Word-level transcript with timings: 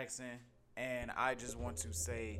Jackson, 0.00 0.38
and 0.78 1.10
I 1.14 1.34
just 1.34 1.58
want 1.58 1.76
to 1.78 1.92
say 1.92 2.38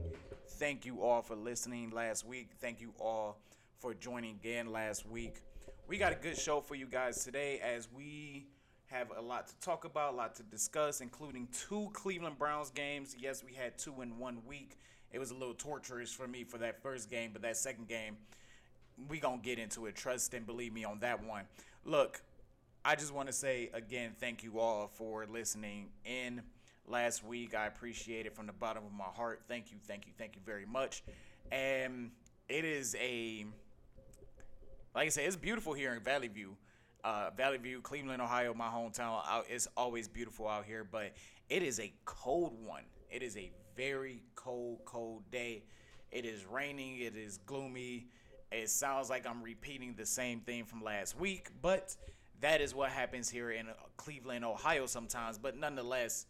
thank 0.52 0.86
you 0.86 1.02
all 1.02 1.20
for 1.20 1.36
listening 1.36 1.90
last 1.90 2.26
week. 2.26 2.52
Thank 2.58 2.80
you 2.80 2.94
all 2.98 3.36
for 3.80 3.92
joining 3.92 4.30
again 4.30 4.72
last 4.72 5.06
week. 5.06 5.42
We 5.86 5.98
got 5.98 6.10
a 6.12 6.14
good 6.14 6.38
show 6.38 6.62
for 6.62 6.74
you 6.74 6.86
guys 6.86 7.22
today 7.22 7.60
as 7.62 7.86
we 7.94 8.46
have 8.86 9.08
a 9.14 9.20
lot 9.20 9.48
to 9.48 9.60
talk 9.60 9.84
about, 9.84 10.14
a 10.14 10.16
lot 10.16 10.34
to 10.36 10.42
discuss, 10.42 11.02
including 11.02 11.48
two 11.52 11.90
Cleveland 11.92 12.38
Browns 12.38 12.70
games. 12.70 13.14
Yes, 13.20 13.44
we 13.44 13.52
had 13.52 13.76
two 13.76 14.00
in 14.00 14.18
one 14.18 14.38
week. 14.46 14.78
It 15.12 15.18
was 15.18 15.30
a 15.30 15.34
little 15.34 15.52
torturous 15.52 16.10
for 16.10 16.26
me 16.26 16.44
for 16.44 16.56
that 16.56 16.82
first 16.82 17.10
game, 17.10 17.28
but 17.30 17.42
that 17.42 17.58
second 17.58 17.88
game, 17.88 18.16
we 19.10 19.20
gonna 19.20 19.36
get 19.36 19.58
into 19.58 19.84
it. 19.84 19.96
Trust 19.96 20.32
and 20.32 20.46
believe 20.46 20.72
me 20.72 20.84
on 20.84 21.00
that 21.00 21.22
one. 21.22 21.44
Look, 21.84 22.22
I 22.86 22.94
just 22.94 23.12
want 23.12 23.28
to 23.28 23.34
say 23.34 23.68
again, 23.74 24.12
thank 24.18 24.42
you 24.42 24.60
all 24.60 24.88
for 24.94 25.26
listening 25.26 25.88
in 26.06 26.40
last 26.86 27.24
week. 27.24 27.54
I 27.54 27.66
appreciate 27.66 28.26
it 28.26 28.34
from 28.34 28.46
the 28.46 28.52
bottom 28.52 28.84
of 28.84 28.92
my 28.92 29.04
heart. 29.04 29.42
Thank 29.48 29.70
you, 29.70 29.78
thank 29.86 30.06
you, 30.06 30.12
thank 30.18 30.34
you 30.34 30.42
very 30.44 30.66
much. 30.66 31.02
And 31.52 32.10
it 32.48 32.64
is 32.64 32.96
a, 33.00 33.46
like 34.94 35.06
I 35.06 35.08
said, 35.08 35.24
it's 35.24 35.36
beautiful 35.36 35.72
here 35.72 35.94
in 35.94 36.02
Valley 36.02 36.28
View. 36.28 36.56
Uh, 37.02 37.30
Valley 37.36 37.58
View, 37.58 37.80
Cleveland, 37.80 38.20
Ohio, 38.20 38.52
my 38.52 38.68
hometown. 38.68 39.22
It's 39.48 39.68
always 39.76 40.06
beautiful 40.06 40.46
out 40.46 40.66
here, 40.66 40.84
but 40.84 41.12
it 41.48 41.62
is 41.62 41.80
a 41.80 41.92
cold 42.04 42.54
one. 42.64 42.82
It 43.10 43.22
is 43.22 43.36
a 43.36 43.50
very 43.76 44.22
cold, 44.34 44.80
cold 44.84 45.22
day. 45.30 45.62
It 46.12 46.24
is 46.24 46.44
raining. 46.44 46.98
It 46.98 47.16
is 47.16 47.38
gloomy. 47.46 48.08
It 48.52 48.68
sounds 48.68 49.08
like 49.08 49.26
I'm 49.26 49.42
repeating 49.42 49.94
the 49.96 50.04
same 50.04 50.40
thing 50.40 50.64
from 50.64 50.82
last 50.82 51.18
week, 51.18 51.50
but 51.62 51.96
that 52.40 52.60
is 52.60 52.74
what 52.74 52.90
happens 52.90 53.30
here 53.30 53.50
in 53.52 53.68
Cleveland, 53.96 54.44
Ohio 54.44 54.86
sometimes. 54.86 55.38
But 55.38 55.56
nonetheless, 55.56 56.26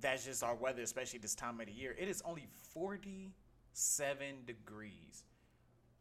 that's 0.00 0.24
just 0.24 0.42
our 0.42 0.54
weather, 0.54 0.82
especially 0.82 1.18
this 1.18 1.34
time 1.34 1.60
of 1.60 1.66
the 1.66 1.72
year. 1.72 1.94
It 1.98 2.08
is 2.08 2.22
only 2.24 2.46
47 2.72 4.26
degrees. 4.46 5.24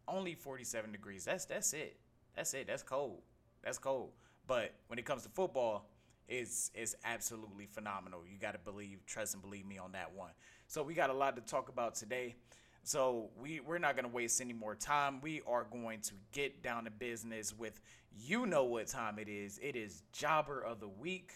Only 0.08 0.36
47 0.36 0.92
degrees. 0.92 1.26
That's 1.26 1.46
that's 1.46 1.74
it. 1.74 1.98
That's 2.36 2.54
it. 2.54 2.68
That's 2.68 2.84
cold. 2.84 3.22
That's 3.64 3.78
cold. 3.78 4.12
But 4.48 4.74
when 4.88 4.98
it 4.98 5.06
comes 5.06 5.24
to 5.24 5.30
football, 5.30 5.90
it's 6.28 6.72
it's 6.74 6.96
absolutely 7.04 7.66
phenomenal. 7.66 8.22
You 8.26 8.38
got 8.40 8.54
to 8.54 8.60
believe, 8.60 9.06
trust, 9.06 9.34
and 9.34 9.44
believe 9.44 9.66
me 9.66 9.78
on 9.78 9.92
that 9.92 10.14
one. 10.14 10.32
So 10.68 10.84
we 10.84 10.94
got 10.94 11.10
a 11.10 11.14
lot 11.14 11.36
to 11.36 11.42
talk 11.42 11.70
about 11.70 11.96
today. 11.96 12.36
So 12.84 13.30
we 13.40 13.60
we're 13.60 13.78
not 13.78 13.96
gonna 13.96 14.08
waste 14.08 14.42
any 14.42 14.54
more 14.54 14.76
time. 14.76 15.22
We 15.22 15.42
are 15.48 15.66
going 15.72 16.02
to 16.02 16.14
get 16.32 16.64
down 16.64 16.86
to 16.86 16.92
business 16.92 17.56
with 17.58 17.82
you 18.18 18.46
know 18.46 18.64
what 18.64 18.88
time 18.88 19.20
it 19.20 19.28
is. 19.28 19.60
It 19.62 19.76
is 19.76 20.04
Jobber 20.12 20.62
of 20.62 20.80
the 20.80 20.88
Week. 20.88 21.34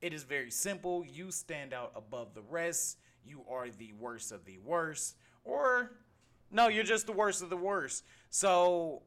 It 0.00 0.12
is 0.12 0.24
very 0.24 0.50
simple. 0.50 1.04
You 1.04 1.30
stand 1.30 1.72
out 1.72 1.92
above 1.96 2.34
the 2.34 2.42
rest. 2.42 2.98
You 3.24 3.42
are 3.50 3.68
the 3.70 3.92
worst 3.98 4.32
of 4.32 4.44
the 4.44 4.58
worst. 4.58 5.16
Or 5.44 5.92
no, 6.50 6.68
you're 6.68 6.84
just 6.84 7.06
the 7.06 7.12
worst 7.12 7.42
of 7.42 7.50
the 7.50 7.56
worst. 7.56 8.04
So 8.30 9.02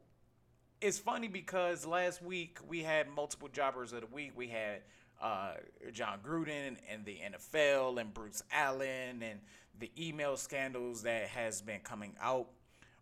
it's 0.80 0.98
funny 0.98 1.28
because 1.28 1.86
last 1.86 2.22
week 2.22 2.58
we 2.66 2.82
had 2.82 3.08
multiple 3.08 3.48
jobbers 3.48 3.92
of 3.92 4.00
the 4.00 4.06
week. 4.06 4.32
We 4.34 4.48
had 4.48 4.82
uh, 5.20 5.52
Jon 5.92 6.18
Gruden 6.26 6.76
and 6.90 7.04
the 7.04 7.18
NFL 7.32 8.00
and 8.00 8.12
Bruce 8.12 8.42
Allen 8.52 9.22
and 9.22 9.40
the 9.78 9.90
email 9.98 10.36
scandals 10.36 11.02
that 11.02 11.28
has 11.28 11.62
been 11.62 11.80
coming 11.80 12.14
out 12.20 12.48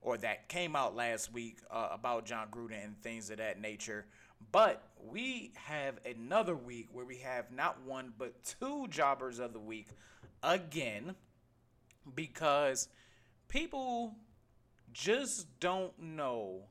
or 0.00 0.16
that 0.18 0.48
came 0.48 0.76
out 0.76 0.94
last 0.94 1.32
week 1.32 1.58
uh, 1.70 1.88
about 1.90 2.24
John 2.24 2.48
Gruden 2.50 2.84
and 2.84 3.00
things 3.02 3.30
of 3.30 3.38
that 3.38 3.60
nature. 3.60 4.06
But 4.50 4.82
we 5.10 5.52
have 5.56 5.98
another 6.04 6.54
week 6.54 6.88
where 6.92 7.04
we 7.04 7.18
have 7.18 7.52
not 7.52 7.82
one 7.84 8.12
but 8.16 8.34
two 8.60 8.88
jobbers 8.88 9.38
of 9.38 9.52
the 9.52 9.58
week 9.60 9.88
again 10.42 11.14
because 12.14 12.88
people 13.48 14.16
just 14.92 15.46
don't 15.60 15.98
know 15.98 16.62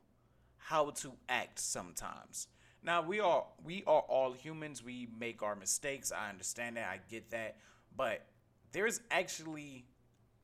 how 0.56 0.90
to 0.90 1.12
act 1.28 1.58
sometimes. 1.58 2.48
Now 2.82 3.02
we 3.02 3.20
are 3.20 3.44
we 3.64 3.82
are 3.86 4.00
all 4.00 4.32
humans. 4.32 4.84
We 4.84 5.08
make 5.18 5.42
our 5.42 5.56
mistakes. 5.56 6.12
I 6.12 6.30
understand 6.30 6.76
that. 6.76 6.88
I 6.88 7.00
get 7.10 7.30
that. 7.30 7.56
But 7.96 8.24
there's 8.72 9.00
actually 9.10 9.86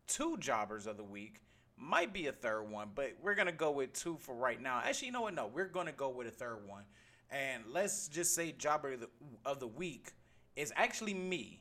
two 0.06 0.36
jobbers 0.38 0.86
of 0.86 0.96
the 0.96 1.04
week. 1.04 1.40
Might 1.76 2.12
be 2.12 2.28
a 2.28 2.32
third 2.32 2.64
one, 2.64 2.90
but 2.94 3.14
we're 3.22 3.34
gonna 3.34 3.52
go 3.52 3.70
with 3.72 3.92
two 3.92 4.16
for 4.20 4.34
right 4.34 4.60
now. 4.60 4.80
Actually, 4.84 5.06
you 5.06 5.12
know 5.12 5.22
what? 5.22 5.34
No, 5.34 5.50
we're 5.52 5.68
gonna 5.68 5.92
go 5.92 6.08
with 6.08 6.26
a 6.26 6.30
third 6.30 6.66
one. 6.66 6.84
And 7.30 7.64
let's 7.72 8.08
just 8.08 8.34
say 8.34 8.52
jobber 8.52 8.92
of 8.92 9.00
the, 9.00 9.08
of 9.44 9.60
the 9.60 9.66
week 9.66 10.12
is 10.56 10.72
actually 10.76 11.14
me. 11.14 11.60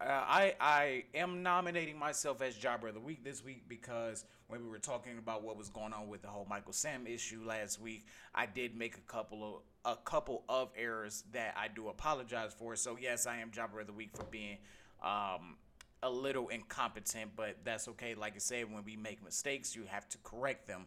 Uh, 0.00 0.04
I 0.06 0.54
I 0.60 1.04
am 1.12 1.42
nominating 1.42 1.98
myself 1.98 2.40
as 2.40 2.54
jobber 2.54 2.88
of 2.88 2.94
the 2.94 3.00
week 3.00 3.24
this 3.24 3.44
week 3.44 3.64
because 3.68 4.24
when 4.46 4.62
we 4.62 4.68
were 4.68 4.78
talking 4.78 5.18
about 5.18 5.42
what 5.42 5.56
was 5.56 5.68
going 5.68 5.92
on 5.92 6.08
with 6.08 6.22
the 6.22 6.28
whole 6.28 6.46
Michael 6.48 6.72
Sam 6.72 7.06
issue 7.06 7.42
last 7.44 7.80
week, 7.80 8.06
I 8.32 8.46
did 8.46 8.76
make 8.76 8.96
a 8.96 9.12
couple 9.12 9.62
of 9.84 9.92
a 9.92 9.96
couple 9.96 10.44
of 10.48 10.70
errors 10.76 11.24
that 11.32 11.54
I 11.56 11.66
do 11.66 11.88
apologize 11.88 12.54
for. 12.56 12.76
So 12.76 12.96
yes, 13.00 13.26
I 13.26 13.38
am 13.38 13.50
jobber 13.50 13.80
of 13.80 13.88
the 13.88 13.92
week 13.92 14.10
for 14.16 14.24
being 14.24 14.58
um, 15.02 15.56
a 16.02 16.10
little 16.10 16.48
incompetent, 16.48 17.32
but 17.34 17.56
that's 17.64 17.88
okay. 17.88 18.14
Like 18.14 18.34
I 18.36 18.38
said, 18.38 18.72
when 18.72 18.84
we 18.84 18.94
make 18.94 19.24
mistakes, 19.24 19.74
you 19.74 19.84
have 19.86 20.08
to 20.10 20.18
correct 20.18 20.68
them. 20.68 20.86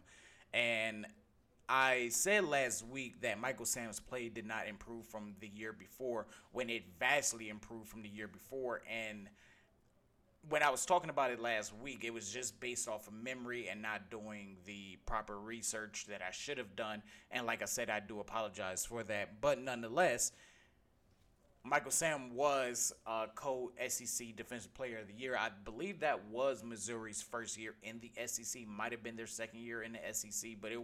And 0.54 1.06
I 1.74 2.10
said 2.10 2.44
last 2.44 2.86
week 2.86 3.22
that 3.22 3.40
Michael 3.40 3.64
Sam's 3.64 3.98
play 3.98 4.28
did 4.28 4.44
not 4.44 4.68
improve 4.68 5.06
from 5.06 5.32
the 5.40 5.48
year 5.48 5.72
before 5.72 6.26
when 6.52 6.68
it 6.68 6.82
vastly 7.00 7.48
improved 7.48 7.88
from 7.88 8.02
the 8.02 8.10
year 8.10 8.28
before. 8.28 8.82
And 8.86 9.26
when 10.50 10.62
I 10.62 10.68
was 10.68 10.84
talking 10.84 11.08
about 11.08 11.30
it 11.30 11.40
last 11.40 11.74
week, 11.74 12.04
it 12.04 12.12
was 12.12 12.30
just 12.30 12.60
based 12.60 12.88
off 12.88 13.08
of 13.08 13.14
memory 13.14 13.70
and 13.70 13.80
not 13.80 14.10
doing 14.10 14.58
the 14.66 14.98
proper 15.06 15.40
research 15.40 16.04
that 16.10 16.20
I 16.20 16.30
should 16.30 16.58
have 16.58 16.76
done. 16.76 17.02
And 17.30 17.46
like 17.46 17.62
I 17.62 17.64
said, 17.64 17.88
I 17.88 18.00
do 18.00 18.20
apologize 18.20 18.84
for 18.84 19.02
that. 19.04 19.40
But 19.40 19.58
nonetheless, 19.58 20.32
Michael 21.64 21.92
Sam 21.92 22.34
was 22.34 22.92
uh, 23.06 23.26
co 23.34 23.70
SEC 23.88 24.34
Defensive 24.36 24.74
Player 24.74 24.98
of 24.98 25.06
the 25.06 25.14
Year. 25.14 25.36
I 25.38 25.50
believe 25.64 26.00
that 26.00 26.26
was 26.26 26.64
Missouri's 26.64 27.22
first 27.22 27.56
year 27.56 27.76
in 27.84 28.00
the 28.00 28.10
SEC. 28.26 28.66
Might 28.66 28.90
have 28.90 29.02
been 29.02 29.14
their 29.14 29.28
second 29.28 29.60
year 29.60 29.82
in 29.82 29.92
the 29.92 30.00
SEC, 30.12 30.56
but 30.60 30.72
it, 30.72 30.80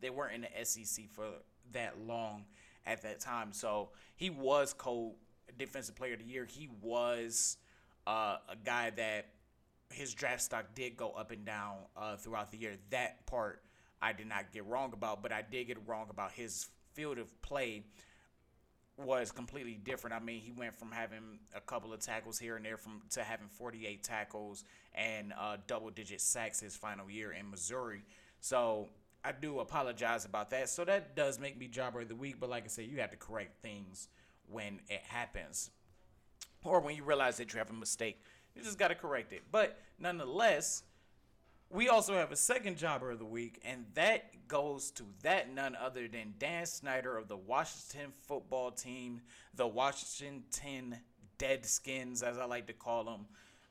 they 0.00 0.08
weren't 0.08 0.34
in 0.34 0.40
the 0.42 0.64
SEC 0.64 1.10
for 1.10 1.26
that 1.72 2.00
long 2.06 2.44
at 2.86 3.02
that 3.02 3.20
time. 3.20 3.52
So 3.52 3.90
he 4.16 4.30
was 4.30 4.72
co 4.72 5.16
Defensive 5.58 5.96
Player 5.96 6.14
of 6.14 6.20
the 6.20 6.24
Year. 6.24 6.46
He 6.46 6.68
was 6.80 7.58
uh, 8.06 8.38
a 8.48 8.56
guy 8.64 8.88
that 8.90 9.26
his 9.90 10.14
draft 10.14 10.40
stock 10.40 10.74
did 10.74 10.96
go 10.96 11.10
up 11.10 11.30
and 11.30 11.44
down 11.44 11.76
uh, 11.94 12.16
throughout 12.16 12.50
the 12.50 12.56
year. 12.56 12.76
That 12.88 13.26
part 13.26 13.62
I 14.00 14.14
did 14.14 14.28
not 14.28 14.50
get 14.50 14.64
wrong 14.64 14.94
about, 14.94 15.22
but 15.22 15.30
I 15.30 15.42
did 15.42 15.66
get 15.66 15.78
wrong 15.86 16.06
about 16.08 16.32
his 16.32 16.70
field 16.94 17.18
of 17.18 17.42
play 17.42 17.84
was 18.96 19.32
completely 19.32 19.74
different. 19.74 20.14
I 20.14 20.20
mean, 20.20 20.40
he 20.40 20.52
went 20.52 20.78
from 20.78 20.90
having 20.92 21.38
a 21.54 21.60
couple 21.60 21.92
of 21.92 22.00
tackles 22.00 22.38
here 22.38 22.56
and 22.56 22.64
there 22.64 22.76
from 22.76 23.02
to 23.10 23.22
having 23.22 23.48
48 23.48 24.02
tackles 24.02 24.64
and 24.94 25.32
uh, 25.38 25.56
double 25.66 25.90
digit 25.90 26.20
sacks 26.20 26.60
his 26.60 26.76
final 26.76 27.10
year 27.10 27.32
in 27.32 27.50
Missouri. 27.50 28.02
So 28.40 28.88
I 29.24 29.32
do 29.32 29.60
apologize 29.60 30.24
about 30.24 30.50
that. 30.50 30.68
So 30.68 30.84
that 30.84 31.16
does 31.16 31.38
make 31.38 31.58
me 31.58 31.68
jobber 31.68 32.00
of 32.00 32.08
the 32.08 32.14
week. 32.14 32.36
But 32.38 32.50
like 32.50 32.64
I 32.64 32.68
said, 32.68 32.86
you 32.86 33.00
have 33.00 33.10
to 33.10 33.16
correct 33.16 33.62
things 33.62 34.08
when 34.50 34.80
it 34.88 35.02
happens 35.04 35.70
or 36.64 36.80
when 36.80 36.94
you 36.94 37.04
realize 37.04 37.36
that 37.38 37.52
you 37.52 37.58
have 37.58 37.70
a 37.70 37.74
mistake. 37.74 38.20
You 38.54 38.62
just 38.62 38.78
got 38.78 38.88
to 38.88 38.94
correct 38.94 39.32
it. 39.32 39.42
But 39.50 39.78
nonetheless, 39.98 40.82
we 41.72 41.88
also 41.88 42.14
have 42.14 42.30
a 42.32 42.36
second 42.36 42.76
jobber 42.76 43.10
of 43.10 43.18
the 43.18 43.24
week, 43.24 43.60
and 43.64 43.86
that 43.94 44.46
goes 44.46 44.90
to 44.92 45.04
that 45.22 45.52
none 45.52 45.74
other 45.74 46.06
than 46.06 46.34
Dan 46.38 46.66
Snyder 46.66 47.16
of 47.16 47.28
the 47.28 47.36
Washington 47.36 48.12
football 48.26 48.70
team, 48.70 49.22
the 49.54 49.66
Washington 49.66 50.96
Deadskins, 51.38 52.22
as 52.22 52.36
I 52.36 52.44
like 52.44 52.66
to 52.66 52.74
call 52.74 53.04
them. 53.04 53.26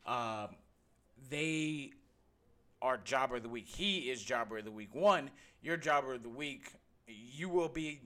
Um, 0.08 0.56
they 1.30 1.92
are 2.82 2.98
jobber 2.98 3.36
of 3.36 3.44
the 3.44 3.50
week. 3.50 3.68
He 3.68 4.10
is 4.10 4.24
jobber 4.24 4.58
of 4.58 4.66
the 4.66 4.72
week. 4.72 4.96
One, 4.96 5.30
your 5.62 5.78
jobber 5.78 6.16
of 6.16 6.24
the 6.24 6.30
week, 6.30 6.74
you 7.08 7.50
will 7.50 7.70
be 7.70 8.02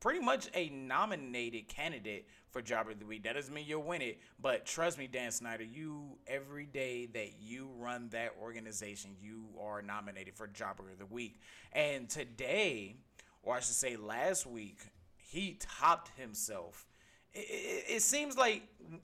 pretty 0.00 0.20
much 0.20 0.50
a 0.54 0.68
nominated 0.68 1.68
candidate 1.68 2.26
for 2.50 2.62
Jobber 2.62 2.90
of 2.90 2.98
the 2.98 3.06
Week. 3.06 3.24
That 3.24 3.34
doesn't 3.34 3.52
mean 3.52 3.64
you'll 3.66 3.82
win 3.82 4.02
it, 4.02 4.20
but 4.40 4.66
trust 4.66 4.98
me, 4.98 5.06
Dan 5.06 5.30
Snyder, 5.30 5.64
you 5.64 6.18
every 6.26 6.66
day 6.66 7.06
that 7.14 7.40
you 7.40 7.70
run 7.78 8.08
that 8.10 8.34
organization, 8.40 9.10
you 9.20 9.44
are 9.60 9.82
nominated 9.82 10.34
for 10.34 10.46
Jobber 10.46 10.90
of 10.90 10.98
the 10.98 11.06
Week. 11.06 11.40
And 11.72 12.08
today, 12.08 12.96
or 13.42 13.56
I 13.56 13.60
should 13.60 13.74
say 13.74 13.96
last 13.96 14.46
week, 14.46 14.78
he 15.16 15.58
topped 15.60 16.10
himself. 16.18 16.86
It, 17.32 17.46
it, 17.48 17.84
it 17.96 18.02
seems 18.02 18.36
like 18.36 18.62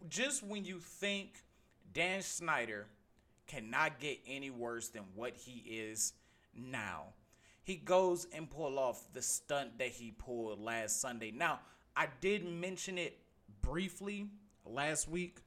just 0.09 0.43
when 0.43 0.65
you 0.65 0.81
think 0.81 1.45
Dan 1.93 2.23
Snyder 2.23 2.87
cannot 3.47 4.01
get 4.01 4.19
any 4.27 4.51
worse 4.51 4.89
than 4.89 5.05
what 5.15 5.37
he 5.37 5.63
is 5.69 6.13
now 6.55 7.05
he 7.67 7.75
goes 7.75 8.29
and 8.33 8.49
pull 8.49 8.79
off 8.79 9.09
the 9.13 9.21
stunt 9.21 9.77
that 9.79 9.89
he 9.89 10.13
pulled 10.13 10.61
last 10.61 11.01
Sunday. 11.01 11.33
Now, 11.33 11.59
I 11.97 12.07
did 12.21 12.47
mention 12.47 12.97
it 12.97 13.19
briefly 13.67 14.29
last 14.65 15.09
week, 15.09 15.39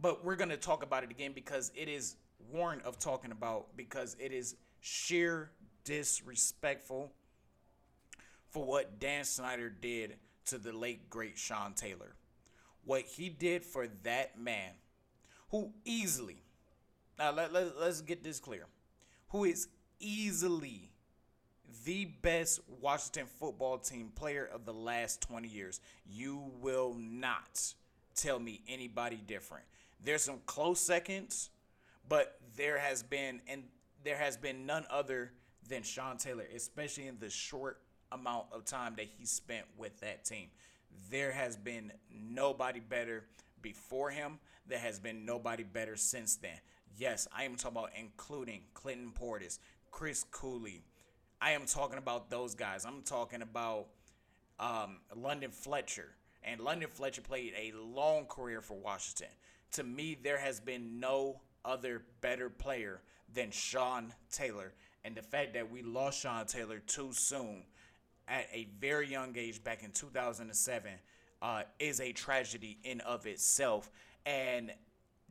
but 0.00 0.24
we're 0.24 0.36
going 0.36 0.50
to 0.50 0.56
talk 0.56 0.82
about 0.82 1.04
it 1.04 1.10
again 1.10 1.32
because 1.32 1.70
it 1.74 1.88
is 1.88 2.16
warrant 2.52 2.82
of 2.82 2.98
talking 2.98 3.30
about 3.30 3.76
because 3.76 4.16
it 4.18 4.32
is 4.32 4.56
sheer 4.80 5.50
disrespectful 5.84 7.12
for 8.50 8.64
what 8.64 8.98
Dan 8.98 9.24
Snyder 9.24 9.70
did 9.70 10.16
to 10.46 10.58
the 10.58 10.72
late 10.72 11.08
great 11.10 11.38
Sean 11.38 11.74
Taylor. 11.74 12.14
What 12.84 13.02
he 13.02 13.28
did 13.28 13.64
for 13.64 13.86
that 14.02 14.38
man, 14.40 14.72
who 15.50 15.72
easily, 15.84 16.42
now 17.18 17.32
let, 17.32 17.52
let, 17.52 17.78
let's 17.78 18.00
get 18.00 18.24
this 18.24 18.40
clear, 18.40 18.66
who 19.28 19.44
is 19.44 19.68
easily 20.00 20.90
the 21.84 22.06
best 22.22 22.60
Washington 22.80 23.26
football 23.38 23.78
team 23.78 24.10
player 24.14 24.48
of 24.52 24.64
the 24.64 24.72
last 24.72 25.20
20 25.22 25.48
years. 25.48 25.80
You 26.08 26.42
will 26.60 26.94
not 26.98 27.74
tell 28.14 28.38
me 28.38 28.62
anybody 28.68 29.20
different. 29.26 29.64
There's 30.02 30.22
some 30.22 30.40
close 30.46 30.80
seconds, 30.80 31.50
but 32.08 32.38
there 32.56 32.78
has 32.78 33.02
been 33.02 33.40
and 33.48 33.64
there 34.04 34.16
has 34.16 34.36
been 34.36 34.64
none 34.64 34.86
other 34.90 35.32
than 35.68 35.82
Sean 35.82 36.16
Taylor, 36.16 36.44
especially 36.54 37.08
in 37.08 37.18
the 37.18 37.30
short 37.30 37.80
amount 38.12 38.46
of 38.52 38.64
time 38.64 38.94
that 38.96 39.06
he 39.18 39.26
spent 39.26 39.66
with 39.76 39.98
that 40.00 40.24
team. 40.24 40.48
There 41.10 41.32
has 41.32 41.56
been 41.56 41.92
nobody 42.10 42.80
better 42.80 43.24
before 43.60 44.10
him. 44.10 44.38
There 44.66 44.78
has 44.78 44.98
been 44.98 45.24
nobody 45.26 45.64
better 45.64 45.96
since 45.96 46.36
then. 46.36 46.58
Yes, 46.96 47.28
I 47.36 47.44
am 47.44 47.56
talking 47.56 47.78
about 47.78 47.90
including 47.98 48.62
Clinton 48.74 49.12
Portis, 49.18 49.58
Chris 49.90 50.24
Cooley. 50.30 50.82
I 51.40 51.52
am 51.52 51.66
talking 51.66 51.98
about 51.98 52.30
those 52.30 52.54
guys. 52.54 52.84
I'm 52.84 53.02
talking 53.02 53.42
about 53.42 53.86
um, 54.58 54.98
London 55.14 55.50
Fletcher. 55.50 56.14
And 56.42 56.60
London 56.60 56.88
Fletcher 56.92 57.20
played 57.20 57.52
a 57.56 57.76
long 57.76 58.26
career 58.26 58.60
for 58.60 58.74
Washington. 58.74 59.28
To 59.72 59.84
me, 59.84 60.16
there 60.20 60.38
has 60.38 60.60
been 60.60 60.98
no 60.98 61.40
other 61.64 62.02
better 62.20 62.48
player 62.50 63.02
than 63.32 63.50
Sean 63.50 64.12
Taylor. 64.32 64.72
And 65.04 65.14
the 65.14 65.22
fact 65.22 65.54
that 65.54 65.70
we 65.70 65.82
lost 65.82 66.20
Sean 66.20 66.46
Taylor 66.46 66.80
too 66.80 67.12
soon 67.12 67.62
at 68.26 68.46
a 68.52 68.68
very 68.80 69.08
young 69.08 69.36
age 69.36 69.62
back 69.62 69.84
in 69.84 69.92
2007 69.92 70.90
uh, 71.40 71.62
is 71.78 72.00
a 72.00 72.12
tragedy 72.12 72.78
in 72.82 73.00
of 73.02 73.26
itself. 73.26 73.90
And 74.26 74.72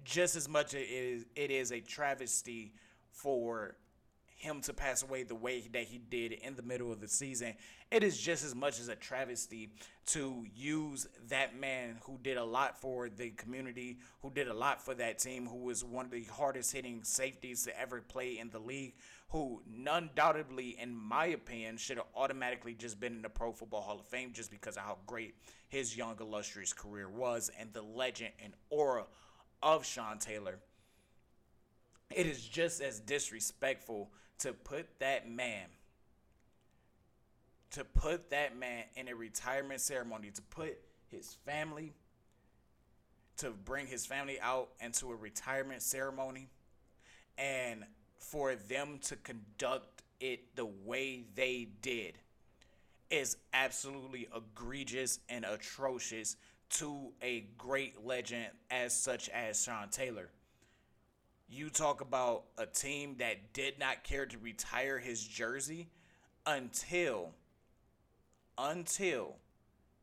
just 0.04 0.36
as 0.36 0.48
much 0.48 0.74
it 0.74 0.90
is, 0.90 1.26
it 1.36 1.52
is 1.52 1.72
a 1.72 1.82
travesty 1.82 2.74
for 3.12 3.76
him 4.38 4.62
to 4.62 4.72
pass 4.72 5.02
away 5.02 5.24
the 5.24 5.36
way 5.36 5.68
that 5.74 5.84
he 5.84 5.98
did 5.98 6.32
in 6.32 6.56
the 6.56 6.62
middle 6.62 6.92
of 6.92 7.02
the 7.02 7.08
season, 7.08 7.56
it 7.90 8.04
is 8.04 8.18
just 8.18 8.46
as 8.46 8.54
much 8.54 8.80
as 8.80 8.88
a 8.88 8.96
travesty 8.96 9.72
to 10.06 10.46
use 10.56 11.08
that 11.28 11.60
man 11.60 11.98
who 12.04 12.20
did 12.22 12.38
a 12.38 12.44
lot 12.44 12.80
for 12.80 13.10
the 13.10 13.32
community, 13.32 13.98
who 14.22 14.30
did 14.30 14.48
a 14.48 14.54
lot 14.54 14.80
for 14.80 14.94
that 14.94 15.18
team, 15.18 15.48
who 15.48 15.58
was 15.58 15.84
one 15.84 16.06
of 16.06 16.12
the 16.12 16.24
hardest 16.26 16.72
hitting 16.72 17.04
safeties 17.04 17.64
to 17.64 17.80
ever 17.80 18.00
play 18.00 18.38
in 18.38 18.52
the 18.52 18.60
league, 18.60 18.94
who 19.30 19.62
undoubtedly, 19.88 20.78
in 20.80 20.96
my 20.96 21.26
opinion, 21.26 21.76
should 21.76 21.98
have 21.98 22.06
automatically 22.16 22.76
just 22.76 23.00
been 23.00 23.14
in 23.14 23.24
the 23.24 23.30
Pro 23.30 23.52
Football 23.52 23.82
Hall 23.82 24.00
of 24.00 24.06
Fame 24.06 24.34
just 24.34 24.52
because 24.52 24.78
of 24.78 24.84
how 24.84 25.00
great 25.08 25.34
his 25.68 25.98
young, 25.98 26.16
illustrious 26.20 26.74
career 26.74 27.10
was 27.10 27.50
and 27.60 27.74
the 27.74 27.82
legend 27.82 28.32
and 28.44 28.54
aura 28.70 29.06
of 29.64 29.84
Sean 29.84 30.20
Taylor. 30.20 30.60
It 32.16 32.26
is 32.26 32.42
just 32.42 32.82
as 32.82 33.00
disrespectful 33.00 34.12
to 34.40 34.54
put 34.54 34.88
that 35.00 35.30
man 35.30 35.66
to 37.72 37.84
put 37.84 38.30
that 38.30 38.58
man 38.58 38.84
in 38.96 39.08
a 39.08 39.16
retirement 39.16 39.82
ceremony 39.82 40.32
to 40.32 40.42
put 40.44 40.78
his 41.10 41.38
family 41.46 41.94
to 43.38 43.52
bring 43.52 43.86
his 43.86 44.06
family 44.06 44.40
out 44.42 44.70
into 44.80 45.12
a 45.12 45.16
retirement 45.16 45.82
ceremony 45.82 46.48
and 47.38 47.84
for 48.20 48.56
them 48.56 49.00
to 49.02 49.16
conduct 49.18 50.02
it 50.20 50.56
the 50.56 50.66
way 50.66 51.24
they 51.36 51.68
did 51.82 52.18
is 53.10 53.38
absolutely 53.54 54.28
egregious 54.36 55.20
and 55.30 55.46
atrocious 55.46 56.36
to 56.70 57.12
a 57.22 57.46
great 57.58 58.06
legend 58.06 58.48
as 58.70 58.94
such 58.94 59.30
as 59.30 59.64
Sean 59.64 59.90
Taylor. 59.90 60.30
You 61.50 61.70
talk 61.70 62.02
about 62.02 62.44
a 62.58 62.66
team 62.66 63.16
that 63.20 63.54
did 63.54 63.80
not 63.80 64.04
care 64.04 64.26
to 64.26 64.38
retire 64.38 65.00
his 65.00 65.24
jersey 65.24 65.88
until 66.46 67.34
until 68.58 69.36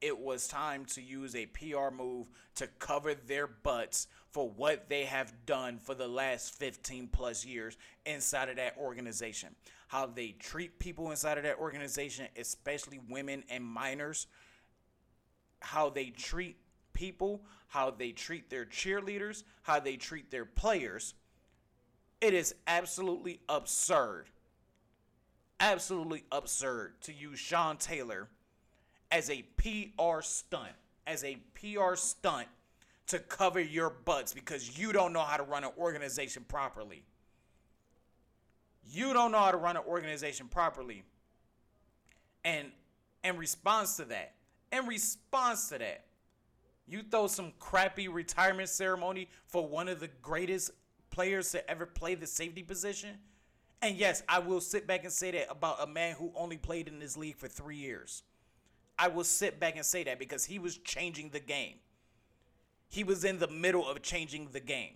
it 0.00 0.18
was 0.18 0.46
time 0.46 0.84
to 0.84 1.00
use 1.00 1.34
a 1.34 1.46
PR 1.46 1.90
move 1.94 2.28
to 2.54 2.66
cover 2.78 3.14
their 3.14 3.46
butts 3.46 4.06
for 4.30 4.50
what 4.50 4.88
they 4.88 5.04
have 5.04 5.32
done 5.46 5.78
for 5.78 5.94
the 5.94 6.06
last 6.06 6.54
15 6.54 7.08
plus 7.08 7.44
years 7.44 7.76
inside 8.04 8.48
of 8.48 8.56
that 8.56 8.76
organization. 8.78 9.54
How 9.88 10.06
they 10.06 10.34
treat 10.38 10.78
people 10.78 11.10
inside 11.10 11.38
of 11.38 11.44
that 11.44 11.58
organization, 11.58 12.26
especially 12.36 13.00
women 13.08 13.44
and 13.48 13.64
minors. 13.64 14.26
How 15.60 15.88
they 15.88 16.10
treat 16.10 16.56
people, 16.92 17.42
how 17.68 17.90
they 17.90 18.12
treat 18.12 18.50
their 18.50 18.66
cheerleaders, 18.66 19.42
how 19.62 19.80
they 19.80 19.96
treat 19.96 20.30
their 20.30 20.44
players. 20.44 21.14
It 22.20 22.34
is 22.34 22.54
absolutely 22.66 23.40
absurd. 23.48 24.26
Absolutely 25.60 26.24
absurd 26.32 27.00
to 27.02 27.12
use 27.12 27.38
Sean 27.38 27.76
Taylor 27.76 28.28
as 29.10 29.30
a 29.30 29.42
PR 29.56 30.20
stunt, 30.20 30.72
as 31.06 31.22
a 31.24 31.38
PR 31.54 31.94
stunt 31.94 32.48
to 33.06 33.18
cover 33.18 33.60
your 33.60 33.90
butts 33.90 34.32
because 34.32 34.78
you 34.78 34.92
don't 34.92 35.12
know 35.12 35.20
how 35.20 35.36
to 35.36 35.42
run 35.42 35.64
an 35.64 35.70
organization 35.78 36.44
properly. 36.48 37.04
You 38.90 39.12
don't 39.12 39.32
know 39.32 39.38
how 39.38 39.50
to 39.50 39.56
run 39.56 39.76
an 39.76 39.82
organization 39.86 40.48
properly. 40.48 41.04
And 42.44 42.68
in 43.22 43.36
response 43.36 43.96
to 43.96 44.04
that, 44.06 44.34
in 44.72 44.86
response 44.86 45.68
to 45.68 45.78
that, 45.78 46.04
you 46.86 47.02
throw 47.02 47.26
some 47.26 47.52
crappy 47.58 48.08
retirement 48.08 48.68
ceremony 48.68 49.28
for 49.46 49.66
one 49.66 49.88
of 49.88 50.00
the 50.00 50.10
greatest 50.20 50.70
players 51.14 51.52
to 51.52 51.70
ever 51.70 51.86
play 51.86 52.16
the 52.16 52.26
safety 52.26 52.64
position. 52.64 53.10
And 53.80 53.96
yes, 53.96 54.24
I 54.28 54.40
will 54.40 54.60
sit 54.60 54.86
back 54.86 55.04
and 55.04 55.12
say 55.12 55.30
that 55.30 55.48
about 55.48 55.80
a 55.80 55.86
man 55.86 56.16
who 56.16 56.32
only 56.34 56.56
played 56.56 56.88
in 56.88 56.98
this 56.98 57.16
league 57.16 57.36
for 57.36 57.46
three 57.46 57.76
years. 57.76 58.24
I 58.98 59.08
will 59.08 59.24
sit 59.24 59.60
back 59.60 59.76
and 59.76 59.84
say 59.84 60.02
that 60.04 60.18
because 60.18 60.44
he 60.44 60.58
was 60.58 60.78
changing 60.78 61.30
the 61.30 61.40
game. 61.40 61.76
He 62.88 63.04
was 63.04 63.24
in 63.24 63.38
the 63.38 63.48
middle 63.48 63.88
of 63.88 64.02
changing 64.02 64.48
the 64.50 64.60
game. 64.60 64.94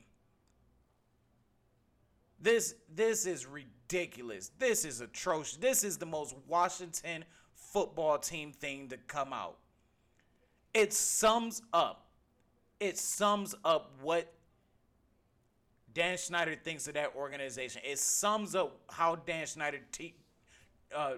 This 2.41 2.75
this 2.93 3.25
is 3.27 3.47
ridiculous. 3.47 4.51
This 4.59 4.85
is 4.85 5.01
atrocious. 5.01 5.57
This 5.57 5.85
is 5.85 5.99
the 5.99 6.07
most 6.07 6.35
Washington 6.49 7.25
football 7.55 8.19
team 8.19 8.53
thing 8.53 8.89
to 8.89 8.97
come 8.97 9.33
out. 9.33 9.59
It 10.75 10.93
sums 10.93 11.63
up. 11.73 12.07
It 12.81 12.99
sums 12.99 13.55
up 13.65 13.93
what 14.01 14.33
Dan 15.99 16.17
Snyder 16.17 16.55
thinks 16.55 16.87
of 16.87 16.95
that 16.95 17.13
organization. 17.17 17.83
It 17.85 17.99
sums 17.99 18.55
up 18.55 18.79
how 18.89 19.17
Dan 19.17 19.49
Snyder 19.49 19.81
te- 19.91 20.15
uh, 20.95 21.15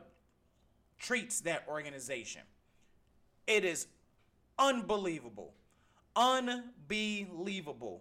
treats 0.98 1.42
that 1.42 1.64
organization. 1.68 2.40
It 3.46 3.66
is 3.66 3.88
unbelievable. 4.58 5.52
Unbelievable 6.16 8.00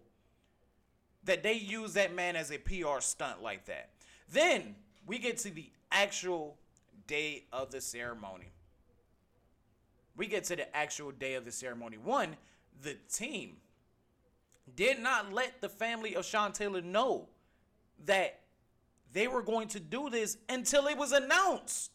that 1.25 1.43
they 1.43 1.51
use 1.51 1.95
that 1.95 2.15
man 2.15 2.37
as 2.37 2.49
a 2.49 2.57
PR 2.57 3.01
stunt 3.01 3.43
like 3.43 3.65
that. 3.65 3.89
Then 4.31 4.73
we 5.05 5.19
get 5.19 5.35
to 5.39 5.51
the 5.51 5.69
actual 5.91 6.55
day 7.07 7.43
of 7.51 7.71
the 7.71 7.81
ceremony. 7.81 8.53
We 10.15 10.27
get 10.27 10.45
to 10.45 10.55
the 10.55 10.73
actual 10.73 11.11
day 11.11 11.33
of 11.33 11.43
the 11.43 11.51
ceremony. 11.51 11.97
One, 11.97 12.37
the 12.81 12.95
team 13.11 13.57
did 14.75 14.99
not 14.99 15.33
let 15.33 15.61
the 15.61 15.69
family 15.69 16.15
of 16.15 16.25
Sean 16.25 16.51
Taylor 16.51 16.81
know 16.81 17.29
that 18.05 18.41
they 19.11 19.27
were 19.27 19.41
going 19.41 19.67
to 19.69 19.79
do 19.79 20.09
this 20.09 20.37
until 20.47 20.87
it 20.87 20.97
was 20.97 21.11
announced. 21.11 21.91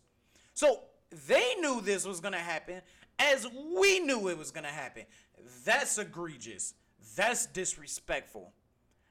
So 0.54 0.80
they 1.26 1.54
knew 1.60 1.80
this 1.80 2.06
was 2.06 2.20
going 2.20 2.32
to 2.32 2.38
happen 2.38 2.82
as 3.18 3.46
we 3.76 4.00
knew 4.00 4.28
it 4.28 4.38
was 4.38 4.50
going 4.50 4.64
to 4.64 4.70
happen. 4.70 5.04
That's 5.64 5.98
egregious. 5.98 6.74
That's 7.16 7.46
disrespectful. 7.46 8.52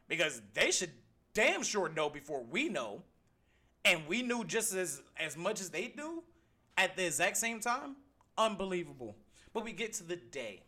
Because 0.07 0.41
they 0.53 0.71
should 0.71 0.91
damn 1.33 1.63
sure 1.63 1.89
know 1.89 2.09
before 2.09 2.43
we 2.43 2.69
know. 2.69 3.03
And 3.85 4.07
we 4.07 4.21
knew 4.21 4.43
just 4.43 4.73
as, 4.73 5.01
as 5.17 5.37
much 5.37 5.59
as 5.59 5.69
they 5.69 5.87
do 5.87 6.23
at 6.77 6.95
the 6.95 7.05
exact 7.05 7.37
same 7.37 7.59
time. 7.59 7.95
Unbelievable. 8.37 9.15
But 9.53 9.63
we 9.63 9.71
get 9.71 9.93
to 9.93 10.03
the 10.03 10.15
day. 10.15 10.63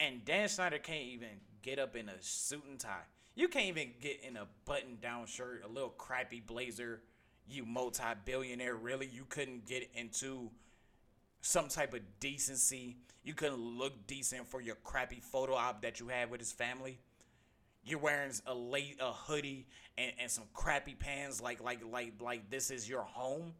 And 0.00 0.24
Dan 0.24 0.48
Snyder 0.48 0.78
can't 0.78 1.04
even 1.04 1.28
get 1.62 1.78
up 1.78 1.96
in 1.96 2.08
a 2.08 2.20
suit 2.20 2.64
and 2.68 2.78
tie. 2.78 3.04
You 3.34 3.48
can't 3.48 3.66
even 3.66 3.92
get 4.00 4.20
in 4.26 4.36
a 4.36 4.46
button 4.64 4.98
down 5.00 5.26
shirt, 5.26 5.62
a 5.64 5.68
little 5.68 5.90
crappy 5.90 6.40
blazer. 6.40 7.00
You 7.48 7.64
multi 7.64 8.02
billionaire, 8.24 8.74
really? 8.74 9.06
You 9.06 9.24
couldn't 9.28 9.66
get 9.66 9.90
into 9.94 10.50
some 11.40 11.68
type 11.68 11.94
of 11.94 12.00
decency. 12.20 12.96
You 13.24 13.34
couldn't 13.34 13.58
look 13.58 14.06
decent 14.06 14.48
for 14.48 14.60
your 14.60 14.76
crappy 14.76 15.20
photo 15.20 15.54
op 15.54 15.82
that 15.82 16.00
you 16.00 16.08
had 16.08 16.30
with 16.30 16.40
his 16.40 16.52
family. 16.52 16.98
You're 17.84 17.98
wearing 17.98 18.32
a 18.46 18.54
late 18.54 18.98
a 19.00 19.12
hoodie 19.12 19.66
and, 19.98 20.12
and 20.20 20.30
some 20.30 20.44
crappy 20.54 20.94
pants 20.94 21.40
like 21.40 21.60
like 21.60 21.80
like 21.90 22.14
like 22.20 22.50
this 22.50 22.70
is 22.70 22.88
your 22.88 23.02
home. 23.02 23.54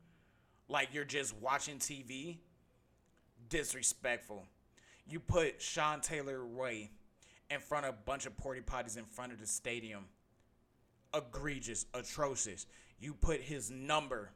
Like 0.69 0.89
you're 0.93 1.05
just 1.05 1.35
watching 1.37 1.79
TV. 1.79 2.39
Disrespectful. 3.49 4.47
You 5.07 5.21
put 5.21 5.61
Sean 5.61 6.01
Taylor 6.01 6.47
Way 6.47 6.91
in 7.51 7.61
front 7.61 7.87
of 7.87 7.95
a 7.95 7.99
bunch 8.05 8.27
of 8.27 8.37
porty 8.37 8.65
potties 8.65 8.97
in 8.97 9.05
front 9.05 9.33
of 9.33 9.41
the 9.41 9.47
stadium. 9.47 10.07
Egregious, 11.15 11.87
atrocious. 11.93 12.67
You 12.99 13.15
put 13.15 13.41
his 13.41 13.71
number, 13.71 14.31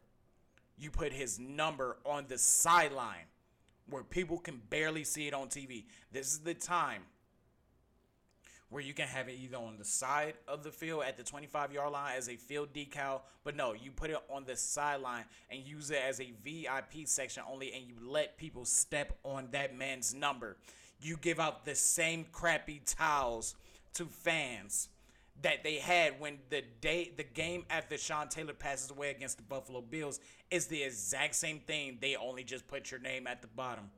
you 0.77 0.91
put 0.91 1.13
his 1.13 1.39
number 1.39 1.99
on 2.05 2.27
the 2.29 2.37
sideline 2.37 3.27
where 3.89 4.03
people 4.03 4.39
can 4.39 4.61
barely 4.69 5.05
see 5.05 5.29
it 5.29 5.35
on 5.35 5.49
TV. 5.49 5.85
This 6.13 6.33
is 6.33 6.41
the 6.41 6.55
time 6.55 7.03
where 8.69 8.83
you 8.83 8.93
can 8.93 9.07
have 9.07 9.29
it 9.29 9.37
either 9.41 9.57
on 9.57 9.77
the 9.79 9.85
side 9.85 10.35
of 10.49 10.65
the 10.65 10.71
field 10.71 11.05
at 11.07 11.17
the 11.17 11.23
25 11.23 11.73
yard 11.73 11.93
line 11.93 12.15
as 12.17 12.29
a 12.29 12.37
field 12.37 12.73
decal, 12.73 13.21
but 13.45 13.57
no, 13.57 13.73
you 13.73 13.91
put 13.91 14.11
it 14.11 14.17
on 14.29 14.45
the 14.45 14.57
sideline 14.57 15.25
and 15.51 15.61
use 15.61 15.91
it 15.91 16.01
as 16.07 16.21
a 16.21 16.33
VIP 16.43 17.07
section 17.07 17.43
only, 17.51 17.73
and 17.73 17.85
you 17.85 17.95
let 18.03 18.37
people 18.37 18.65
step 18.65 19.17
on 19.23 19.49
that 19.53 19.77
man's 19.77 20.15
number. 20.15 20.57
You 21.01 21.17
give 21.17 21.39
out 21.39 21.65
the 21.65 21.75
same 21.75 22.27
crappy 22.33 22.83
towels 22.85 23.55
to 23.95 24.07
fans 24.07 24.89
that 25.43 25.63
they 25.63 25.77
had 25.77 26.19
when 26.19 26.39
the 26.49 26.63
day 26.81 27.13
the 27.17 27.23
game 27.23 27.65
after 27.71 27.99
Sean 27.99 28.29
Taylor 28.29 28.55
passes 28.55 28.91
away 28.91 29.11
against 29.11 29.37
the 29.37 29.43
Buffalo 29.43 29.81
Bills 29.81 30.21
is 30.51 30.67
the 30.67 30.83
exact 30.83 31.35
same 31.35 31.61
thing. 31.61 31.99
They 32.01 32.17
only 32.17 32.45
just 32.45 32.67
put 32.67 32.91
your 32.91 33.01
name 33.01 33.27
at 33.27 33.43
the 33.43 33.49
bottom. 33.49 33.91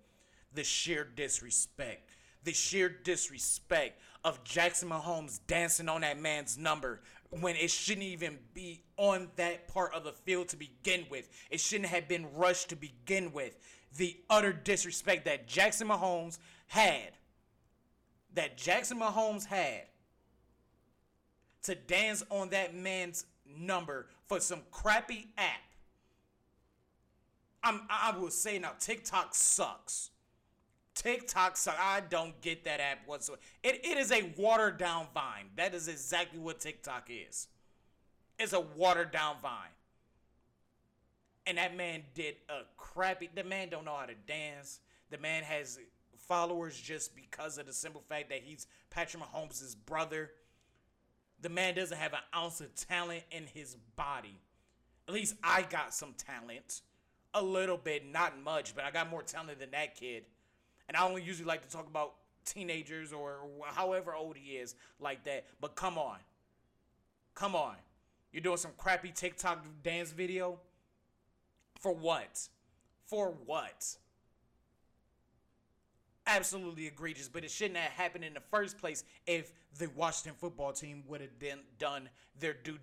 The 0.55 0.65
sheer 0.65 1.05
disrespect. 1.05 2.09
The 2.45 2.53
sheer 2.53 2.89
disrespect 2.89 4.01
of 4.25 4.43
Jackson 4.45 4.89
Mahomes 4.89 5.41
dancing 5.47 5.89
on 5.89 6.01
that 6.03 6.21
man's 6.21 6.59
number 6.59 7.01
when 7.31 7.57
it 7.57 7.71
shouldn't 7.71 8.07
even 8.07 8.39
be 8.55 8.83
on 8.97 9.29
that 9.37 9.69
part 9.69 9.95
of 9.95 10.05
the 10.05 10.13
field 10.13 10.49
to 10.49 10.57
begin 10.57 11.05
with. 11.11 11.29
It 11.51 11.61
shouldn't 11.61 11.91
have 11.91 12.09
been 12.09 12.27
rushed 12.35 12.71
to 12.71 12.77
begin 12.77 13.33
with. 13.33 13.57
The 13.97 14.17
utter 14.29 14.53
disrespect 14.53 15.25
that 15.27 15.47
Jackson 15.47 15.89
Mahomes 15.89 16.39
had. 16.67 17.13
That 18.35 18.57
Jackson 18.57 18.99
Mahomes 18.99 19.47
had 19.47 19.83
to 21.63 21.75
dance 21.75 22.25
on 22.31 22.51
that 22.51 22.75
man's 22.75 23.27
number 23.59 24.07
for 24.27 24.41
some 24.41 24.61
crappy 24.71 25.29
app. 25.37 25.61
I'm, 27.63 27.83
I 27.91 28.17
will 28.17 28.31
say 28.31 28.59
now, 28.59 28.73
TikTok 28.79 29.35
sucks. 29.35 30.11
TikTok 30.99 31.57
sucks. 31.57 31.78
I 31.81 32.00
don't 32.00 32.38
get 32.40 32.64
that 32.64 32.81
app 32.81 33.07
whatsoever. 33.07 33.40
It, 33.62 33.85
it 33.85 33.99
is 33.99 34.11
a 34.11 34.33
watered 34.37 34.78
down 34.78 35.07
Vine. 35.14 35.47
That 35.57 35.73
is 35.73 35.87
exactly 35.87 36.40
what 36.40 36.59
TikTok 36.59 37.09
is. 37.09 37.47
It's 38.38 38.52
a 38.52 38.61
watered 38.61 39.12
down 39.12 39.37
Vine. 39.40 39.52
And 41.47 41.57
that 41.57 41.76
man 41.76 42.02
did 42.14 42.35
a 42.49 42.62
crappy. 42.76 43.31
The 43.33 43.45
man 43.45 43.69
don't 43.69 43.85
know 43.85 43.95
how 43.97 44.07
to 44.07 44.14
dance. 44.26 44.81
The 45.11 45.19
man 45.19 45.45
has 45.45 45.78
followers 46.26 46.78
just 46.78 47.14
because 47.14 47.59
of 47.59 47.67
the 47.67 47.73
simple 47.73 48.02
fact 48.09 48.28
that 48.31 48.43
he's 48.45 48.67
Patrick 48.90 49.23
Mahomes' 49.23 49.76
brother. 49.87 50.33
The 51.40 51.49
man 51.49 51.76
doesn't 51.76 51.97
have 51.97 52.12
an 52.12 52.19
ounce 52.37 52.61
of 52.61 52.75
talent 52.75 53.23
in 53.31 53.47
his 53.47 53.76
body. 53.95 54.40
At 55.07 55.14
least 55.14 55.37
I 55.45 55.62
got 55.62 55.95
some 55.95 56.14
talent. 56.19 56.83
A 57.35 57.43
little 57.43 57.76
bit, 57.76 58.11
not 58.11 58.43
much, 58.43 58.75
but 58.75 58.85
I 58.85 58.90
got 58.90 59.09
more 59.09 59.23
talent 59.23 59.61
than 59.61 59.71
that 59.71 59.95
kid. 59.95 60.25
And 60.88 60.97
I 60.97 61.07
only 61.07 61.23
usually 61.23 61.47
like 61.47 61.62
to 61.66 61.71
talk 61.71 61.87
about 61.87 62.14
teenagers 62.45 63.12
or 63.12 63.40
however 63.66 64.14
old 64.14 64.37
he 64.37 64.57
is 64.57 64.75
like 65.00 65.25
that. 65.25 65.47
But 65.61 65.75
come 65.75 65.99
on. 65.99 66.18
Come 67.35 67.54
on. 67.54 67.76
You're 68.33 68.42
doing 68.42 68.57
some 68.57 68.73
crappy 68.76 69.12
TikTok 69.12 69.64
dance 69.83 70.12
video? 70.12 70.59
For 71.80 71.92
what? 71.92 72.49
For 73.07 73.35
what? 73.47 73.97
absolutely 76.28 76.87
egregious, 76.87 77.28
but 77.28 77.42
it 77.42 77.50
shouldn't 77.50 77.78
have 77.78 77.92
happened 77.92 78.23
in 78.23 78.35
the 78.35 78.42
first 78.50 78.78
place 78.78 79.02
if 79.26 79.52
the 79.78 79.88
Washington 79.97 80.35
football 80.38 80.73
team 80.73 81.02
would 81.09 81.21
have 81.21 81.30
done 81.78 82.09
their 82.38 82.54
due 82.54 82.78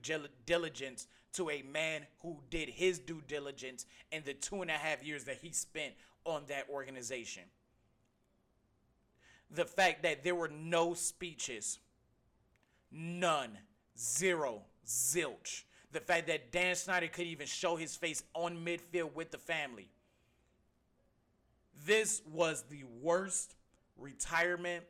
diligence 0.46 1.08
to 1.34 1.50
a 1.50 1.62
man 1.62 2.02
who 2.22 2.38
did 2.50 2.70
his 2.70 3.00
due 3.00 3.22
diligence 3.28 3.86
in 4.12 4.24
the 4.26 4.34
two 4.34 4.62
and 4.62 4.72
a 4.72 4.74
half 4.74 5.04
years 5.04 5.26
that 5.26 5.38
he 5.38 5.52
spent 5.52 5.94
on 6.26 6.44
that 6.48 6.68
organization. 6.70 7.44
The 9.52 9.66
fact 9.66 10.04
that 10.04 10.24
there 10.24 10.36
were 10.36 10.50
no 10.50 10.94
speeches, 10.94 11.80
none, 12.92 13.58
zero, 13.98 14.64
zilch. 14.86 15.64
The 15.92 16.00
fact 16.00 16.28
that 16.28 16.52
Dan 16.52 16.76
Snyder 16.76 17.08
could 17.08 17.28
even 17.28 17.48
show 17.48 17.76
his 17.76 17.96
face 17.96 18.24
on 18.34 18.66
midfield 18.66 19.14
with 19.14 19.32
the 19.32 19.38
family 19.38 19.90
this 21.86 22.22
was 22.32 22.64
the 22.70 22.84
worst 23.02 23.56
retirement 23.98 24.84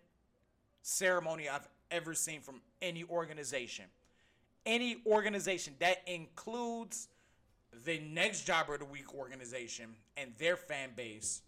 ceremony 0.82 1.50
I've 1.50 1.68
ever 1.92 2.14
seen 2.14 2.42
from 2.42 2.62
any 2.82 3.04
organization. 3.04 3.86
Any 4.66 4.98
organization 5.06 5.74
that 5.80 6.02
includes 6.08 7.08
the 7.86 8.00
next 8.00 8.46
job 8.46 8.70
of 8.70 8.80
the 8.80 8.86
week 8.86 9.14
organization 9.14 9.96
and 10.18 10.32
their 10.38 10.56
fan 10.56 10.92
base. 10.96 11.42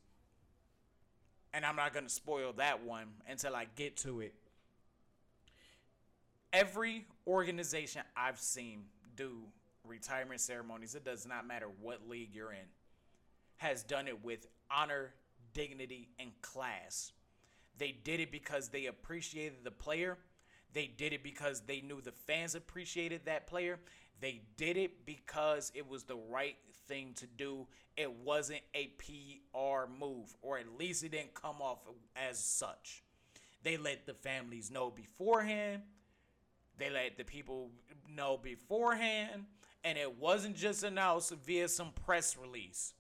And 1.58 1.66
I'm 1.66 1.76
not 1.76 1.92
going 1.92 2.06
to 2.06 2.12
spoil 2.12 2.54
that 2.58 2.86
one 2.86 3.08
until 3.28 3.56
I 3.56 3.66
get 3.76 3.98
to 3.98 4.22
it. 4.22 4.36
Every 6.54 7.08
organization 7.26 8.04
I've 8.16 8.40
seen 8.40 8.84
do 9.16 9.40
retirement 9.84 10.40
ceremonies, 10.40 10.94
it 10.94 11.04
does 11.04 11.26
not 11.26 11.48
matter 11.48 11.66
what 11.82 12.08
league 12.08 12.30
you're 12.32 12.52
in, 12.52 12.68
has 13.56 13.82
done 13.82 14.08
it 14.08 14.24
with 14.24 14.46
honor 14.70 15.14
dignity, 15.58 16.10
and 16.20 16.30
class. 16.44 17.12
They 17.80 17.96
did 18.04 18.20
it 18.20 18.32
because 18.32 18.70
they 18.70 18.86
appreciated 18.86 19.64
the 19.64 19.72
player. 19.72 20.20
They 20.74 20.86
did 20.86 21.14
it 21.14 21.24
because 21.24 21.62
they 21.62 21.82
knew 21.82 22.00
the 22.00 22.12
fans 22.12 22.54
appreciated 22.54 23.22
that 23.26 23.48
player. 23.48 23.80
They 24.20 24.42
did 24.56 24.78
it 24.78 25.06
because 25.06 25.72
it 25.76 25.88
was 25.88 26.04
the 26.04 26.18
right 26.30 26.58
thing 26.88 27.14
to 27.16 27.28
do. 27.28 27.68
It 27.96 28.12
wasn't 28.24 28.62
a 28.74 28.92
PR 28.98 29.90
move, 30.00 30.36
or 30.42 30.58
at 30.58 30.78
least 30.78 31.04
it 31.04 31.12
didn't 31.12 31.34
come 31.34 31.62
off 31.62 31.80
as 32.16 32.40
such. 32.40 33.04
They 33.64 33.78
let 33.78 34.06
the 34.06 34.14
families 34.14 34.72
know 34.72 34.90
beforehand. 34.90 35.82
They 36.78 36.90
let 36.90 37.18
the 37.18 37.24
people 37.24 37.70
know 38.10 38.38
beforehand. 38.38 39.46
And 39.84 39.98
it 39.98 40.20
wasn't 40.20 40.56
just 40.56 40.84
announced 40.84 41.34
via 41.46 41.68
some 41.68 41.92
press 42.06 42.38
release. 42.38 42.94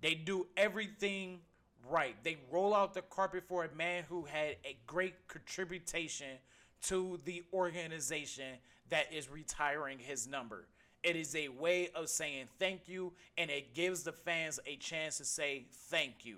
They 0.00 0.14
do 0.14 0.46
everything 0.56 1.40
right. 1.88 2.16
They 2.22 2.38
roll 2.50 2.74
out 2.74 2.94
the 2.94 3.02
carpet 3.02 3.44
for 3.46 3.64
a 3.64 3.74
man 3.74 4.04
who 4.08 4.24
had 4.24 4.56
a 4.64 4.76
great 4.86 5.28
contribution 5.28 6.38
to 6.82 7.20
the 7.24 7.44
organization 7.52 8.58
that 8.92 9.10
is 9.10 9.30
retiring 9.30 9.98
his 9.98 10.28
number. 10.28 10.66
It 11.02 11.16
is 11.16 11.34
a 11.34 11.48
way 11.48 11.88
of 11.94 12.10
saying 12.10 12.44
thank 12.58 12.88
you, 12.88 13.14
and 13.38 13.50
it 13.50 13.74
gives 13.74 14.02
the 14.02 14.12
fans 14.12 14.60
a 14.66 14.76
chance 14.76 15.16
to 15.16 15.24
say 15.24 15.64
thank 15.88 16.26
you. 16.26 16.36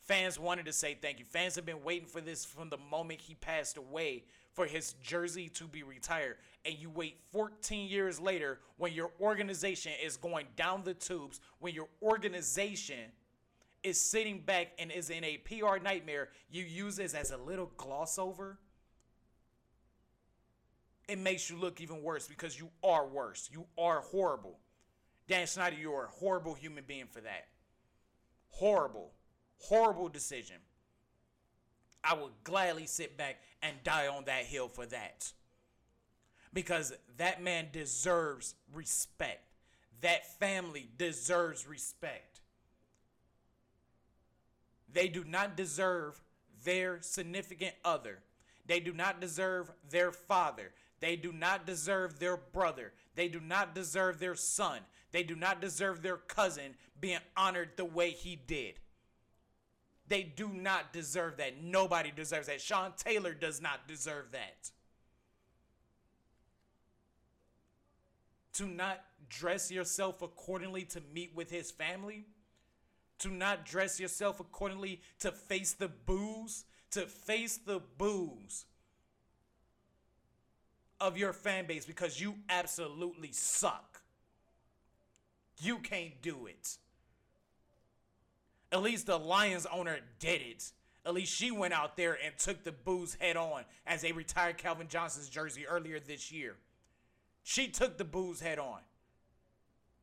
Fans 0.00 0.38
wanted 0.38 0.66
to 0.66 0.72
say 0.72 0.98
thank 1.00 1.18
you. 1.18 1.24
Fans 1.24 1.54
have 1.54 1.64
been 1.64 1.82
waiting 1.82 2.06
for 2.06 2.20
this 2.20 2.44
from 2.44 2.68
the 2.68 2.76
moment 2.76 3.22
he 3.22 3.34
passed 3.36 3.78
away 3.78 4.24
for 4.52 4.66
his 4.66 4.92
jersey 5.02 5.48
to 5.48 5.64
be 5.64 5.82
retired. 5.82 6.36
And 6.66 6.74
you 6.74 6.90
wait 6.90 7.16
14 7.32 7.88
years 7.88 8.20
later 8.20 8.58
when 8.76 8.92
your 8.92 9.12
organization 9.18 9.92
is 10.04 10.18
going 10.18 10.46
down 10.56 10.82
the 10.84 10.92
tubes, 10.92 11.40
when 11.58 11.72
your 11.72 11.88
organization 12.02 13.12
is 13.82 13.98
sitting 13.98 14.40
back 14.40 14.72
and 14.78 14.92
is 14.92 15.08
in 15.08 15.24
a 15.24 15.38
PR 15.38 15.78
nightmare, 15.82 16.28
you 16.50 16.64
use 16.64 16.96
this 16.96 17.14
as 17.14 17.30
a 17.30 17.38
little 17.38 17.72
gloss 17.78 18.18
over. 18.18 18.58
It 21.12 21.18
makes 21.18 21.50
you 21.50 21.58
look 21.58 21.82
even 21.82 22.02
worse 22.02 22.26
because 22.26 22.58
you 22.58 22.70
are 22.82 23.06
worse. 23.06 23.50
You 23.52 23.66
are 23.76 24.00
horrible. 24.00 24.58
Dan 25.28 25.46
Snyder, 25.46 25.76
you 25.76 25.92
are 25.92 26.06
a 26.06 26.08
horrible 26.08 26.54
human 26.54 26.84
being 26.86 27.04
for 27.04 27.20
that. 27.20 27.48
Horrible, 28.48 29.10
horrible 29.58 30.08
decision. 30.08 30.56
I 32.02 32.14
would 32.14 32.32
gladly 32.44 32.86
sit 32.86 33.18
back 33.18 33.40
and 33.62 33.76
die 33.84 34.06
on 34.06 34.24
that 34.24 34.46
hill 34.46 34.68
for 34.68 34.86
that. 34.86 35.30
Because 36.54 36.94
that 37.18 37.42
man 37.42 37.66
deserves 37.72 38.54
respect. 38.72 39.44
That 40.00 40.38
family 40.40 40.88
deserves 40.96 41.68
respect. 41.68 42.40
They 44.90 45.08
do 45.08 45.24
not 45.24 45.58
deserve 45.58 46.22
their 46.64 47.02
significant 47.02 47.74
other. 47.84 48.20
They 48.64 48.80
do 48.80 48.94
not 48.94 49.20
deserve 49.20 49.70
their 49.90 50.10
father. 50.10 50.72
They 51.02 51.16
do 51.16 51.32
not 51.32 51.66
deserve 51.66 52.20
their 52.20 52.36
brother. 52.36 52.92
They 53.16 53.26
do 53.26 53.40
not 53.40 53.74
deserve 53.74 54.20
their 54.20 54.36
son. 54.36 54.78
They 55.10 55.24
do 55.24 55.34
not 55.34 55.60
deserve 55.60 56.00
their 56.00 56.16
cousin 56.16 56.76
being 57.00 57.18
honored 57.36 57.70
the 57.76 57.84
way 57.84 58.10
he 58.10 58.36
did. 58.36 58.78
They 60.06 60.22
do 60.22 60.48
not 60.48 60.92
deserve 60.92 61.38
that. 61.38 61.60
Nobody 61.60 62.12
deserves 62.12 62.46
that. 62.46 62.60
Sean 62.60 62.92
Taylor 62.96 63.34
does 63.34 63.60
not 63.60 63.88
deserve 63.88 64.30
that. 64.30 64.70
To 68.54 68.66
not 68.66 69.02
dress 69.28 69.72
yourself 69.72 70.22
accordingly 70.22 70.84
to 70.84 71.02
meet 71.12 71.34
with 71.34 71.50
his 71.50 71.72
family, 71.72 72.26
to 73.18 73.28
not 73.28 73.66
dress 73.66 73.98
yourself 73.98 74.38
accordingly 74.38 75.00
to 75.18 75.32
face 75.32 75.72
the 75.72 75.88
boos, 75.88 76.64
to 76.92 77.06
face 77.06 77.56
the 77.56 77.80
boos 77.98 78.66
of 81.02 81.18
your 81.18 81.32
fan 81.32 81.66
base 81.66 81.84
because 81.84 82.20
you 82.20 82.36
absolutely 82.48 83.32
suck. 83.32 84.00
You 85.60 85.78
can't 85.78 86.22
do 86.22 86.46
it. 86.46 86.78
At 88.70 88.82
least 88.82 89.06
the 89.06 89.18
Lions 89.18 89.66
owner 89.70 89.98
did 90.18 90.40
it. 90.40 90.72
At 91.04 91.14
least 91.14 91.34
she 91.34 91.50
went 91.50 91.74
out 91.74 91.96
there 91.96 92.16
and 92.24 92.32
took 92.38 92.62
the 92.62 92.72
boos 92.72 93.16
head 93.20 93.36
on 93.36 93.64
as 93.86 94.02
they 94.02 94.12
retired 94.12 94.56
Calvin 94.56 94.86
Johnson's 94.88 95.28
jersey 95.28 95.66
earlier 95.66 95.98
this 95.98 96.30
year. 96.30 96.54
She 97.42 97.66
took 97.66 97.98
the 97.98 98.04
boos 98.04 98.40
head 98.40 98.60
on. 98.60 98.78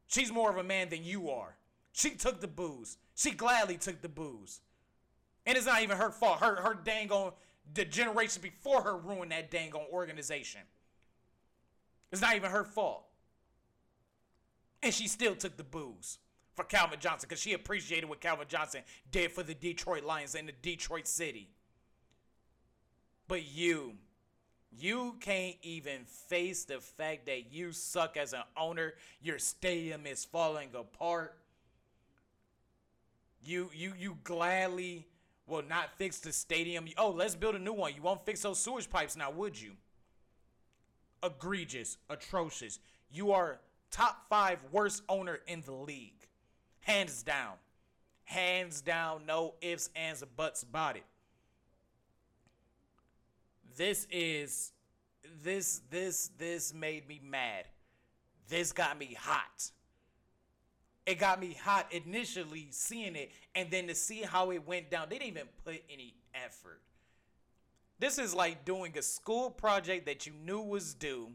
She's 0.07 0.31
more 0.31 0.49
of 0.49 0.57
a 0.57 0.63
man 0.63 0.89
than 0.89 1.03
you 1.03 1.29
are. 1.29 1.55
She 1.93 2.11
took 2.11 2.41
the 2.41 2.47
boos. 2.47 2.97
She 3.15 3.31
gladly 3.31 3.77
took 3.77 4.01
the 4.01 4.09
boos. 4.09 4.59
And 5.45 5.57
it's 5.57 5.65
not 5.65 5.81
even 5.81 5.97
her 5.97 6.11
fault. 6.11 6.41
Her 6.41 6.57
her 6.57 6.73
dang 6.73 7.11
on 7.11 7.31
the 7.73 7.85
generation 7.85 8.41
before 8.41 8.83
her 8.83 8.97
ruined 8.97 9.31
that 9.31 9.49
dang 9.49 9.73
on 9.73 9.85
organization. 9.91 10.61
It's 12.11 12.21
not 12.21 12.35
even 12.35 12.51
her 12.51 12.63
fault. 12.63 13.05
And 14.81 14.93
she 14.93 15.07
still 15.07 15.35
took 15.35 15.57
the 15.57 15.63
boos 15.63 16.19
for 16.55 16.63
Calvin 16.63 16.99
Johnson 16.99 17.27
because 17.27 17.41
she 17.41 17.53
appreciated 17.53 18.07
what 18.07 18.21
Calvin 18.21 18.47
Johnson 18.47 18.81
did 19.11 19.31
for 19.31 19.43
the 19.43 19.53
Detroit 19.53 20.03
Lions 20.03 20.35
and 20.35 20.47
the 20.47 20.53
Detroit 20.61 21.07
City. 21.07 21.49
But 23.27 23.45
you, 23.51 23.93
you 24.71 25.15
can't 25.19 25.55
even 25.61 26.05
face 26.05 26.65
the 26.65 26.79
fact 26.79 27.27
that 27.27 27.53
you 27.53 27.71
suck 27.71 28.17
as 28.17 28.33
an 28.33 28.43
owner. 28.57 28.93
Your 29.21 29.39
stadium 29.39 30.05
is 30.05 30.25
falling 30.25 30.69
apart. 30.73 31.35
You 33.41 33.69
you 33.73 33.93
you 33.97 34.17
gladly 34.23 35.07
will 35.47 35.63
not 35.63 35.91
fix 35.97 36.19
the 36.19 36.33
stadium. 36.33 36.87
Oh, 36.97 37.11
let's 37.11 37.35
build 37.35 37.55
a 37.55 37.59
new 37.59 37.73
one. 37.73 37.93
You 37.95 38.01
won't 38.01 38.25
fix 38.25 38.41
those 38.41 38.59
sewage 38.59 38.89
pipes 38.89 39.15
now, 39.15 39.31
would 39.31 39.59
you? 39.59 39.71
Egregious, 41.23 41.97
atrocious. 42.09 42.79
You 43.11 43.31
are 43.31 43.59
top 43.91 44.27
five 44.29 44.59
worst 44.71 45.03
owner 45.09 45.39
in 45.47 45.61
the 45.61 45.73
league. 45.73 46.27
Hands 46.81 47.23
down. 47.23 47.53
Hands 48.23 48.81
down, 48.81 49.25
no 49.25 49.55
ifs, 49.61 49.89
ands, 49.95 50.23
buts 50.37 50.63
about 50.63 50.95
it. 50.95 51.03
This 53.75 54.07
is 54.11 54.71
this 55.43 55.81
this 55.89 56.29
this 56.37 56.73
made 56.73 57.07
me 57.07 57.19
mad. 57.23 57.65
This 58.47 58.71
got 58.71 58.97
me 58.97 59.15
hot. 59.19 59.71
It 61.05 61.17
got 61.17 61.39
me 61.39 61.57
hot 61.59 61.87
initially 61.91 62.67
seeing 62.69 63.15
it, 63.15 63.31
and 63.55 63.71
then 63.71 63.87
to 63.87 63.95
see 63.95 64.21
how 64.21 64.51
it 64.51 64.67
went 64.67 64.91
down. 64.91 65.07
They 65.09 65.17
didn't 65.17 65.29
even 65.29 65.47
put 65.65 65.81
any 65.91 66.13
effort. 66.35 66.81
This 67.99 68.17
is 68.17 68.33
like 68.33 68.63
doing 68.63 68.97
a 68.97 69.01
school 69.01 69.49
project 69.49 70.05
that 70.05 70.25
you 70.25 70.31
knew 70.45 70.61
was 70.61 70.93
due 70.93 71.31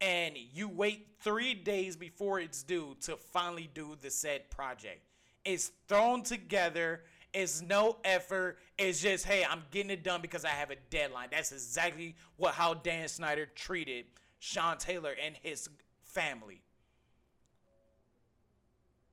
and 0.00 0.34
you 0.52 0.68
wait 0.68 1.08
three 1.20 1.54
days 1.54 1.96
before 1.96 2.40
it's 2.40 2.62
due 2.62 2.96
to 3.02 3.16
finally 3.16 3.68
do 3.72 3.96
the 4.00 4.10
said 4.10 4.50
project. 4.50 5.02
It's 5.44 5.72
thrown 5.88 6.22
together. 6.22 7.02
It's 7.32 7.62
no 7.62 7.98
effort. 8.04 8.58
It's 8.78 9.00
just, 9.00 9.24
hey, 9.24 9.44
I'm 9.48 9.62
getting 9.70 9.90
it 9.90 10.02
done 10.02 10.20
because 10.20 10.44
I 10.44 10.50
have 10.50 10.70
a 10.70 10.76
deadline. 10.90 11.28
That's 11.30 11.52
exactly 11.52 12.16
what 12.36 12.54
how 12.54 12.74
Dan 12.74 13.08
Snyder 13.08 13.46
treated 13.46 14.06
Sean 14.38 14.78
Taylor 14.78 15.14
and 15.22 15.36
his 15.42 15.68
family. 16.02 16.62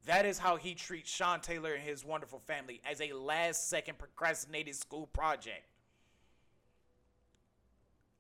That 0.06 0.26
is 0.26 0.40
how 0.40 0.56
he 0.56 0.74
treats 0.74 1.12
Sean 1.12 1.42
Taylor 1.42 1.74
and 1.74 1.84
his 1.84 2.06
wonderful 2.06 2.40
family 2.40 2.82
as 2.90 3.02
a 3.02 3.12
last 3.12 3.70
second 3.70 3.98
procrastinated 3.98 4.76
school 4.76 5.06
project. 5.08 5.66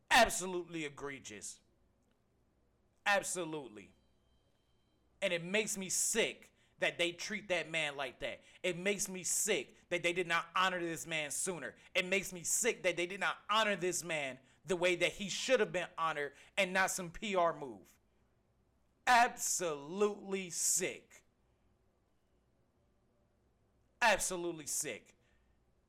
Absolutely 0.10 0.86
egregious. 0.86 1.60
Absolutely. 3.06 3.90
And 5.22 5.34
it 5.34 5.44
makes 5.44 5.78
me 5.78 5.90
sick 5.90 6.50
that 6.80 6.98
they 6.98 7.12
treat 7.12 7.50
that 7.50 7.72
man 7.72 7.96
like 7.96 8.20
that. 8.20 8.42
It 8.62 8.78
makes 8.78 9.10
me 9.10 9.24
sick 9.24 9.76
that 9.90 10.04
they 10.04 10.14
did 10.14 10.28
not 10.28 10.46
honor 10.56 10.80
this 10.80 11.08
man 11.08 11.32
sooner. 11.32 11.74
It 11.96 12.06
makes 12.06 12.32
me 12.32 12.44
sick 12.44 12.84
that 12.84 12.98
they 12.98 13.08
did 13.08 13.20
not 13.20 13.38
honor 13.50 13.76
this 13.76 14.04
man 14.04 14.38
the 14.66 14.76
way 14.76 14.96
that 14.98 15.14
he 15.14 15.30
should 15.30 15.60
have 15.60 15.72
been 15.72 15.88
honored 15.98 16.34
and 16.58 16.74
not 16.74 16.92
some 16.92 17.10
PR 17.10 17.54
move. 17.60 17.80
Absolutely 19.08 20.50
sick. 20.50 21.24
Absolutely 24.02 24.68
sick. 24.68 25.16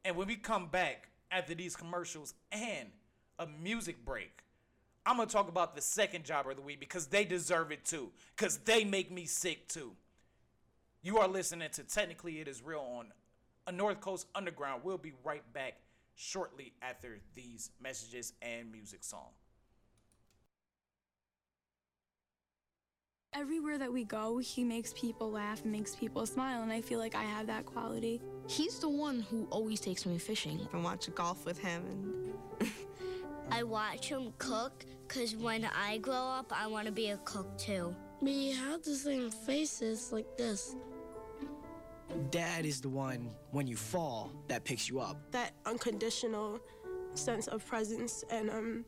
And 0.05 0.17
when 0.17 0.29
we 0.29 0.37
come 0.37 0.69
back 0.69 1.09
after 1.31 1.55
these 1.55 1.77
commercials 1.77 2.35
and 2.51 2.89
a 3.39 3.47
music 3.47 4.05
break, 4.05 4.43
I'm 5.07 5.17
gonna 5.17 5.29
talk 5.29 5.49
about 5.49 5.75
the 5.75 5.81
second 5.81 6.25
jobber 6.25 6.51
of 6.51 6.57
the 6.57 6.63
week 6.63 6.81
because 6.81 7.07
they 7.07 7.25
deserve 7.25 7.73
it 7.73 7.85
too. 7.85 8.11
Because 8.37 8.59
they 8.59 8.85
make 8.85 9.11
me 9.11 9.25
sick 9.25 9.69
too. 9.69 9.93
You 11.03 11.19
are 11.19 11.29
listening 11.29 11.71
to 11.73 11.83
Technically 11.85 12.41
It 12.41 12.49
Is 12.49 12.63
Real 12.63 12.81
on 12.81 13.07
a 13.67 13.73
North 13.73 14.01
Coast 14.01 14.27
Underground. 14.35 14.83
We'll 14.85 14.99
be 14.99 15.13
right 15.25 15.45
back 15.53 15.75
shortly 16.15 16.73
after 16.83 17.21
these 17.35 17.71
messages 17.81 18.33
and 18.43 18.71
music 18.71 19.05
song. 19.05 19.29
Everywhere 23.35 23.79
that 23.79 23.93
we 23.93 24.05
go, 24.05 24.39
he 24.39 24.65
makes 24.65 24.93
people 24.95 25.31
laugh 25.31 25.63
and 25.63 25.71
makes 25.71 25.95
people 25.95 26.27
smile, 26.27 26.63
and 26.63 26.73
I 26.73 26.81
feel 26.81 26.99
like 26.99 27.15
I 27.15 27.23
have 27.23 27.47
that 27.47 27.67
quality. 27.67 28.21
He's 28.49 28.79
the 28.79 28.89
one 28.89 29.21
who 29.21 29.47
always 29.51 29.81
takes 29.81 30.07
me 30.07 30.19
fishing. 30.19 30.67
I 30.73 30.79
watch 30.79 31.09
golf 31.15 31.45
with 31.45 31.59
him 31.59 31.85
and 32.61 32.71
I 33.51 33.63
watch 33.63 34.09
him 34.09 34.33
cook 34.39 34.85
because 35.07 35.35
when 35.37 35.65
I 35.65 35.99
grow 35.99 36.15
up, 36.15 36.53
I 36.55 36.67
want 36.67 36.87
to 36.87 36.93
be 36.93 37.11
a 37.11 37.17
cook 37.19 37.57
too. 37.59 37.95
We 38.21 38.53
have 38.53 38.83
the 38.83 38.95
same 38.95 39.31
faces 39.31 40.13
like 40.13 40.37
this. 40.37 40.75
Dad 42.31 42.65
is 42.67 42.81
the 42.81 42.89
one, 42.89 43.31
when 43.51 43.67
you 43.67 43.77
fall, 43.77 44.33
that 44.49 44.65
picks 44.65 44.89
you 44.89 45.01
up. 45.01 45.19
That 45.31 45.53
unconditional 45.67 46.61
sense 47.15 47.47
of 47.49 47.67
presence 47.67 48.25
and 48.31 48.51
um, 48.51 48.85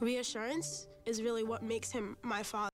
reassurance 0.00 0.88
is 1.04 1.22
really 1.22 1.44
what 1.44 1.62
makes 1.62 1.90
him 1.90 2.16
my 2.22 2.42
father. 2.42 2.73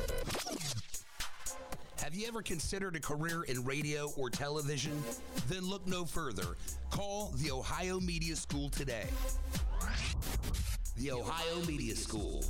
Have 2.11 2.19
you 2.19 2.27
ever 2.27 2.41
considered 2.41 2.97
a 2.97 2.99
career 2.99 3.43
in 3.43 3.63
radio 3.63 4.11
or 4.17 4.29
television? 4.29 5.01
Then 5.47 5.61
look 5.61 5.87
no 5.87 6.03
further. 6.03 6.57
Call 6.89 7.31
the 7.37 7.51
Ohio 7.51 8.01
Media 8.01 8.35
School 8.35 8.67
today. 8.67 9.05
The 10.97 11.13
Ohio 11.13 11.65
Media 11.65 11.95
School. 11.95 12.43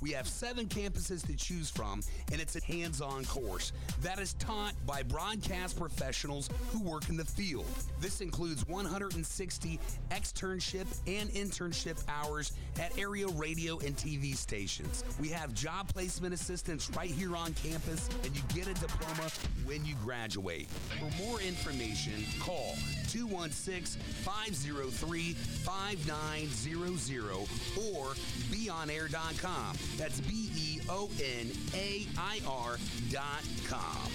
We 0.00 0.12
have 0.12 0.26
seven 0.26 0.66
campuses 0.66 1.26
to 1.26 1.36
choose 1.36 1.68
from, 1.68 2.02
and 2.32 2.40
it's 2.40 2.56
a 2.56 2.64
hands 2.64 3.02
on 3.02 3.24
course 3.26 3.72
that 4.02 4.18
is 4.18 4.32
taught 4.34 4.72
by 4.86 5.02
broadcast 5.02 5.78
professionals 5.78 6.48
who 6.70 6.82
work 6.82 7.08
in 7.10 7.16
the 7.16 7.24
field. 7.24 7.66
This 8.00 8.20
includes 8.22 8.66
160 8.66 9.78
externship 10.10 10.86
and 11.06 11.28
internship 11.30 12.02
hours 12.08 12.52
at 12.78 12.96
area 12.98 13.26
radio 13.28 13.78
and 13.80 13.94
TV 13.96 14.34
stations. 14.34 15.04
We 15.20 15.28
have 15.28 15.52
job 15.52 15.92
placement 15.92 16.32
assistance 16.32 16.90
right 16.96 17.10
here 17.10 17.36
on 17.36 17.52
campus, 17.54 18.08
and 18.24 18.34
you 18.34 18.42
get 18.54 18.68
a 18.68 18.74
diploma 18.74 19.30
when 19.64 19.84
you 19.84 19.96
graduate. 20.02 20.68
For 20.98 21.10
more 21.22 21.40
information, 21.40 22.24
call 22.40 22.74
216 23.08 24.00
503 24.24 25.32
5900 25.32 27.30
or 27.76 28.14
beonair.com. 28.50 29.76
That's 29.96 30.20
B 30.20 30.50
E 30.56 30.80
O 30.88 31.08
N 31.22 31.50
A 31.74 32.06
I 32.18 32.40
R 32.46 32.78
dot 33.10 33.44
com. 33.68 34.10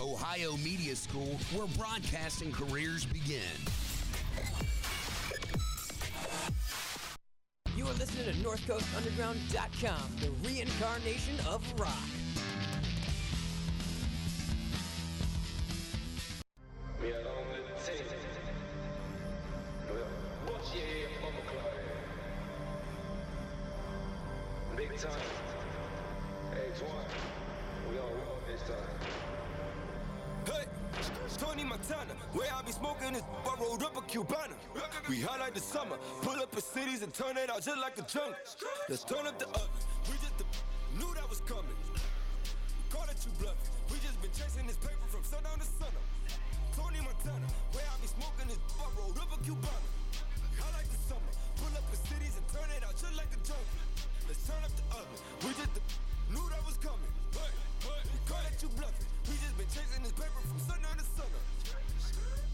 Ohio 0.00 0.56
Media 0.58 0.94
School, 0.96 1.38
where 1.52 1.66
broadcasting 1.78 2.52
careers 2.52 3.04
begin. 3.04 3.40
You 7.76 7.86
are 7.86 7.92
listening 7.94 8.26
to 8.26 8.48
NorthCoastUnderground.com, 8.48 10.16
the 10.20 10.30
reincarnation 10.48 11.38
of 11.48 11.62
rock. 11.78 11.92
Big 17.00 17.14
time. 25.02 25.12
X1. 26.54 26.86
We 27.90 27.98
on 27.98 28.10
road 28.10 28.42
this 28.46 28.62
time. 28.62 28.94
Hey, 30.46 30.64
Tony 31.38 31.64
Montana, 31.64 32.14
where 32.32 32.48
I 32.54 32.62
be 32.62 32.72
smoking 32.72 33.12
this, 33.14 33.22
I 33.44 33.60
rolled 33.60 33.82
up 33.82 33.96
a 33.96 34.02
Cubana. 34.02 34.54
We 35.08 35.20
highlight 35.20 35.54
the 35.54 35.60
summer, 35.60 35.98
pull 36.22 36.40
up 36.40 36.54
in 36.54 36.60
cities 36.62 37.02
and 37.02 37.12
turn 37.12 37.36
it 37.36 37.50
out 37.50 37.62
just 37.62 37.78
like 37.78 37.98
a 37.98 38.02
jungle. 38.02 38.34
Let's 38.88 39.04
turn 39.04 39.26
up 39.26 39.38
the 39.38 39.46
oven. 39.46 39.82
We 40.06 40.14
just 40.22 40.38
the, 40.38 40.44
knew 40.98 41.12
that 41.14 41.28
was 41.28 41.40
coming. 41.40 41.74
Call 42.90 43.04
it 43.10 43.18
you 43.26 43.32
bluffing. 43.42 43.74
We 43.90 43.98
just 43.98 44.20
been 44.22 44.30
chasing 44.30 44.66
this 44.66 44.76
paper 44.78 45.06
from 45.10 45.24
sundown 45.24 45.58
to 45.58 45.66
sunup. 45.66 46.06
Tony 46.78 47.02
Montana, 47.02 47.46
where 47.74 47.82
I 47.82 47.94
be 48.00 48.06
smoking 48.06 48.46
this, 48.46 48.58
I 48.78 48.86
rolled 48.94 49.18
up 49.18 49.32
a 49.34 49.38
Cubana. 49.42 49.90
Highlight 50.54 50.86
the 50.86 51.00
summer, 51.10 51.32
pull 51.58 51.74
up 51.74 51.82
in 51.90 51.98
cities 52.06 52.38
and 52.38 52.46
turn 52.54 52.70
it 52.70 52.86
out 52.86 52.94
just 52.94 53.16
like 53.18 53.30
a 53.34 53.40
jungle. 53.42 53.93
Let's 54.24 54.40
turn 54.48 54.62
up 54.64 54.72
the 54.72 54.86
oven. 54.96 55.18
We 55.44 55.50
just 55.52 55.74
knew 56.32 56.46
that 56.48 56.62
was 56.64 56.80
coming. 56.80 57.12
Hey, 57.36 57.52
we 57.84 58.18
call 58.24 58.40
it 58.48 58.56
you 58.56 58.70
bluffing. 58.72 59.08
We 59.28 59.36
just 59.36 59.56
been 59.60 59.68
chasing 59.68 60.00
this 60.00 60.16
paper 60.16 60.40
from 60.40 60.60
sundown 60.64 60.96
to 60.96 61.06
sunup. 61.12 61.44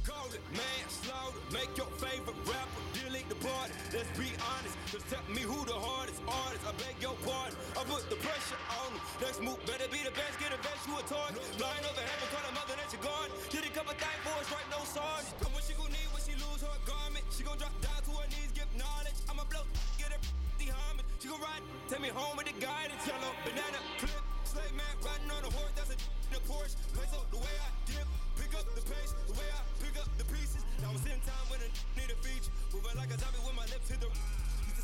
Call 0.03 0.27
it 0.35 0.43
manslaughter. 0.51 1.39
Make 1.55 1.71
your 1.79 1.87
favorite 2.03 2.35
rapper 2.43 2.83
delete 2.97 3.29
the 3.31 3.39
party. 3.39 3.71
Let's 3.95 4.11
be 4.19 4.35
honest. 4.43 4.75
Just 4.91 5.07
tell 5.07 5.23
me 5.31 5.47
who 5.47 5.63
the 5.63 5.79
hardest 5.79 6.19
artist. 6.27 6.67
I 6.67 6.75
beg 6.83 6.99
your 6.99 7.15
pardon. 7.23 7.55
I 7.79 7.87
put 7.87 8.03
the 8.11 8.19
pressure 8.19 8.59
on 8.83 8.91
them. 8.91 9.03
Next 9.23 9.39
move 9.39 9.61
better 9.63 9.87
be 9.95 10.03
the 10.03 10.15
best. 10.17 10.43
Get 10.43 10.51
a 10.51 10.59
vest, 10.59 10.83
you 10.91 10.99
a 10.99 11.05
target. 11.07 11.39
Flying 11.55 11.87
over 11.87 12.03
heaven, 12.03 12.27
call 12.35 12.45
a 12.49 12.53
mother 12.57 12.75
nature 12.83 12.99
guard. 12.99 13.31
Get 13.55 13.63
a 13.63 13.71
couple 13.71 13.95
thang 13.95 14.19
boys, 14.27 14.49
right? 14.51 14.67
No 14.75 14.83
sergeant. 14.83 15.39
Come 15.39 15.55
what 15.55 15.63
she 15.63 15.79
gon' 15.79 15.93
need 15.95 16.11
when 16.11 16.23
she 16.27 16.35
lose 16.35 16.67
her 16.67 16.75
garment. 16.83 17.23
She 17.31 17.47
gon' 17.47 17.61
drop 17.63 17.75
down 17.79 18.01
to 18.11 18.13
her 18.19 18.27
knees, 18.35 18.51
give 18.57 18.71
knowledge. 18.75 19.19
I'ma 19.31 19.47
blow, 19.47 19.63
get 20.01 20.11
her 20.11 20.21
the 20.59 20.73
homage. 20.73 21.10
She 21.21 21.29
gon' 21.29 21.37
ride, 21.37 21.61
take 21.87 22.01
me 22.01 22.09
home 22.09 22.33
with 22.41 22.49
the 22.49 22.57
guidance. 22.57 23.05
Yellow 23.05 23.29
banana 23.45 23.77
clip. 24.01 24.25
Slave 24.49 24.73
man 24.73 24.89
riding 25.05 25.29
on 25.29 25.45
a 25.45 25.53
horse, 25.53 25.69
that's 25.77 25.93
a 25.93 25.97
in 26.33 26.41
a 26.41 26.43
Porsche. 26.49 26.73
Place 26.97 27.13
up 27.13 27.29
the 27.29 27.37
way 27.37 27.57
I 27.61 27.69
dip. 27.85 28.09
Pick 28.41 28.57
up 28.57 28.65
the 28.73 28.81
pace, 28.81 29.13
the 29.29 29.37
way 29.37 29.45
I 29.53 29.61
pick 29.85 30.01
up 30.01 30.09
the 30.17 30.25
pieces. 30.33 30.65
Now 30.81 30.97
it's 30.97 31.05
in 31.05 31.21
time 31.21 31.45
when 31.53 31.61
I 31.61 31.69
need 31.93 32.09
a 32.09 32.17
feature. 32.25 32.49
Moving 32.73 32.97
like 32.97 33.13
a 33.13 33.21
zombie 33.21 33.37
with 33.45 33.53
my 33.53 33.69
lips 33.69 33.93
hit 33.93 34.01
the. 34.01 34.09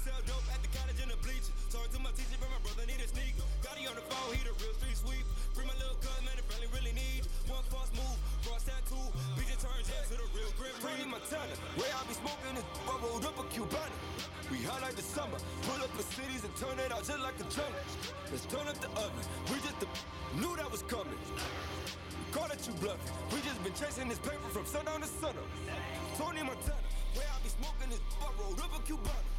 Sell 0.06 0.22
dope 0.22 0.46
at 0.54 0.62
the 0.62 0.70
cottage 0.70 1.02
in 1.02 1.10
the 1.10 1.18
bleachers. 1.18 1.50
Sorry 1.66 1.90
to 1.90 1.98
my 1.98 2.14
teacher, 2.14 2.38
but 2.38 2.46
my 2.46 2.62
brother 2.62 2.86
need 2.86 3.02
a 3.02 3.10
sneaker. 3.10 3.42
Got 3.58 3.74
on 3.74 3.98
the 3.98 4.06
phone, 4.06 4.38
he 4.38 4.40
the 4.46 4.54
real 4.62 4.70
street 4.78 4.94
sweep. 4.94 5.26
Bring 5.50 5.66
my 5.66 5.74
little 5.82 5.98
man, 6.22 6.30
it 6.38 6.46
really, 6.46 6.70
really 6.70 6.94
need. 6.94 7.26
One 7.50 7.66
false 7.74 7.90
move, 7.90 8.14
cross 8.46 8.62
tattoo. 8.62 9.02
To 10.06 10.14
the 10.14 10.28
real 10.30 10.52
grip. 10.54 10.78
Montana, 11.10 11.54
where 11.74 11.90
I 11.90 12.06
be 12.06 12.14
smoking 12.14 12.54
is 12.54 12.66
rolled 12.86 13.26
up 13.26 13.34
a 13.34 13.44
Cubana. 13.50 13.98
We 14.46 14.62
highlight 14.62 14.94
the 14.94 15.02
summer, 15.02 15.42
pull 15.66 15.82
up 15.82 15.90
in 15.90 16.06
cities 16.14 16.46
and 16.46 16.54
turn 16.54 16.78
it 16.78 16.94
out 16.94 17.02
just 17.02 17.18
like 17.18 17.34
a 17.42 17.46
jungle. 17.50 17.82
Let's 18.30 18.46
turn 18.46 18.70
up 18.70 18.78
the 18.78 18.90
oven. 18.94 19.24
We 19.50 19.58
just 19.58 19.82
the, 19.82 19.90
knew 20.38 20.54
that 20.54 20.70
was 20.70 20.86
coming. 20.86 21.18
Call 22.30 22.46
it 22.54 22.62
you 22.62 22.74
bluffing. 22.78 23.10
We 23.34 23.42
just 23.42 23.58
been 23.66 23.74
chasing 23.74 24.06
this 24.06 24.22
paper 24.22 24.46
from 24.54 24.66
sundown 24.70 25.02
to 25.02 25.10
sunup. 25.10 25.42
Tony 26.14 26.46
Montana, 26.46 26.86
where 27.18 27.26
I 27.26 27.42
be 27.42 27.50
smoking 27.50 27.90
this, 27.90 28.02
rolled 28.38 28.62
up 28.62 28.70
a 28.70 28.80
Cubana. 28.86 29.35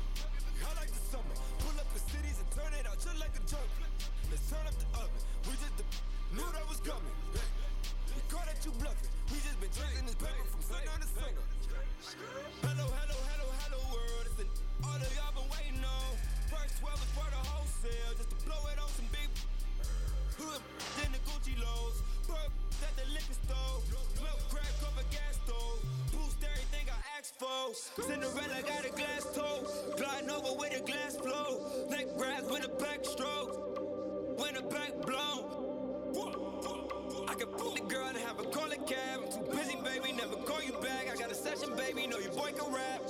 Cities 1.98 2.38
and 2.38 2.46
turn 2.54 2.70
it 2.78 2.86
out 2.86 2.94
just 3.02 3.18
like 3.18 3.34
a. 3.34 3.42
Let's 4.30 4.46
turn 4.54 4.62
up 4.70 4.78
the 4.78 4.86
oven. 5.02 5.22
We 5.50 5.58
just 5.58 5.82
knew 6.30 6.46
that 6.46 6.66
was 6.70 6.78
coming. 6.86 7.18
We 7.34 8.22
call 8.30 8.46
that 8.46 8.62
you 8.62 8.70
bluffing. 8.78 9.10
We 9.34 9.42
just 9.42 9.58
been 9.58 9.74
chasing 9.74 10.06
this 10.06 10.14
paper 10.22 10.46
from 10.46 10.62
sundown 10.62 11.02
to 11.02 11.10
sunup. 11.10 11.42
Hello, 12.62 12.86
hello, 12.86 13.18
hello, 13.18 13.48
hello 13.50 13.80
world. 13.90 14.30
It's 14.30 14.38
the 14.38 14.46
all 14.86 14.94
of 14.94 15.10
y'all 15.10 15.34
been 15.42 15.50
waiting 15.50 15.82
on. 15.82 16.14
First 16.54 16.78
12 16.86 17.02
is 17.02 17.12
for 17.18 17.28
the 17.34 17.42
wholesale, 17.50 18.14
just 18.14 18.30
to 18.30 18.38
blow 18.46 18.62
it 18.70 18.78
on 18.78 18.90
some 18.94 19.10
big. 19.10 19.34
Then 21.02 21.10
the 21.18 21.22
Gucci 21.26 21.58
lows, 21.58 22.06
perk 22.28 22.52
at 22.84 22.94
the 22.96 23.06
liquor 23.12 23.38
store, 23.46 23.82
milk 24.22 24.40
crack 24.50 24.74
over 24.84 25.04
gas 25.12 25.40
stove, 25.46 25.80
boost 26.12 26.38
everything 26.44 26.86
I 26.92 27.00
asked 27.18 27.40
for. 27.40 27.74
Cinderella 28.04 28.62
got 28.68 28.86
a 28.86 28.90
glass 28.90 29.26
toe, 29.34 29.66
gliding 29.98 30.30
over 30.30 30.54
with 30.60 30.78
a 30.78 30.84
glass 30.86 31.16
flow, 31.16 31.88
neck 31.90 32.08
grabs 32.18 32.50
with 32.50 32.66
a 32.66 32.70
back 32.82 33.06
stroke, 33.06 34.40
when 34.40 34.54
the 34.56 34.62
back 34.62 34.94
blown. 35.06 35.68
I 37.28 37.34
can 37.34 37.48
put 37.48 37.76
the 37.76 37.82
girl 37.82 38.12
to 38.14 38.20
have 38.20 38.40
a 38.40 38.44
call 38.44 38.72
a 38.72 38.78
cab. 38.78 39.22
I'm 39.24 39.32
too 39.32 39.52
busy, 39.52 39.76
baby. 39.84 40.14
Never 40.14 40.38
call 40.38 40.64
you 40.64 40.74
back. 40.82 41.08
I 41.12 41.16
got 41.16 41.32
a 41.32 41.36
session, 41.36 41.76
baby. 41.76 42.08
Know 42.08 42.20
your 42.20 42.32
boy 42.32 42.52
can 42.56 42.74
rap. 42.74 43.02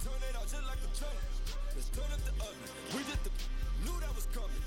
Turn 0.00 0.16
it 0.24 0.32
out 0.32 0.48
just 0.48 0.64
like 0.64 0.80
a 0.80 0.90
jungle. 0.96 1.28
Let's 1.76 1.88
turn 1.92 2.08
up 2.08 2.22
the 2.24 2.32
oven. 2.40 2.68
We 2.96 3.00
just 3.04 3.20
the, 3.20 3.32
knew 3.84 3.96
that 4.00 4.12
was 4.16 4.26
coming. 4.32 4.64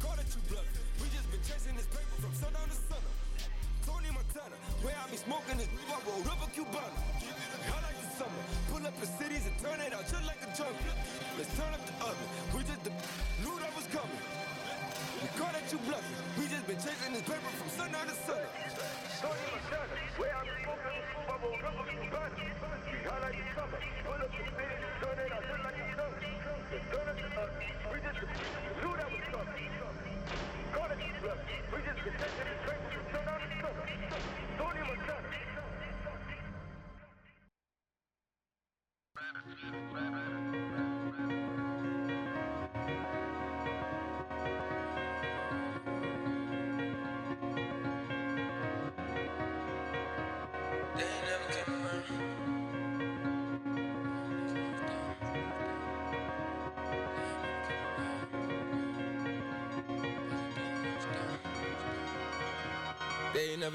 Call 0.00 0.16
it 0.16 0.28
you 0.32 0.40
bluffing. 0.48 0.86
We 0.96 1.06
just 1.12 1.28
been 1.28 1.44
chasing 1.44 1.76
this 1.76 1.88
paper 1.92 2.16
from 2.24 2.32
sundown 2.32 2.68
to 2.72 2.78
sunup. 2.88 3.14
Tony 3.84 4.08
Montana, 4.16 4.56
where 4.80 4.96
I 4.96 5.04
be 5.12 5.20
smoking 5.20 5.60
this, 5.60 5.68
I 5.68 6.00
rolled 6.08 6.24
up 6.24 6.40
a 6.40 6.48
Cubana. 6.56 7.00
I 7.68 7.76
like 7.84 7.98
the 8.00 8.08
summer, 8.16 8.42
pull 8.72 8.80
up 8.80 8.96
in 8.96 9.08
cities 9.20 9.44
and 9.44 9.56
turn 9.60 9.76
it 9.84 9.92
out 9.92 10.08
just 10.08 10.24
like 10.24 10.40
a 10.40 10.48
jungle. 10.56 10.96
Let's 11.36 11.52
turn 11.52 11.72
up 11.76 11.84
the 11.84 11.94
oven. 12.00 12.28
We 12.56 12.64
just 12.64 12.80
the, 12.80 12.92
knew 13.44 13.56
that 13.60 13.72
was 13.76 13.84
coming. 13.92 14.24
We 15.20 15.28
call 15.36 15.52
that 15.52 15.68
you 15.68 15.76
bluffing. 15.84 16.16
We 16.40 16.48
just 16.48 16.64
been 16.64 16.80
chasing 16.80 17.12
this 17.12 17.28
paper 17.28 17.52
from 17.60 17.68
sundown 17.76 18.08
to 18.08 18.16
sunup. 18.24 18.52
Tony 19.20 19.46
Montana, 19.52 19.96
where 20.16 20.32
I 20.32 20.40
be 20.48 20.52
smoking 20.64 20.96
this, 20.96 21.12
I 21.12 21.34
rolled 21.44 21.60
up 21.60 21.76
a 21.76 21.84
Cubana. 21.92 22.53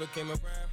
Never 0.00 0.12
came 0.12 0.30
around. 0.30 0.69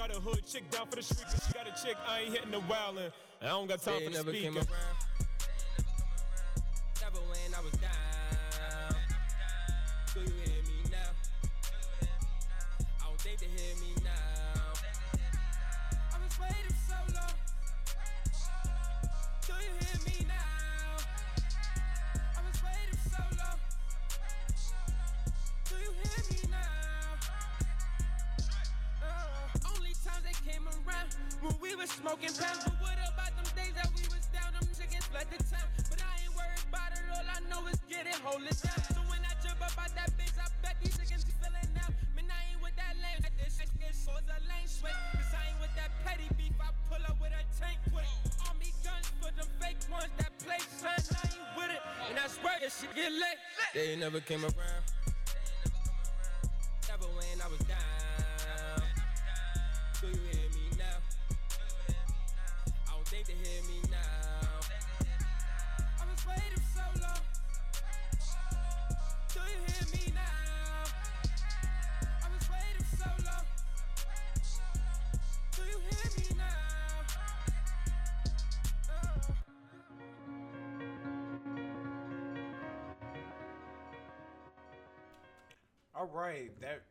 Got 0.00 0.16
a 0.16 0.20
hood 0.20 0.40
chick 0.46 0.70
down 0.70 0.86
for 0.86 0.96
the 0.96 1.02
street. 1.02 1.26
Cause 1.26 1.46
she 1.46 1.52
got 1.52 1.68
a 1.68 1.84
chick, 1.84 1.96
I 2.08 2.20
ain't 2.20 2.32
hitting 2.32 2.50
the 2.50 2.60
wildin'. 2.60 3.12
I 3.42 3.48
don't 3.48 3.68
got 3.68 3.82
time 3.82 3.98
They 3.98 4.06
for 4.06 4.10
the 4.10 4.16
never 4.16 4.32
came 54.30 54.44
around. 54.44 54.59
All 86.00 86.06
right, 86.06 86.50
that 86.62 86.84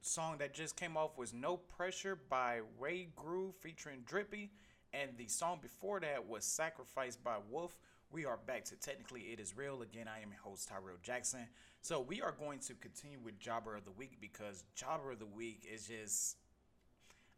song 0.00 0.38
that 0.38 0.54
just 0.54 0.76
came 0.76 0.96
off 0.96 1.18
was 1.18 1.34
No 1.34 1.58
Pressure 1.58 2.18
by 2.30 2.60
Ray 2.80 3.08
Groove 3.14 3.54
featuring 3.56 3.98
Drippy. 4.06 4.50
And 4.94 5.10
the 5.18 5.26
song 5.26 5.58
before 5.60 6.00
that 6.00 6.26
was 6.26 6.46
Sacrifice 6.46 7.16
by 7.16 7.36
Wolf. 7.50 7.76
We 8.10 8.24
are 8.24 8.38
back 8.46 8.64
to 8.64 8.76
Technically 8.76 9.20
It 9.30 9.40
Is 9.40 9.58
Real. 9.58 9.82
Again, 9.82 10.06
I 10.08 10.22
am 10.22 10.30
your 10.30 10.40
host, 10.42 10.68
Tyrell 10.68 10.96
Jackson. 11.02 11.46
So 11.82 12.00
we 12.00 12.22
are 12.22 12.32
going 12.32 12.60
to 12.60 12.72
continue 12.72 13.18
with 13.22 13.38
Jobber 13.38 13.76
of 13.76 13.84
the 13.84 13.90
Week 13.90 14.16
because 14.22 14.64
Jobber 14.74 15.10
of 15.10 15.18
the 15.18 15.26
Week 15.26 15.68
is 15.70 15.88
just. 15.88 16.38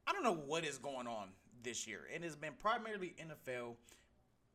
I 0.07 0.13
don't 0.13 0.23
know 0.23 0.41
what 0.47 0.65
is 0.65 0.79
going 0.79 1.09
on 1.09 1.31
this 1.65 1.89
year. 1.89 2.03
And 2.15 2.23
It 2.23 2.29
has 2.29 2.37
been 2.37 2.53
primarily 2.61 3.17
NFL, 3.21 3.75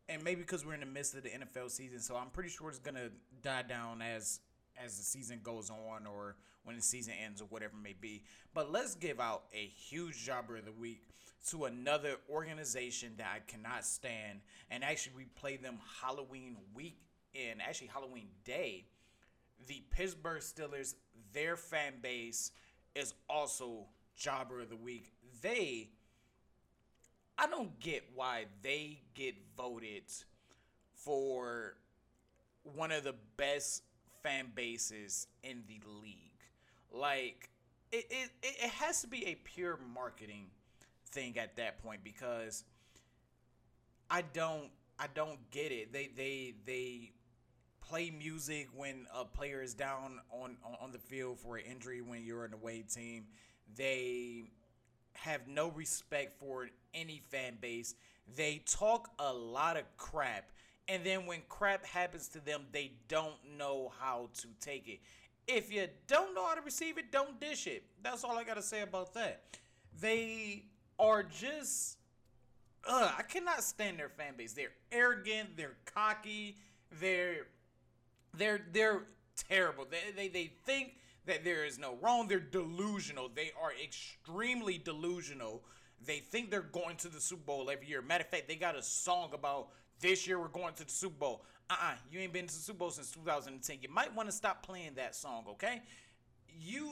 and 0.08 0.24
maybe 0.24 0.40
because 0.44 0.66
we're 0.66 0.76
in 0.76 0.80
the 0.80 0.86
midst 0.86 1.14
of 1.14 1.24
the 1.24 1.30
NFL 1.30 1.72
season, 1.72 2.00
so 2.00 2.16
I'm 2.16 2.30
pretty 2.30 2.52
sure 2.52 2.70
it's 2.70 2.80
gonna 2.80 3.10
die 3.42 3.64
down 3.64 4.02
as 4.02 4.40
as 4.84 4.98
the 4.98 5.04
season 5.04 5.40
goes 5.44 5.70
on 5.70 6.06
or 6.08 6.36
when 6.64 6.76
the 6.76 6.82
season 6.82 7.14
ends 7.24 7.42
or 7.42 7.46
whatever 7.46 7.74
it 7.78 7.84
may 7.84 7.96
be. 8.00 8.24
But 8.54 8.72
let's 8.72 8.96
give 8.96 9.20
out 9.20 9.44
a 9.54 9.66
huge 9.66 10.24
jobber 10.26 10.58
of 10.58 10.66
the 10.66 10.72
week 10.72 11.02
to 11.50 11.66
another 11.66 12.16
organization 12.30 13.14
that 13.18 13.28
I 13.36 13.40
cannot 13.52 13.86
stand. 13.86 14.40
And 14.72 14.84
actually, 14.84 15.14
we 15.18 15.26
play 15.26 15.58
them 15.58 15.78
Halloween 16.02 16.58
week 16.74 16.98
and 17.36 17.62
actually 17.62 17.88
Halloween 17.88 18.28
day. 18.46 18.86
The 19.68 19.82
Pittsburgh 19.92 20.42
Steelers, 20.42 20.96
their 21.34 21.58
fan 21.58 21.94
base 22.02 22.52
is 22.96 23.14
also 23.30 23.86
jobber 24.16 24.62
of 24.62 24.70
the 24.70 24.76
week. 24.76 25.12
They 25.42 25.90
I 27.38 27.48
don't 27.48 27.80
get 27.80 28.04
why 28.14 28.46
they 28.62 29.02
get 29.16 29.36
voted 29.58 30.04
for 30.94 31.76
one 32.64 32.92
of 32.92 33.04
the 33.04 33.16
best 33.38 33.84
fan 34.24 34.48
bases 34.56 35.28
in 35.44 35.64
the 35.68 35.80
league. 36.02 36.18
Like 36.92 37.50
it, 37.92 38.06
it, 38.10 38.30
it 38.42 38.70
has 38.72 39.02
to 39.02 39.08
be 39.08 39.26
a 39.28 39.36
pure 39.36 39.78
marketing 39.94 40.48
thing 41.10 41.38
at 41.38 41.56
that 41.58 41.84
point 41.84 42.04
because 42.04 42.64
I 44.10 44.22
don't 44.22 44.70
I 45.00 45.08
don't 45.14 45.40
get 45.52 45.72
it. 45.72 45.92
They 45.94 46.10
they 46.16 46.54
they 46.66 47.12
play 47.82 48.10
music 48.10 48.70
when 48.76 49.06
a 49.14 49.26
player 49.26 49.62
is 49.62 49.74
down 49.74 50.20
on 50.32 50.58
on, 50.82 50.92
the 50.92 51.00
field 51.00 51.40
for 51.40 51.58
an 51.58 51.64
injury 51.70 52.02
when 52.02 52.24
you're 52.24 52.46
an 52.46 52.54
away 52.54 52.84
team. 52.84 53.26
They 53.76 54.46
have 55.14 55.48
no 55.48 55.70
respect 55.70 56.40
for 56.40 56.70
any 56.94 57.22
fan 57.30 57.58
base. 57.60 57.96
They 58.36 58.64
talk 58.66 59.10
a 59.20 59.34
lot 59.34 59.78
of 59.78 59.84
crap. 59.98 60.52
And 60.88 61.04
then 61.04 61.26
when 61.26 61.40
crap 61.48 61.86
happens 61.86 62.28
to 62.30 62.44
them, 62.44 62.64
they 62.72 62.94
don't 63.08 63.36
know 63.58 63.92
how 64.00 64.30
to 64.40 64.48
take 64.60 64.88
it. 64.88 65.00
If 65.48 65.72
you 65.72 65.88
don't 66.08 66.36
know 66.36 66.46
how 66.46 66.56
to 66.56 66.62
receive 66.62 66.98
it, 66.98 67.12
don't 67.12 67.40
dish 67.40 67.68
it. 67.68 67.84
That's 68.02 68.24
all 68.24 68.38
I 68.38 68.44
got 68.44 68.56
to 68.56 68.62
say 68.62 68.82
about 68.82 69.14
that. 69.14 69.44
They 70.00 70.66
are 71.00 71.24
just. 71.24 71.98
Ugh, 72.88 73.12
I 73.18 73.22
cannot 73.24 73.64
stand 73.64 73.98
their 73.98 74.10
fan 74.10 74.34
base. 74.38 74.54
They're 74.54 74.74
arrogant. 74.92 75.56
They're 75.56 75.78
cocky. 75.86 76.58
They're 77.00 77.48
they're 78.38 78.62
they're 78.72 79.04
terrible. 79.38 79.86
They, 79.90 80.12
they 80.16 80.28
they 80.28 80.52
think 80.66 80.96
that 81.26 81.44
there 81.44 81.66
is 81.66 81.80
no 81.80 81.98
wrong. 82.02 82.28
They're 82.28 82.40
delusional. 82.40 83.30
They 83.34 83.52
are 83.62 83.72
extremely 83.82 84.78
delusional. 84.78 85.64
They 86.06 86.20
think 86.20 86.52
they're 86.52 86.62
going 86.62 86.98
to 86.98 87.10
the 87.10 87.22
Super 87.22 87.44
Bowl 87.44 87.70
every 87.70 87.88
year. 87.88 88.02
Matter 88.02 88.26
of 88.26 88.30
fact, 88.30 88.48
they 88.48 88.56
got 88.56 88.76
a 88.76 88.84
song 88.84 89.32
about 89.34 89.70
this 90.00 90.28
year 90.28 90.40
we're 90.40 90.48
going 90.48 90.74
to 90.76 90.86
the 90.86 90.92
Super 90.92 91.18
Bowl. 91.18 91.46
Uh-uh, 91.70 91.94
you 92.12 92.20
ain't 92.20 92.34
been 92.34 92.48
to 92.48 92.54
the 92.54 92.60
Super 92.60 92.80
Bowl 92.80 92.92
since 92.92 93.12
2010. 93.12 93.78
You 93.82 93.90
might 93.90 94.14
want 94.16 94.30
to 94.30 94.36
stop 94.36 94.66
playing 94.66 94.96
that 94.96 95.16
song, 95.16 95.46
okay? 95.50 95.82
You 96.60 96.90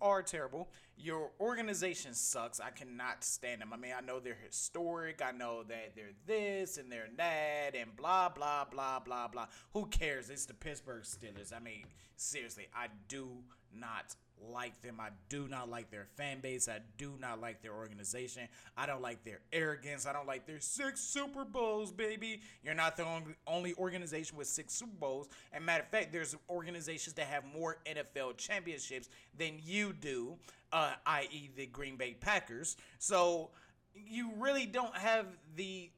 are 0.00 0.22
terrible. 0.22 0.68
Your 0.96 1.30
organization 1.40 2.14
sucks. 2.14 2.60
I 2.60 2.70
cannot 2.70 3.24
stand 3.24 3.60
them. 3.60 3.72
I 3.72 3.76
mean, 3.76 3.92
I 3.96 4.00
know 4.00 4.20
they're 4.20 4.36
historic. 4.46 5.22
I 5.24 5.32
know 5.32 5.62
that 5.64 5.92
they're 5.94 6.12
this 6.26 6.76
and 6.76 6.90
they're 6.90 7.08
that 7.16 7.74
and 7.74 7.94
blah, 7.96 8.28
blah, 8.28 8.64
blah, 8.64 9.00
blah, 9.00 9.28
blah. 9.28 9.46
Who 9.72 9.86
cares? 9.86 10.30
It's 10.30 10.46
the 10.46 10.54
Pittsburgh 10.54 11.02
Steelers. 11.02 11.54
I 11.54 11.60
mean, 11.60 11.84
seriously, 12.16 12.68
I 12.74 12.88
do 13.08 13.28
not 13.74 14.14
like 14.48 14.80
them. 14.82 14.96
I 15.00 15.08
do 15.28 15.48
not 15.48 15.70
like 15.70 15.90
their 15.90 16.06
fan 16.16 16.40
base. 16.40 16.68
I 16.68 16.78
do 16.98 17.14
not 17.20 17.40
like 17.40 17.62
their 17.62 17.74
organization. 17.74 18.48
I 18.76 18.86
don't 18.86 19.02
like 19.02 19.24
their 19.24 19.40
arrogance. 19.52 20.06
I 20.06 20.12
don't 20.12 20.26
like 20.26 20.46
their 20.46 20.60
six 20.60 21.00
Super 21.00 21.44
Bowls, 21.44 21.92
baby. 21.92 22.40
You're 22.62 22.74
not 22.74 22.96
the 22.96 23.06
only, 23.46 23.74
organization 23.78 24.36
with 24.36 24.48
six 24.48 24.74
Super 24.74 24.96
Bowls. 24.98 25.28
And 25.52 25.64
matter 25.64 25.84
of 25.84 25.90
fact, 25.90 26.12
there's 26.12 26.36
organizations 26.48 27.14
that 27.14 27.26
have 27.26 27.44
more 27.44 27.78
NFL 27.86 28.36
championships 28.36 29.08
than 29.36 29.58
you 29.64 29.92
do, 29.92 30.36
uh, 30.72 30.92
i.e., 31.06 31.50
the 31.56 31.66
Green 31.66 31.96
Bay 31.96 32.16
Packers. 32.18 32.76
So 32.98 33.50
you 33.94 34.32
really 34.38 34.66
don't 34.66 34.96
have 34.96 35.26
the 35.56 35.90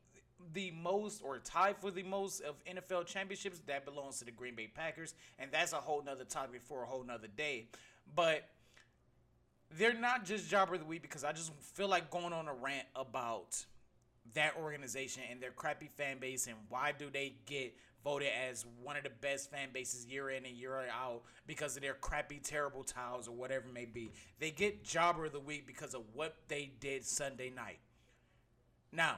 the 0.55 0.73
most 0.83 1.23
or 1.23 1.39
tied 1.39 1.77
for 1.79 1.91
the 1.91 2.03
most 2.03 2.41
of 2.43 2.55
NFL 2.65 3.07
championships 3.07 3.61
that 3.67 3.85
belongs 3.85 4.19
to 4.19 4.25
the 4.25 4.31
Green 4.31 4.55
Bay 4.55 4.67
Packers, 4.67 5.15
and 5.39 5.51
that's 5.51 5.73
a 5.73 5.77
whole 5.77 6.03
nother 6.03 6.25
topic 6.25 6.63
for 6.65 6.83
a 6.83 6.87
whole 6.87 7.05
nother 7.05 7.29
day. 7.29 7.67
But 8.15 8.49
they're 9.71 9.99
not 9.99 10.25
just 10.25 10.49
jobber 10.49 10.75
of 10.75 10.81
the 10.81 10.87
week 10.87 11.03
because 11.03 11.25
I 11.25 11.33
just 11.33 11.53
feel 11.61 11.89
like 11.89 12.11
going 12.11 12.33
on 12.33 12.49
a 12.49 12.55
rant 12.55 12.87
about 12.95 13.65
that 14.35 14.55
organization 14.61 15.23
and 15.31 15.41
their 15.41 15.51
crappy 15.51 15.89
fan 15.97 16.19
base 16.19 16.47
and 16.47 16.57
why 16.69 16.93
do 16.97 17.09
they 17.11 17.35
get 17.47 17.75
voted 18.05 18.29
as 18.51 18.65
one 18.83 18.97
of 18.97 19.05
the 19.05 19.11
best 19.21 19.51
fan 19.51 19.69
bases 19.73 20.07
year 20.07 20.31
in 20.31 20.45
and 20.45 20.57
year 20.57 20.87
out 20.93 21.23
because 21.47 21.77
of 21.77 21.83
their 21.83 21.95
crappy 21.95 22.39
terrible 22.39 22.83
towels 22.83 23.29
or 23.29 23.33
whatever 23.33 23.69
it 23.69 23.75
may 23.75 23.85
be. 23.85 24.13
They 24.41 24.51
get 24.51 24.85
jobber 24.85 25.27
of 25.27 25.33
the 25.33 25.41
week 25.41 25.67
because 25.67 25.95
of 25.95 26.03
what 26.13 26.37
they 26.49 26.73
did 26.81 27.05
Sunday 27.05 27.51
night. 27.51 27.79
Now, 28.91 29.17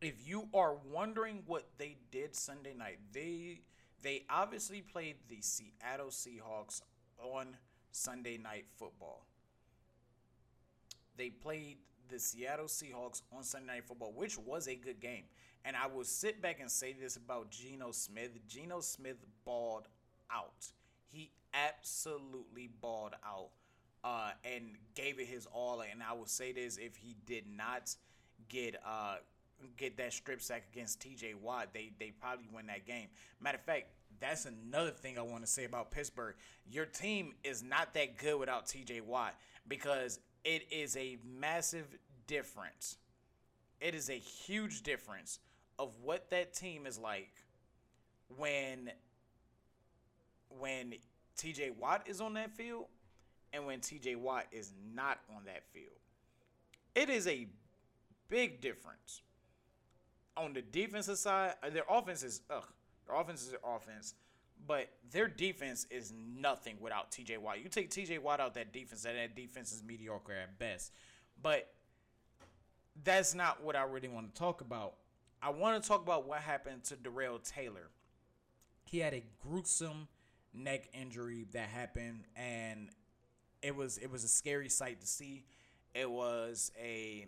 if 0.00 0.26
you 0.26 0.48
are 0.52 0.76
wondering 0.90 1.42
what 1.46 1.66
they 1.78 1.96
did 2.10 2.34
Sunday 2.34 2.74
night, 2.74 2.98
they 3.12 3.60
they 4.02 4.24
obviously 4.28 4.80
played 4.80 5.16
the 5.28 5.40
Seattle 5.40 6.08
Seahawks 6.08 6.82
on 7.18 7.56
Sunday 7.92 8.38
Night 8.38 8.64
Football. 8.76 9.24
They 11.16 11.30
played 11.30 11.76
the 12.10 12.18
Seattle 12.18 12.66
Seahawks 12.66 13.22
on 13.34 13.44
Sunday 13.44 13.74
Night 13.74 13.84
Football, 13.86 14.12
which 14.14 14.38
was 14.38 14.66
a 14.66 14.74
good 14.74 15.00
game. 15.00 15.24
And 15.64 15.76
I 15.76 15.86
will 15.86 16.04
sit 16.04 16.42
back 16.42 16.58
and 16.60 16.70
say 16.70 16.92
this 16.92 17.16
about 17.16 17.50
Geno 17.50 17.92
Smith. 17.92 18.30
Geno 18.48 18.80
Smith 18.80 19.18
balled 19.44 19.86
out. 20.30 20.66
He 21.08 21.30
absolutely 21.54 22.70
balled 22.80 23.14
out 23.24 23.50
uh, 24.02 24.30
and 24.44 24.72
gave 24.94 25.20
it 25.20 25.26
his 25.26 25.46
all. 25.46 25.82
And 25.82 26.02
I 26.02 26.12
will 26.14 26.26
say 26.26 26.52
this: 26.52 26.78
if 26.78 26.96
he 26.96 27.16
did 27.26 27.44
not 27.56 27.94
get 28.48 28.76
uh, 28.84 29.16
get 29.76 29.96
that 29.98 30.12
strip 30.12 30.40
sack 30.42 30.64
against 30.72 31.00
T.J. 31.00 31.34
Watt, 31.34 31.68
they 31.72 31.92
they 31.98 32.12
probably 32.20 32.48
win 32.52 32.66
that 32.66 32.86
game. 32.86 33.08
Matter 33.40 33.58
of 33.58 33.64
fact, 33.64 33.86
that's 34.22 34.46
another 34.46 34.90
thing 34.90 35.18
I 35.18 35.22
want 35.22 35.44
to 35.44 35.50
say 35.50 35.64
about 35.64 35.90
Pittsburgh. 35.90 36.34
Your 36.70 36.86
team 36.86 37.34
is 37.42 37.62
not 37.62 37.94
that 37.94 38.18
good 38.18 38.38
without 38.38 38.66
T.J. 38.66 39.00
Watt 39.02 39.34
because 39.68 40.20
it 40.44 40.66
is 40.70 40.96
a 40.96 41.18
massive 41.24 41.86
difference. 42.26 42.98
It 43.80 43.94
is 43.94 44.08
a 44.08 44.18
huge 44.18 44.82
difference 44.82 45.40
of 45.78 45.96
what 46.02 46.30
that 46.30 46.54
team 46.54 46.86
is 46.86 46.98
like 46.98 47.32
when 48.36 48.90
when 50.60 50.94
TJ 51.36 51.76
Watt 51.76 52.02
is 52.06 52.20
on 52.20 52.34
that 52.34 52.54
field 52.54 52.86
and 53.52 53.66
when 53.66 53.80
TJ 53.80 54.16
Watt 54.16 54.46
is 54.52 54.72
not 54.94 55.18
on 55.34 55.44
that 55.46 55.64
field. 55.72 55.98
It 56.94 57.08
is 57.08 57.26
a 57.26 57.48
big 58.28 58.60
difference. 58.60 59.22
On 60.36 60.52
the 60.52 60.62
defensive 60.62 61.18
side, 61.18 61.54
their 61.72 61.84
offense 61.88 62.22
is 62.22 62.42
ugh. 62.50 62.64
Offense 63.14 63.42
is 63.42 63.50
their 63.50 63.60
offense, 63.64 64.14
but 64.66 64.88
their 65.10 65.28
defense 65.28 65.86
is 65.90 66.12
nothing 66.38 66.76
without 66.80 67.10
TJ 67.10 67.38
Watt. 67.38 67.62
You 67.62 67.68
take 67.68 67.90
TJ 67.90 68.20
Watt 68.20 68.40
out 68.40 68.54
that 68.54 68.72
defense, 68.72 69.04
and 69.04 69.16
that 69.16 69.34
defense 69.34 69.72
is 69.72 69.82
mediocre 69.82 70.32
at 70.32 70.58
best. 70.58 70.92
But 71.40 71.72
that's 73.04 73.34
not 73.34 73.62
what 73.62 73.76
I 73.76 73.82
really 73.84 74.08
want 74.08 74.32
to 74.34 74.38
talk 74.38 74.60
about. 74.60 74.94
I 75.42 75.50
want 75.50 75.82
to 75.82 75.88
talk 75.88 76.02
about 76.02 76.28
what 76.28 76.38
happened 76.40 76.84
to 76.84 76.96
Darrell 76.96 77.40
Taylor. 77.40 77.90
He 78.84 78.98
had 78.98 79.14
a 79.14 79.24
gruesome 79.42 80.08
neck 80.54 80.88
injury 80.92 81.46
that 81.52 81.68
happened, 81.68 82.24
and 82.36 82.90
it 83.62 83.74
was 83.74 83.98
it 83.98 84.10
was 84.10 84.24
a 84.24 84.28
scary 84.28 84.68
sight 84.68 85.00
to 85.00 85.06
see. 85.06 85.44
It 85.94 86.10
was 86.10 86.72
a, 86.80 87.26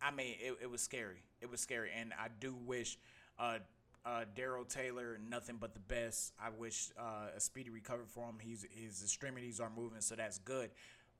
I 0.00 0.10
mean, 0.10 0.34
it, 0.40 0.56
it 0.62 0.70
was 0.70 0.80
scary. 0.80 1.22
It 1.40 1.50
was 1.50 1.60
scary, 1.60 1.90
and 1.94 2.12
I 2.12 2.28
do 2.40 2.54
wish 2.54 2.98
uh, 3.38 3.58
uh, 4.04 4.24
Darrell 4.34 4.64
Taylor 4.64 5.18
nothing 5.28 5.56
but 5.60 5.74
the 5.74 5.80
best. 5.80 6.32
I 6.40 6.50
wish 6.50 6.90
uh, 6.98 7.36
a 7.36 7.40
speedy 7.40 7.70
recovery 7.70 8.06
for 8.08 8.26
him. 8.26 8.36
He's 8.40 8.66
his 8.70 9.02
extremities 9.02 9.60
are 9.60 9.70
moving, 9.74 10.00
so 10.00 10.14
that's 10.14 10.38
good. 10.38 10.70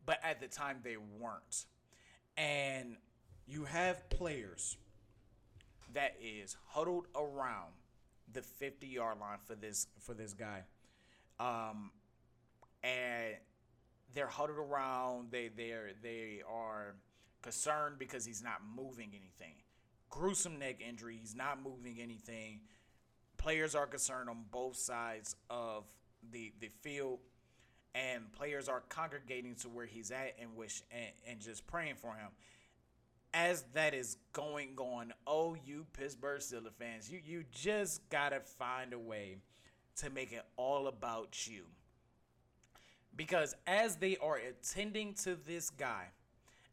But 0.06 0.18
at 0.22 0.40
the 0.40 0.48
time, 0.48 0.78
they 0.82 0.96
weren't, 0.96 1.66
and 2.36 2.96
you 3.46 3.64
have 3.64 4.08
players 4.10 4.76
that 5.94 6.16
is 6.22 6.56
huddled 6.68 7.06
around 7.14 7.72
the 8.32 8.42
50 8.42 8.86
yard 8.86 9.18
line 9.20 9.38
for 9.46 9.54
this 9.54 9.86
for 10.00 10.14
this 10.14 10.32
guy. 10.32 10.62
Um, 11.40 11.90
and 12.82 13.34
they're 14.14 14.26
huddled 14.26 14.58
around. 14.58 15.30
They 15.30 15.48
they're 15.48 15.90
they 16.02 16.42
are 16.48 16.94
concerned 17.42 17.98
because 17.98 18.24
he's 18.24 18.42
not 18.42 18.60
moving 18.76 19.10
anything. 19.10 19.54
Gruesome 20.10 20.58
neck 20.58 20.80
injury. 20.86 21.18
He's 21.20 21.34
not 21.34 21.62
moving 21.62 21.98
anything. 22.00 22.60
Players 23.36 23.74
are 23.74 23.86
concerned 23.86 24.28
on 24.28 24.44
both 24.50 24.76
sides 24.76 25.36
of 25.48 25.84
the 26.32 26.52
the 26.60 26.70
field, 26.82 27.20
and 27.94 28.32
players 28.32 28.68
are 28.68 28.82
congregating 28.88 29.54
to 29.56 29.68
where 29.68 29.86
he's 29.86 30.10
at 30.10 30.34
and 30.40 30.56
wish 30.56 30.82
and, 30.90 31.12
and 31.28 31.40
just 31.40 31.66
praying 31.66 31.94
for 31.96 32.14
him 32.14 32.30
as 33.34 33.64
that 33.74 33.94
is 33.94 34.16
going 34.32 34.74
on, 34.78 35.12
oh 35.26 35.56
you 35.64 35.86
Pittsburgh 35.92 36.40
Steelers 36.40 36.72
fans, 36.78 37.10
you 37.10 37.20
you 37.24 37.44
just 37.52 38.08
gotta 38.10 38.40
find 38.40 38.92
a 38.92 38.98
way 38.98 39.38
to 39.96 40.10
make 40.10 40.32
it 40.32 40.44
all 40.56 40.86
about 40.86 41.46
you. 41.46 41.64
Because 43.14 43.54
as 43.66 43.96
they 43.96 44.16
are 44.18 44.36
attending 44.36 45.14
to 45.14 45.34
this 45.34 45.70
guy, 45.70 46.06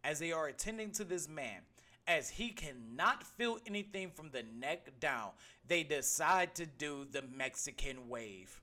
as 0.04 0.20
they 0.20 0.32
are 0.32 0.48
attending 0.48 0.92
to 0.92 1.04
this 1.04 1.28
man, 1.28 1.62
as 2.08 2.30
he 2.30 2.50
cannot 2.50 3.24
feel 3.24 3.58
anything 3.66 4.12
from 4.12 4.30
the 4.32 4.44
neck 4.60 5.00
down, 5.00 5.30
they 5.68 5.84
decide 5.84 6.56
to 6.56 6.66
do 6.66 7.06
the 7.12 7.24
Mexican 7.36 8.10
wave. 8.10 8.62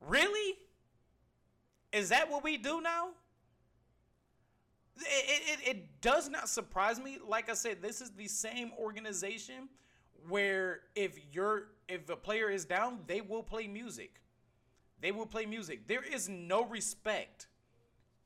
Really? 0.00 0.58
Is 1.92 2.10
that 2.10 2.30
what 2.30 2.44
we 2.44 2.56
do 2.56 2.80
now? 2.80 3.10
it, 5.00 5.58
it, 5.60 5.68
it 5.68 6.00
does 6.00 6.28
not 6.28 6.48
surprise 6.48 7.00
me. 7.00 7.18
Like 7.26 7.50
I 7.50 7.54
said, 7.54 7.82
this 7.82 8.00
is 8.00 8.10
the 8.10 8.28
same 8.28 8.72
organization 8.78 9.68
where 10.28 10.80
if 10.94 11.18
you're 11.32 11.68
if 11.88 12.08
a 12.08 12.16
player 12.16 12.48
is 12.48 12.64
down, 12.64 13.00
they 13.06 13.20
will 13.20 13.42
play 13.42 13.66
music. 13.66 14.20
They 15.00 15.12
will 15.12 15.26
play 15.26 15.44
music. 15.44 15.86
There 15.86 16.02
is 16.02 16.28
no 16.28 16.64
respect. 16.64 17.48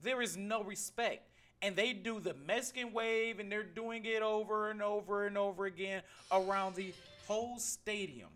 There 0.00 0.22
is 0.22 0.37
no 0.37 0.62
respect. 0.62 1.27
And 1.60 1.74
they 1.74 1.92
do 1.92 2.20
the 2.20 2.34
Mexican 2.46 2.92
wave 2.92 3.40
and 3.40 3.50
they're 3.50 3.62
doing 3.62 4.04
it 4.04 4.22
over 4.22 4.70
and 4.70 4.80
over 4.80 5.26
and 5.26 5.36
over 5.36 5.66
again 5.66 6.02
around 6.30 6.76
the 6.76 6.92
whole 7.26 7.58
stadium. 7.58 8.28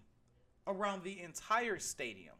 Around 0.66 1.02
the 1.02 1.20
entire 1.20 1.80
stadium. 1.80 2.34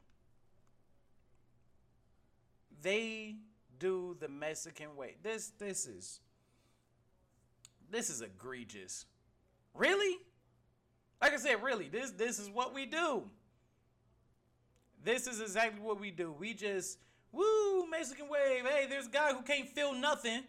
They 2.82 3.36
do 3.80 4.16
the 4.20 4.28
Mexican 4.28 4.94
wave. 4.96 5.16
This 5.24 5.52
this 5.58 5.86
is 5.86 6.20
this 7.90 8.10
is 8.10 8.22
egregious. 8.22 9.06
Really? 9.74 10.18
Like 11.20 11.32
I 11.32 11.36
said, 11.36 11.62
really, 11.62 11.88
this 11.88 12.12
this 12.12 12.38
is 12.38 12.48
what 12.48 12.74
we 12.74 12.86
do. 12.86 13.24
This 15.04 15.26
is 15.26 15.40
exactly 15.40 15.80
what 15.80 16.00
we 16.00 16.12
do. 16.12 16.32
We 16.32 16.54
just 16.54 16.98
woo 17.32 17.88
Mexican 17.90 18.28
wave. 18.28 18.64
Hey, 18.64 18.86
there's 18.88 19.06
a 19.06 19.10
guy 19.10 19.32
who 19.32 19.42
can't 19.42 19.68
feel 19.68 19.92
nothing, 19.94 20.44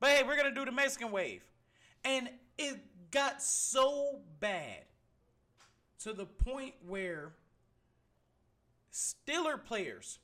but 0.00 0.10
hey, 0.10 0.22
we're 0.22 0.36
gonna 0.36 0.54
do 0.54 0.64
the 0.64 0.72
Mexican 0.72 1.10
wave, 1.10 1.42
and 2.04 2.28
it 2.58 2.78
got 3.10 3.42
so 3.42 4.20
bad 4.40 4.84
to 6.00 6.12
the 6.12 6.26
point 6.26 6.74
where 6.86 7.32
Steeler 8.92 9.62
players, 9.62 10.18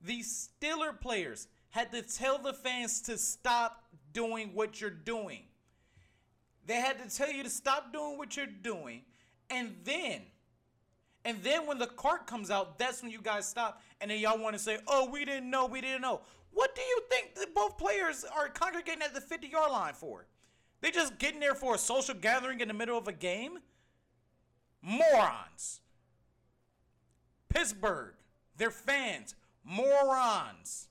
these 0.00 0.48
Steeler 0.60 0.98
players 0.98 1.48
had 1.70 1.92
to 1.92 2.02
tell 2.02 2.38
the 2.38 2.52
fans 2.52 3.02
to 3.02 3.18
stop 3.18 3.84
doing 4.12 4.50
what 4.54 4.80
you're 4.80 4.90
doing. 4.90 5.42
They 6.66 6.76
had 6.76 6.98
to 7.02 7.14
tell 7.14 7.30
you 7.30 7.42
to 7.42 7.50
stop 7.50 7.92
doing 7.92 8.18
what 8.18 8.36
you're 8.36 8.46
doing. 8.46 9.02
And 9.50 9.74
then, 9.84 10.22
and 11.24 11.42
then 11.42 11.66
when 11.66 11.78
the 11.78 11.86
cart 11.86 12.26
comes 12.26 12.50
out, 12.50 12.78
that's 12.78 13.02
when 13.02 13.10
you 13.10 13.20
guys 13.22 13.46
stop. 13.46 13.82
And 14.00 14.10
then 14.10 14.18
y'all 14.18 14.38
want 14.38 14.54
to 14.54 14.58
say, 14.58 14.78
oh, 14.86 15.08
we 15.10 15.24
didn't 15.24 15.50
know, 15.50 15.66
we 15.66 15.80
didn't 15.80 16.02
know. 16.02 16.20
What 16.52 16.74
do 16.74 16.82
you 16.82 17.02
think 17.10 17.34
that 17.36 17.54
both 17.54 17.78
players 17.78 18.24
are 18.24 18.48
congregating 18.48 19.02
at 19.02 19.14
the 19.14 19.20
50 19.20 19.48
yard 19.48 19.70
line 19.70 19.94
for? 19.94 20.26
They 20.80 20.90
just 20.90 21.18
getting 21.18 21.40
there 21.40 21.54
for 21.54 21.74
a 21.74 21.78
social 21.78 22.14
gathering 22.14 22.60
in 22.60 22.68
the 22.68 22.74
middle 22.74 22.96
of 22.96 23.08
a 23.08 23.12
game? 23.12 23.58
Morons. 24.80 25.80
Pittsburgh, 27.48 28.14
their 28.56 28.70
fans, 28.70 29.34
morons 29.64 30.88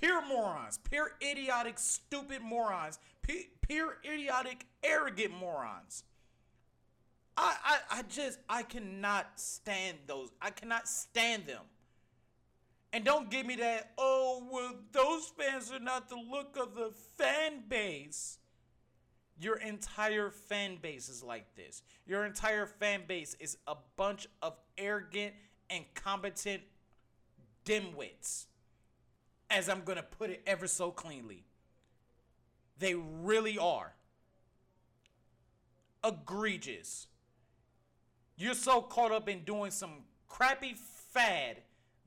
pure 0.00 0.24
morons, 0.26 0.78
pure 0.78 1.12
idiotic, 1.22 1.78
stupid 1.78 2.40
morons, 2.40 2.98
pure 3.62 3.98
idiotic, 4.04 4.66
arrogant 4.82 5.34
morons. 5.34 6.04
I, 7.36 7.56
I, 7.64 7.98
I 7.98 8.02
just, 8.02 8.38
I 8.48 8.62
cannot 8.62 9.26
stand 9.36 9.98
those. 10.06 10.30
I 10.40 10.50
cannot 10.50 10.88
stand 10.88 11.46
them. 11.46 11.62
And 12.92 13.04
don't 13.04 13.30
give 13.30 13.44
me 13.44 13.56
that, 13.56 13.92
oh, 13.98 14.46
well, 14.50 14.74
those 14.92 15.30
fans 15.38 15.70
are 15.72 15.78
not 15.78 16.08
the 16.08 16.16
look 16.16 16.56
of 16.56 16.74
the 16.74 16.90
fan 17.16 17.62
base. 17.68 18.38
Your 19.40 19.56
entire 19.56 20.30
fan 20.30 20.78
base 20.80 21.08
is 21.08 21.22
like 21.22 21.54
this. 21.54 21.82
Your 22.06 22.24
entire 22.24 22.66
fan 22.66 23.02
base 23.06 23.36
is 23.38 23.58
a 23.66 23.76
bunch 23.96 24.26
of 24.42 24.54
arrogant, 24.78 25.34
incompetent 25.70 26.62
dimwits 27.64 28.46
as 29.50 29.68
I'm 29.68 29.82
going 29.82 29.96
to 29.96 30.02
put 30.02 30.30
it 30.30 30.42
ever 30.46 30.66
so 30.66 30.90
cleanly. 30.90 31.44
They 32.78 32.94
really 32.94 33.58
are. 33.58 33.92
Egregious. 36.04 37.06
You're 38.36 38.54
so 38.54 38.80
caught 38.80 39.12
up 39.12 39.28
in 39.28 39.44
doing 39.44 39.70
some 39.70 40.04
crappy 40.28 40.74
fad 41.12 41.58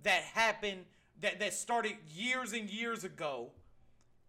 that 0.03 0.23
happened, 0.23 0.85
that, 1.21 1.39
that 1.39 1.53
started 1.53 1.93
years 2.13 2.53
and 2.53 2.69
years 2.69 3.03
ago, 3.03 3.51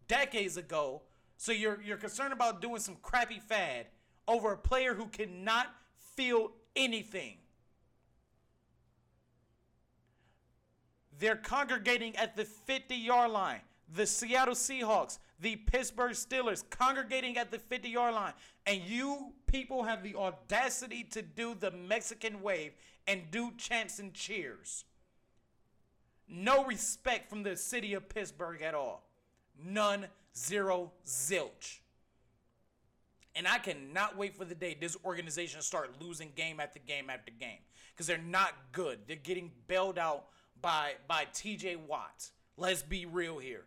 decades 0.09 0.57
ago. 0.57 1.03
So 1.37 1.53
you're, 1.53 1.81
you're 1.83 1.97
concerned 1.97 2.33
about 2.33 2.61
doing 2.61 2.81
some 2.81 2.97
crappy 3.03 3.41
fad 3.41 3.87
over 4.29 4.53
a 4.53 4.57
player 4.57 4.95
who 4.95 5.07
cannot 5.07 5.67
feel 6.15 6.53
anything. 6.77 7.37
they're 11.23 11.37
congregating 11.37 12.17
at 12.17 12.37
the 12.37 12.45
50 12.45 12.97
yard 12.97 13.31
line. 13.31 13.61
The 13.95 14.07
Seattle 14.07 14.55
Seahawks, 14.55 15.19
the 15.39 15.55
Pittsburgh 15.55 16.13
Steelers 16.13 16.65
congregating 16.69 17.39
at 17.39 17.53
the 17.53 17.59
50 17.59 17.89
yard 17.89 18.15
line. 18.15 18.33
And 18.67 18.83
you 18.83 19.33
people 19.47 19.85
have 19.85 20.03
the 20.03 20.17
audacity 20.17 21.05
to 21.05 21.23
do 21.23 21.55
the 21.55 21.71
Mexican 21.71 22.43
wave 22.43 22.73
and 23.07 23.31
do 23.31 23.53
chants 23.57 24.01
and 24.01 24.13
cheers. 24.13 24.85
No 26.35 26.65
respect 26.65 27.29
from 27.29 27.43
the 27.43 27.57
city 27.57 27.93
of 27.93 28.09
Pittsburgh 28.09 28.63
at 28.63 28.75
all. 28.75 29.07
None, 29.63 30.07
zero, 30.35 30.93
zilch. 31.07 31.81
And 33.37 33.47
I 33.47 33.59
cannot 33.59 34.17
wait 34.17 34.35
for 34.35 34.47
the 34.47 34.55
day 34.55 34.75
this 34.79 34.97
organization 35.05 35.61
start 35.61 36.01
losing 36.01 36.33
game 36.35 36.59
after 36.59 36.79
game 36.79 37.11
after 37.11 37.31
game 37.39 37.59
because 37.91 38.07
they're 38.07 38.17
not 38.17 38.55
good. 38.73 39.01
They're 39.07 39.17
getting 39.17 39.51
bailed 39.69 39.99
out 39.99 40.27
by 40.61 40.93
by 41.07 41.27
TJ 41.35 41.87
Watt. 41.87 42.31
Let's 42.57 42.83
be 42.83 43.05
real 43.05 43.39
here. 43.39 43.65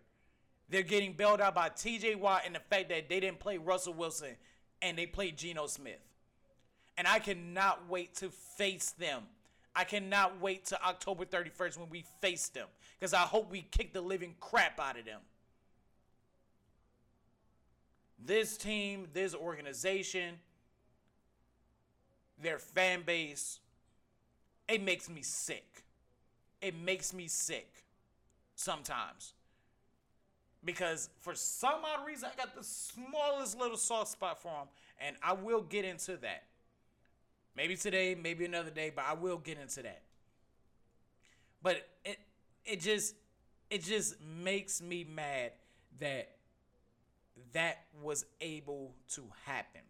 They're 0.69 0.81
getting 0.81 1.13
bailed 1.13 1.41
out 1.41 1.53
by 1.53 1.69
TJ 1.69 2.17
Watt 2.17 2.43
and 2.47 2.55
the 2.55 2.59
fact 2.59 2.89
that 2.89 3.09
they 3.09 3.19
didn't 3.19 3.39
play 3.39 3.57
Russell 3.57 3.93
Wilson 3.93 4.35
and 4.81 4.97
they 4.97 5.05
played 5.05 5.37
Geno 5.37 5.67
Smith. 5.67 6.01
And 6.97 7.07
I 7.07 7.19
cannot 7.19 7.87
wait 7.89 8.15
to 8.15 8.29
face 8.29 8.91
them. 8.91 9.23
I 9.75 9.83
cannot 9.83 10.39
wait 10.39 10.65
to 10.67 10.81
October 10.85 11.25
31st 11.25 11.77
when 11.77 11.89
we 11.89 12.05
face 12.21 12.47
them 12.47 12.67
because 12.97 13.13
I 13.13 13.19
hope 13.19 13.51
we 13.51 13.61
kick 13.61 13.93
the 13.93 14.01
living 14.01 14.35
crap 14.39 14.79
out 14.79 14.97
of 14.97 15.05
them. 15.05 15.19
This 18.23 18.57
team, 18.57 19.07
this 19.13 19.35
organization, 19.35 20.35
their 22.41 22.57
fan 22.57 23.01
base, 23.05 23.59
it 24.67 24.81
makes 24.81 25.09
me 25.09 25.21
sick. 25.21 25.83
It 26.61 26.73
makes 26.75 27.13
me 27.13 27.27
sick 27.27 27.83
sometimes. 28.55 29.33
Because 30.63 31.09
for 31.19 31.35
some 31.35 31.81
odd 31.83 32.07
reason, 32.07 32.29
I 32.33 32.35
got 32.35 32.55
the 32.55 32.63
smallest 32.63 33.59
little 33.59 33.77
soft 33.77 34.11
spot 34.11 34.41
for 34.41 34.47
them, 34.47 34.67
and 34.99 35.15
I 35.21 35.33
will 35.33 35.61
get 35.61 35.85
into 35.85 36.17
that. 36.17 36.43
Maybe 37.55 37.75
today, 37.75 38.15
maybe 38.15 38.45
another 38.45 38.69
day, 38.69 38.91
but 38.93 39.05
I 39.07 39.13
will 39.13 39.37
get 39.37 39.57
into 39.57 39.81
that. 39.83 40.01
But 41.63 41.87
it 42.03 42.19
it 42.65 42.81
just 42.81 43.15
it 43.69 43.83
just 43.83 44.15
makes 44.21 44.81
me 44.81 45.03
mad 45.03 45.51
that 45.99 46.35
that 47.53 47.85
was 48.01 48.25
able 48.41 48.93
to 49.09 49.23
happen. 49.45 49.81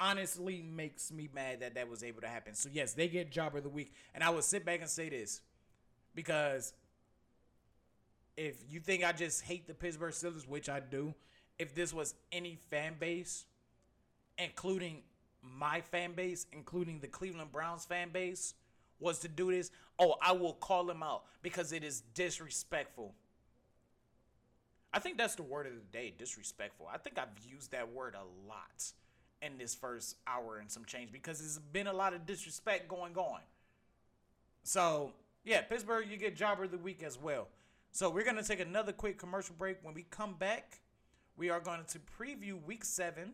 Honestly, 0.00 0.62
makes 0.62 1.10
me 1.10 1.28
mad 1.34 1.60
that 1.60 1.74
that 1.74 1.90
was 1.90 2.04
able 2.04 2.20
to 2.20 2.28
happen. 2.28 2.54
So 2.54 2.68
yes, 2.72 2.92
they 2.92 3.08
get 3.08 3.32
job 3.32 3.56
of 3.56 3.64
the 3.64 3.68
week, 3.68 3.92
and 4.14 4.22
I 4.22 4.30
will 4.30 4.42
sit 4.42 4.64
back 4.64 4.80
and 4.80 4.88
say 4.88 5.08
this 5.08 5.40
because 6.14 6.72
if 8.36 8.62
you 8.70 8.78
think 8.78 9.04
I 9.04 9.10
just 9.10 9.42
hate 9.42 9.66
the 9.66 9.74
Pittsburgh 9.74 10.12
Steelers, 10.12 10.46
which 10.46 10.68
I 10.68 10.78
do, 10.78 11.14
if 11.58 11.74
this 11.74 11.92
was 11.92 12.14
any 12.30 12.56
fan 12.70 12.94
base, 12.98 13.44
including 14.38 15.02
my 15.42 15.80
fan 15.80 16.12
base, 16.12 16.46
including 16.52 17.00
the 17.00 17.06
Cleveland 17.06 17.52
Browns 17.52 17.84
fan 17.84 18.10
base, 18.10 18.54
was 19.00 19.18
to 19.20 19.28
do 19.28 19.50
this, 19.50 19.70
oh, 19.98 20.16
I 20.20 20.32
will 20.32 20.54
call 20.54 20.84
them 20.84 21.02
out 21.02 21.24
because 21.42 21.72
it 21.72 21.84
is 21.84 22.02
disrespectful. 22.14 23.14
I 24.92 24.98
think 24.98 25.18
that's 25.18 25.34
the 25.34 25.42
word 25.42 25.66
of 25.66 25.74
the 25.74 25.98
day, 25.98 26.14
disrespectful. 26.16 26.88
I 26.92 26.98
think 26.98 27.18
I've 27.18 27.28
used 27.46 27.72
that 27.72 27.92
word 27.92 28.14
a 28.14 28.48
lot 28.48 28.92
in 29.42 29.58
this 29.58 29.74
first 29.74 30.16
hour 30.26 30.58
and 30.58 30.70
some 30.70 30.84
change 30.84 31.12
because 31.12 31.38
there's 31.38 31.58
been 31.58 31.86
a 31.86 31.92
lot 31.92 32.14
of 32.14 32.26
disrespect 32.26 32.88
going 32.88 33.16
on. 33.16 33.40
So, 34.64 35.12
yeah, 35.44 35.62
Pittsburgh, 35.62 36.06
you 36.10 36.16
get 36.16 36.36
jobber 36.36 36.64
of 36.64 36.70
the 36.70 36.78
week 36.78 37.02
as 37.02 37.18
well. 37.18 37.48
So, 37.92 38.10
we're 38.10 38.24
going 38.24 38.36
to 38.36 38.42
take 38.42 38.60
another 38.60 38.92
quick 38.92 39.18
commercial 39.18 39.54
break. 39.58 39.78
When 39.82 39.94
we 39.94 40.04
come 40.10 40.34
back, 40.34 40.80
we 41.36 41.50
are 41.50 41.60
going 41.60 41.80
to 41.88 41.98
preview 41.98 42.62
week 42.64 42.84
seven. 42.84 43.32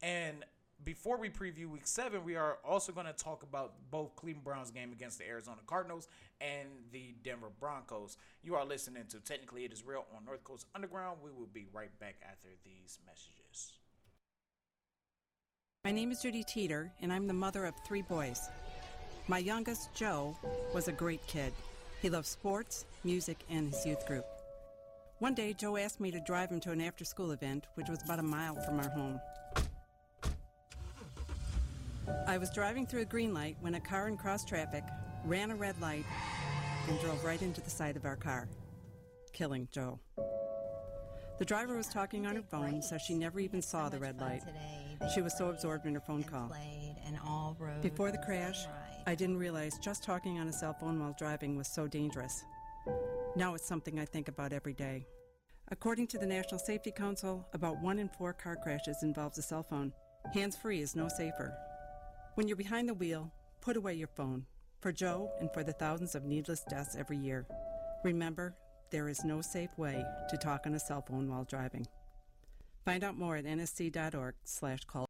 And 0.00 0.44
before 0.84 1.18
we 1.18 1.28
preview 1.28 1.66
week 1.66 1.86
seven, 1.86 2.24
we 2.24 2.36
are 2.36 2.58
also 2.64 2.92
going 2.92 3.06
to 3.06 3.12
talk 3.12 3.42
about 3.42 3.74
both 3.90 4.14
Cleveland 4.16 4.44
Browns 4.44 4.70
game 4.70 4.92
against 4.92 5.18
the 5.18 5.26
Arizona 5.26 5.58
Cardinals 5.66 6.08
and 6.40 6.68
the 6.92 7.14
Denver 7.24 7.50
Broncos. 7.58 8.16
You 8.42 8.54
are 8.54 8.64
listening 8.64 9.04
to 9.10 9.20
Technically 9.20 9.64
It 9.64 9.72
Is 9.72 9.84
Real 9.84 10.06
on 10.16 10.24
North 10.24 10.44
Coast 10.44 10.66
Underground. 10.74 11.18
We 11.22 11.30
will 11.30 11.48
be 11.52 11.66
right 11.72 11.90
back 11.98 12.16
after 12.22 12.48
these 12.64 12.98
messages. 13.04 13.72
My 15.84 15.92
name 15.92 16.10
is 16.10 16.22
Judy 16.22 16.44
Teeter, 16.44 16.92
and 17.02 17.12
I'm 17.12 17.26
the 17.26 17.32
mother 17.32 17.64
of 17.64 17.74
three 17.86 18.02
boys. 18.02 18.48
My 19.26 19.38
youngest, 19.38 19.94
Joe, 19.94 20.36
was 20.74 20.88
a 20.88 20.92
great 20.92 21.26
kid. 21.26 21.52
He 22.00 22.08
loved 22.08 22.26
sports, 22.26 22.84
music, 23.04 23.38
and 23.50 23.72
his 23.72 23.84
youth 23.84 24.06
group. 24.06 24.26
One 25.18 25.34
day, 25.34 25.52
Joe 25.52 25.76
asked 25.76 26.00
me 26.00 26.10
to 26.12 26.20
drive 26.20 26.50
him 26.50 26.60
to 26.60 26.70
an 26.70 26.80
after 26.80 27.04
school 27.04 27.32
event, 27.32 27.66
which 27.74 27.88
was 27.88 28.02
about 28.02 28.20
a 28.20 28.22
mile 28.22 28.54
from 28.54 28.78
our 28.78 28.88
home. 28.88 29.20
I 32.26 32.38
was 32.38 32.50
driving 32.50 32.86
through 32.86 33.02
a 33.02 33.06
green 33.06 33.32
light 33.32 33.56
when 33.60 33.74
a 33.74 33.80
car 33.80 34.08
in 34.08 34.16
cross 34.16 34.44
traffic 34.44 34.84
ran 35.24 35.50
a 35.50 35.56
red 35.56 35.80
light 35.80 36.04
and 36.88 37.00
drove 37.00 37.24
right 37.24 37.40
into 37.40 37.60
the 37.60 37.70
side 37.70 37.96
of 37.96 38.04
our 38.04 38.16
car, 38.16 38.48
killing 39.32 39.68
Joe. 39.70 39.98
The 41.38 41.44
driver 41.44 41.76
was 41.76 41.88
talking 41.88 42.26
on 42.26 42.34
her 42.36 42.42
phone, 42.42 42.82
so 42.82 42.98
she 42.98 43.14
never 43.14 43.38
even 43.38 43.62
saw 43.62 43.88
the 43.88 43.98
red 43.98 44.20
light. 44.20 44.42
She 45.14 45.22
was 45.22 45.36
so 45.36 45.50
absorbed 45.50 45.86
in 45.86 45.94
her 45.94 46.00
phone 46.00 46.24
call. 46.24 46.52
Before 47.80 48.10
the 48.10 48.18
crash, 48.18 48.66
I 49.06 49.14
didn't 49.14 49.38
realize 49.38 49.78
just 49.78 50.02
talking 50.02 50.38
on 50.38 50.48
a 50.48 50.52
cell 50.52 50.74
phone 50.74 50.98
while 50.98 51.14
driving 51.18 51.56
was 51.56 51.68
so 51.68 51.86
dangerous. 51.86 52.42
Now 53.36 53.54
it's 53.54 53.66
something 53.66 54.00
I 54.00 54.04
think 54.04 54.28
about 54.28 54.52
every 54.52 54.74
day. 54.74 55.06
According 55.70 56.08
to 56.08 56.18
the 56.18 56.26
National 56.26 56.58
Safety 56.58 56.90
Council, 56.90 57.46
about 57.52 57.80
one 57.80 57.98
in 57.98 58.08
four 58.08 58.32
car 58.32 58.56
crashes 58.56 59.02
involves 59.02 59.38
a 59.38 59.42
cell 59.42 59.62
phone. 59.62 59.92
Hands 60.34 60.56
free 60.56 60.80
is 60.80 60.96
no 60.96 61.08
safer. 61.08 61.56
When 62.38 62.46
you're 62.46 62.56
behind 62.56 62.88
the 62.88 62.94
wheel, 62.94 63.32
put 63.60 63.76
away 63.76 63.94
your 63.94 64.06
phone. 64.06 64.46
For 64.80 64.92
Joe 64.92 65.28
and 65.40 65.52
for 65.52 65.64
the 65.64 65.72
thousands 65.72 66.14
of 66.14 66.24
needless 66.24 66.62
deaths 66.70 66.94
every 66.96 67.16
year. 67.16 67.48
Remember, 68.04 68.54
there 68.92 69.08
is 69.08 69.24
no 69.24 69.40
safe 69.40 69.76
way 69.76 70.04
to 70.30 70.36
talk 70.36 70.64
on 70.64 70.74
a 70.74 70.78
cell 70.78 71.02
phone 71.02 71.28
while 71.28 71.42
driving. 71.42 71.84
Find 72.84 73.02
out 73.02 73.18
more 73.18 73.34
at 73.34 73.44
nsc.org/call. 73.44 75.06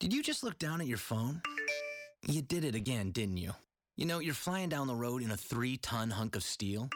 Did 0.00 0.14
you 0.14 0.22
just 0.22 0.42
look 0.42 0.58
down 0.58 0.80
at 0.80 0.86
your 0.86 0.96
phone? 0.96 1.42
You 2.26 2.40
did 2.40 2.64
it 2.64 2.74
again, 2.74 3.10
didn't 3.10 3.36
you? 3.36 3.52
You 3.96 4.06
know, 4.06 4.20
you're 4.20 4.32
flying 4.32 4.70
down 4.70 4.86
the 4.86 4.94
road 4.94 5.22
in 5.22 5.30
a 5.30 5.36
three 5.36 5.76
ton 5.76 6.08
hunk 6.08 6.36
of 6.36 6.42
steel, 6.42 6.88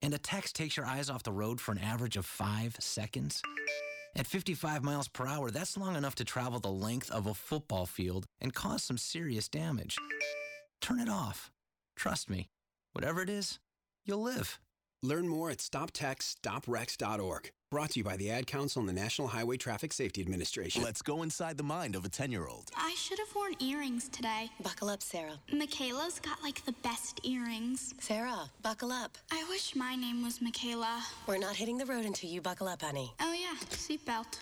and 0.00 0.14
a 0.14 0.18
text 0.18 0.54
takes 0.54 0.76
your 0.76 0.86
eyes 0.86 1.10
off 1.10 1.24
the 1.24 1.32
road 1.32 1.60
for 1.60 1.72
an 1.72 1.78
average 1.78 2.16
of 2.16 2.24
five 2.24 2.76
seconds. 2.78 3.42
At 4.18 4.26
55 4.26 4.82
miles 4.82 5.08
per 5.08 5.26
hour, 5.26 5.50
that's 5.50 5.76
long 5.76 5.94
enough 5.94 6.14
to 6.14 6.24
travel 6.24 6.58
the 6.58 6.70
length 6.70 7.10
of 7.10 7.26
a 7.26 7.34
football 7.34 7.84
field 7.84 8.24
and 8.40 8.54
cause 8.54 8.82
some 8.82 8.96
serious 8.96 9.46
damage. 9.46 9.98
Turn 10.80 11.00
it 11.00 11.08
off. 11.10 11.50
Trust 11.96 12.30
me, 12.30 12.48
whatever 12.94 13.20
it 13.20 13.28
is, 13.28 13.58
you'll 14.06 14.22
live. 14.22 14.58
Learn 15.02 15.28
more 15.28 15.50
at 15.50 15.58
stoptextsstopwrecks.org. 15.58 17.50
Brought 17.70 17.90
to 17.90 18.00
you 18.00 18.04
by 18.04 18.16
the 18.16 18.30
Ad 18.30 18.46
Council 18.46 18.80
and 18.80 18.88
the 18.88 18.92
National 18.92 19.28
Highway 19.28 19.56
Traffic 19.56 19.92
Safety 19.92 20.20
Administration. 20.20 20.82
Let's 20.82 21.02
go 21.02 21.22
inside 21.22 21.56
the 21.56 21.64
mind 21.64 21.96
of 21.96 22.04
a 22.04 22.08
10 22.08 22.30
year 22.30 22.46
old. 22.46 22.70
I 22.76 22.94
should 22.96 23.18
have 23.18 23.34
worn 23.34 23.54
earrings 23.60 24.08
today. 24.08 24.48
Buckle 24.62 24.88
up, 24.88 25.02
Sarah. 25.02 25.38
Michaela's 25.52 26.20
got 26.20 26.42
like 26.42 26.64
the 26.64 26.72
best 26.82 27.20
earrings. 27.24 27.92
Sarah, 27.98 28.50
buckle 28.62 28.92
up. 28.92 29.18
I 29.32 29.44
wish 29.48 29.74
my 29.74 29.96
name 29.96 30.22
was 30.22 30.40
Michaela. 30.40 31.02
We're 31.26 31.38
not 31.38 31.56
hitting 31.56 31.76
the 31.76 31.86
road 31.86 32.04
until 32.04 32.30
you 32.30 32.40
buckle 32.40 32.68
up, 32.68 32.82
honey. 32.82 33.12
Oh, 33.20 33.32
yeah, 33.32 33.56
seatbelt. 33.70 34.38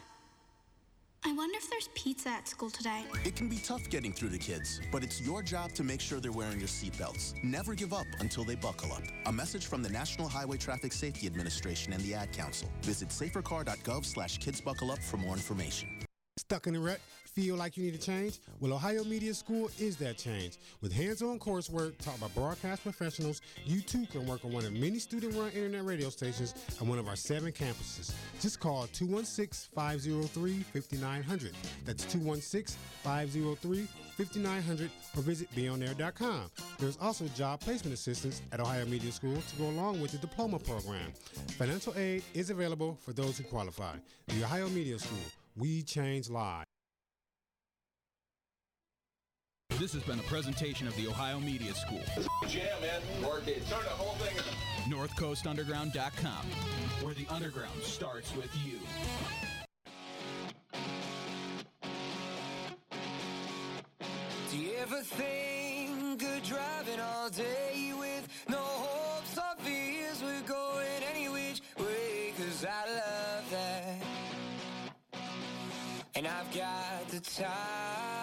I 1.27 1.33
wonder 1.33 1.57
if 1.57 1.71
there's 1.71 1.89
pizza 1.95 2.29
at 2.29 2.47
school 2.47 2.69
today. 2.69 3.03
It 3.25 3.35
can 3.35 3.49
be 3.49 3.57
tough 3.57 3.89
getting 3.89 4.13
through 4.13 4.29
to 4.31 4.39
kids, 4.39 4.83
but 4.93 5.03
it's 5.03 5.23
your 5.23 5.43
job 5.43 5.73
to 5.73 5.83
make 5.83 6.03
sure 6.03 6.21
they're 6.21 6.31
wearing 6.31 6.59
your 6.59 6.69
seatbelts. 6.69 7.43
Never 7.43 7.75
give 7.75 7.95
up 7.95 8.07
until 8.21 8.45
they 8.45 8.57
buckle 8.57 8.93
up. 8.93 9.03
A 9.25 9.33
message 9.33 9.65
from 9.67 9.83
the 9.83 9.89
National 9.89 10.29
Highway 10.29 10.59
Traffic 10.59 10.93
Safety 10.93 11.27
Administration 11.27 11.95
and 11.95 12.03
the 12.03 12.13
Ad 12.13 12.31
Council. 12.35 12.69
Visit 12.83 13.09
safercar.gov 13.09 14.05
slash 14.05 14.39
kidsbuckleup 14.39 14.99
for 14.99 15.17
more 15.17 15.33
information. 15.33 15.89
Stuck 16.37 16.67
in 16.67 16.77
a 16.77 16.81
rut? 16.81 17.01
Feel 17.35 17.57
like 17.57 17.77
you 17.77 17.83
need 17.83 17.97
a 17.97 17.99
change? 17.99 18.39
Well, 18.61 18.73
Ohio 18.73 19.03
Media 19.03 19.35
School 19.35 19.69
is 19.81 19.97
that 19.97 20.17
change. 20.17 20.59
With 20.81 20.93
hands-on 20.93 21.41
coursework 21.41 21.99
taught 21.99 22.21
by 22.21 22.29
broadcast 22.29 22.85
professionals, 22.85 23.41
you 23.65 23.81
too 23.81 24.07
can 24.07 24.25
work 24.25 24.45
on 24.45 24.53
one 24.53 24.65
of 24.65 24.73
many 24.73 25.01
student-run 25.01 25.51
internet 25.51 25.85
radio 25.85 26.11
stations 26.11 26.55
at 26.81 26.87
one 26.87 26.97
of 26.97 27.09
our 27.09 27.17
seven 27.17 27.51
campuses. 27.51 28.13
Just 28.41 28.61
call 28.61 28.87
216-503-5900. 28.87 31.53
That's 31.85 32.05
216-503-5900 32.05 34.91
or 35.17 35.23
visit 35.23 35.53
beonair.com. 35.57 36.51
There's 36.79 36.99
also 37.01 37.27
job 37.35 37.59
placement 37.59 37.95
assistance 37.95 38.43
at 38.53 38.61
Ohio 38.61 38.87
Media 38.87 39.11
School 39.11 39.35
to 39.35 39.57
go 39.57 39.71
along 39.71 40.01
with 40.01 40.13
the 40.13 40.19
diploma 40.19 40.61
program. 40.61 41.13
Financial 41.59 41.93
aid 41.97 42.23
is 42.33 42.51
available 42.51 42.97
for 43.01 43.13
those 43.13 43.39
who 43.39 43.45
qualify. 43.45 43.97
The 44.29 44.45
Ohio 44.45 44.69
Media 44.69 45.01
School. 45.01 45.19
We 45.57 45.83
change 45.83 46.31
lives. 46.31 46.67
This 49.85 49.93
has 49.93 50.03
been 50.05 50.19
a 50.19 50.23
presentation 50.23 50.89
of 50.89 50.97
the 50.97 51.07
Ohio 51.07 51.39
Media 51.39 51.75
School. 51.75 52.01
Jam, 52.49 52.65
man. 52.81 53.03
Work 53.23 53.47
it. 53.47 53.69
Turn 53.69 53.83
the 53.83 53.91
whole 53.91 54.15
thing. 54.15 54.35
NorthCoastUnderground.com, 54.91 56.47
where 57.03 57.13
the 57.13 57.27
underground 57.29 57.83
starts 57.83 58.35
with 58.35 58.49
you. 58.65 58.79
Do 64.51 64.57
you 64.57 64.73
ever 64.79 65.03
think 65.03 66.23
of 66.23 66.43
driving 66.45 67.01
all 67.01 67.29
day 67.29 67.93
with 67.99 68.27
no 68.49 68.57
hopes 68.57 69.37
or 69.37 69.65
fears? 69.67 70.23
We're 70.23 70.49
going 70.49 71.03
any 71.15 71.29
which 71.29 71.61
way, 71.79 72.33
cause 72.39 72.65
I 72.65 72.89
love 72.89 73.51
that. 73.51 74.03
And 76.15 76.27
I've 76.27 76.51
got 76.55 77.07
the 77.09 77.21
time. 77.21 78.14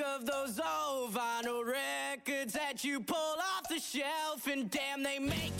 Of 0.00 0.26
those 0.26 0.58
old 0.60 1.12
vinyl 1.12 1.64
records 1.64 2.52
that 2.54 2.84
you 2.84 3.00
pull 3.00 3.16
off 3.16 3.68
the 3.68 3.78
shelf 3.78 4.46
and 4.46 4.70
damn, 4.70 5.02
they 5.02 5.18
make 5.18 5.59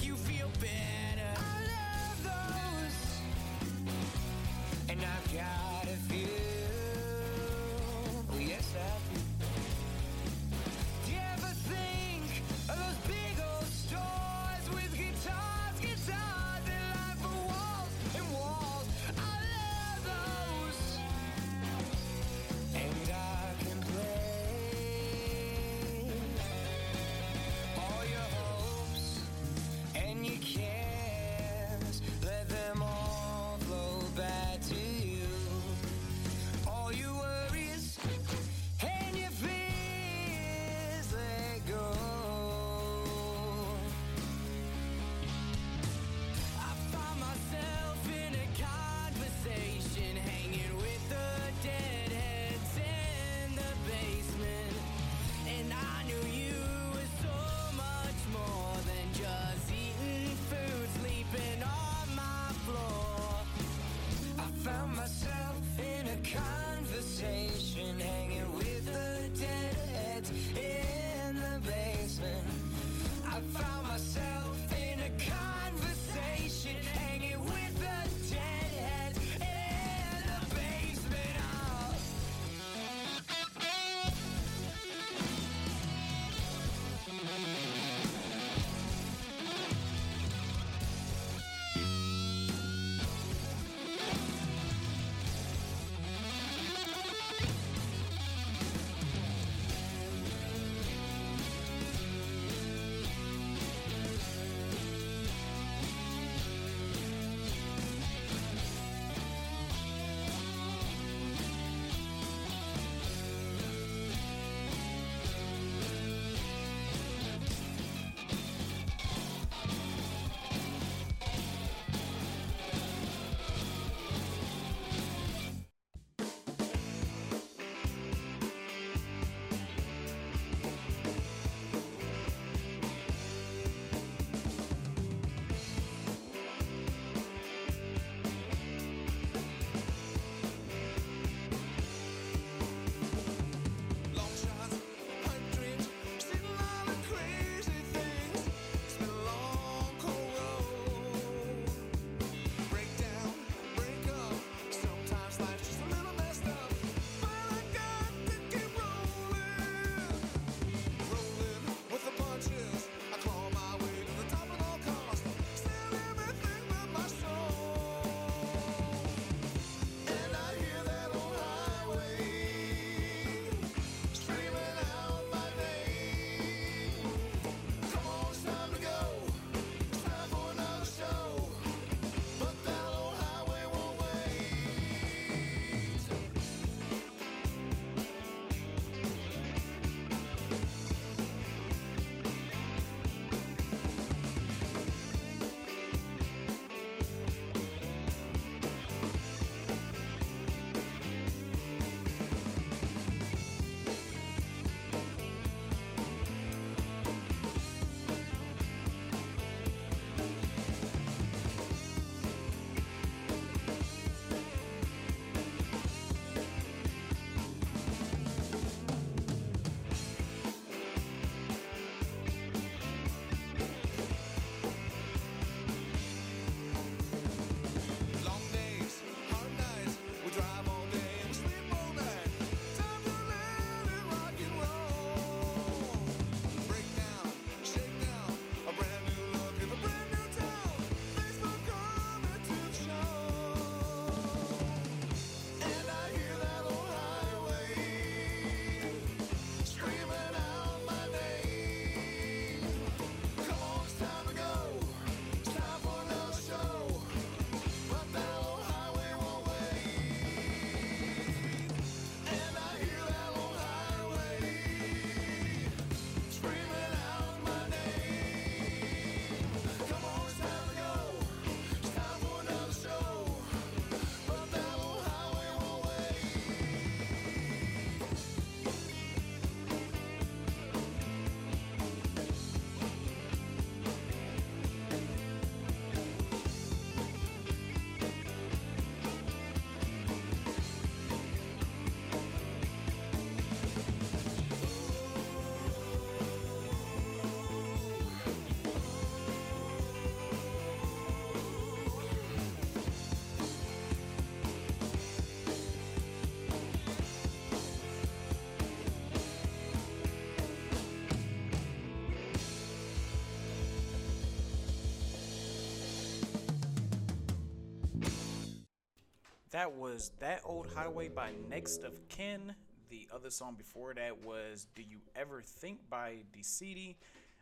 was 320.01 320.13
That 320.19 320.41
Old 320.47 320.67
Highway 320.75 321.11
by 321.11 321.33
Next 321.51 321.85
of 321.85 322.09
Kin. 322.09 322.55
The 322.89 323.07
other 323.15 323.29
song 323.29 323.55
before 323.55 323.93
that 323.93 324.25
was 324.25 324.67
Do 324.75 324.81
You 324.81 324.97
Ever 325.15 325.43
Think 325.43 325.91
by 325.91 326.21
DeCidi. 326.35 326.95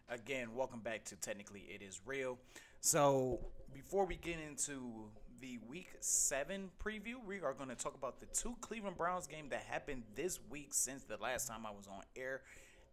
Again, 0.08 0.48
welcome 0.56 0.80
back 0.80 1.04
to 1.04 1.14
Technically 1.14 1.60
It 1.72 1.82
Is 1.82 2.00
Real. 2.04 2.36
So, 2.80 3.38
before 3.72 4.06
we 4.06 4.16
get 4.16 4.38
into 4.40 5.04
the 5.40 5.60
week 5.68 5.90
seven 6.00 6.72
preview, 6.84 7.24
we 7.24 7.42
are 7.42 7.52
going 7.52 7.68
to 7.68 7.76
talk 7.76 7.94
about 7.94 8.18
the 8.18 8.26
two 8.26 8.56
Cleveland 8.60 8.98
Browns 8.98 9.28
game 9.28 9.50
that 9.50 9.62
happened 9.62 10.02
this 10.16 10.40
week 10.50 10.70
since 10.74 11.04
the 11.04 11.16
last 11.18 11.46
time 11.46 11.64
I 11.64 11.70
was 11.70 11.86
on 11.86 12.02
air, 12.16 12.40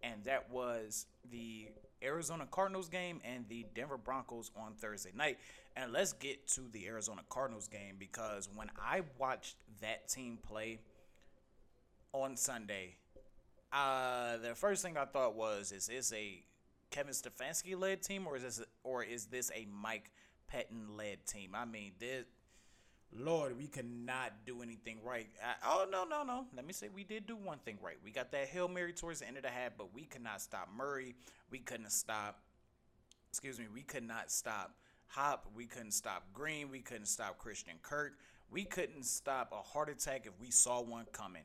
and 0.04 0.24
that 0.26 0.52
was 0.52 1.08
the 1.32 1.70
Arizona 2.04 2.48
Cardinals 2.50 2.90
game 2.90 3.22
and 3.24 3.48
the 3.48 3.66
Denver 3.74 3.98
Broncos 3.98 4.52
on 4.56 4.74
Thursday 4.74 5.12
night. 5.16 5.38
And 5.76 5.92
let's 5.92 6.14
get 6.14 6.48
to 6.50 6.62
the 6.72 6.88
Arizona 6.88 7.22
Cardinals 7.30 7.68
game 7.68 7.96
because 8.00 8.50
when 8.54 8.70
I 8.82 9.02
watched 9.18 9.58
that 9.82 10.08
team 10.08 10.38
play 10.42 10.80
on 12.14 12.38
Sunday, 12.38 12.96
uh, 13.74 14.38
the 14.38 14.56
first 14.56 14.82
thing 14.84 14.98
I 14.98 15.06
thought 15.06 15.36
was, 15.36 15.72
is 15.72 15.88
this 15.88 16.14
a 16.14 16.44
Kevin 16.92 17.14
Stefanski 17.14 17.78
led 17.78 18.02
team 18.02 18.28
or 18.28 18.38
is 18.38 18.44
this 18.44 18.62
or 18.84 19.04
is 19.04 19.26
this 19.26 19.52
a 19.54 19.68
Mike 19.70 20.12
Pettine 20.52 20.96
led 20.98 21.26
team? 21.26 21.52
I 21.54 21.66
mean, 21.66 21.92
this 22.00 22.26
Lord, 23.18 23.58
we 23.58 23.68
could 23.68 23.90
not 23.90 24.34
do 24.46 24.62
anything 24.62 24.98
right. 25.04 25.28
I, 25.44 25.54
oh 25.66 25.86
no, 25.90 26.04
no, 26.04 26.24
no. 26.24 26.46
Let 26.56 26.66
me 26.66 26.74
say 26.74 26.90
we 26.94 27.04
did 27.04 27.28
do 27.28 27.36
one 27.36 27.60
thing 27.60 27.78
right. 27.82 27.98
We 28.04 28.12
got 28.12 28.32
that 28.32 28.48
Hail 28.48 28.68
Mary 28.68 28.94
towards 28.94 29.20
the 29.20 29.28
end 29.28 29.38
of 29.38 29.44
the 29.44 29.50
half, 29.50 29.72
but 29.78 29.94
we 29.94 30.04
could 30.04 30.24
not 30.24 30.42
stop 30.42 30.70
Murray. 30.76 31.16
We 31.50 31.60
couldn't 31.60 31.92
stop 31.92 32.40
excuse 33.30 33.60
me, 33.60 33.66
we 33.74 33.82
could 33.82 34.08
not 34.08 34.32
stop 34.32 34.76
Hop. 35.08 35.48
We 35.56 35.66
couldn't 35.66 35.92
stop 35.92 36.24
Green. 36.34 36.70
We 36.70 36.80
couldn't 36.80 37.08
stop 37.08 37.38
Christian 37.38 37.76
Kirk. 37.82 38.18
We 38.52 38.64
couldn't 38.64 39.06
stop 39.06 39.54
a 39.54 39.62
heart 39.62 39.90
attack 39.90 40.26
if 40.26 40.34
we 40.40 40.52
saw 40.52 40.82
one 40.82 41.06
coming. 41.12 41.44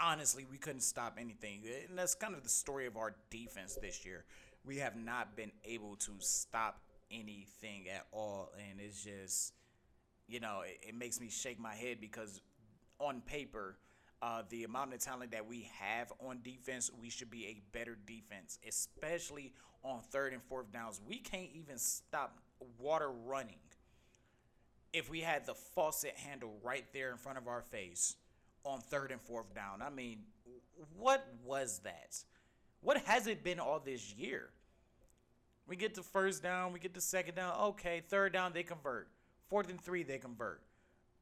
Honestly, 0.00 0.46
we 0.50 0.56
couldn't 0.56 0.80
stop 0.80 1.16
anything. 1.20 1.62
And 1.88 1.98
that's 1.98 2.14
kind 2.14 2.34
of 2.34 2.42
the 2.42 2.48
story 2.48 2.86
of 2.86 2.96
our 2.96 3.14
defense 3.30 3.76
this 3.80 4.04
year. 4.04 4.24
We 4.64 4.78
have 4.78 4.96
not 4.96 5.36
been 5.36 5.52
able 5.64 5.96
to 5.96 6.12
stop 6.18 6.80
anything 7.10 7.88
at 7.94 8.06
all. 8.12 8.52
And 8.70 8.80
it's 8.80 9.04
just, 9.04 9.52
you 10.30 10.40
know, 10.40 10.62
it, 10.64 10.88
it 10.88 10.94
makes 10.94 11.20
me 11.20 11.28
shake 11.28 11.58
my 11.58 11.74
head 11.74 11.98
because 12.00 12.40
on 12.98 13.20
paper, 13.22 13.76
uh, 14.22 14.42
the 14.50 14.64
amount 14.64 14.92
of 14.92 15.00
talent 15.00 15.32
that 15.32 15.46
we 15.46 15.70
have 15.78 16.12
on 16.20 16.40
defense, 16.42 16.90
we 17.00 17.08
should 17.08 17.30
be 17.30 17.46
a 17.46 17.62
better 17.76 17.96
defense, 18.06 18.58
especially 18.68 19.52
on 19.82 20.00
third 20.10 20.32
and 20.32 20.42
fourth 20.42 20.70
downs. 20.72 21.00
We 21.06 21.18
can't 21.18 21.48
even 21.54 21.78
stop 21.78 22.38
water 22.78 23.10
running 23.10 23.56
if 24.92 25.10
we 25.10 25.20
had 25.20 25.46
the 25.46 25.54
faucet 25.54 26.14
handle 26.16 26.52
right 26.62 26.84
there 26.92 27.10
in 27.10 27.16
front 27.16 27.38
of 27.38 27.48
our 27.48 27.62
face 27.62 28.16
on 28.64 28.80
third 28.80 29.10
and 29.10 29.20
fourth 29.20 29.54
down. 29.54 29.80
I 29.82 29.90
mean, 29.90 30.18
what 30.98 31.26
was 31.44 31.80
that? 31.84 32.16
What 32.82 32.98
has 33.04 33.26
it 33.26 33.42
been 33.42 33.58
all 33.58 33.80
this 33.80 34.14
year? 34.14 34.50
We 35.66 35.76
get 35.76 35.94
the 35.94 36.02
first 36.02 36.42
down, 36.42 36.72
we 36.72 36.80
get 36.80 36.94
the 36.94 37.00
second 37.00 37.36
down. 37.36 37.58
Okay, 37.60 38.02
third 38.08 38.32
down, 38.32 38.52
they 38.52 38.64
convert. 38.64 39.08
Fourth 39.50 39.68
and 39.68 39.80
three, 39.80 40.04
they 40.04 40.18
convert. 40.18 40.62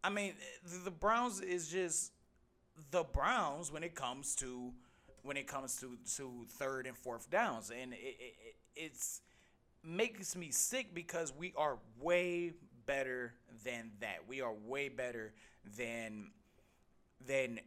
I 0.04 0.10
mean, 0.10 0.34
the 0.84 0.90
Browns 0.90 1.40
is 1.40 1.68
just 1.68 2.12
the 2.90 3.02
Browns 3.02 3.72
when 3.72 3.82
it 3.82 3.94
comes 3.94 4.34
to 4.36 4.72
when 5.22 5.36
it 5.36 5.46
comes 5.46 5.76
to 5.80 5.96
to 6.16 6.46
third 6.50 6.86
and 6.86 6.96
fourth 6.96 7.30
downs, 7.30 7.70
and 7.70 7.92
it, 7.94 8.16
it 8.20 8.34
it's 8.76 9.22
makes 9.82 10.36
me 10.36 10.50
sick 10.50 10.94
because 10.94 11.32
we 11.36 11.52
are 11.56 11.78
way 12.00 12.52
better 12.86 13.32
than 13.64 13.90
that. 14.00 14.18
We 14.28 14.42
are 14.42 14.52
way 14.52 14.88
better 14.88 15.32
than 15.76 16.30
than 17.26 17.60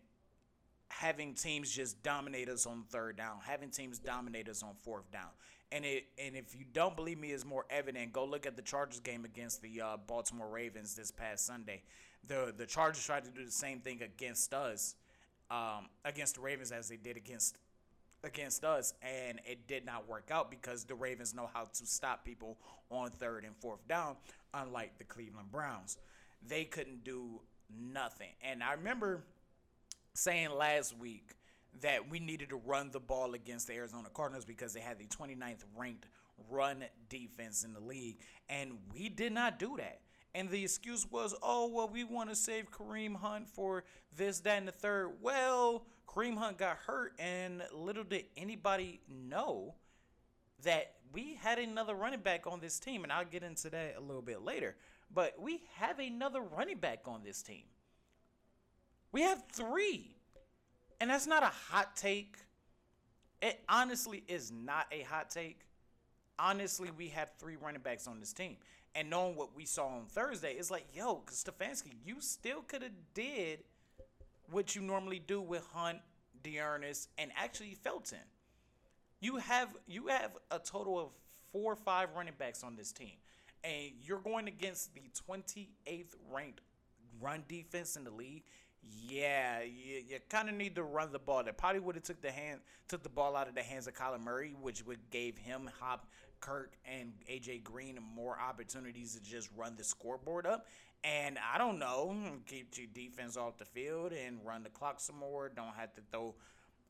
having 0.90 1.34
teams 1.34 1.72
just 1.72 2.04
dominate 2.04 2.50
us 2.50 2.66
on 2.66 2.84
third 2.90 3.18
down, 3.18 3.40
having 3.44 3.70
teams 3.70 3.98
dominate 3.98 4.48
us 4.48 4.62
on 4.62 4.76
fourth 4.84 5.10
down. 5.12 5.30
And 5.72 5.86
it 5.86 6.06
and 6.18 6.36
if 6.36 6.56
you 6.56 6.66
don't 6.74 6.96
believe 6.96 7.20
me, 7.20 7.32
is 7.32 7.46
more 7.46 7.66
evident. 7.70 8.12
Go 8.12 8.26
look 8.26 8.46
at 8.46 8.56
the 8.56 8.62
Chargers 8.62 9.00
game 9.00 9.26
against 9.26 9.62
the 9.62 9.82
uh, 9.82 9.98
Baltimore 10.06 10.50
Ravens 10.50 10.96
this 10.96 11.12
past 11.12 11.46
Sunday. 11.46 11.84
The 12.28 12.54
the 12.56 12.66
Chargers 12.66 13.06
tried 13.06 13.24
to 13.26 13.32
do 13.32 13.46
the 13.46 13.52
same 13.52 13.80
thing 13.80 14.02
against 14.02 14.54
us, 14.54 14.96
um, 15.50 15.88
against 16.04 16.36
the 16.36 16.42
Ravens 16.42 16.72
as 16.72 16.90
they 16.90 16.98
did 16.98 17.16
against 17.18 17.58
against 18.24 18.64
us, 18.64 18.94
and 19.02 19.40
it 19.46 19.68
did 19.68 19.86
not 19.86 20.08
work 20.08 20.30
out 20.32 20.52
because 20.52 20.84
the 20.84 20.96
Ravens 20.96 21.34
know 21.34 21.50
how 21.54 21.64
to 21.64 21.86
stop 21.86 22.24
people 22.24 22.58
on 22.90 23.10
third 23.12 23.46
and 23.46 23.56
fourth 23.58 23.88
down, 23.88 24.16
unlike 24.54 24.98
the 24.98 25.04
Cleveland 25.04 25.52
Browns. 25.52 25.98
They 26.48 26.66
couldn't 26.66 27.04
do 27.04 27.40
nothing. 27.80 28.30
And 28.44 28.64
I 28.64 28.74
remember 28.74 29.24
saying 30.14 30.52
last 30.52 30.98
week 30.98 31.36
that 31.82 32.10
we 32.10 32.20
needed 32.20 32.50
to 32.50 32.58
run 32.58 32.92
the 32.92 33.00
ball 33.00 33.34
against 33.34 33.68
the 33.68 33.74
Arizona 33.74 34.10
Cardinals 34.14 34.46
because 34.46 34.74
they 34.74 34.82
had 34.82 35.00
the 35.00 35.06
29th 35.06 35.64
ranked 35.76 36.06
run 36.50 36.84
defense 37.10 37.64
in 37.64 37.74
the 37.74 37.80
league, 37.80 38.18
and 38.50 38.78
we 38.94 39.10
did 39.10 39.32
not 39.32 39.58
do 39.58 39.78
that. 39.78 40.02
And 40.34 40.50
the 40.50 40.64
excuse 40.64 41.06
was, 41.10 41.36
oh, 41.42 41.68
well, 41.68 41.90
we 41.90 42.04
want 42.04 42.30
to 42.30 42.36
save 42.36 42.72
Kareem 42.72 43.16
Hunt 43.16 43.50
for 43.50 43.84
this, 44.16 44.40
that, 44.42 44.58
and 44.58 44.68
the 44.68 44.72
third. 44.72 45.12
Well, 45.22 45.86
Kareem 46.08 46.38
Hunt 46.38 46.58
got 46.58 46.78
hurt, 46.78 47.14
and 47.20 47.64
little 47.74 48.04
did 48.04 48.26
anybody 48.38 49.02
know 49.10 49.76
that 50.64 50.96
we 51.12 51.38
had 51.42 51.60
another 51.60 51.96
running 51.96 52.22
back 52.22 52.48
on 52.48 52.60
this 52.60 52.80
team. 52.80 53.04
And 53.04 53.12
I'll 53.12 53.26
get 53.26 53.44
into 53.44 53.70
that 53.70 53.96
a 53.98 54.02
little 54.02 54.22
bit 54.22 54.42
later. 54.42 54.76
But 55.14 55.36
we 55.40 55.64
have 55.76 56.00
another 56.00 56.42
running 56.42 56.78
back 56.78 57.02
on 57.06 57.24
this 57.24 57.42
team. 57.42 57.64
We 59.12 59.24
have 59.24 59.44
three. 59.52 60.16
And 61.02 61.10
that's 61.10 61.26
not 61.26 61.42
a 61.42 61.52
hot 61.72 61.96
take. 61.96 62.38
It 63.42 63.60
honestly 63.68 64.24
is 64.28 64.52
not 64.52 64.86
a 64.92 65.02
hot 65.02 65.32
take. 65.32 65.62
Honestly, 66.38 66.90
we 66.96 67.08
have 67.10 67.32
three 67.40 67.56
running 67.56 67.82
backs 67.82 68.08
on 68.08 68.20
this 68.20 68.34
team. 68.34 68.58
And 68.94 69.10
knowing 69.10 69.36
what 69.36 69.56
we 69.56 69.66
saw 69.66 69.88
on 69.88 70.06
Thursday, 70.06 70.54
it's 70.54 70.70
like, 70.70 70.86
yo, 70.94 71.24
Stefanski, 71.32 71.94
you 72.06 72.18
still 72.20 72.62
could 72.62 72.84
have 72.84 72.92
did 73.16 73.64
what 74.52 74.76
you 74.76 74.84
normally 74.84 75.20
do 75.26 75.42
with 75.42 75.66
Hunt, 75.74 75.98
D'Ernest, 76.44 77.10
and 77.18 77.32
actually 77.36 77.74
Felton. 77.74 78.20
You 79.22 79.38
have 79.38 79.76
you 79.88 80.08
have 80.08 80.38
a 80.52 80.60
total 80.60 81.00
of 81.00 81.10
four 81.52 81.74
or 81.74 81.76
five 81.76 82.10
running 82.16 82.34
backs 82.38 82.64
on 82.64 82.76
this 82.76 82.92
team, 82.92 83.18
and 83.64 83.92
you're 84.04 84.20
going 84.20 84.48
against 84.48 84.94
the 84.94 85.02
28th 85.28 86.16
ranked 86.32 86.62
run 87.20 87.44
defense 87.48 87.96
in 87.96 88.04
the 88.04 88.12
league. 88.12 88.44
Yeah, 88.84 89.62
you, 89.62 90.02
you 90.10 90.18
kind 90.30 90.50
of 90.50 90.56
need 90.56 90.76
to 90.76 90.84
run 90.84 91.12
the 91.12 91.20
ball. 91.20 91.44
That 91.44 91.58
probably 91.58 91.80
would 91.82 91.96
have 91.96 92.04
took 92.04 92.22
the 92.22 92.32
hand 92.32 92.62
took 92.88 93.04
the 93.04 93.10
ball 93.10 93.36
out 93.36 93.48
of 93.48 93.56
the 93.56 93.62
hands 93.62 93.88
of 93.88 93.94
Kyler 93.94 94.20
Murray, 94.20 94.56
which 94.60 94.86
would 94.86 95.00
gave 95.12 95.38
him 95.38 95.70
Hop, 95.80 96.08
Kirk, 96.40 96.74
and 96.86 97.14
AJ 97.30 97.64
Green 97.64 98.00
more 98.16 98.38
opportunities 98.40 99.16
to 99.16 99.22
just 99.22 99.50
run 99.56 99.76
the 99.78 99.84
scoreboard 99.84 100.46
up. 100.46 100.68
And 101.04 101.38
I 101.54 101.58
don't 101.58 101.80
know, 101.80 102.16
keep 102.48 102.78
your 102.78 102.88
defense 102.94 103.38
off 103.38 103.58
the 103.58 103.66
field 103.66 104.12
and 104.14 104.40
run 104.46 104.64
the 104.64 104.70
clock 104.70 105.00
some 105.00 105.18
more. 105.18 105.50
Don't 105.50 105.76
have 105.76 105.94
to 105.96 106.02
throw 106.12 106.36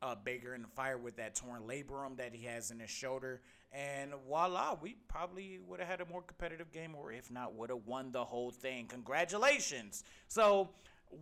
uh, 0.01 0.15
Baker 0.15 0.55
in 0.55 0.63
the 0.63 0.67
fire 0.67 0.97
with 0.97 1.17
that 1.17 1.35
torn 1.35 1.63
labrum 1.63 2.17
that 2.17 2.33
he 2.33 2.45
has 2.45 2.71
in 2.71 2.79
his 2.79 2.89
shoulder. 2.89 3.41
And 3.71 4.11
voila, 4.27 4.75
we 4.81 4.97
probably 5.07 5.59
would 5.67 5.79
have 5.79 5.87
had 5.87 6.01
a 6.01 6.05
more 6.05 6.21
competitive 6.21 6.71
game, 6.71 6.93
or 6.95 7.11
if 7.11 7.31
not, 7.31 7.53
would 7.53 7.69
have 7.69 7.85
won 7.85 8.11
the 8.11 8.25
whole 8.25 8.51
thing. 8.51 8.87
Congratulations. 8.87 10.03
So, 10.27 10.71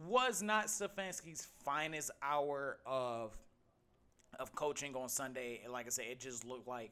was 0.08 0.42
not 0.42 0.68
Stefanski's 0.68 1.48
finest 1.64 2.12
hour 2.22 2.78
of 2.86 3.38
of 4.40 4.54
coaching 4.56 4.96
on 4.96 5.10
Sunday. 5.10 5.62
Like 5.70 5.88
I 5.88 5.90
said, 5.90 6.06
it 6.10 6.20
just 6.20 6.46
looked 6.46 6.68
like 6.68 6.92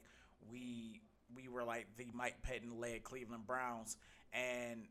we 0.52 1.02
we 1.36 1.48
were 1.48 1.64
like 1.64 1.88
the 1.98 2.08
Mike 2.14 2.38
Pettine 2.42 2.80
led 2.80 3.04
Cleveland 3.04 3.46
Browns, 3.46 3.98
and 4.34 4.84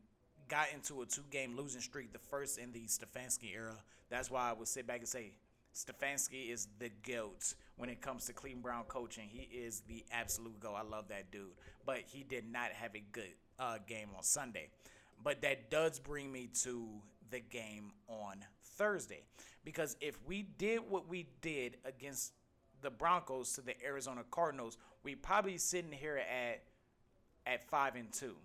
got 0.47 0.67
into 0.73 1.01
a 1.01 1.05
two 1.05 1.23
game 1.29 1.55
losing 1.55 1.81
streak, 1.81 2.13
the 2.13 2.19
first 2.19 2.57
in 2.57 2.71
the 2.71 2.85
Stefanski 2.85 3.53
era. 3.53 3.75
That's 4.09 4.31
why 4.31 4.49
I 4.49 4.53
would 4.53 4.67
sit 4.67 4.87
back 4.87 4.99
and 4.99 5.07
say 5.07 5.33
Stefanski 5.73 6.51
is 6.51 6.67
the 6.79 6.89
GOAT 7.07 7.53
when 7.75 7.89
it 7.89 8.01
comes 8.01 8.25
to 8.25 8.33
Cleveland 8.33 8.63
Brown 8.63 8.83
coaching. 8.85 9.29
He 9.29 9.43
is 9.55 9.81
the 9.87 10.03
absolute 10.11 10.59
GOAT. 10.59 10.75
I 10.75 10.83
love 10.83 11.09
that 11.09 11.31
dude. 11.31 11.51
But 11.85 11.99
he 12.05 12.23
did 12.23 12.51
not 12.51 12.71
have 12.71 12.95
a 12.95 13.03
good 13.11 13.33
uh, 13.59 13.77
game 13.87 14.09
on 14.15 14.23
Sunday. 14.23 14.69
But 15.23 15.41
that 15.41 15.69
does 15.69 15.99
bring 15.99 16.31
me 16.31 16.49
to 16.63 16.87
the 17.29 17.39
game 17.39 17.91
on 18.07 18.43
Thursday. 18.77 19.23
Because 19.63 19.95
if 20.01 20.17
we 20.25 20.43
did 20.43 20.81
what 20.89 21.07
we 21.07 21.27
did 21.41 21.77
against 21.85 22.33
the 22.81 22.89
Broncos 22.89 23.53
to 23.53 23.61
the 23.61 23.81
Arizona 23.83 24.23
Cardinals, 24.29 24.77
we 25.03 25.15
probably 25.15 25.57
sitting 25.57 25.91
here 25.91 26.17
at 26.17 26.63
at 27.45 27.63
five 27.69 27.95
and 27.95 28.11
two 28.11 28.35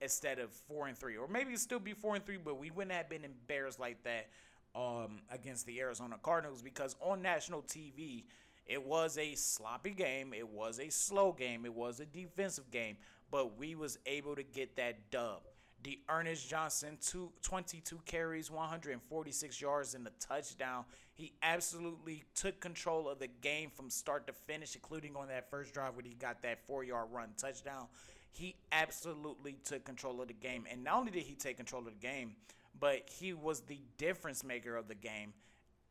instead 0.00 0.38
of 0.38 0.50
four 0.50 0.86
and 0.86 0.96
three, 0.96 1.16
or 1.16 1.26
maybe 1.26 1.56
still 1.56 1.78
be 1.78 1.94
four 1.94 2.14
and 2.14 2.24
three, 2.26 2.36
but 2.36 2.58
we 2.58 2.70
wouldn't 2.70 2.92
have 2.92 3.08
been 3.08 3.24
embarrassed 3.24 3.80
like 3.80 4.02
that 4.04 4.28
um, 4.74 5.22
against 5.30 5.66
the 5.66 5.80
Arizona 5.80 6.16
Cardinals 6.22 6.60
because 6.60 6.94
on 7.00 7.22
national 7.22 7.62
TV 7.62 8.24
it 8.66 8.84
was 8.84 9.18
a 9.18 9.34
sloppy 9.34 9.90
game, 9.90 10.32
it 10.32 10.48
was 10.48 10.78
a 10.80 10.90
slow 10.90 11.32
game, 11.32 11.64
it 11.64 11.74
was 11.74 12.00
a 12.00 12.06
defensive 12.06 12.70
game, 12.70 12.96
but 13.30 13.58
we 13.58 13.74
was 13.74 13.98
able 14.06 14.34
to 14.34 14.42
get 14.42 14.76
that 14.76 15.10
dub. 15.10 15.42
The 15.84 15.98
Ernest 16.08 16.48
Johnson, 16.48 16.96
two, 16.98 17.30
22 17.42 18.00
carries, 18.06 18.50
146 18.50 19.60
yards, 19.60 19.94
and 19.94 20.06
a 20.06 20.10
touchdown. 20.18 20.86
He 21.12 21.34
absolutely 21.42 22.24
took 22.34 22.58
control 22.58 23.06
of 23.06 23.18
the 23.18 23.28
game 23.42 23.70
from 23.70 23.90
start 23.90 24.26
to 24.28 24.32
finish, 24.32 24.74
including 24.74 25.14
on 25.14 25.28
that 25.28 25.50
first 25.50 25.74
drive 25.74 25.94
when 25.94 26.06
he 26.06 26.14
got 26.14 26.40
that 26.40 26.66
four 26.66 26.84
yard 26.84 27.08
run 27.12 27.28
touchdown. 27.36 27.88
He 28.32 28.56
absolutely 28.72 29.58
took 29.62 29.84
control 29.84 30.22
of 30.22 30.28
the 30.28 30.34
game. 30.34 30.64
And 30.72 30.82
not 30.82 31.00
only 31.00 31.12
did 31.12 31.24
he 31.24 31.34
take 31.34 31.58
control 31.58 31.86
of 31.86 31.92
the 31.92 32.06
game, 32.06 32.32
but 32.80 33.02
he 33.06 33.34
was 33.34 33.60
the 33.60 33.80
difference 33.98 34.42
maker 34.42 34.76
of 34.76 34.88
the 34.88 34.94
game. 34.94 35.34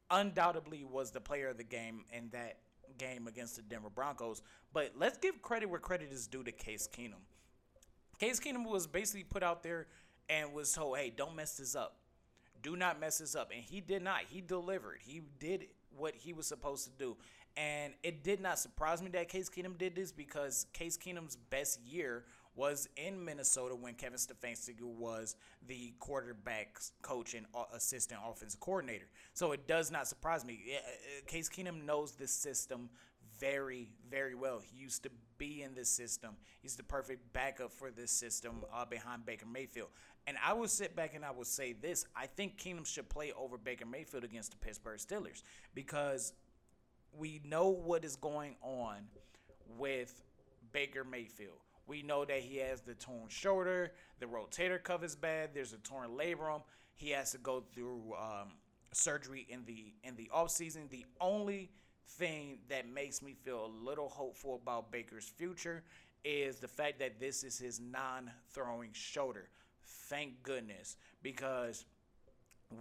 Undoubtedly 0.10 0.84
was 0.84 1.12
the 1.12 1.22
player 1.22 1.50
of 1.50 1.58
the 1.58 1.64
game 1.64 2.04
in 2.12 2.30
that 2.32 2.58
game 2.98 3.28
against 3.28 3.58
the 3.58 3.62
Denver 3.62 3.92
Broncos. 3.92 4.42
But 4.74 4.94
let's 4.98 5.20
give 5.20 5.40
credit 5.44 5.70
where 5.70 5.80
credit 5.80 6.12
is 6.12 6.26
due 6.26 6.44
to 6.44 6.52
Case 6.52 6.90
Keenum. 6.92 7.22
Case 8.24 8.40
Keenum 8.40 8.66
was 8.66 8.88
basically 8.88 9.26
put 9.26 9.44
out 9.44 9.64
there 9.64 9.88
and 10.30 10.54
was 10.54 10.72
told, 10.72 10.98
hey, 10.98 11.12
don't 11.14 11.36
mess 11.36 11.58
this 11.58 11.76
up. 11.76 11.98
Do 12.62 12.78
not 12.78 12.98
mess 12.98 13.18
this 13.18 13.36
up. 13.36 13.52
And 13.54 13.62
he 13.62 13.82
did 13.82 14.02
not. 14.02 14.22
He 14.30 14.40
delivered. 14.40 15.00
He 15.02 15.24
did 15.40 15.66
what 15.98 16.16
he 16.16 16.32
was 16.32 16.48
supposed 16.48 16.86
to 16.86 16.92
do. 16.92 17.18
And 17.58 17.94
it 18.02 18.24
did 18.24 18.40
not 18.40 18.60
surprise 18.60 19.02
me 19.02 19.10
that 19.10 19.28
Case 19.28 19.50
Keenum 19.50 19.78
did 19.78 19.96
this 19.96 20.14
because 20.14 20.68
Case 20.72 20.98
Keenum's 20.98 21.36
best 21.36 21.82
year 21.82 22.24
was 22.56 22.88
in 22.96 23.26
Minnesota 23.26 23.76
when 23.76 23.94
Kevin 23.96 24.18
Stefanski 24.18 24.80
was 24.82 25.36
the 25.68 25.94
quarterback's 26.00 26.94
coach 27.02 27.34
and 27.34 27.46
assistant 27.74 28.22
offensive 28.26 28.62
coordinator. 28.62 29.08
So 29.34 29.52
it 29.52 29.68
does 29.68 29.92
not 29.92 30.08
surprise 30.08 30.46
me. 30.46 30.62
Uh, 30.74 31.26
Case 31.28 31.50
Keenum 31.50 31.84
knows 31.84 32.14
this 32.14 32.32
system 32.32 32.90
very, 33.38 33.90
very 34.10 34.36
well. 34.36 34.62
He 34.64 34.78
used 34.78 35.04
to 35.04 35.10
be 35.44 35.62
in 35.62 35.74
this 35.74 35.90
system. 35.90 36.36
He's 36.62 36.78
the 36.78 36.84
perfect 36.84 37.34
backup 37.34 37.74
for 37.74 37.92
this 37.92 38.12
system 38.12 38.64
uh, 38.74 38.86
behind 38.86 39.26
Baker 39.26 39.46
Mayfield. 39.46 39.90
And 40.26 40.38
I 40.44 40.54
will 40.54 40.70
sit 40.70 40.96
back 40.96 41.16
and 41.16 41.26
I 41.26 41.32
will 41.32 41.44
say 41.44 41.74
this: 41.74 42.06
I 42.16 42.28
think 42.28 42.58
Keenum 42.58 42.86
should 42.86 43.10
play 43.10 43.34
over 43.38 43.58
Baker 43.58 43.86
Mayfield 43.86 44.24
against 44.24 44.52
the 44.52 44.58
Pittsburgh 44.58 45.00
Steelers 45.00 45.44
because 45.76 46.32
we 47.18 47.42
know 47.44 47.68
what 47.68 48.06
is 48.06 48.16
going 48.16 48.56
on 48.62 49.00
with 49.78 50.22
Baker 50.72 51.04
Mayfield. 51.04 51.58
We 51.88 52.02
know 52.04 52.24
that 52.24 52.40
he 52.40 52.58
has 52.58 52.80
the 52.80 52.94
torn 52.94 53.28
shoulder, 53.28 53.92
the 54.22 54.26
rotator 54.28 54.82
cuff 54.82 55.04
is 55.04 55.18
bad. 55.18 55.50
There's 55.54 55.74
a 55.74 55.78
torn 55.80 56.12
labrum. 56.12 56.62
He 56.96 57.10
has 57.10 57.34
to 57.34 57.38
go 57.38 57.66
through 57.76 58.14
um, 58.18 58.54
surgery 58.94 59.46
in 59.50 59.66
the 59.66 59.94
in 60.06 60.16
the 60.16 60.30
off 60.32 60.52
season. 60.52 60.84
The 60.90 61.06
only 61.20 61.70
thing 62.08 62.60
that 62.70 62.88
makes 62.88 63.22
me 63.22 63.34
feel 63.34 63.66
a 63.66 63.86
little 63.86 64.10
hopeful 64.10 64.60
about 64.62 64.92
Baker's 64.92 65.28
future 65.28 65.84
is 66.24 66.60
the 66.60 66.68
fact 66.68 67.00
that 67.00 67.20
this 67.20 67.44
is 67.44 67.58
his 67.58 67.80
non-throwing 67.80 68.92
shoulder. 68.94 69.50
Thank 69.86 70.44
goodness, 70.44 70.96
because 71.22 71.86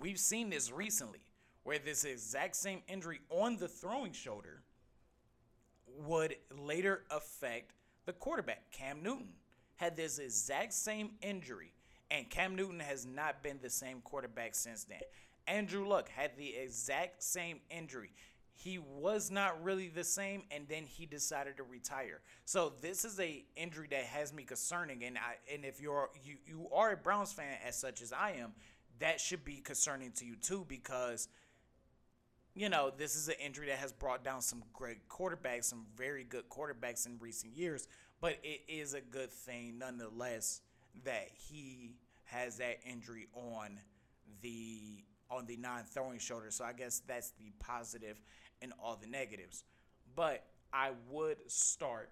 we've 0.01 0.19
seen 0.19 0.51
this 0.51 0.71
recently, 0.71 1.21
where 1.65 1.79
this 1.79 2.05
exact 2.05 2.57
same 2.57 2.83
injury 2.89 3.21
on 3.31 3.57
the 3.57 3.69
throwing 3.69 4.13
shoulder 4.13 4.63
would 6.07 6.37
later 6.59 7.05
affect 7.11 7.73
the 8.05 8.13
quarterback, 8.13 8.71
Cam 8.71 9.03
Newton. 9.03 9.35
Had 9.77 9.97
this 9.97 10.19
exact 10.19 10.73
same 10.73 11.11
injury, 11.23 11.73
and 12.11 12.31
Cam 12.31 12.55
Newton 12.55 12.81
has 12.81 13.07
not 13.07 13.43
been 13.43 13.59
the 13.61 13.71
same 13.71 14.01
quarterback 14.01 14.55
since 14.55 14.85
then. 14.85 15.01
Andrew 15.49 15.89
Luck 15.89 16.09
had 16.09 16.37
the 16.37 16.55
exact 16.55 17.23
same 17.23 17.59
injury 17.69 18.11
he 18.63 18.79
was 18.79 19.31
not 19.31 19.63
really 19.65 19.89
the 19.89 20.05
same 20.05 20.43
and 20.51 20.69
then 20.69 20.85
he 20.85 21.05
decided 21.05 21.57
to 21.57 21.65
retire. 21.65 22.21
So 22.45 22.73
this 22.81 23.05
is 23.05 23.19
a 23.19 23.45
injury 23.57 23.89
that 23.91 24.05
has 24.05 24.33
me 24.33 24.45
concerning 24.45 25.03
and 25.05 25.19
I 25.19 25.53
and 25.53 25.65
if 25.65 25.81
you're 25.81 26.11
you 26.23 26.37
you 26.47 26.69
are 26.73 26.93
a 26.93 26.97
Browns 26.97 27.33
fan 27.33 27.57
as 27.67 27.77
such 27.77 28.03
as 28.03 28.13
I 28.13 28.33
am 28.33 28.53
that 29.01 29.21
should 29.21 29.45
be 29.45 29.57
concerning 29.57 30.13
to 30.13 30.25
you 30.25 30.37
too 30.37 30.65
because 30.69 31.29
you 32.55 32.69
know 32.69 32.93
this 32.97 33.17
is 33.17 33.29
an 33.29 33.35
injury 33.45 33.67
that 33.67 33.79
has 33.79 33.93
brought 33.93 34.23
down 34.23 34.41
some 34.41 34.63
great 34.73 35.09
quarterbacks 35.09 35.65
some 35.65 35.87
very 35.97 36.23
good 36.23 36.49
quarterbacks 36.49 37.07
in 37.07 37.19
recent 37.19 37.57
years 37.57 37.89
but 38.21 38.39
it 38.45 38.61
is 38.69 38.95
a 38.95 39.01
good 39.01 39.33
thing 39.33 39.79
nonetheless 39.79 40.61
that 41.05 41.29
he 41.35 41.97
has 42.25 42.59
that 42.59 42.79
injury 42.87 43.27
on 43.35 43.79
the 44.43 45.05
on 45.33 45.47
the 45.47 45.57
non-throwing 45.57 46.19
shoulder. 46.19 46.51
So 46.51 46.65
I 46.65 46.73
guess 46.73 47.03
that's 47.07 47.31
the 47.31 47.53
positive 47.59 48.21
and 48.63 48.73
all 48.83 48.97
the 49.01 49.07
negatives. 49.07 49.65
But 50.15 50.45
I 50.73 50.91
would 51.11 51.39
start 51.49 52.11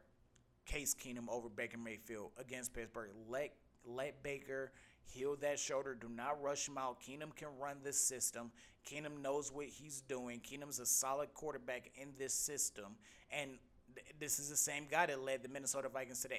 Case 0.66 0.94
Keenum 0.94 1.28
over 1.28 1.48
Baker 1.48 1.78
Mayfield 1.78 2.32
against 2.38 2.74
Pittsburgh. 2.74 3.10
Let 3.28 3.52
let 3.84 4.22
Baker 4.22 4.72
heal 5.04 5.36
that 5.40 5.58
shoulder. 5.58 5.94
Do 5.94 6.08
not 6.08 6.40
rush 6.42 6.68
him 6.68 6.78
out. 6.78 7.00
Keenum 7.00 7.34
can 7.34 7.48
run 7.58 7.76
this 7.82 8.00
system. 8.00 8.50
Keenum 8.88 9.22
knows 9.22 9.50
what 9.52 9.66
he's 9.66 10.02
doing. 10.02 10.40
Keenum's 10.40 10.78
a 10.78 10.86
solid 10.86 11.34
quarterback 11.34 11.90
in 12.00 12.08
this 12.18 12.34
system, 12.34 12.96
and 13.30 13.52
th- 13.94 14.06
this 14.18 14.38
is 14.38 14.48
the 14.48 14.56
same 14.56 14.86
guy 14.90 15.06
that 15.06 15.22
led 15.22 15.42
the 15.42 15.48
Minnesota 15.48 15.88
Vikings 15.88 16.22
to 16.22 16.28
the 16.28 16.36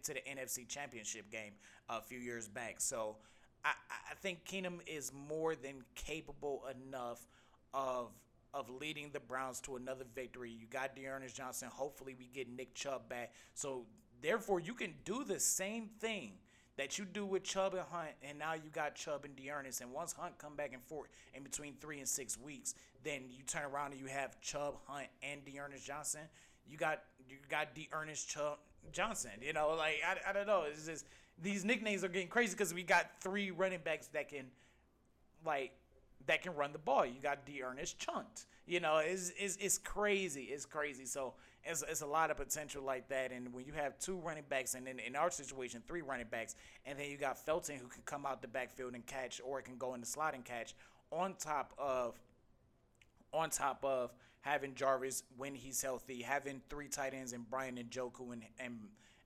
to 0.00 0.14
the 0.14 0.20
NFC 0.20 0.66
Championship 0.68 1.30
game 1.30 1.52
a 1.88 2.00
few 2.00 2.18
years 2.18 2.48
back. 2.48 2.76
So 2.80 3.16
I, 3.64 3.72
I 3.90 4.14
think 4.14 4.44
Keenum 4.44 4.78
is 4.86 5.12
more 5.12 5.54
than 5.54 5.84
capable 5.94 6.64
enough 6.86 7.26
of 7.72 8.12
of 8.54 8.70
leading 8.70 9.10
the 9.12 9.20
Browns 9.20 9.60
to 9.62 9.76
another 9.76 10.04
victory. 10.14 10.50
You 10.50 10.66
got 10.66 10.94
D'Ernest 10.96 11.36
Johnson. 11.36 11.68
Hopefully, 11.72 12.14
we 12.18 12.26
get 12.32 12.48
Nick 12.48 12.74
Chubb 12.74 13.08
back. 13.08 13.32
So, 13.54 13.84
therefore, 14.22 14.60
you 14.60 14.74
can 14.74 14.94
do 15.04 15.24
the 15.24 15.40
same 15.40 15.88
thing 16.00 16.32
that 16.76 16.98
you 16.98 17.04
do 17.04 17.24
with 17.24 17.44
Chubb 17.44 17.74
and 17.74 17.82
Hunt, 17.90 18.10
and 18.22 18.38
now 18.38 18.54
you 18.54 18.70
got 18.72 18.94
Chubb 18.94 19.24
and 19.24 19.36
D'Ernest. 19.36 19.80
And 19.80 19.92
once 19.92 20.12
Hunt 20.12 20.38
come 20.38 20.56
back 20.56 20.72
and 20.72 20.82
forth 20.82 21.08
in 21.34 21.42
between 21.42 21.74
three 21.80 21.98
and 21.98 22.08
six 22.08 22.38
weeks, 22.38 22.74
then 23.02 23.24
you 23.30 23.42
turn 23.44 23.64
around 23.64 23.92
and 23.92 24.00
you 24.00 24.06
have 24.06 24.40
Chubb, 24.40 24.76
Hunt, 24.86 25.08
and 25.22 25.44
D'Ernest 25.44 25.86
Johnson. 25.86 26.22
You 26.66 26.78
got 26.78 27.02
you 27.28 27.36
got 27.48 27.74
D'Ernest 27.74 28.28
Chubb 28.28 28.58
Johnson. 28.92 29.32
You 29.40 29.52
know, 29.52 29.74
like 29.76 29.96
I, 30.06 30.30
I 30.30 30.32
don't 30.32 30.46
know. 30.46 30.64
It's 30.70 30.86
just 30.86 31.06
these 31.40 31.64
nicknames 31.64 32.04
are 32.04 32.08
getting 32.08 32.28
crazy 32.28 32.54
because 32.54 32.72
we 32.74 32.82
got 32.82 33.06
three 33.20 33.50
running 33.50 33.80
backs 33.84 34.08
that 34.08 34.28
can 34.28 34.46
like 35.44 35.72
that 36.26 36.42
can 36.42 36.54
run 36.54 36.72
the 36.72 36.78
ball. 36.78 37.04
You 37.04 37.20
got 37.22 37.46
D'Ernest 37.46 37.98
Chunt. 37.98 38.46
You 38.66 38.80
know, 38.80 38.98
it's, 38.98 39.32
it's, 39.38 39.56
it's 39.60 39.78
crazy. 39.78 40.44
It's 40.44 40.64
crazy. 40.64 41.04
So 41.04 41.34
it's, 41.64 41.82
it's 41.88 42.00
a 42.00 42.06
lot 42.06 42.30
of 42.30 42.36
potential 42.36 42.82
like 42.82 43.08
that. 43.08 43.30
And 43.30 43.52
when 43.52 43.64
you 43.66 43.72
have 43.72 43.98
two 43.98 44.16
running 44.16 44.44
backs, 44.48 44.74
and 44.74 44.86
then 44.86 44.98
in 44.98 45.16
our 45.16 45.30
situation, 45.30 45.82
three 45.86 46.02
running 46.02 46.26
backs, 46.30 46.56
and 46.86 46.98
then 46.98 47.10
you 47.10 47.16
got 47.16 47.38
Felton 47.38 47.76
who 47.76 47.88
can 47.88 48.02
come 48.06 48.24
out 48.24 48.40
the 48.40 48.48
backfield 48.48 48.94
and 48.94 49.04
catch, 49.06 49.40
or 49.44 49.58
it 49.58 49.64
can 49.64 49.76
go 49.76 49.94
in 49.94 50.00
the 50.00 50.06
slot 50.06 50.34
and 50.34 50.44
catch, 50.44 50.74
on 51.10 51.34
top 51.38 51.72
of 51.78 52.18
on 53.32 53.50
top 53.50 53.84
of 53.84 54.12
having 54.40 54.74
Jarvis 54.74 55.24
when 55.36 55.54
he's 55.54 55.82
healthy, 55.82 56.22
having 56.22 56.60
three 56.68 56.88
tight 56.88 57.14
ends 57.14 57.32
and 57.32 57.48
Bryan 57.48 57.76
Njoku 57.76 58.32
and 58.32 58.42
and 58.58 58.78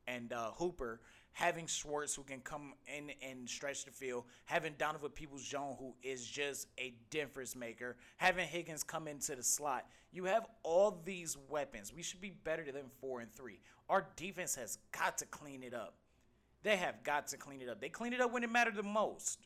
and 0.06 0.32
uh, 0.32 0.50
Hooper 0.52 1.00
having 1.38 1.68
Schwartz 1.68 2.16
who 2.16 2.24
can 2.24 2.40
come 2.40 2.74
in 2.88 3.12
and 3.22 3.48
stretch 3.48 3.84
the 3.84 3.92
field, 3.92 4.24
having 4.46 4.74
Donovan 4.76 5.10
Peoples 5.10 5.44
Jones 5.44 5.76
who 5.78 5.94
is 6.02 6.26
just 6.26 6.66
a 6.78 6.94
difference 7.10 7.54
maker, 7.54 7.96
having 8.16 8.44
Higgins 8.44 8.82
come 8.82 9.06
into 9.06 9.36
the 9.36 9.42
slot. 9.44 9.86
You 10.10 10.24
have 10.24 10.48
all 10.64 11.00
these 11.04 11.36
weapons. 11.48 11.94
We 11.94 12.02
should 12.02 12.20
be 12.20 12.30
better 12.30 12.64
than 12.64 12.86
four 13.00 13.20
and 13.20 13.32
three. 13.36 13.60
Our 13.88 14.08
defense 14.16 14.56
has 14.56 14.78
got 14.90 15.18
to 15.18 15.26
clean 15.26 15.62
it 15.62 15.74
up. 15.74 15.94
They 16.64 16.74
have 16.74 17.04
got 17.04 17.28
to 17.28 17.36
clean 17.36 17.62
it 17.62 17.68
up. 17.68 17.80
They 17.80 17.88
cleaned 17.88 18.14
it 18.14 18.20
up 18.20 18.32
when 18.32 18.42
it 18.42 18.50
mattered 18.50 18.74
the 18.74 18.82
most. 18.82 19.38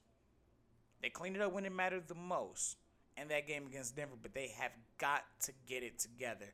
They 1.02 1.10
cleaned 1.10 1.36
it 1.36 1.42
up 1.42 1.52
when 1.52 1.66
it 1.66 1.72
mattered 1.72 2.08
the 2.08 2.14
most 2.14 2.78
in 3.18 3.28
that 3.28 3.46
game 3.46 3.66
against 3.66 3.96
Denver, 3.96 4.16
but 4.22 4.32
they 4.32 4.50
have 4.58 4.72
got 4.96 5.24
to 5.42 5.52
get 5.66 5.82
it 5.82 5.98
together. 5.98 6.46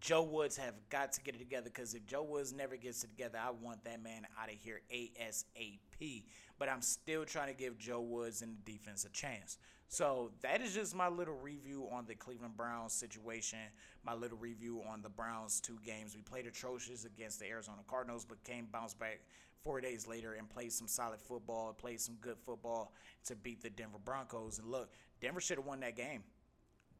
Joe 0.00 0.22
Woods 0.22 0.56
have 0.56 0.74
got 0.90 1.12
to 1.12 1.20
get 1.20 1.34
it 1.34 1.38
together 1.38 1.70
because 1.72 1.94
if 1.94 2.06
Joe 2.06 2.22
Woods 2.22 2.52
never 2.52 2.76
gets 2.76 3.02
it 3.04 3.08
together, 3.08 3.38
I 3.42 3.50
want 3.50 3.84
that 3.84 4.02
man 4.02 4.26
out 4.40 4.48
of 4.48 4.56
here 4.60 4.80
ASAP. 4.92 6.24
But 6.58 6.68
I'm 6.68 6.82
still 6.82 7.24
trying 7.24 7.48
to 7.48 7.54
give 7.54 7.78
Joe 7.78 8.00
Woods 8.00 8.42
and 8.42 8.56
the 8.56 8.72
defense 8.72 9.04
a 9.04 9.10
chance. 9.10 9.58
So 9.88 10.32
that 10.42 10.60
is 10.60 10.74
just 10.74 10.94
my 10.94 11.08
little 11.08 11.34
review 11.34 11.88
on 11.92 12.06
the 12.06 12.14
Cleveland 12.14 12.56
Browns 12.56 12.92
situation, 12.92 13.58
my 14.04 14.14
little 14.14 14.38
review 14.38 14.82
on 14.88 15.00
the 15.02 15.08
Browns 15.08 15.60
two 15.60 15.78
games. 15.84 16.14
We 16.14 16.22
played 16.22 16.46
atrocious 16.46 17.04
against 17.04 17.38
the 17.38 17.46
Arizona 17.46 17.82
Cardinals, 17.86 18.24
but 18.24 18.42
came 18.42 18.66
bounced 18.70 18.98
back 18.98 19.20
four 19.62 19.80
days 19.80 20.06
later 20.06 20.34
and 20.34 20.48
played 20.48 20.72
some 20.72 20.88
solid 20.88 21.20
football, 21.20 21.72
played 21.72 22.00
some 22.00 22.16
good 22.20 22.36
football 22.44 22.92
to 23.26 23.36
beat 23.36 23.62
the 23.62 23.70
Denver 23.70 23.98
Broncos. 24.04 24.58
And 24.58 24.70
look, 24.70 24.90
Denver 25.20 25.40
should 25.40 25.58
have 25.58 25.66
won 25.66 25.80
that 25.80 25.96
game. 25.96 26.22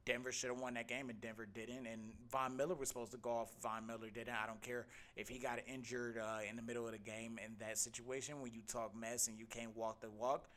Denver 0.07 0.32
should 0.32 0.50
have 0.50 0.61
won 0.61 0.74
that 0.74 0.88
game, 0.88 1.11
and 1.11 1.20
Denver 1.20 1.46
didn't. 1.52 1.86
And 1.86 2.12
Von 2.30 2.57
Miller 2.57 2.74
was 2.74 2.88
supposed 2.88 3.11
to 3.11 3.18
go 3.18 3.30
off. 3.30 3.50
Von 3.61 3.86
Miller 3.86 4.09
didn't. 4.09 4.34
I 4.42 4.46
don't 4.46 4.62
care 4.62 4.86
if 5.16 5.28
he 5.28 5.38
got 5.38 5.59
injured 5.66 6.16
uh, 6.16 6.38
in 6.48 6.57
the 6.57 6.62
middle 6.62 6.86
of 6.86 6.92
the 6.92 6.98
game 6.98 7.38
in 7.44 7.57
that 7.59 7.76
situation. 7.76 8.40
When 8.40 8.52
you 8.52 8.62
talk 8.66 8.96
mess 8.96 9.26
and 9.28 9.38
you 9.38 9.46
can't 9.46 9.76
walk 9.76 10.00
the 10.00 10.09
walk, 10.09 10.48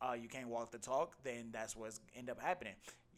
uh, 0.00 0.14
you 0.14 0.28
can't 0.28 0.48
walk 0.48 0.70
the 0.70 0.78
talk, 0.78 1.16
then 1.22 1.50
that's 1.52 1.76
what's 1.76 2.00
end 2.16 2.30
up 2.30 2.40
happening. 2.40 2.74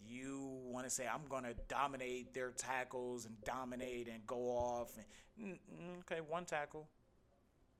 You 0.06 0.58
want 0.64 0.86
to 0.86 0.90
say 0.90 1.06
I'm 1.06 1.20
to 1.44 1.54
dominate 1.68 2.34
their 2.34 2.50
tackles 2.50 3.26
and 3.26 3.34
dominate 3.44 4.08
and 4.08 4.26
go 4.26 4.36
off. 4.36 4.92
Okay, 6.00 6.20
one 6.28 6.44
tackle. 6.44 6.88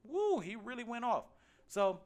Woo, 0.05 0.40
he 0.40 0.57
really 0.57 0.84
went 0.84 1.05
off. 1.05 1.24
So 1.68 2.00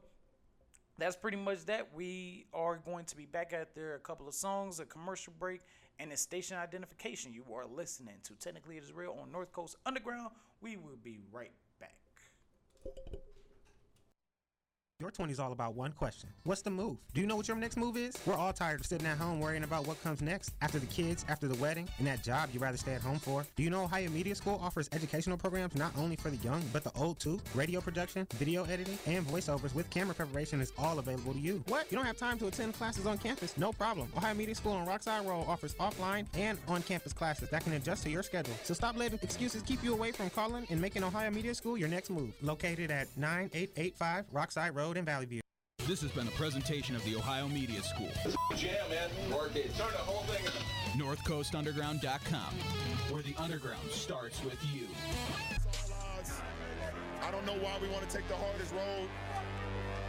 that's 0.97 1.15
pretty 1.15 1.37
much 1.37 1.65
that. 1.65 1.93
We 1.93 2.45
are 2.53 2.77
going 2.77 3.05
to 3.05 3.15
be 3.15 3.25
back 3.25 3.53
after 3.53 3.95
a 3.95 3.99
couple 3.99 4.27
of 4.27 4.33
songs, 4.33 4.79
a 4.79 4.85
commercial 4.85 5.33
break, 5.39 5.61
and 5.99 6.11
a 6.11 6.17
station 6.17 6.57
identification. 6.57 7.33
You 7.33 7.43
are 7.53 7.65
listening 7.65 8.15
to 8.23 8.33
Technically 8.33 8.77
It 8.77 8.83
Is 8.83 8.93
Real 8.93 9.17
on 9.21 9.31
North 9.31 9.51
Coast 9.51 9.75
Underground. 9.85 10.31
We 10.61 10.77
will 10.77 10.97
be 11.03 11.19
right 11.31 11.51
back. 11.79 11.95
Your 15.09 15.15
20 15.15 15.33
is 15.33 15.39
all 15.39 15.53
about 15.53 15.73
one 15.73 15.91
question. 15.91 16.29
What's 16.43 16.61
the 16.61 16.69
move? 16.69 16.97
Do 17.15 17.21
you 17.21 17.25
know 17.25 17.35
what 17.35 17.47
your 17.47 17.57
next 17.57 17.77
move 17.77 17.97
is? 17.97 18.15
We're 18.27 18.35
all 18.35 18.53
tired 18.53 18.79
of 18.79 18.85
sitting 18.85 19.07
at 19.07 19.17
home 19.17 19.39
worrying 19.39 19.63
about 19.63 19.87
what 19.87 19.99
comes 20.03 20.21
next 20.21 20.53
after 20.61 20.77
the 20.77 20.85
kids, 20.85 21.25
after 21.27 21.47
the 21.47 21.55
wedding, 21.55 21.89
and 21.97 22.05
that 22.05 22.21
job 22.23 22.49
you'd 22.53 22.61
rather 22.61 22.77
stay 22.77 22.93
at 22.93 23.01
home 23.01 23.17
for. 23.17 23.43
Do 23.55 23.63
you 23.63 23.71
know 23.71 23.85
Ohio 23.85 24.07
Media 24.11 24.35
School 24.35 24.59
offers 24.61 24.87
educational 24.91 25.35
programs 25.35 25.73
not 25.73 25.97
only 25.97 26.15
for 26.15 26.29
the 26.29 26.35
young, 26.37 26.61
but 26.71 26.83
the 26.83 26.91
old 26.95 27.19
too? 27.19 27.39
Radio 27.55 27.81
production, 27.81 28.27
video 28.35 28.65
editing, 28.65 28.99
and 29.07 29.25
voiceovers 29.25 29.73
with 29.73 29.89
camera 29.89 30.13
preparation 30.13 30.61
is 30.61 30.71
all 30.77 30.99
available 30.99 31.33
to 31.33 31.39
you. 31.39 31.63
What? 31.69 31.91
You 31.91 31.97
don't 31.97 32.05
have 32.05 32.19
time 32.19 32.37
to 32.37 32.45
attend 32.45 32.75
classes 32.75 33.07
on 33.07 33.17
campus? 33.17 33.57
No 33.57 33.73
problem. 33.73 34.09
Ohio 34.15 34.35
Media 34.35 34.53
School 34.53 34.73
on 34.73 34.85
Rockside 34.85 35.25
Road 35.25 35.45
offers 35.47 35.73
offline 35.79 36.27
and 36.35 36.59
on 36.67 36.83
campus 36.83 37.13
classes 37.13 37.49
that 37.49 37.63
can 37.63 37.73
adjust 37.73 38.03
to 38.03 38.11
your 38.11 38.21
schedule. 38.21 38.53
So 38.61 38.75
stop 38.75 38.95
letting 38.95 39.17
excuses 39.23 39.63
keep 39.63 39.83
you 39.83 39.91
away 39.91 40.11
from 40.11 40.29
calling 40.29 40.67
and 40.69 40.79
making 40.79 41.03
Ohio 41.03 41.31
Media 41.31 41.55
School 41.55 41.79
your 41.79 41.89
next 41.89 42.11
move. 42.11 42.35
Located 42.43 42.91
at 42.91 43.07
9885 43.17 44.25
Rockside 44.31 44.75
Road 44.75 44.98
in 44.99 45.05
Valley 45.05 45.25
View. 45.25 45.41
This 45.87 46.01
has 46.01 46.11
been 46.11 46.27
a 46.27 46.31
presentation 46.31 46.95
of 46.95 47.03
the 47.03 47.15
Ohio 47.15 47.47
Media 47.47 47.81
School. 47.81 48.11
Jam, 48.55 48.75
man. 48.89 49.09
Work 49.35 49.55
it. 49.55 49.75
Turn 49.75 49.91
the 49.91 49.97
whole 49.97 50.23
thing 50.25 50.45
up. 50.45 50.53
NorthCoastUnderground.com, 50.95 52.53
where 53.09 53.23
the 53.23 53.33
underground 53.39 53.89
starts 53.89 54.43
with 54.43 54.59
you. 54.71 54.85
I 57.23 57.31
don't 57.31 57.45
know 57.45 57.57
why 57.63 57.77
we 57.81 57.87
want 57.87 58.07
to 58.07 58.15
take 58.15 58.27
the 58.27 58.35
hardest 58.35 58.73
road. 58.73 59.09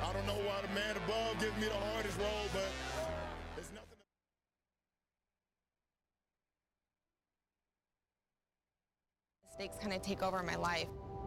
I 0.05 0.13
don't 0.13 0.27
know 0.27 0.35
why 0.35 0.61
the 0.61 0.75
man 0.75 0.97
above 0.97 1.39
gives 1.41 1.57
me 1.57 1.69
the 1.69 1.87
hardest 1.93 2.19
road, 2.19 2.51
but 2.53 2.69
it's 3.57 3.71
nothing. 3.73 3.97
Mistakes 9.47 9.77
kind 9.81 9.95
of 9.95 10.03
take 10.03 10.23
over 10.23 10.43
my 10.43 10.57
life. 10.57 10.89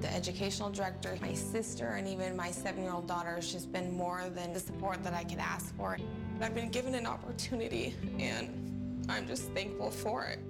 The 0.00 0.12
educational 0.12 0.70
director, 0.70 1.16
my 1.22 1.32
sister, 1.32 1.92
and 1.92 2.06
even 2.06 2.36
my 2.36 2.50
seven-year-old 2.50 3.08
daughter 3.08 3.34
has 3.34 3.50
just 3.50 3.72
been 3.72 3.96
more 3.96 4.24
than 4.34 4.52
the 4.52 4.60
support 4.60 5.02
that 5.04 5.14
I 5.14 5.24
could 5.24 5.38
ask 5.38 5.74
for. 5.76 5.96
I've 6.40 6.54
been 6.54 6.70
given 6.70 6.94
an 6.94 7.06
opportunity, 7.06 7.94
and 8.18 9.06
I'm 9.08 9.26
just 9.26 9.50
thankful 9.52 9.90
for 9.90 10.24
it. 10.24 10.40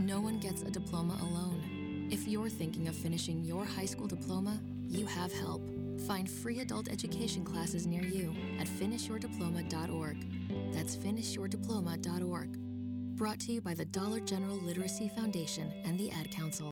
No 0.00 0.20
one 0.20 0.38
gets 0.38 0.62
a 0.62 0.70
diploma 0.70 1.16
alone. 1.20 2.08
If 2.10 2.28
you're 2.28 2.48
thinking 2.48 2.88
of 2.88 2.94
finishing 2.94 3.44
your 3.44 3.64
high 3.64 3.86
school 3.86 4.06
diploma, 4.06 4.60
you 4.88 5.06
have 5.06 5.32
help. 5.32 5.62
Find 6.06 6.28
free 6.28 6.60
adult 6.60 6.90
education 6.90 7.44
classes 7.44 7.86
near 7.86 8.02
you 8.02 8.34
at 8.58 8.66
finishyourdiploma.org. 8.66 10.72
That's 10.72 10.96
finishyourdiploma.org. 10.96 12.58
Brought 13.16 13.40
to 13.40 13.52
you 13.52 13.60
by 13.60 13.74
the 13.74 13.84
Dollar 13.84 14.20
General 14.20 14.56
Literacy 14.56 15.10
Foundation 15.14 15.72
and 15.84 15.98
the 15.98 16.10
Ad 16.10 16.30
Council. 16.30 16.71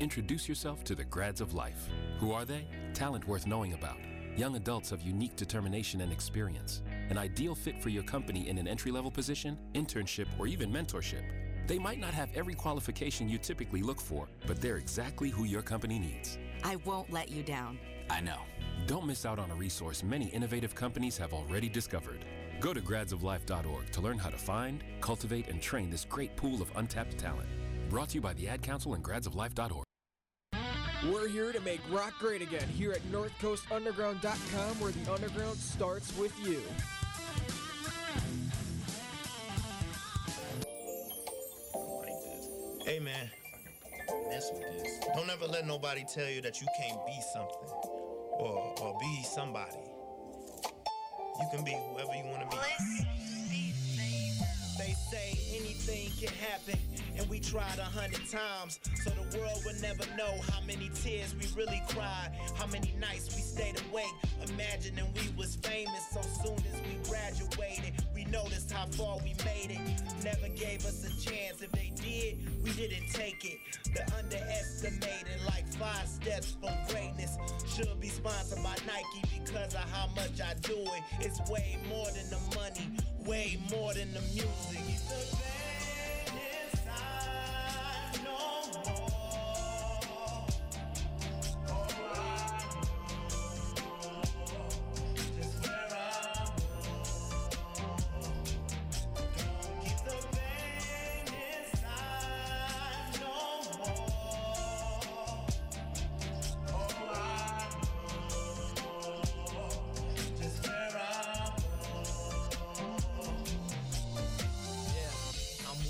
Introduce 0.00 0.48
yourself 0.48 0.84
to 0.84 0.94
the 0.94 1.04
grads 1.04 1.40
of 1.40 1.54
life. 1.54 1.88
Who 2.20 2.30
are 2.30 2.44
they? 2.44 2.66
Talent 2.94 3.26
worth 3.26 3.48
knowing 3.48 3.72
about. 3.72 3.98
Young 4.36 4.54
adults 4.54 4.92
of 4.92 5.02
unique 5.02 5.34
determination 5.34 6.02
and 6.02 6.12
experience. 6.12 6.82
An 7.10 7.18
ideal 7.18 7.56
fit 7.56 7.82
for 7.82 7.88
your 7.88 8.04
company 8.04 8.48
in 8.48 8.58
an 8.58 8.68
entry 8.68 8.92
level 8.92 9.10
position, 9.10 9.58
internship, 9.74 10.28
or 10.38 10.46
even 10.46 10.70
mentorship. 10.70 11.24
They 11.66 11.80
might 11.80 11.98
not 11.98 12.14
have 12.14 12.28
every 12.36 12.54
qualification 12.54 13.28
you 13.28 13.38
typically 13.38 13.82
look 13.82 14.00
for, 14.00 14.28
but 14.46 14.60
they're 14.60 14.76
exactly 14.76 15.30
who 15.30 15.44
your 15.44 15.62
company 15.62 15.98
needs. 15.98 16.38
I 16.62 16.76
won't 16.76 17.12
let 17.12 17.28
you 17.28 17.42
down. 17.42 17.76
I 18.08 18.20
know. 18.20 18.38
Don't 18.86 19.06
miss 19.06 19.26
out 19.26 19.40
on 19.40 19.50
a 19.50 19.54
resource 19.54 20.04
many 20.04 20.26
innovative 20.26 20.76
companies 20.76 21.18
have 21.18 21.32
already 21.32 21.68
discovered. 21.68 22.24
Go 22.60 22.72
to 22.72 22.80
gradsoflife.org 22.80 23.90
to 23.90 24.00
learn 24.00 24.18
how 24.18 24.30
to 24.30 24.38
find, 24.38 24.84
cultivate, 25.00 25.48
and 25.48 25.60
train 25.60 25.90
this 25.90 26.04
great 26.04 26.36
pool 26.36 26.62
of 26.62 26.70
untapped 26.76 27.18
talent. 27.18 27.48
Brought 27.90 28.10
to 28.10 28.14
you 28.14 28.20
by 28.20 28.34
the 28.34 28.46
Ad 28.48 28.62
Council 28.62 28.94
and 28.94 29.02
gradsoflife.org. 29.02 29.87
We're 31.06 31.28
here 31.28 31.52
to 31.52 31.60
make 31.60 31.80
rock 31.90 32.18
great 32.18 32.42
again 32.42 32.66
here 32.68 32.90
at 32.90 33.02
NorthCoastUnderground.com, 33.12 34.80
where 34.80 34.90
the 34.90 35.12
underground 35.12 35.56
starts 35.56 36.16
with 36.18 36.32
you. 36.44 36.60
Hey 42.84 42.98
man, 42.98 43.30
mess 44.28 44.50
with 44.52 44.82
this. 44.82 44.98
Don't 45.14 45.30
ever 45.30 45.46
let 45.46 45.64
nobody 45.66 46.04
tell 46.12 46.28
you 46.28 46.40
that 46.40 46.60
you 46.60 46.66
can't 46.80 47.06
be 47.06 47.20
something 47.32 47.68
or 48.32 48.74
or 48.80 48.98
be 48.98 49.22
somebody. 49.22 49.76
You 51.38 51.46
can 51.54 51.64
be 51.64 51.78
whoever 51.92 52.12
you 52.16 52.24
want 52.24 52.50
to 52.50 52.56
be. 52.56 52.62
They 54.78 54.94
say 55.10 55.38
anything 55.54 56.10
can 56.18 56.34
happen, 56.38 56.78
and 57.18 57.28
we 57.28 57.40
tried 57.40 57.78
a 57.78 57.84
hundred 57.84 58.28
times. 58.30 58.78
So 59.02 59.10
the 59.10 59.38
world 59.38 59.62
would 59.66 59.80
never 59.82 60.04
know 60.16 60.40
how 60.52 60.60
many 60.66 60.90
tears 60.94 61.34
we 61.34 61.46
really 61.60 61.82
cried, 61.88 62.30
how 62.56 62.66
many 62.66 62.94
nights 63.00 63.34
we 63.34 63.42
stayed 63.42 63.80
awake, 63.90 64.14
imagining 64.48 65.06
we 65.14 65.34
was 65.36 65.56
famous. 65.56 66.08
So 66.12 66.20
soon 66.44 66.58
as 66.72 66.80
we 66.86 66.96
graduated, 67.08 67.94
we 68.14 68.24
noticed 68.26 68.70
how 68.70 68.86
far 68.86 69.18
we 69.18 69.34
made 69.44 69.70
it. 69.70 69.80
Never 70.24 70.48
gave 70.54 70.84
us 70.86 71.04
a 71.04 71.10
chance. 71.20 71.60
If 71.60 71.72
they 71.72 71.92
did, 71.96 72.62
we 72.62 72.70
didn't 72.72 73.08
take 73.12 73.44
it. 73.44 73.58
The 73.94 74.02
underestimated, 74.16 75.40
like 75.46 75.66
five 75.74 76.06
steps 76.06 76.56
from 76.60 76.74
greatness, 76.88 77.36
should 77.74 78.00
be 78.00 78.08
sponsored 78.08 78.62
by 78.62 78.76
Nike 78.86 79.42
because 79.42 79.74
of 79.74 79.90
how 79.90 80.08
much 80.14 80.40
I 80.40 80.54
do 80.62 80.76
it. 80.76 81.02
It's 81.20 81.40
way 81.50 81.78
more 81.88 82.06
than 82.06 82.30
the 82.30 82.56
money, 82.56 82.90
way 83.26 83.58
more 83.70 83.94
than 83.94 84.12
the 84.12 84.20
music. 84.20 85.67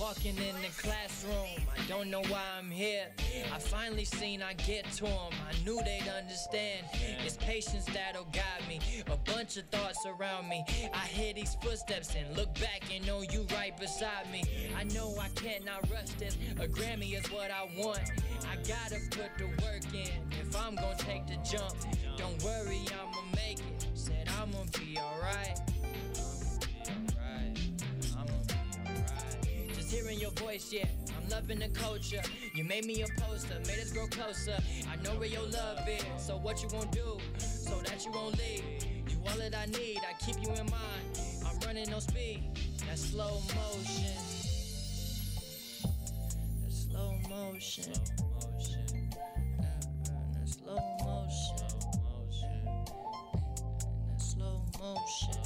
Walking 0.09 0.36
in 0.38 0.54
the 0.62 0.68
classroom. 0.78 1.61
I 1.76 1.86
don't 1.86 2.09
know 2.09 2.22
why 2.28 2.42
I'm 2.59 2.70
here. 2.70 3.09
I 3.54 3.59
finally 3.59 4.06
seen 4.06 4.40
I 4.42 4.54
get 4.54 4.90
to 4.92 5.04
them. 5.04 5.32
I 5.46 5.64
knew 5.64 5.78
they'd 5.84 6.09
understand. 6.09 6.86
It's 7.26 7.36
patience 7.36 7.84
that'll 7.92 8.24
guide 8.32 8.66
me. 8.66 8.80
A 9.09 9.16
bunch 9.30 9.59
of 9.59 9.66
thoughts 9.66 10.06
around 10.06 10.48
me. 10.48 10.64
I 10.94 11.06
hear 11.06 11.34
these 11.34 11.56
footsteps 11.56 12.14
and 12.14 12.34
look 12.34 12.54
back 12.54 12.84
and 12.90 13.06
know 13.06 13.20
you 13.20 13.46
right 13.52 13.76
beside 13.78 14.32
me. 14.32 14.44
I 14.74 14.84
know 14.84 15.14
I 15.20 15.28
cannot 15.34 15.90
rush 15.90 16.11
this. 16.18 16.38
A 16.59 16.66
Grammy 16.66 17.12
is 17.18 17.30
what 17.30 17.50
I 17.50 17.68
want. 17.76 18.00
I 18.50 18.56
gotta 18.66 19.00
put 19.11 19.36
the 19.36 19.48
work 19.62 19.84
in 19.92 20.22
if 20.40 20.56
I'm 20.56 20.76
gonna 20.76 20.96
take 20.96 21.26
the 21.26 21.36
jump. 21.44 21.74
Don't 22.16 22.42
worry, 22.42 22.80
I'ma 22.98 23.22
make 23.36 23.59
it. 23.59 23.86
Said 23.92 24.26
I'ma 24.40 24.64
be 24.78 24.96
alright. 24.96 25.61
Loving 30.19 30.37
your 30.37 30.49
voice, 30.49 30.73
yeah. 30.73 30.85
I'm 31.16 31.29
loving 31.29 31.59
the 31.59 31.69
culture. 31.69 32.23
You 32.55 32.64
made 32.64 32.85
me 32.85 33.03
a 33.03 33.07
poster, 33.21 33.55
made 33.66 33.79
us 33.81 33.93
grow 33.93 34.07
closer. 34.07 34.57
I 34.91 34.97
know 35.03 35.19
where 35.19 35.29
your 35.29 35.43
love 35.43 35.89
is, 35.89 36.05
so 36.19 36.37
what 36.37 36.62
you 36.62 36.69
gon' 36.69 36.89
do 36.91 37.19
so 37.39 37.79
that 37.87 38.05
you 38.05 38.12
won't 38.12 38.39
leave? 38.39 38.62
You 39.09 39.19
all 39.29 39.39
that 39.39 39.55
I 39.55 39.66
need, 39.66 39.99
I 39.99 40.14
keep 40.25 40.37
you 40.43 40.51
in 40.51 40.66
mind. 40.66 41.21
I'm 41.47 41.59
running 41.66 41.91
no 41.91 42.01
speed, 42.01 42.43
that's 42.87 43.11
slow 43.11 43.41
motion. 43.55 44.12
That's 46.62 46.87
slow 46.91 47.14
motion. 47.29 47.93
Uh, 48.81 49.62
uh, 49.62 50.16
that's 50.35 50.59
slow 50.59 50.79
motion. 51.05 51.57
That's 54.09 54.33
slow 54.33 54.62
motion. 54.81 55.38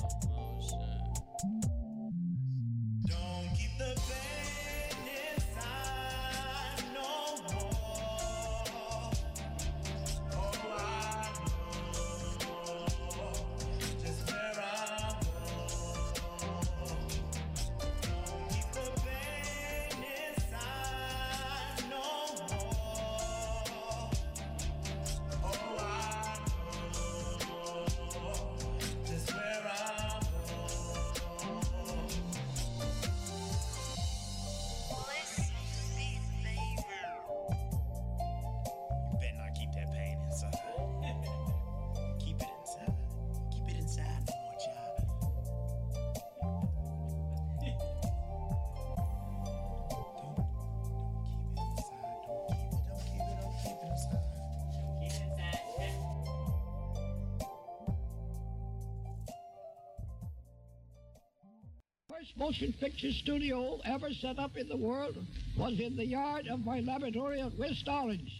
Motion 62.42 62.72
picture 62.80 63.12
studio 63.12 63.78
ever 63.84 64.12
set 64.14 64.36
up 64.36 64.56
in 64.56 64.68
the 64.68 64.76
world 64.76 65.16
was 65.56 65.78
in 65.78 65.94
the 65.94 66.04
yard 66.04 66.48
of 66.48 66.64
my 66.64 66.80
laboratory 66.80 67.40
at 67.40 67.56
West 67.56 67.88
Orange. 67.88 68.32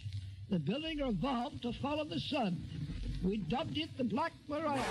The 0.49 0.59
building 0.59 0.97
revolved 0.97 1.61
to 1.61 1.71
follow 1.81 2.03
the 2.03 2.19
sun. 2.19 2.61
We 3.23 3.37
dubbed 3.37 3.77
it 3.77 3.97
the 3.97 4.03
Black 4.03 4.33
Maria. 4.49 4.83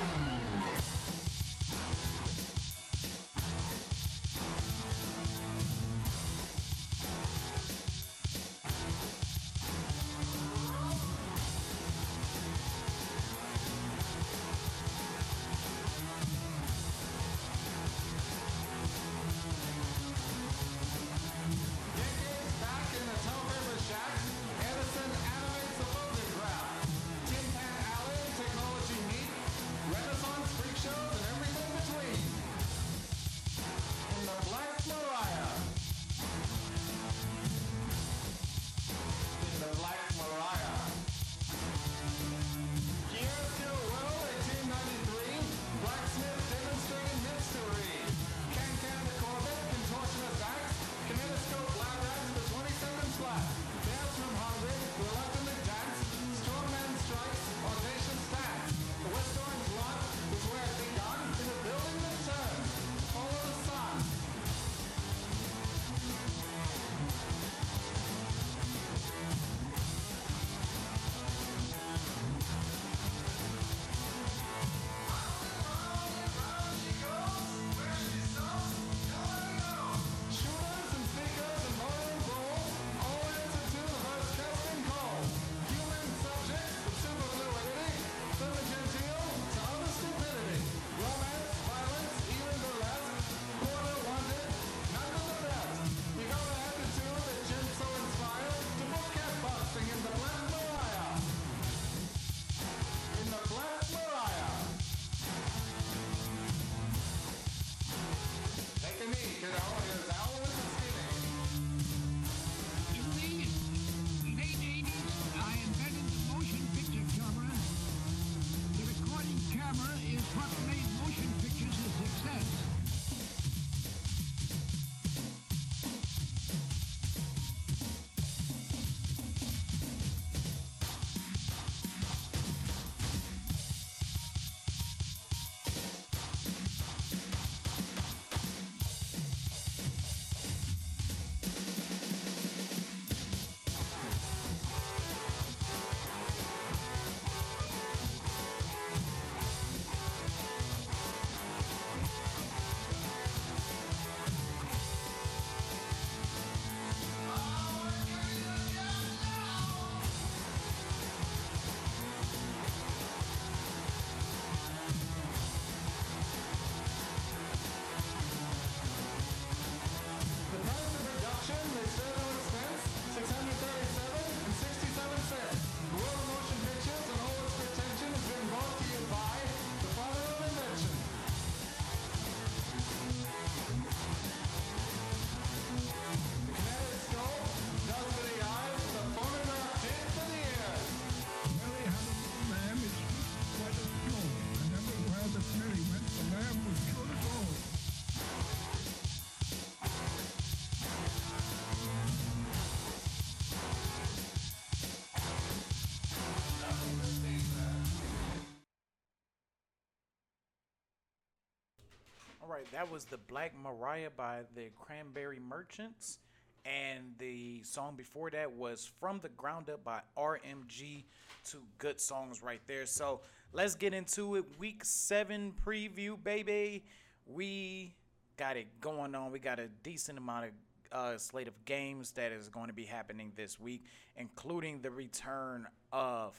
Right, 212.62 212.72
that 212.72 212.90
was 212.92 213.04
the 213.04 213.18
Black 213.18 213.52
Mariah 213.60 214.10
by 214.16 214.40
the 214.54 214.68
Cranberry 214.78 215.40
Merchants, 215.40 216.18
and 216.64 217.14
the 217.18 217.62
song 217.64 217.94
before 217.96 218.30
that 218.30 218.52
was 218.52 218.90
From 219.00 219.18
the 219.20 219.30
Ground 219.30 219.68
Up 219.68 219.82
by 219.82 220.00
RMG. 220.16 221.04
Two 221.44 221.62
good 221.78 222.00
songs 222.00 222.42
right 222.42 222.60
there. 222.66 222.86
So 222.86 223.20
let's 223.52 223.74
get 223.74 223.94
into 223.94 224.36
it. 224.36 224.44
Week 224.58 224.84
seven 224.84 225.52
preview, 225.66 226.22
baby. 226.22 226.84
We 227.26 227.96
got 228.36 228.56
it 228.56 228.68
going 228.80 229.14
on. 229.16 229.32
We 229.32 229.40
got 229.40 229.58
a 229.58 229.68
decent 229.82 230.18
amount 230.18 230.46
of 230.46 230.50
uh, 230.92 231.18
slate 231.18 231.48
of 231.48 231.64
games 231.64 232.12
that 232.12 232.30
is 232.30 232.48
going 232.48 232.68
to 232.68 232.74
be 232.74 232.84
happening 232.84 233.32
this 233.34 233.58
week, 233.58 233.84
including 234.16 234.82
the 234.82 234.90
return 234.90 235.66
of 235.90 236.34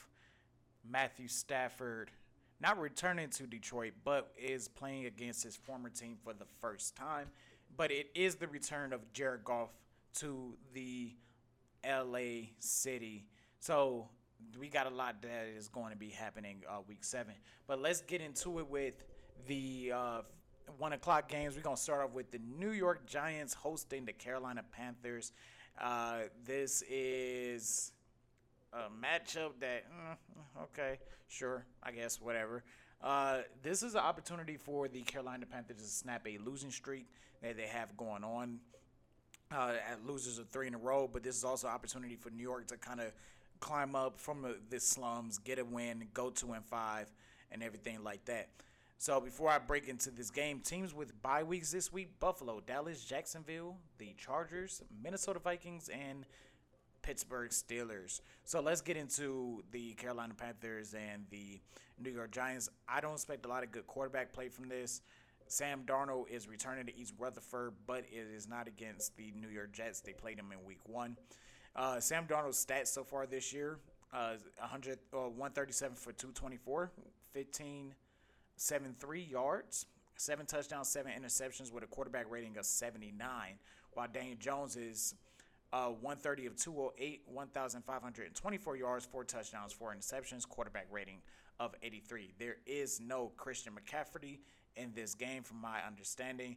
Matthew 0.88 1.28
Stafford 1.28 2.10
not 2.64 2.80
returning 2.80 3.28
to 3.28 3.46
Detroit, 3.46 3.92
but 4.04 4.32
is 4.38 4.68
playing 4.68 5.04
against 5.04 5.42
his 5.42 5.54
former 5.54 5.90
team 5.90 6.16
for 6.24 6.32
the 6.32 6.46
first 6.62 6.96
time. 6.96 7.28
But 7.76 7.92
it 7.92 8.06
is 8.14 8.36
the 8.36 8.48
return 8.48 8.94
of 8.94 9.12
Jared 9.12 9.44
Goff 9.44 9.68
to 10.20 10.54
the 10.72 11.12
LA 11.86 12.46
city. 12.60 13.26
So 13.60 14.08
we 14.58 14.70
got 14.70 14.86
a 14.86 14.94
lot 14.94 15.20
that 15.20 15.46
is 15.54 15.68
going 15.68 15.90
to 15.90 15.96
be 15.98 16.08
happening 16.08 16.62
uh, 16.66 16.78
week 16.88 17.04
seven. 17.04 17.34
But 17.66 17.82
let's 17.82 18.00
get 18.00 18.22
into 18.22 18.58
it 18.60 18.70
with 18.70 18.94
the 19.46 19.92
uh, 19.94 20.20
one 20.78 20.94
o'clock 20.94 21.28
games. 21.28 21.56
We're 21.56 21.62
gonna 21.62 21.76
start 21.76 22.02
off 22.02 22.14
with 22.14 22.30
the 22.30 22.40
New 22.58 22.70
York 22.70 23.04
Giants 23.04 23.52
hosting 23.52 24.06
the 24.06 24.14
Carolina 24.14 24.62
Panthers. 24.72 25.32
Uh, 25.78 26.20
this 26.46 26.82
is 26.88 27.92
a 28.74 28.90
matchup 28.90 29.52
that 29.60 29.84
mm, 29.90 30.62
okay, 30.64 30.98
sure, 31.28 31.64
I 31.82 31.92
guess 31.92 32.20
whatever. 32.20 32.64
Uh, 33.02 33.38
this 33.62 33.82
is 33.82 33.94
an 33.94 34.00
opportunity 34.00 34.56
for 34.56 34.88
the 34.88 35.02
Carolina 35.02 35.46
Panthers 35.46 35.76
to 35.76 35.84
snap 35.84 36.26
a 36.26 36.38
losing 36.38 36.70
streak 36.70 37.06
that 37.42 37.56
they 37.56 37.66
have 37.66 37.96
going 37.96 38.24
on. 38.24 38.58
Uh, 39.52 39.74
losers 40.04 40.38
of 40.38 40.48
three 40.48 40.66
in 40.66 40.74
a 40.74 40.78
row, 40.78 41.08
but 41.10 41.22
this 41.22 41.36
is 41.36 41.44
also 41.44 41.68
an 41.68 41.74
opportunity 41.74 42.16
for 42.16 42.30
New 42.30 42.42
York 42.42 42.66
to 42.66 42.76
kind 42.76 43.00
of 43.00 43.12
climb 43.60 43.94
up 43.94 44.18
from 44.18 44.42
the, 44.42 44.56
the 44.70 44.80
slums, 44.80 45.38
get 45.38 45.58
a 45.58 45.64
win, 45.64 46.08
go 46.12 46.30
two 46.30 46.52
and 46.52 46.64
five, 46.64 47.12
and 47.52 47.62
everything 47.62 48.02
like 48.02 48.24
that. 48.24 48.48
So 48.98 49.20
before 49.20 49.50
I 49.50 49.58
break 49.58 49.88
into 49.88 50.10
this 50.10 50.30
game, 50.30 50.60
teams 50.60 50.94
with 50.94 51.20
bye 51.22 51.42
weeks 51.42 51.70
this 51.70 51.92
week: 51.92 52.18
Buffalo, 52.20 52.62
Dallas, 52.66 53.04
Jacksonville, 53.04 53.76
the 53.98 54.14
Chargers, 54.16 54.82
Minnesota 55.02 55.40
Vikings, 55.40 55.90
and 55.90 56.24
Pittsburgh 57.04 57.50
Steelers. 57.50 58.22
So 58.44 58.60
let's 58.60 58.80
get 58.80 58.96
into 58.96 59.62
the 59.72 59.92
Carolina 59.92 60.32
Panthers 60.32 60.94
and 60.94 61.26
the 61.30 61.60
New 62.02 62.10
York 62.10 62.30
Giants. 62.30 62.70
I 62.88 63.02
don't 63.02 63.12
expect 63.12 63.44
a 63.44 63.48
lot 63.48 63.62
of 63.62 63.70
good 63.70 63.86
quarterback 63.86 64.32
play 64.32 64.48
from 64.48 64.70
this. 64.70 65.02
Sam 65.46 65.82
Darnold 65.84 66.30
is 66.30 66.48
returning 66.48 66.86
to 66.86 66.96
East 66.96 67.12
Rutherford, 67.18 67.74
but 67.86 68.04
it 68.10 68.26
is 68.34 68.48
not 68.48 68.66
against 68.66 69.16
the 69.18 69.34
New 69.38 69.48
York 69.48 69.72
Jets. 69.72 70.00
They 70.00 70.14
played 70.14 70.38
him 70.38 70.46
in 70.50 70.64
Week 70.66 70.80
One. 70.86 71.18
Uh, 71.76 72.00
Sam 72.00 72.26
Darnold's 72.26 72.64
stats 72.64 72.86
so 72.86 73.04
far 73.04 73.26
this 73.26 73.52
year: 73.52 73.78
uh, 74.14 74.36
100, 74.58 74.98
uh, 75.12 75.28
137 75.28 75.96
for 75.96 76.12
224, 76.12 76.90
15, 77.34 77.94
73 78.56 79.22
yards, 79.22 79.84
seven 80.16 80.46
touchdowns, 80.46 80.88
seven 80.88 81.12
interceptions, 81.12 81.70
with 81.70 81.84
a 81.84 81.88
quarterback 81.88 82.30
rating 82.30 82.56
of 82.56 82.64
79. 82.64 83.58
While 83.92 84.08
Daniel 84.10 84.36
Jones 84.40 84.76
is 84.76 85.14
uh, 85.74 85.88
130 85.88 86.46
of 86.46 86.54
208, 86.54 87.22
1,524 87.26 88.76
yards, 88.76 89.04
four 89.04 89.24
touchdowns, 89.24 89.72
four 89.72 89.92
interceptions, 89.92 90.48
quarterback 90.48 90.86
rating 90.92 91.18
of 91.58 91.74
83. 91.82 92.32
There 92.38 92.58
is 92.64 93.00
no 93.00 93.32
Christian 93.36 93.72
McCaffrey 93.72 94.38
in 94.76 94.92
this 94.94 95.16
game, 95.16 95.42
from 95.42 95.60
my 95.60 95.80
understanding. 95.84 96.56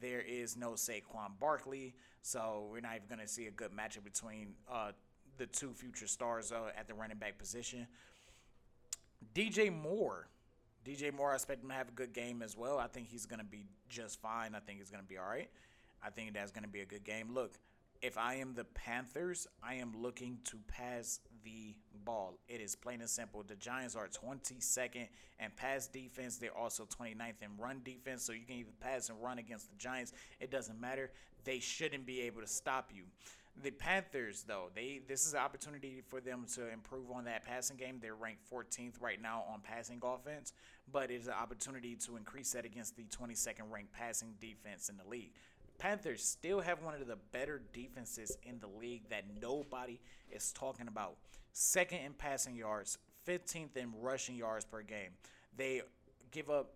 There 0.00 0.20
is 0.20 0.56
no 0.56 0.72
Saquon 0.72 1.32
Barkley, 1.40 1.94
so 2.22 2.68
we're 2.70 2.80
not 2.80 2.94
even 2.94 3.08
going 3.08 3.20
to 3.20 3.26
see 3.26 3.48
a 3.48 3.50
good 3.50 3.72
matchup 3.72 4.04
between 4.04 4.54
uh, 4.72 4.92
the 5.36 5.46
two 5.46 5.72
future 5.72 6.06
stars 6.06 6.52
uh, 6.52 6.70
at 6.78 6.86
the 6.86 6.94
running 6.94 7.18
back 7.18 7.38
position. 7.38 7.88
DJ 9.34 9.76
Moore. 9.76 10.28
DJ 10.86 11.12
Moore, 11.12 11.32
I 11.32 11.34
expect 11.34 11.64
him 11.64 11.70
to 11.70 11.74
have 11.74 11.88
a 11.88 11.92
good 11.92 12.12
game 12.12 12.40
as 12.40 12.56
well. 12.56 12.78
I 12.78 12.86
think 12.86 13.08
he's 13.08 13.26
going 13.26 13.40
to 13.40 13.44
be 13.44 13.66
just 13.88 14.20
fine. 14.20 14.54
I 14.54 14.60
think 14.60 14.78
he's 14.78 14.90
going 14.90 15.02
to 15.02 15.08
be 15.08 15.18
all 15.18 15.26
right. 15.26 15.50
I 16.04 16.10
think 16.10 16.34
that's 16.34 16.52
going 16.52 16.62
to 16.62 16.70
be 16.70 16.82
a 16.82 16.86
good 16.86 17.02
game. 17.02 17.34
Look, 17.34 17.58
if 18.04 18.18
I 18.18 18.34
am 18.34 18.52
the 18.52 18.64
Panthers, 18.64 19.46
I 19.62 19.76
am 19.76 19.94
looking 19.96 20.36
to 20.44 20.58
pass 20.68 21.20
the 21.42 21.74
ball. 22.04 22.38
It 22.48 22.60
is 22.60 22.76
plain 22.76 23.00
and 23.00 23.08
simple. 23.08 23.42
The 23.42 23.56
Giants 23.56 23.96
are 23.96 24.08
22nd 24.08 25.08
and 25.40 25.56
pass 25.56 25.86
defense. 25.86 26.36
They're 26.36 26.54
also 26.54 26.84
29th 26.84 27.40
in 27.40 27.56
run 27.58 27.80
defense. 27.82 28.22
So 28.22 28.34
you 28.34 28.44
can 28.46 28.56
either 28.56 28.72
pass 28.78 29.08
and 29.08 29.22
run 29.22 29.38
against 29.38 29.70
the 29.70 29.76
Giants. 29.76 30.12
It 30.38 30.50
doesn't 30.50 30.78
matter. 30.78 31.12
They 31.44 31.60
shouldn't 31.60 32.04
be 32.04 32.20
able 32.20 32.42
to 32.42 32.46
stop 32.46 32.90
you. 32.94 33.04
The 33.62 33.70
Panthers, 33.70 34.44
though, 34.46 34.70
they 34.74 35.00
this 35.06 35.26
is 35.26 35.32
an 35.32 35.40
opportunity 35.40 36.02
for 36.08 36.20
them 36.20 36.44
to 36.56 36.70
improve 36.72 37.10
on 37.10 37.24
that 37.24 37.44
passing 37.44 37.76
game. 37.76 38.00
They're 38.02 38.16
ranked 38.16 38.50
14th 38.50 39.00
right 39.00 39.22
now 39.22 39.44
on 39.48 39.60
passing 39.60 40.00
offense, 40.02 40.52
but 40.92 41.10
it 41.10 41.20
is 41.20 41.28
an 41.28 41.34
opportunity 41.34 41.94
to 41.94 42.16
increase 42.16 42.52
that 42.52 42.64
against 42.64 42.96
the 42.96 43.04
22nd 43.04 43.70
ranked 43.70 43.92
passing 43.92 44.34
defense 44.40 44.88
in 44.88 44.96
the 44.96 45.08
league. 45.08 45.32
Panthers 45.78 46.24
still 46.24 46.60
have 46.60 46.82
one 46.82 46.94
of 46.94 47.06
the 47.06 47.18
better 47.32 47.62
defenses 47.72 48.36
in 48.44 48.58
the 48.60 48.68
league 48.68 49.08
that 49.10 49.24
nobody 49.40 50.00
is 50.30 50.52
talking 50.52 50.88
about. 50.88 51.16
Second 51.52 51.98
in 51.98 52.12
passing 52.12 52.56
yards, 52.56 52.98
15th 53.26 53.76
in 53.76 53.92
rushing 54.00 54.36
yards 54.36 54.64
per 54.64 54.82
game. 54.82 55.10
They 55.56 55.82
give 56.30 56.50
up 56.50 56.74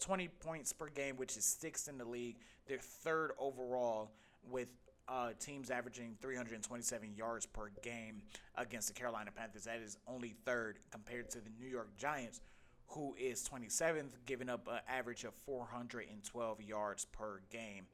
20 0.00 0.28
points 0.28 0.72
per 0.72 0.88
game, 0.88 1.16
which 1.16 1.36
is 1.36 1.44
sixth 1.44 1.88
in 1.88 1.98
the 1.98 2.04
league. 2.04 2.36
They're 2.66 2.78
third 2.78 3.32
overall 3.38 4.12
with 4.48 4.68
uh, 5.08 5.30
teams 5.40 5.70
averaging 5.70 6.16
327 6.20 7.14
yards 7.16 7.46
per 7.46 7.70
game 7.82 8.22
against 8.56 8.88
the 8.88 8.94
Carolina 8.94 9.30
Panthers. 9.34 9.64
That 9.64 9.80
is 9.80 9.96
only 10.06 10.34
third 10.44 10.78
compared 10.90 11.30
to 11.30 11.40
the 11.40 11.50
New 11.58 11.68
York 11.68 11.96
Giants, 11.96 12.40
who 12.88 13.14
is 13.18 13.48
27th, 13.48 14.12
giving 14.26 14.48
up 14.48 14.68
an 14.68 14.80
average 14.88 15.24
of 15.24 15.34
412 15.34 16.62
yards 16.62 17.06
per 17.06 17.40
game 17.50 17.86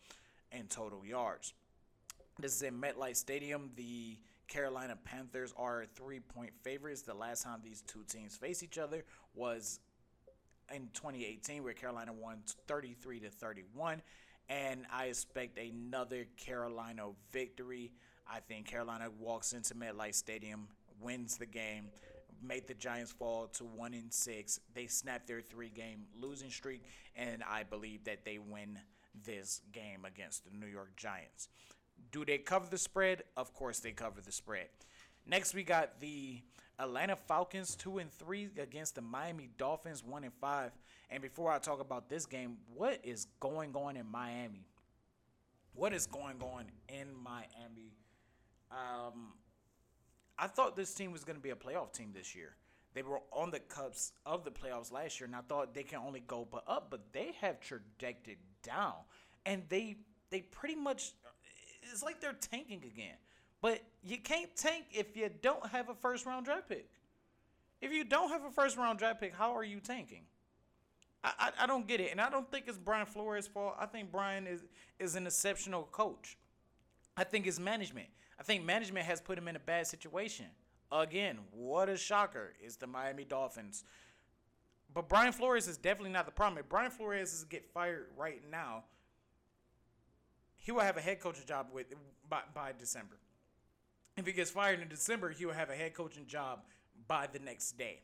in 0.59 0.67
total 0.67 1.05
yards. 1.05 1.53
This 2.39 2.55
is 2.57 2.63
in 2.63 2.81
MetLife 2.81 3.17
Stadium. 3.17 3.71
The 3.77 4.19
Carolina 4.49 4.97
Panthers 5.05 5.53
are 5.57 5.85
three 5.95 6.21
point 6.21 6.53
favorites. 6.63 7.03
The 7.03 7.15
last 7.15 7.45
time 7.45 7.61
these 7.63 7.83
two 7.83 8.05
teams 8.09 8.37
faced 8.37 8.63
each 8.63 8.79
other 8.79 9.05
was 9.35 9.81
in 10.75 10.89
2018, 10.95 11.63
where 11.63 11.75
Carolina 11.75 12.13
won 12.13 12.39
33 12.67 13.21
to 13.21 13.31
31. 13.31 14.03
And 14.49 14.85
I 14.93 15.07
expect 15.07 15.59
another 15.59 16.27
Carolina 16.37 17.09
victory. 17.33 17.93
I 18.31 18.41
think 18.41 18.67
Carolina 18.67 19.09
walks 19.19 19.53
into 19.53 19.75
MetLife 19.75 20.15
Stadium, 20.15 20.69
wins 21.01 21.37
the 21.37 21.47
game, 21.47 21.89
made 22.43 22.67
the 22.67 22.75
Giants 22.75 23.13
fall 23.13 23.47
to 23.55 23.65
one 23.65 23.95
in 23.95 24.11
six. 24.11 24.61
They 24.75 24.87
snap 24.87 25.27
their 25.27 25.41
three-game 25.41 26.05
losing 26.21 26.51
streak, 26.51 26.83
and 27.17 27.43
I 27.43 27.63
believe 27.63 28.05
that 28.05 28.25
they 28.25 28.39
win 28.39 28.79
this 29.25 29.61
game 29.73 30.05
against 30.05 30.45
the 30.45 30.57
New 30.57 30.67
York 30.67 30.97
Giants. 30.97 31.49
Do 32.13 32.25
they 32.25 32.39
cover 32.39 32.67
the 32.69 32.79
spread? 32.79 33.23
Of 33.37 33.55
course 33.55 33.81
they 33.81 33.93
cover 33.93 34.21
the 34.21 34.33
spread. 34.33 34.69
Next 35.27 35.55
we 35.55 35.63
got 35.63 36.01
the 36.01 36.43
Atlanta 36.79 37.17
Falcons 37.17 37.77
2 37.77 37.99
and 37.99 38.13
3 38.13 38.51
against 38.61 38.97
the 38.97 39.01
Miami 39.01 39.49
Dolphins 39.57 40.03
1 40.05 40.25
and 40.25 40.33
5. 40.41 40.73
And 41.11 41.23
before 41.23 41.53
I 41.53 41.59
talk 41.59 41.81
about 41.81 42.09
this 42.09 42.27
game, 42.27 42.57
what 42.75 43.01
is 43.05 43.27
going 43.41 43.75
on 43.75 43.97
in 43.97 44.11
Miami? 44.11 44.67
What 45.75 45.93
is 45.93 46.07
going 46.07 46.43
on 46.43 46.67
in 46.89 47.09
Miami? 47.23 47.97
Um 48.71 49.35
I 50.39 50.49
thought 50.49 50.75
this 50.77 50.93
team 50.93 51.13
was 51.13 51.23
going 51.23 51.37
to 51.37 51.43
be 51.43 51.51
a 51.51 51.55
playoff 51.55 51.93
team 51.93 52.11
this 52.13 52.35
year. 52.35 52.57
They 52.95 53.03
were 53.03 53.21
on 53.33 53.51
the 53.51 53.61
cups 53.61 54.13
of 54.25 54.45
the 54.45 54.51
playoffs 54.51 54.93
last 54.93 55.21
year, 55.21 55.27
and 55.27 55.35
I 55.35 55.41
thought 55.49 55.75
they 55.75 55.83
can 55.83 55.99
only 55.99 56.21
go 56.21 56.47
but 56.51 56.65
up, 56.67 56.89
but 56.91 57.13
they 57.13 57.33
have 57.41 57.61
trajected 57.61 58.39
down, 58.65 58.95
and 59.47 59.63
they 59.69 59.97
they 60.31 60.41
pretty 60.41 60.75
much 60.75 61.13
it's 61.93 62.03
like 62.03 62.21
they're 62.21 62.33
tanking 62.33 62.83
again. 62.85 63.17
But 63.63 63.83
you 64.03 64.19
can't 64.19 64.55
tank 64.57 64.87
if 64.93 65.17
you 65.17 65.31
don't 65.41 65.67
have 65.71 65.89
a 65.89 65.95
first 65.95 66.27
round 66.27 66.47
draft 66.47 66.69
pick. 66.69 66.89
If 67.81 67.93
you 67.93 68.05
don't 68.05 68.31
have 68.31 68.45
a 68.45 68.51
first 68.51 68.77
round 68.77 68.99
draft 68.99 69.21
pick, 69.21 69.35
how 69.35 69.57
are 69.57 69.65
you 69.65 69.81
tanking? 69.81 70.25
I, 71.23 71.33
I, 71.39 71.51
I 71.65 71.67
don't 71.67 71.87
get 71.87 72.01
it, 72.01 72.11
and 72.11 72.21
I 72.21 72.31
don't 72.31 72.51
think 72.51 72.65
it's 72.67 72.79
Brian 72.79 73.07
Flores' 73.07 73.47
fault. 73.47 73.77
I 73.79 73.87
think 73.87 74.11
Brian 74.11 74.47
is 74.47 74.65
is 74.99 75.15
an 75.17 75.27
exceptional 75.27 75.85
coach. 75.93 76.37
I 77.17 77.25
think 77.25 77.47
it's 77.47 77.61
management. 77.61 78.09
I 78.39 78.43
think 78.43 78.65
management 78.65 79.07
has 79.07 79.21
put 79.21 79.39
him 79.39 79.49
in 79.49 79.57
a 79.57 79.61
bad 79.61 79.87
situation. 79.87 80.47
Again, 80.91 81.39
what 81.51 81.89
a 81.89 81.97
shocker 81.97 82.53
is 82.63 82.77
the 82.77 82.87
Miami 82.87 83.25
Dolphins. 83.25 83.85
But 84.95 85.09
Brian 85.09 85.33
Flores 85.33 85.67
is 85.67 85.77
definitely 85.77 86.13
not 86.13 86.25
the 86.25 86.33
problem. 86.33 86.59
If 86.59 86.69
Brian 86.69 86.91
Flores 86.91 87.35
is 87.35 87.45
get 87.45 87.67
fired 87.75 88.07
right 88.17 88.41
now, 88.51 88.85
he 90.57 90.71
will 90.73 90.81
have 90.81 90.97
a 90.97 91.01
head 91.01 91.21
coaching 91.21 91.45
job 91.47 91.67
with 91.73 91.87
by, 92.29 92.41
by 92.55 92.73
December. 92.79 93.17
If 94.17 94.25
he 94.25 94.33
gets 94.33 94.53
fired 94.53 94.81
in 94.81 94.89
December, 94.89 95.31
he 95.31 95.45
will 95.45 95.53
have 95.53 95.69
a 95.69 95.75
head 95.75 95.95
coaching 95.95 96.27
job 96.27 96.61
by 97.09 97.27
the 97.31 97.41
next 97.41 97.73
day. 97.73 98.01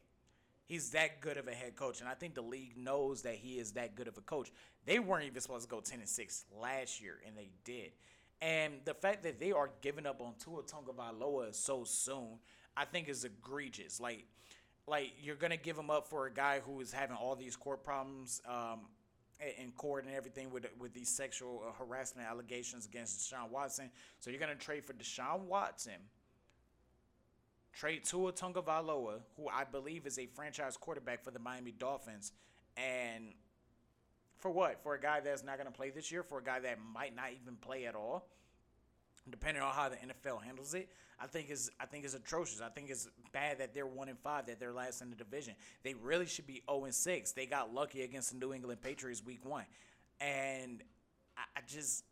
He's 0.67 0.91
that 0.91 1.21
good 1.21 1.37
of 1.37 1.49
a 1.49 1.53
head 1.53 1.75
coach, 1.75 2.01
and 2.01 2.09
I 2.09 2.15
think 2.15 2.35
the 2.35 2.43
league 2.43 2.77
knows 2.77 3.23
that 3.23 3.37
he 3.37 3.59
is 3.59 3.73
that 3.73 3.97
good 3.97 4.07
of 4.07 4.19
a 4.19 4.21
coach. 4.21 4.53
They 4.85 4.99
weren't 4.99 5.27
even 5.27 5.41
supposed 5.41 5.65
to 5.65 5.71
go 5.71 5.81
ten 5.81 6.01
and 6.01 6.09
six 6.09 6.45
last 6.61 7.01
year, 7.01 7.19
and 7.27 7.37
they 7.37 7.51
did. 7.65 7.93
And 8.41 8.75
the 8.85 8.95
fact 8.95 9.23
that 9.25 9.39
they 9.39 9.53
are 9.53 9.71
giving 9.81 10.07
up 10.07 10.21
on 10.21 10.35
Tua 10.43 10.63
Tagovailoa 10.63 11.55
so 11.55 11.85
soon, 11.85 12.39
I 12.77 12.85
think 12.85 13.09
is 13.09 13.25
egregious. 13.25 14.01
Like, 14.01 14.27
like 14.87 15.13
you're 15.23 15.37
gonna 15.37 15.57
give 15.57 15.77
him 15.77 15.91
up 15.91 16.09
for 16.09 16.27
a 16.27 16.33
guy 16.33 16.61
who 16.61 16.81
is 16.81 16.93
having 16.93 17.17
all 17.17 17.37
these 17.37 17.57
court 17.57 17.83
problems 17.83 18.43
um, 18.47 18.81
in 19.59 19.71
court 19.73 20.05
and 20.05 20.15
everything 20.15 20.51
with 20.51 20.67
with 20.79 20.93
these 20.93 21.09
sexual 21.09 21.63
uh, 21.67 21.73
harassment 21.73 22.29
allegations 22.29 22.87
against 22.87 23.21
Deshaun 23.21 23.51
Watson. 23.51 23.91
So 24.19 24.31
you're 24.31 24.41
gonna 24.41 24.55
trade 24.55 24.85
for 24.85 24.93
Deshaun 24.93 25.43
Watson, 25.43 26.01
trade 27.73 28.05
Tua 28.05 28.33
Tagovailoa, 28.33 29.21
who 29.37 29.49
I 29.49 29.65
believe 29.65 30.07
is 30.07 30.19
a 30.19 30.27
franchise 30.27 30.77
quarterback 30.77 31.25
for 31.25 31.31
the 31.31 31.39
Miami 31.39 31.73
Dolphins, 31.73 32.33
and 32.77 33.33
for 34.39 34.51
what? 34.51 34.83
For 34.83 34.95
a 34.95 35.01
guy 35.01 35.21
that's 35.21 35.45
not 35.45 35.59
gonna 35.59 35.71
play 35.71 35.91
this 35.91 36.11
year, 36.11 36.23
for 36.23 36.39
a 36.39 36.43
guy 36.43 36.61
that 36.61 36.79
might 36.93 37.15
not 37.15 37.31
even 37.41 37.57
play 37.57 37.87
at 37.87 37.95
all 37.95 38.27
depending 39.29 39.63
on 39.63 39.73
how 39.73 39.89
the 39.89 39.97
NFL 39.97 40.43
handles 40.43 40.75
it, 40.75 40.89
I 41.21 41.27
think 41.27 41.51
is 41.51 41.71
I 41.79 41.87
think 41.87 42.05
is 42.05 42.15
atrocious. 42.15 42.61
I 42.61 42.69
think 42.69 42.91
it's 42.91 43.09
bad 43.33 43.59
that 43.59 43.75
they're 43.75 43.87
one 43.87 44.09
and 44.09 44.19
five, 44.19 44.47
that 44.47 44.59
they're 44.59 44.73
last 44.73 45.03
in 45.03 45.11
the 45.11 45.17
division. 45.17 45.55
They 45.83 45.95
really 45.95 46.27
should 46.27 46.47
be 46.47 46.63
zero 46.69 46.85
and 46.85 46.95
six. 46.95 47.33
They 47.33 47.47
got 47.47 47.75
lucky 47.75 48.03
against 48.03 48.33
the 48.33 48.39
New 48.39 48.55
England 48.55 48.81
Patriots 48.81 49.23
week 49.25 49.45
one, 49.45 49.65
and 50.21 50.83
I, 51.37 51.43
I 51.59 51.61
just 51.67 52.05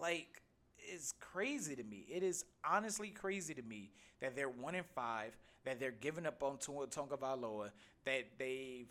like 0.00 0.42
it's 0.78 1.12
crazy 1.18 1.74
to 1.76 1.82
me. 1.82 2.06
It 2.08 2.22
is 2.22 2.44
honestly 2.64 3.08
crazy 3.08 3.54
to 3.54 3.62
me 3.62 3.90
that 4.20 4.36
they're 4.36 4.48
one 4.48 4.74
and 4.74 4.86
five, 4.94 5.36
that 5.64 5.80
they're 5.80 5.90
giving 5.90 6.26
up 6.26 6.42
on 6.42 6.58
Tua 6.58 6.86
Tagovailoa, 6.86 7.70
that 8.04 8.24
they've 8.38 8.88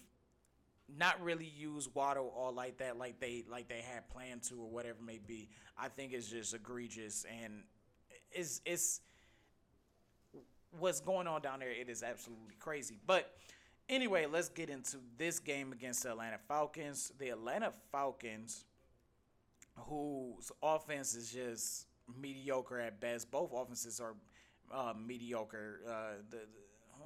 not 0.98 1.22
really 1.22 1.46
use 1.46 1.90
Waddle 1.94 2.34
all 2.36 2.54
like 2.54 2.78
that, 2.78 2.98
like 2.98 3.20
they 3.20 3.44
like 3.50 3.68
they 3.68 3.82
had 3.82 4.10
planned 4.10 4.44
to 4.44 4.56
or 4.56 4.70
whatever 4.70 5.02
may 5.06 5.20
be. 5.26 5.50
I 5.78 5.88
think 5.88 6.14
it's 6.14 6.30
just 6.30 6.54
egregious 6.54 7.26
and 7.44 7.64
it's 8.32 8.62
it's 8.66 9.02
what's 10.72 11.00
going 11.00 11.28
on 11.28 11.42
down 11.42 11.60
there. 11.60 11.72
It 11.72 11.90
is 11.90 12.04
absolutely 12.04 12.56
crazy. 12.60 12.98
But 13.06 13.32
anyway, 13.90 14.26
let's 14.26 14.50
get 14.50 14.70
into 14.70 14.98
this 15.18 15.40
game 15.40 15.72
against 15.72 16.04
the 16.04 16.12
Atlanta 16.12 16.40
Falcons. 16.48 17.12
The 17.20 17.30
Atlanta 17.30 17.74
Falcons, 17.92 18.66
whose 19.76 20.52
offense 20.62 21.16
is 21.16 21.32
just 21.32 21.88
mediocre 22.20 22.80
at 22.80 23.00
best. 23.00 23.32
Both 23.32 23.52
offenses 23.54 24.00
are 24.00 24.16
uh, 24.74 24.94
mediocre. 24.98 25.82
Uh, 25.88 26.22
the, 26.30 26.38
the 26.38 26.48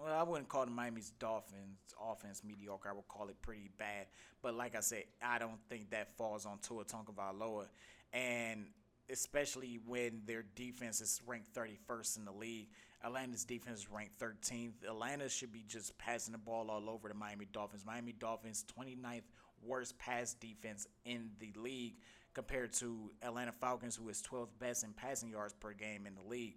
well, 0.04 0.20
I 0.20 0.24
wouldn't 0.24 0.50
call 0.50 0.66
the 0.66 0.72
Miami's 0.72 1.12
Dolphins 1.20 1.80
offense 2.02 2.44
mediocre. 2.44 2.90
I 2.90 2.94
would 2.94 3.08
call 3.08 3.30
it 3.30 3.42
pretty 3.42 3.70
bad. 3.78 4.08
But 4.42 4.56
like 4.56 4.76
I 4.76 4.82
said, 4.82 5.04
I 5.22 5.40
don't 5.40 5.60
think 5.70 5.92
that 5.92 6.18
falls 6.18 6.46
on 6.46 6.60
Tua 6.60 6.86
Tagovailoa, 6.86 7.68
and 8.14 8.68
especially 9.10 9.80
when 9.86 10.22
their 10.26 10.44
defense 10.56 11.02
is 11.02 11.22
ranked 11.26 11.54
31st 11.54 12.18
in 12.18 12.26
the 12.26 12.32
league. 12.32 12.70
Atlanta's 13.04 13.46
defense 13.46 13.80
is 13.80 13.92
ranked 13.92 14.20
13th. 14.20 14.84
Atlanta 14.88 15.30
should 15.30 15.54
be 15.54 15.64
just 15.68 15.98
passing 15.98 16.32
the 16.32 16.38
ball 16.38 16.70
all 16.70 16.90
over 16.90 17.08
the 17.08 17.14
Miami 17.14 17.48
Dolphins. 17.52 17.86
Miami 17.86 18.12
Dolphins 18.12 18.66
29th 18.78 19.22
worst 19.64 19.98
pass 19.98 20.34
defense 20.34 20.88
in 21.06 21.30
the 21.40 21.54
league 21.60 21.96
compared 22.34 22.74
to 22.74 23.12
Atlanta 23.24 23.52
Falcons, 23.52 23.96
who 23.96 24.10
is 24.10 24.22
12th 24.22 24.50
best 24.60 24.84
in 24.84 24.94
passing 24.94 25.30
yards 25.30 25.54
per 25.54 25.74
game 25.74 26.06
in 26.06 26.16
the 26.16 26.30
league. 26.30 26.56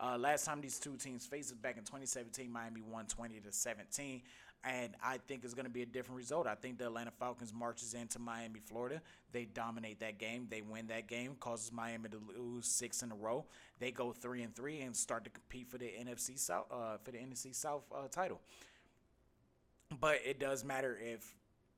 Uh, 0.00 0.18
last 0.18 0.44
time 0.44 0.60
these 0.60 0.78
two 0.78 0.96
teams 0.96 1.26
faced 1.26 1.60
back 1.62 1.76
in 1.76 1.84
2017. 1.84 2.50
Miami 2.50 2.80
won 2.80 3.06
20 3.06 3.40
to 3.40 3.52
17, 3.52 4.22
and 4.64 4.94
I 5.02 5.18
think 5.18 5.44
it's 5.44 5.54
going 5.54 5.66
to 5.66 5.70
be 5.70 5.82
a 5.82 5.86
different 5.86 6.16
result. 6.16 6.46
I 6.46 6.56
think 6.56 6.78
the 6.78 6.86
Atlanta 6.86 7.12
Falcons 7.12 7.52
marches 7.54 7.94
into 7.94 8.18
Miami, 8.18 8.60
Florida. 8.60 9.00
They 9.32 9.44
dominate 9.44 10.00
that 10.00 10.18
game. 10.18 10.48
They 10.50 10.62
win 10.62 10.88
that 10.88 11.06
game, 11.06 11.36
causes 11.38 11.70
Miami 11.72 12.08
to 12.08 12.20
lose 12.36 12.66
six 12.66 13.02
in 13.02 13.12
a 13.12 13.14
row. 13.14 13.44
They 13.78 13.92
go 13.92 14.12
three 14.12 14.42
and 14.42 14.54
three 14.54 14.80
and 14.80 14.96
start 14.96 15.24
to 15.24 15.30
compete 15.30 15.68
for 15.68 15.78
the 15.78 15.86
NFC 15.86 16.38
South 16.38 16.66
uh, 16.72 16.96
for 17.02 17.12
the 17.12 17.18
NFC 17.18 17.54
South 17.54 17.84
uh, 17.94 18.08
title. 18.10 18.40
But 20.00 20.20
it 20.24 20.40
does 20.40 20.64
matter 20.64 20.98
if 21.00 21.34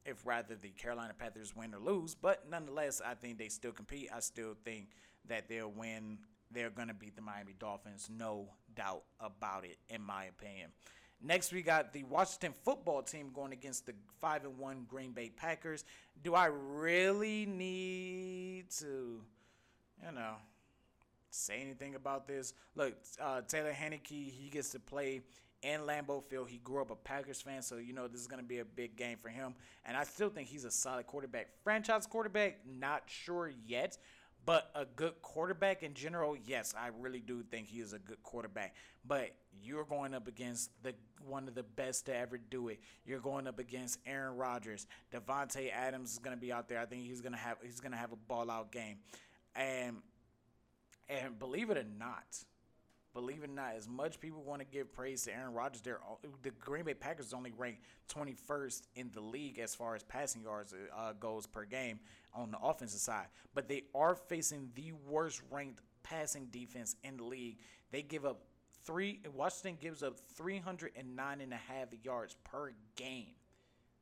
if 0.07 0.25
rather 0.25 0.55
the 0.55 0.69
Carolina 0.71 1.13
Panthers 1.19 1.55
win 1.55 1.75
or 1.75 1.81
lose. 1.81 2.15
But 2.15 2.49
nonetheless, 2.49 3.03
I 3.05 3.15
think 3.15 3.39
they 3.39 3.49
still 3.49 3.73
compete. 3.73 4.09
I 4.15 4.21
still 4.21 4.55
think 4.65 4.89
that 5.29 5.49
they'll 5.49 5.71
win 5.71 6.19
they're 6.53 6.71
going 6.71 6.89
to 6.89 6.95
beat 6.95 7.17
the 7.17 7.23
Miami 7.23 7.55
Dolphins, 7.59 8.09
no 8.11 8.49
doubt 8.75 9.03
about 9.21 9.65
it, 9.65 9.79
in 9.89 10.03
my 10.03 10.25
opinion. 10.25 10.71
Next, 11.23 11.53
we 11.53 11.63
got 11.63 11.93
the 11.93 12.05
Washington 12.05 12.53
football 12.65 13.03
team 13.03 13.31
going 13.35 13.53
against 13.53 13.87
the 13.87 13.95
five 14.21 14.45
and 14.45 14.59
one 14.59 14.85
Green 14.87 15.13
Bay 15.13 15.31
Packers. 15.35 15.85
Do 16.23 16.35
I 16.35 16.47
really 16.47 17.47
need 17.47 18.71
to, 18.79 19.23
you 20.05 20.13
know, 20.15 20.35
say 21.31 21.61
anything 21.61 21.95
about 21.95 22.29
this? 22.29 22.53
Look, 22.75 22.95
uh, 23.21 23.41
Taylor 23.43 23.73
Heinicke, 23.73 24.31
he 24.31 24.51
gets 24.51 24.71
to 24.71 24.79
play 24.79 25.23
in 25.63 25.81
Lambeau 25.81 26.23
Field. 26.23 26.49
He 26.49 26.59
grew 26.59 26.83
up 26.83 26.91
a 26.91 26.97
Packers 26.97 27.41
fan, 27.41 27.63
so 27.63 27.77
you 27.77 27.93
know 27.93 28.09
this 28.09 28.21
is 28.21 28.27
going 28.27 28.43
to 28.43 28.47
be 28.47 28.59
a 28.59 28.65
big 28.65 28.97
game 28.97 29.17
for 29.21 29.29
him. 29.29 29.55
And 29.85 29.97
I 29.97 30.05
still 30.05 30.29
think 30.29 30.49
he's 30.49 30.65
a 30.65 30.71
solid 30.71 31.07
quarterback. 31.07 31.49
Franchise 31.65 32.07
quarterback, 32.07 32.59
not 32.67 33.05
sure 33.07 33.53
yet. 33.67 33.99
But 34.47 34.71
a 34.77 34.85
good 34.85 35.21
quarterback 35.23 35.83
in 35.83 35.95
general, 35.95 36.37
yes, 36.47 36.73
I 36.79 36.91
really 37.01 37.19
do 37.19 37.43
think 37.43 37.67
he 37.67 37.81
is 37.81 37.93
a 37.93 37.99
good 37.99 38.23
quarterback. 38.23 38.77
But 39.05 39.33
you're 39.61 39.85
going 39.85 40.15
up 40.15 40.29
against 40.29 40.71
the 40.85 40.95
one 41.27 41.49
of 41.49 41.57
the 41.57 41.65
best 41.65 42.07
to 42.07 42.17
ever 42.17 42.39
do 42.39 42.69
it. 42.69 42.79
You're 43.05 43.19
going 43.19 43.49
up 43.49 43.59
against 43.59 43.99
Aaron 44.07 44.37
Rodgers. 44.37 44.87
Davante 45.13 45.73
Adams 45.73 46.13
is 46.13 46.19
going 46.21 46.37
to 46.37 46.41
be 46.41 46.53
out 46.53 46.69
there. 46.69 46.79
I 46.79 46.87
think 46.87 47.03
he's 47.03 47.21
going 47.21 47.33
to 47.33 47.39
have 47.39 47.59
he's 47.61 47.81
going 47.81 47.91
to 47.91 47.99
have 47.99 48.13
a 48.13 48.17
ball 48.17 48.49
out 48.49 48.71
game. 48.71 48.99
And 49.57 49.97
and 51.09 51.39
believe 51.41 51.71
it 51.71 51.77
or 51.77 51.87
not, 51.99 52.45
believe 53.15 53.43
it 53.43 53.51
or 53.51 53.53
not, 53.53 53.75
as 53.77 53.89
much 53.89 54.21
people 54.21 54.43
want 54.43 54.61
to 54.61 54.67
give 54.67 54.93
praise 54.93 55.25
to 55.25 55.35
Aaron 55.35 55.55
Rodgers, 55.55 55.81
they're, 55.81 56.01
the 56.43 56.51
Green 56.51 56.85
Bay 56.85 56.95
Packers 56.95 57.33
only 57.33 57.53
ranked 57.57 57.81
21st 58.15 58.83
in 58.95 59.11
the 59.15 59.21
league 59.21 59.59
as 59.59 59.75
far 59.75 59.95
as 59.95 60.03
passing 60.03 60.43
yards 60.43 60.75
uh, 60.97 61.13
goes 61.19 61.47
per 61.47 61.65
game 61.65 61.99
on 62.37 62.51
the 62.51 62.59
offensive 62.59 63.01
side. 63.01 63.27
But 63.55 63.69
they 63.69 63.85
are 63.95 64.15
facing 64.15 64.71
the 64.75 64.93
worst 65.09 65.43
ranked 65.51 65.81
passing 66.03 66.47
defense 66.47 66.97
in 67.03 67.17
the 67.17 67.25
league. 67.25 67.59
They 67.91 68.03
give 68.03 68.25
up 68.25 68.43
three. 68.85 69.21
Washington 69.35 69.79
gives 69.81 70.03
up 70.03 70.19
309 70.37 71.41
and 71.41 71.53
a 71.53 71.57
half 71.57 71.89
yards 72.05 72.37
per 72.45 72.73
game. 72.95 73.35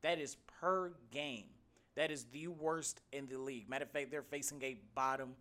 That 0.01 0.19
is 0.19 0.37
per 0.61 0.91
game. 1.11 1.45
That 1.95 2.11
is 2.11 2.25
the 2.25 2.47
worst 2.47 3.01
in 3.11 3.25
the 3.25 3.37
league. 3.37 3.69
Matter 3.69 3.85
of 3.85 3.91
fact, 3.91 4.11
they're 4.11 4.21
facing 4.21 4.61
a 4.61 4.77
bottom 4.93 5.35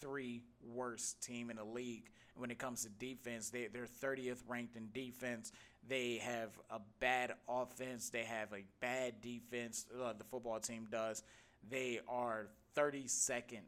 three 0.00 0.42
worst 0.62 1.20
team 1.22 1.50
in 1.50 1.56
the 1.56 1.64
league 1.64 2.10
when 2.34 2.50
it 2.50 2.58
comes 2.58 2.82
to 2.84 2.88
defense. 2.88 3.50
They, 3.50 3.68
they're 3.72 3.86
30th 3.86 4.42
ranked 4.48 4.76
in 4.76 4.88
defense. 4.92 5.52
They 5.86 6.16
have 6.22 6.58
a 6.70 6.80
bad 7.00 7.34
offense. 7.48 8.10
They 8.10 8.24
have 8.24 8.52
a 8.52 8.64
bad 8.80 9.20
defense. 9.20 9.86
Uh, 9.94 10.14
the 10.16 10.24
football 10.24 10.60
team 10.60 10.86
does. 10.90 11.22
They 11.70 12.00
are 12.08 12.48
32nd 12.76 13.60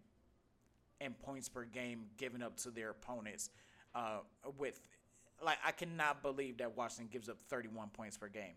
in 1.01 1.15
points 1.15 1.49
per 1.49 1.65
game 1.65 2.07
given 2.17 2.43
up 2.43 2.57
to 2.59 2.71
their 2.71 2.91
opponents. 2.91 3.51
Uh, 3.95 4.19
with 4.59 4.81
like, 5.45 5.59
I 5.65 5.73
cannot 5.73 6.23
believe 6.23 6.59
that 6.59 6.77
Washington 6.77 7.09
gives 7.11 7.29
up 7.29 7.39
31 7.49 7.89
points 7.89 8.17
per 8.17 8.29
game. 8.29 8.55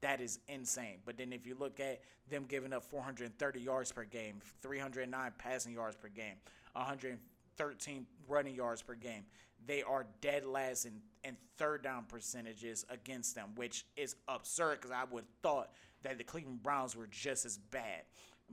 That 0.00 0.20
is 0.20 0.38
insane. 0.48 0.98
But 1.04 1.18
then 1.18 1.32
if 1.32 1.46
you 1.46 1.56
look 1.58 1.80
at 1.80 2.00
them 2.30 2.44
giving 2.48 2.72
up 2.72 2.84
430 2.84 3.60
yards 3.60 3.92
per 3.92 4.04
game, 4.04 4.40
309 4.62 5.32
passing 5.38 5.74
yards 5.74 5.96
per 5.96 6.08
game, 6.08 6.36
113 6.72 8.06
running 8.28 8.54
yards 8.54 8.82
per 8.82 8.94
game, 8.94 9.24
they 9.66 9.82
are 9.82 10.06
dead 10.20 10.46
last 10.46 10.86
in, 10.86 11.00
in 11.24 11.36
third 11.58 11.82
down 11.82 12.04
percentages 12.08 12.86
against 12.88 13.34
them, 13.34 13.50
which 13.56 13.84
is 13.96 14.16
absurd 14.28 14.80
because 14.80 14.90
I 14.90 15.04
would 15.10 15.24
have 15.24 15.34
thought 15.42 15.70
that 16.02 16.16
the 16.16 16.24
Cleveland 16.24 16.62
Browns 16.62 16.96
were 16.96 17.08
just 17.08 17.44
as 17.44 17.58
bad. 17.58 18.02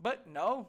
But 0.01 0.27
no, 0.27 0.67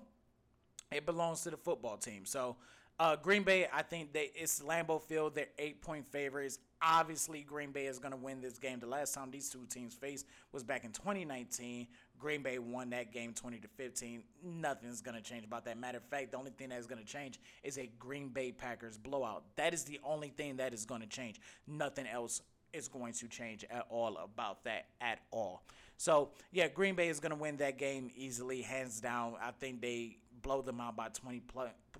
it 0.90 1.06
belongs 1.06 1.42
to 1.42 1.50
the 1.50 1.56
football 1.56 1.96
team. 1.96 2.24
So 2.24 2.56
uh, 3.00 3.14
Green 3.14 3.44
Bay, 3.44 3.68
I 3.72 3.82
think 3.82 4.12
they 4.12 4.32
it's 4.34 4.60
Lambeau 4.60 5.00
Field. 5.00 5.34
They're 5.34 5.46
eight 5.58 5.80
point 5.82 6.06
favorites. 6.06 6.58
Obviously, 6.82 7.42
Green 7.42 7.70
Bay 7.70 7.86
is 7.86 7.98
going 7.98 8.10
to 8.10 8.16
win 8.16 8.40
this 8.40 8.58
game. 8.58 8.80
The 8.80 8.86
last 8.86 9.14
time 9.14 9.30
these 9.30 9.48
two 9.50 9.66
teams 9.68 9.94
faced 9.94 10.26
was 10.52 10.64
back 10.64 10.84
in 10.84 10.90
2019. 10.92 11.86
Green 12.18 12.42
Bay 12.42 12.58
won 12.58 12.90
that 12.90 13.12
game 13.12 13.32
20 13.32 13.58
to 13.58 13.68
15. 13.68 14.22
Nothing's 14.44 15.00
going 15.00 15.16
to 15.16 15.22
change 15.22 15.44
about 15.44 15.64
that. 15.66 15.78
Matter 15.78 15.98
of 15.98 16.04
fact, 16.04 16.32
the 16.32 16.38
only 16.38 16.50
thing 16.50 16.70
that 16.70 16.78
is 16.78 16.86
going 16.86 17.00
to 17.00 17.06
change 17.06 17.38
is 17.62 17.78
a 17.78 17.88
Green 17.98 18.28
Bay 18.28 18.50
Packers 18.50 18.98
blowout. 18.98 19.44
That 19.56 19.74
is 19.74 19.84
the 19.84 20.00
only 20.04 20.28
thing 20.28 20.56
that 20.56 20.74
is 20.74 20.84
going 20.84 21.00
to 21.00 21.06
change. 21.06 21.40
Nothing 21.68 22.06
else 22.08 22.42
is 22.72 22.88
going 22.88 23.12
to 23.14 23.28
change 23.28 23.64
at 23.70 23.86
all 23.90 24.16
about 24.16 24.64
that 24.64 24.86
at 25.00 25.20
all. 25.30 25.62
So, 25.98 26.30
yeah, 26.52 26.68
Green 26.68 26.94
Bay 26.94 27.08
is 27.08 27.18
going 27.18 27.30
to 27.30 27.36
win 27.36 27.56
that 27.56 27.76
game 27.76 28.10
easily, 28.16 28.62
hands 28.62 29.00
down. 29.00 29.34
I 29.42 29.50
think 29.50 29.82
they 29.82 30.18
blow 30.42 30.62
them 30.62 30.80
out 30.80 30.96
by 30.96 31.08
20, 31.08 31.42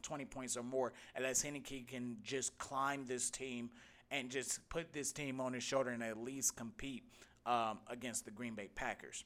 20 0.01 0.25
points 0.27 0.57
or 0.57 0.62
more, 0.62 0.93
unless 1.16 1.45
Heinicke 1.45 1.89
can 1.89 2.16
just 2.23 2.57
climb 2.59 3.05
this 3.07 3.29
team 3.29 3.70
and 4.12 4.31
just 4.31 4.66
put 4.69 4.93
this 4.93 5.11
team 5.11 5.41
on 5.41 5.53
his 5.53 5.65
shoulder 5.65 5.91
and 5.91 6.05
at 6.05 6.16
least 6.16 6.55
compete 6.55 7.03
um, 7.45 7.81
against 7.89 8.25
the 8.25 8.31
Green 8.31 8.55
Bay 8.55 8.69
Packers. 8.73 9.25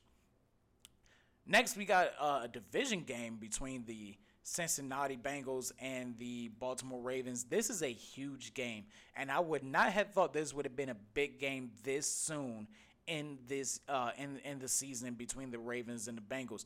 Next, 1.46 1.76
we 1.76 1.84
got 1.84 2.08
uh, 2.18 2.40
a 2.44 2.48
division 2.48 3.00
game 3.02 3.36
between 3.36 3.84
the 3.84 4.16
Cincinnati 4.42 5.18
Bengals 5.18 5.72
and 5.80 6.16
the 6.18 6.48
Baltimore 6.58 7.02
Ravens. 7.02 7.44
This 7.44 7.68
is 7.68 7.82
a 7.82 7.92
huge 7.92 8.54
game, 8.54 8.84
and 9.16 9.30
I 9.30 9.40
would 9.40 9.64
not 9.64 9.92
have 9.92 10.12
thought 10.12 10.32
this 10.32 10.54
would 10.54 10.64
have 10.64 10.76
been 10.76 10.88
a 10.88 10.96
big 11.12 11.38
game 11.38 11.72
this 11.84 12.06
soon 12.06 12.68
in 13.06 13.38
this 13.46 13.80
uh, 13.88 14.10
in 14.16 14.38
in 14.44 14.58
the 14.58 14.68
season 14.68 15.14
between 15.14 15.50
the 15.50 15.58
Ravens 15.58 16.08
and 16.08 16.16
the 16.16 16.22
Bengals. 16.22 16.64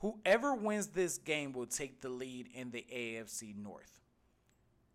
Whoever 0.00 0.54
wins 0.54 0.88
this 0.88 1.18
game 1.18 1.52
will 1.52 1.66
take 1.66 2.00
the 2.00 2.08
lead 2.08 2.48
in 2.54 2.70
the 2.70 2.86
AFC 2.92 3.56
North. 3.56 4.00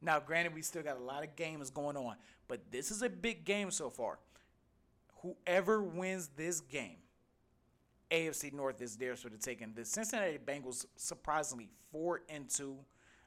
Now, 0.02 0.20
granted, 0.20 0.54
we 0.54 0.62
still 0.62 0.84
got 0.84 0.98
a 0.98 1.04
lot 1.04 1.24
of 1.24 1.36
games 1.36 1.70
going 1.70 1.98
on, 1.98 2.16
but 2.48 2.72
this 2.72 2.92
is 2.92 3.02
a 3.02 3.10
big 3.10 3.46
game 3.46 3.72
so 3.72 3.90
far. 3.90 4.20
Whoever 5.22 5.82
wins 5.82 6.30
this 6.36 6.60
game, 6.60 6.98
AFC 8.12 8.54
North 8.54 8.82
is 8.82 8.98
theirs 8.98 9.22
for 9.22 9.30
the 9.30 9.38
taking. 9.38 9.74
The 9.74 9.86
Cincinnati 9.86 10.38
Bengals 10.38 10.86
surprisingly 10.96 11.70
four 11.92 12.22
and 12.30 12.50
two 12.50 12.78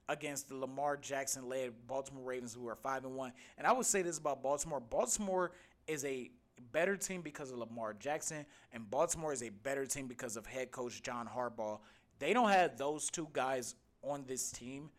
against 0.09 0.49
the 0.49 0.57
Lamar 0.57 0.97
Jackson 0.97 1.49
led 1.49 1.73
Baltimore 1.87 2.25
Ravens, 2.25 2.55
who 2.55 2.69
are 2.69 2.77
five 2.77 3.05
and 3.05 3.17
one. 3.17 3.33
And 3.59 3.67
I 3.67 3.73
would 3.73 3.87
say 3.87 4.03
this 4.03 4.19
about 4.19 4.43
Baltimore: 4.43 4.81
Baltimore 4.81 5.53
is 5.87 6.05
a 6.05 6.31
better 6.73 6.97
team 6.97 7.23
because 7.23 7.51
of 7.51 7.59
Lamar 7.59 7.95
Jackson, 7.95 8.47
and 8.73 8.89
Baltimore 8.91 9.33
is 9.33 9.43
a 9.43 9.49
better 9.49 9.87
team 9.87 10.07
because 10.07 10.37
of 10.37 10.47
head 10.47 10.71
coach 10.71 11.03
John 11.03 11.29
Harbaugh. 11.29 11.79
They 12.19 12.33
don't 12.33 12.51
have 12.51 12.77
those 12.77 13.11
two 13.11 13.29
guys 13.33 13.75
on 14.03 14.25
this 14.27 14.51
team. 14.51 14.91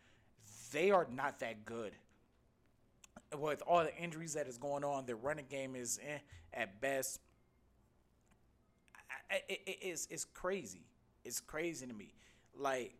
They 0.71 0.91
are 0.91 1.07
not 1.11 1.39
that 1.39 1.65
good. 1.65 1.93
With 3.37 3.61
all 3.67 3.83
the 3.83 3.95
injuries 3.95 4.33
that 4.33 4.47
is 4.47 4.57
going 4.57 4.83
on, 4.83 5.05
their 5.05 5.15
running 5.15 5.47
game 5.49 5.75
is 5.75 5.99
eh, 6.01 6.19
at 6.53 6.79
best. 6.79 7.19
It, 9.29 9.61
it, 9.65 9.77
it's 9.81 10.07
it's 10.09 10.25
crazy. 10.25 10.85
It's 11.25 11.41
crazy 11.41 11.85
to 11.85 11.93
me. 11.93 12.13
Like, 12.57 12.95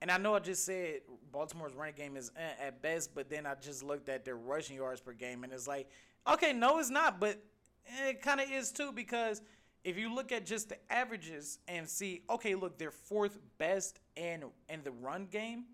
and 0.00 0.10
I 0.10 0.18
know 0.18 0.34
I 0.34 0.38
just 0.38 0.64
said 0.64 1.00
Baltimore's 1.32 1.74
running 1.74 1.94
game 1.96 2.16
is 2.16 2.30
eh, 2.36 2.66
at 2.66 2.80
best, 2.80 3.14
but 3.14 3.28
then 3.28 3.46
I 3.46 3.54
just 3.60 3.82
looked 3.82 4.08
at 4.08 4.24
their 4.24 4.36
rushing 4.36 4.76
yards 4.76 5.00
per 5.00 5.12
game, 5.12 5.42
and 5.42 5.52
it's 5.52 5.66
like, 5.66 5.88
okay, 6.28 6.52
no, 6.52 6.78
it's 6.78 6.90
not, 6.90 7.18
but 7.18 7.42
it 8.08 8.22
kind 8.22 8.40
of 8.40 8.50
is 8.50 8.72
too 8.72 8.92
because 8.92 9.42
if 9.84 9.96
you 9.96 10.14
look 10.14 10.32
at 10.32 10.44
just 10.44 10.68
the 10.68 10.92
averages 10.92 11.58
and 11.66 11.88
see, 11.88 12.22
okay, 12.28 12.54
look, 12.54 12.78
they're 12.78 12.90
fourth 12.90 13.38
best 13.58 13.98
in 14.16 14.44
in 14.68 14.82
the 14.82 14.92
run 14.92 15.26
game 15.26 15.64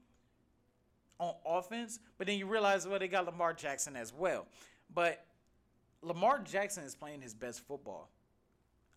on 1.18 1.34
offense, 1.44 1.98
but 2.18 2.26
then 2.26 2.38
you 2.38 2.46
realize, 2.46 2.86
well, 2.86 2.98
they 2.98 3.08
got 3.08 3.24
Lamar 3.24 3.52
Jackson 3.52 3.96
as 3.96 4.12
well. 4.12 4.46
But 4.92 5.24
Lamar 6.02 6.40
Jackson 6.40 6.84
is 6.84 6.94
playing 6.94 7.22
his 7.22 7.34
best 7.34 7.66
football. 7.66 8.10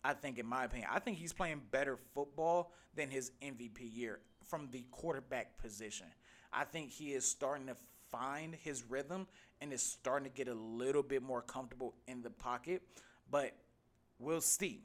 I 0.04 0.14
think, 0.14 0.38
in 0.38 0.46
my 0.46 0.64
opinion, 0.64 0.88
I 0.92 0.98
think 0.98 1.18
he's 1.18 1.32
playing 1.32 1.62
better 1.70 1.98
football 2.14 2.72
than 2.94 3.10
his 3.10 3.32
MVP 3.42 3.78
year 3.80 4.20
from 4.48 4.68
the 4.70 4.84
quarterback 4.90 5.58
position. 5.58 6.06
I 6.52 6.64
think 6.64 6.90
he 6.90 7.12
is 7.12 7.24
starting 7.24 7.66
to 7.66 7.76
find 8.10 8.54
his 8.54 8.84
rhythm 8.88 9.26
and 9.60 9.72
is 9.72 9.82
starting 9.82 10.30
to 10.30 10.34
get 10.34 10.48
a 10.48 10.54
little 10.54 11.02
bit 11.02 11.22
more 11.22 11.42
comfortable 11.42 11.94
in 12.06 12.22
the 12.22 12.30
pocket. 12.30 12.82
But 13.30 13.52
we'll 14.18 14.40
see. 14.40 14.82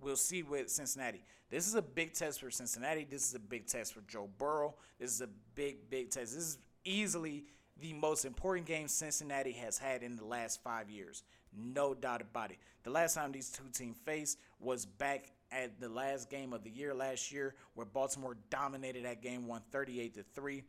We'll 0.00 0.16
see 0.16 0.42
with 0.42 0.70
Cincinnati. 0.70 1.22
This 1.50 1.66
is 1.66 1.74
a 1.74 1.82
big 1.82 2.12
test 2.12 2.40
for 2.40 2.50
Cincinnati. 2.50 3.06
This 3.08 3.26
is 3.26 3.34
a 3.34 3.40
big 3.40 3.66
test 3.66 3.94
for 3.94 4.02
Joe 4.02 4.28
Burrow. 4.38 4.74
This 4.98 5.10
is 5.10 5.20
a 5.20 5.28
big, 5.54 5.88
big 5.90 6.10
test. 6.10 6.34
This 6.34 6.44
is 6.44 6.58
easily 6.84 7.44
the 7.80 7.92
most 7.94 8.24
important 8.24 8.66
game 8.66 8.88
Cincinnati 8.88 9.52
has 9.52 9.78
had 9.78 10.02
in 10.02 10.16
the 10.16 10.24
last 10.24 10.62
five 10.62 10.90
years. 10.90 11.22
No 11.56 11.94
doubt 11.94 12.20
about 12.20 12.50
it. 12.50 12.58
The 12.82 12.90
last 12.90 13.14
time 13.14 13.32
these 13.32 13.50
two 13.50 13.64
teams 13.72 13.96
faced 14.04 14.38
was 14.60 14.84
back 14.84 15.32
at 15.50 15.80
the 15.80 15.88
last 15.88 16.28
game 16.28 16.52
of 16.52 16.62
the 16.62 16.70
year 16.70 16.94
last 16.94 17.32
year, 17.32 17.54
where 17.74 17.86
Baltimore 17.86 18.36
dominated 18.50 19.04
that 19.04 19.22
game, 19.22 19.46
won 19.46 19.62
38 19.70 20.14
to 20.14 20.24
3. 20.34 20.62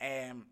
And 0.00 0.42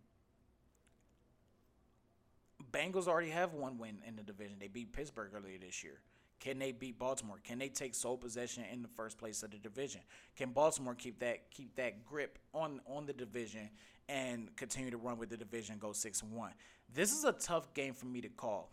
Bengals 2.75 3.07
already 3.07 3.31
have 3.31 3.53
one 3.53 3.79
win 3.79 3.99
in 4.07 4.17
the 4.17 4.23
division. 4.23 4.57
They 4.59 4.67
beat 4.67 4.93
Pittsburgh 4.93 5.31
earlier 5.33 5.59
this 5.59 5.85
year. 5.85 6.01
Can 6.41 6.59
they 6.59 6.73
beat 6.73 6.99
Baltimore? 6.99 7.39
Can 7.45 7.59
they 7.59 7.69
take 7.69 7.95
sole 7.95 8.17
possession 8.19 8.65
in 8.71 8.83
the 8.83 8.89
first 8.89 9.17
place 9.17 9.45
of 9.45 9.53
the 9.53 9.59
division? 9.59 10.01
Can 10.37 10.51
Baltimore 10.51 10.95
keep 10.95 11.21
that 11.21 11.51
keep 11.51 11.77
that 11.77 12.05
grip 12.05 12.39
on 12.53 12.81
on 12.87 13.07
the 13.07 13.13
division 13.13 13.71
and 14.09 14.55
continue 14.57 14.91
to 14.91 14.97
run 14.97 15.19
with 15.19 15.31
the 15.31 15.37
division, 15.37 15.79
go 15.79 15.93
six 15.93 16.21
and 16.23 16.33
one? 16.33 16.51
This 16.93 17.13
is 17.13 17.25
a 17.25 17.33
tough 17.33 17.73
game 17.75 17.95
for 17.95 18.07
me 18.07 18.21
to 18.21 18.29
call, 18.29 18.73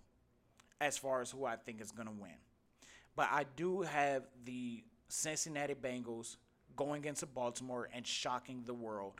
as 0.82 0.98
far 0.98 1.22
as 1.22 1.30
who 1.30 1.45
I 1.45 1.56
think 1.56 1.80
is 1.80 1.91
gonna 1.91 2.11
win. 2.11 2.36
But 3.15 3.30
I 3.32 3.45
do 3.56 3.84
have 3.84 4.23
the 4.44 4.84
Cincinnati 5.10 5.76
Bengals 5.76 6.38
going 6.76 7.06
into 7.06 7.28
Baltimore 7.28 7.88
and 7.94 8.06
shocking 8.06 8.64
the 8.65 8.73
world, 8.73 9.14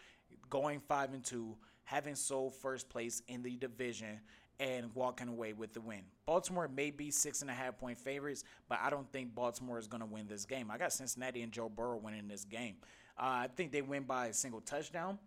going 0.49 0.79
five 0.79 1.13
and 1.13 1.23
two, 1.23 1.55
having 1.83 2.15
sole 2.15 2.49
first 2.49 2.89
place 2.89 3.21
in 3.27 3.43
the 3.43 3.55
division 3.57 4.19
and 4.61 4.93
walking 4.93 5.27
away 5.27 5.53
with 5.53 5.73
the 5.73 5.81
win. 5.81 6.01
Baltimore 6.27 6.67
may 6.67 6.91
be 6.91 7.09
six 7.09 7.41
and 7.41 7.49
a 7.49 7.53
half 7.53 7.79
point 7.79 7.97
favorites, 7.97 8.43
but 8.69 8.77
I 8.81 8.91
don't 8.91 9.11
think 9.11 9.33
Baltimore 9.33 9.79
is 9.79 9.88
going 9.88 10.01
to 10.01 10.05
win 10.05 10.27
this 10.27 10.45
game. 10.45 10.69
I 10.69 10.77
got 10.77 10.93
Cincinnati 10.93 11.41
and 11.41 11.51
Joe 11.51 11.67
Burrow 11.67 11.97
winning 11.97 12.27
this 12.27 12.45
game. 12.45 12.75
Uh, 13.17 13.23
I 13.23 13.49
think 13.55 13.71
they 13.71 13.81
win 13.81 14.03
by 14.03 14.27
a 14.27 14.33
single 14.33 14.61
touchdown, 14.61 15.17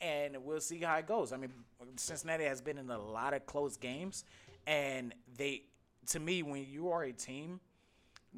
and 0.00 0.38
we'll 0.42 0.60
see 0.60 0.78
how 0.78 0.96
it 0.96 1.06
goes. 1.06 1.34
I 1.34 1.36
mean, 1.36 1.52
Cincinnati 1.96 2.44
has 2.44 2.62
been 2.62 2.78
in 2.78 2.90
a 2.90 2.98
lot 2.98 3.34
of 3.34 3.44
close 3.44 3.76
games, 3.76 4.24
and 4.66 5.14
they, 5.36 5.64
to 6.08 6.18
me, 6.18 6.42
when 6.42 6.66
you 6.66 6.90
are 6.90 7.02
a 7.02 7.12
team 7.12 7.60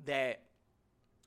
that 0.05 0.41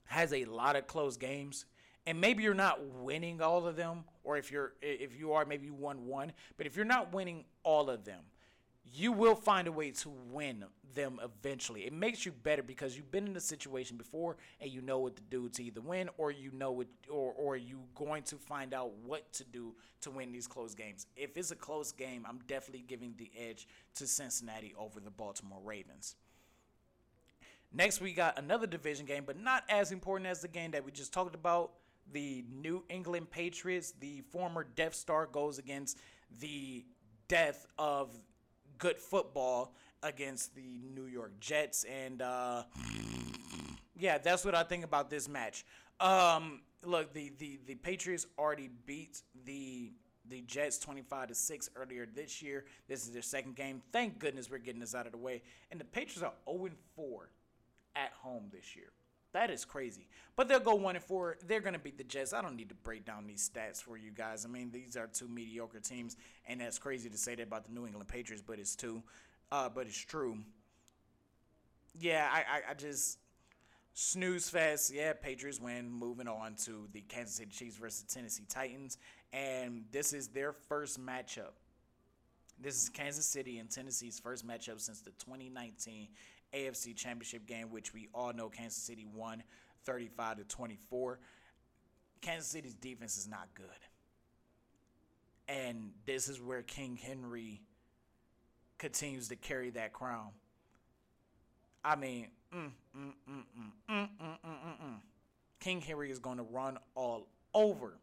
has 0.04 0.34
a 0.34 0.44
lot 0.44 0.76
of 0.76 0.86
close 0.86 1.16
games, 1.16 1.66
and 2.06 2.20
maybe 2.20 2.44
you're 2.44 2.54
not 2.54 2.86
winning 2.98 3.42
all 3.42 3.66
of 3.66 3.78
them, 3.78 4.04
or 4.26 4.36
if 4.36 4.52
you're 4.52 4.74
if 4.82 5.18
you 5.18 5.32
are, 5.32 5.46
maybe 5.46 5.66
you 5.66 5.74
won 5.74 6.08
one, 6.08 6.34
but 6.58 6.66
if 6.66 6.76
you're 6.76 6.86
not 6.86 7.14
winning 7.14 7.46
all 7.64 7.90
of 7.90 8.04
them 8.04 8.20
you 8.94 9.12
will 9.12 9.36
find 9.36 9.68
a 9.68 9.72
way 9.72 9.92
to 9.92 10.10
win 10.32 10.66
them 10.96 11.20
eventually. 11.24 11.86
It 11.86 11.94
makes 11.94 12.26
you 12.26 12.32
better 12.32 12.64
because 12.64 12.96
you've 12.96 13.12
been 13.12 13.28
in 13.28 13.36
a 13.36 13.42
situation 13.42 13.98
before 13.98 14.38
and 14.60 14.72
you 14.72 14.82
know 14.82 15.00
what 15.00 15.16
to 15.18 15.22
do 15.24 15.50
to 15.50 15.64
either 15.64 15.82
win 15.82 16.10
or 16.18 16.32
you 16.32 16.52
know 16.52 16.72
what 16.72 16.88
or 17.10 17.34
or 17.34 17.58
you 17.58 17.80
going 17.96 18.24
to 18.24 18.36
find 18.36 18.74
out 18.74 18.92
what 19.06 19.32
to 19.34 19.44
do 19.44 19.76
to 20.02 20.12
win 20.12 20.32
these 20.32 20.48
close 20.48 20.74
games. 20.74 21.06
If 21.16 21.38
it's 21.38 21.52
a 21.52 21.56
close 21.56 21.92
game, 21.92 22.26
I'm 22.28 22.40
definitely 22.48 22.86
giving 22.88 23.14
the 23.18 23.32
edge 23.38 23.68
to 23.96 24.08
Cincinnati 24.08 24.74
over 24.78 25.00
the 25.00 25.12
Baltimore 25.12 25.62
Ravens. 25.64 26.16
Next, 27.72 28.02
we 28.02 28.14
got 28.14 28.40
another 28.40 28.66
division 28.66 29.06
game, 29.06 29.24
but 29.26 29.40
not 29.40 29.64
as 29.70 29.92
important 29.92 30.28
as 30.28 30.42
the 30.42 30.48
game 30.48 30.72
that 30.72 30.84
we 30.84 30.92
just 30.92 31.14
talked 31.14 31.36
about. 31.36 31.72
The 32.12 32.44
New 32.52 32.84
England 32.90 33.30
Patriots, 33.30 33.94
the 34.00 34.22
former 34.32 34.66
Death 34.76 34.96
Star, 34.96 35.28
goes 35.28 35.60
against 35.60 36.00
the 36.40 36.84
death 37.28 37.68
of 37.78 38.10
good 38.80 38.98
football 38.98 39.76
against 40.02 40.56
the 40.56 40.82
New 40.96 41.06
York 41.06 41.40
Jets. 41.40 41.84
And 41.84 42.22
uh, 42.22 42.64
yeah, 43.98 44.18
that's 44.18 44.44
what 44.44 44.56
I 44.56 44.64
think 44.64 44.84
about 44.84 45.10
this 45.10 45.28
match. 45.30 45.66
Um, 46.00 46.62
look, 46.84 47.14
the, 47.14 47.32
the, 47.38 47.60
the 47.68 47.76
Patriots 47.76 48.26
already 48.38 48.70
beat 48.86 49.22
the 49.46 49.92
the 50.28 50.42
Jets 50.42 50.78
25 50.78 51.30
to 51.30 51.34
6 51.34 51.70
earlier 51.76 52.06
this 52.06 52.40
year. 52.40 52.66
This 52.88 53.08
is 53.08 53.14
their 53.14 53.24
second 53.24 53.56
game. 53.56 53.82
Thank 53.92 54.20
goodness 54.20 54.48
we're 54.48 54.60
getting 54.60 54.80
this 54.80 54.94
out 54.94 55.08
of 55.08 55.12
the 55.12 55.18
way. 55.18 55.42
And 55.72 55.80
the 55.80 55.86
Patriots 55.86 56.22
are 56.22 56.34
0 56.48 56.70
4 56.96 57.30
at 57.96 58.12
home 58.22 58.44
this 58.52 58.76
year. 58.76 58.92
That 59.32 59.52
is 59.52 59.64
crazy. 59.64 60.08
But 60.36 60.48
they'll 60.48 60.60
go 60.60 60.76
1 60.76 60.96
and 60.96 61.04
4. 61.04 61.38
They're 61.48 61.60
going 61.60 61.74
to 61.74 61.80
beat 61.80 61.98
the 61.98 62.04
Jets. 62.04 62.34
I 62.34 62.42
don't 62.42 62.56
need 62.56 62.70
to 62.70 62.76
break 62.76 63.06
down 63.06 63.28
these 63.28 63.50
stats 63.50 63.82
for 63.82 63.98
you 63.98 64.12
guys. 64.12 64.46
I 64.46 64.48
mean, 64.50 64.72
these 64.72 64.98
are 64.98 65.08
two 65.08 65.28
mediocre 65.28 65.80
teams, 65.80 66.18
and 66.48 66.62
that's 66.62 66.80
crazy 66.80 67.10
to 67.10 67.18
say 67.18 67.36
that 67.36 67.44
about 67.44 67.66
the 67.66 67.72
New 67.72 67.86
England 67.86 68.08
Patriots, 68.08 68.44
but 68.46 68.58
it's 68.58 68.76
two. 68.76 69.04
Uh, 69.52 69.70
but 69.70 69.86
it's 69.86 69.98
true. 69.98 70.40
Yeah, 72.00 72.28
I, 72.32 72.40
I, 72.40 72.72
I 72.72 72.74
just 72.74 73.20
snooze 73.94 74.50
fest. 74.50 74.92
Yeah, 74.94 75.14
Patriots 75.14 75.60
win. 75.60 75.92
Moving 75.92 76.28
on 76.28 76.56
to 76.66 76.88
the 76.92 77.02
Kansas 77.02 77.36
City 77.36 77.52
Chiefs 77.52 77.78
versus 77.78 78.04
Tennessee 78.04 78.46
Titans, 78.50 78.98
and 79.32 79.84
this 79.92 80.14
is 80.14 80.30
their 80.30 80.54
first 80.54 81.00
matchup. 81.00 81.54
This 82.62 82.84
is 82.84 82.90
Kansas 82.90 83.26
City 83.26 83.60
and 83.60 83.70
Tennessee's 83.70 84.20
first 84.20 84.46
matchup 84.46 84.82
since 84.82 85.02
the 85.02 85.12
2019 85.12 86.10
AFC 86.54 86.96
Championship 86.96 87.46
game, 87.46 87.70
which 87.70 87.94
we 87.94 88.10
all 88.14 88.34
know 88.34 88.50
Kansas 88.50 88.82
City 88.82 89.06
won 89.14 89.44
35 89.86 90.38
to 90.38 90.44
24. 90.44 91.20
Kansas 92.22 92.48
City's 92.48 92.74
defense 92.74 93.18
is 93.18 93.28
not 93.28 93.48
good. 93.56 93.66
And 95.48 95.92
this 96.06 96.30
is 96.30 96.42
where 96.42 96.62
King 96.62 96.96
Henry 96.96 97.62
continues 98.78 99.30
to 99.30 99.36
carry 99.36 99.72
that 99.72 99.94
crown. 99.94 100.30
I 101.84 101.96
mean, 101.96 102.28
mm, 102.54 102.72
mm, 102.96 103.14
mm, 103.28 105.00
King 105.60 105.82
Henry 105.82 106.12
is 106.12 106.20
going 106.20 106.38
to 106.38 106.44
run 106.44 106.78
all 106.96 107.28
over, 107.54 107.98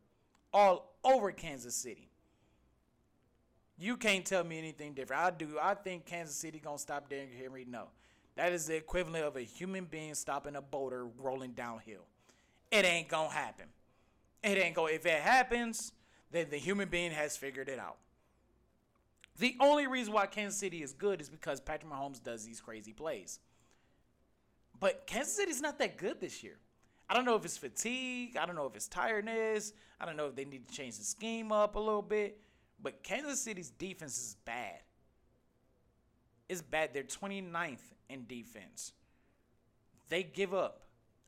all 0.52 0.94
over 1.04 1.30
Kansas 1.30 1.74
City. 1.74 2.08
You 3.78 3.96
can't 3.96 4.24
tell 4.24 4.42
me 4.42 4.58
anything 4.58 4.94
different. 4.94 5.22
I 5.22 5.30
do. 5.30 5.58
I 5.60 5.74
think 5.74 6.06
Kansas 6.06 6.34
City 6.34 6.58
gonna 6.58 6.78
stop 6.78 7.10
Derrick 7.10 7.34
Henry. 7.38 7.66
No, 7.68 7.88
That 8.36 8.52
is 8.52 8.66
the 8.66 8.76
equivalent 8.76 9.24
of 9.24 9.36
a 9.36 9.40
human 9.40 9.86
being 9.86 10.14
stopping 10.14 10.56
a 10.56 10.62
boulder 10.62 11.06
rolling 11.18 11.52
downhill. 11.52 12.04
It 12.70 12.84
ain't 12.84 13.08
gonna 13.08 13.30
happen. 13.30 13.66
It 14.42 14.58
ain't 14.58 14.74
go. 14.74 14.86
If 14.86 15.06
it 15.06 15.20
happens, 15.20 15.92
then 16.30 16.46
the 16.50 16.58
human 16.58 16.88
being 16.88 17.12
has 17.12 17.36
figured 17.36 17.68
it 17.68 17.78
out. 17.78 17.96
The 19.38 19.56
only 19.60 19.86
reason 19.86 20.12
why 20.12 20.26
Kansas 20.26 20.58
City 20.58 20.82
is 20.82 20.92
good 20.92 21.20
is 21.20 21.28
because 21.28 21.60
Patrick 21.60 21.90
Mahomes 21.90 22.22
does 22.22 22.44
these 22.44 22.60
crazy 22.60 22.92
plays. 22.92 23.40
But 24.78 25.06
Kansas 25.06 25.34
City's 25.34 25.60
not 25.60 25.78
that 25.78 25.96
good 25.96 26.20
this 26.20 26.42
year. 26.42 26.58
I 27.08 27.14
don't 27.14 27.24
know 27.24 27.36
if 27.36 27.44
it's 27.44 27.56
fatigue. 27.56 28.36
I 28.36 28.46
don't 28.46 28.56
know 28.56 28.66
if 28.66 28.74
it's 28.74 28.88
tiredness. 28.88 29.72
I 30.00 30.06
don't 30.06 30.16
know 30.16 30.26
if 30.26 30.36
they 30.36 30.44
need 30.44 30.68
to 30.68 30.74
change 30.74 30.98
the 30.98 31.04
scheme 31.04 31.52
up 31.52 31.76
a 31.76 31.78
little 31.78 32.02
bit. 32.02 32.40
But 32.82 33.02
Kansas 33.02 33.40
City's 33.40 33.70
defense 33.70 34.18
is 34.18 34.36
bad. 34.44 34.80
It's 36.48 36.62
bad. 36.62 36.92
They're 36.92 37.02
29th 37.02 37.78
in 38.08 38.26
defense. 38.26 38.92
They 40.08 40.22
give 40.22 40.54
up 40.54 40.82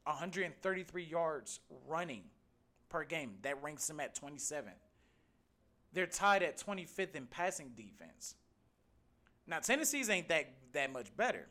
133 0.04 1.04
yards 1.04 1.60
running 1.86 2.22
per 2.88 3.04
game. 3.04 3.34
That 3.42 3.62
ranks 3.62 3.86
them 3.86 4.00
at 4.00 4.18
27th. 4.18 4.62
They're 5.92 6.06
tied 6.06 6.42
at 6.42 6.58
25th 6.58 7.14
in 7.14 7.26
passing 7.26 7.72
defense. 7.76 8.34
Now 9.46 9.58
Tennessee's 9.60 10.10
ain't 10.10 10.28
that 10.28 10.46
that 10.72 10.92
much 10.92 11.14
better 11.16 11.46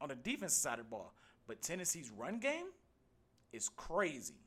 on 0.00 0.08
the 0.08 0.16
defensive 0.16 0.60
side 0.60 0.78
of 0.78 0.86
the 0.86 0.90
ball, 0.90 1.14
but 1.46 1.62
Tennessee's 1.62 2.10
run 2.10 2.38
game 2.38 2.66
is 3.52 3.68
crazy. 3.68 4.40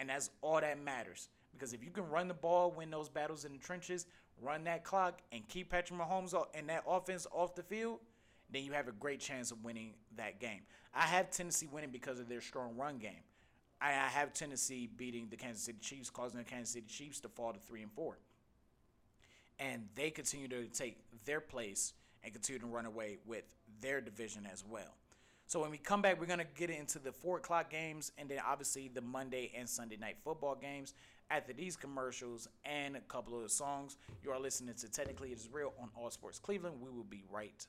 And 0.00 0.08
that's 0.08 0.30
all 0.40 0.60
that 0.60 0.82
matters. 0.82 1.28
Because 1.52 1.72
if 1.72 1.82
you 1.82 1.90
can 1.90 2.08
run 2.08 2.28
the 2.28 2.34
ball, 2.34 2.70
win 2.70 2.90
those 2.90 3.08
battles 3.08 3.44
in 3.44 3.52
the 3.52 3.58
trenches, 3.58 4.06
run 4.42 4.64
that 4.64 4.84
clock, 4.84 5.20
and 5.32 5.46
keep 5.48 5.70
Patrick 5.70 5.98
Mahomes 5.98 6.34
and 6.54 6.68
that 6.68 6.84
offense 6.86 7.26
off 7.32 7.54
the 7.54 7.62
field, 7.62 7.98
then 8.50 8.64
you 8.64 8.72
have 8.72 8.88
a 8.88 8.92
great 8.92 9.20
chance 9.20 9.50
of 9.50 9.62
winning 9.64 9.94
that 10.16 10.40
game. 10.40 10.60
I 10.94 11.02
have 11.02 11.30
Tennessee 11.30 11.68
winning 11.70 11.90
because 11.90 12.20
of 12.20 12.28
their 12.28 12.40
strong 12.40 12.76
run 12.76 12.98
game. 12.98 13.22
I 13.80 13.90
have 13.90 14.32
Tennessee 14.32 14.88
beating 14.96 15.28
the 15.28 15.36
Kansas 15.36 15.62
City 15.62 15.78
Chiefs, 15.80 16.08
causing 16.08 16.38
the 16.38 16.44
Kansas 16.44 16.72
City 16.72 16.86
Chiefs 16.88 17.20
to 17.20 17.28
fall 17.28 17.52
to 17.52 17.58
three 17.58 17.82
and 17.82 17.92
four. 17.92 18.18
And 19.58 19.88
they 19.94 20.10
continue 20.10 20.48
to 20.48 20.66
take 20.66 20.98
their 21.24 21.40
place 21.40 21.92
and 22.24 22.32
continue 22.32 22.60
to 22.60 22.66
run 22.66 22.86
away 22.86 23.18
with 23.26 23.44
their 23.80 24.00
division 24.00 24.48
as 24.50 24.64
well. 24.66 24.94
So 25.46 25.60
when 25.60 25.70
we 25.70 25.78
come 25.78 26.02
back, 26.02 26.18
we're 26.18 26.26
gonna 26.26 26.44
get 26.56 26.70
into 26.70 26.98
the 26.98 27.12
four 27.12 27.36
o'clock 27.38 27.70
games 27.70 28.10
and 28.18 28.28
then 28.28 28.40
obviously 28.44 28.88
the 28.88 29.00
Monday 29.00 29.52
and 29.56 29.68
Sunday 29.68 29.96
night 29.96 30.16
football 30.24 30.56
games. 30.56 30.94
After 31.30 31.52
these 31.52 31.76
commercials 31.76 32.48
and 32.64 32.96
a 32.96 33.00
couple 33.00 33.36
of 33.36 33.42
the 33.42 33.48
songs, 33.48 33.96
you 34.24 34.30
are 34.30 34.38
listening 34.38 34.74
to 34.76 34.90
Technically 34.90 35.32
It 35.32 35.38
Is 35.38 35.48
Real 35.52 35.72
on 35.80 35.90
All 35.96 36.10
Sports 36.10 36.38
Cleveland. 36.38 36.80
We 36.80 36.90
will 36.90 37.04
be 37.04 37.22
right. 37.30 37.66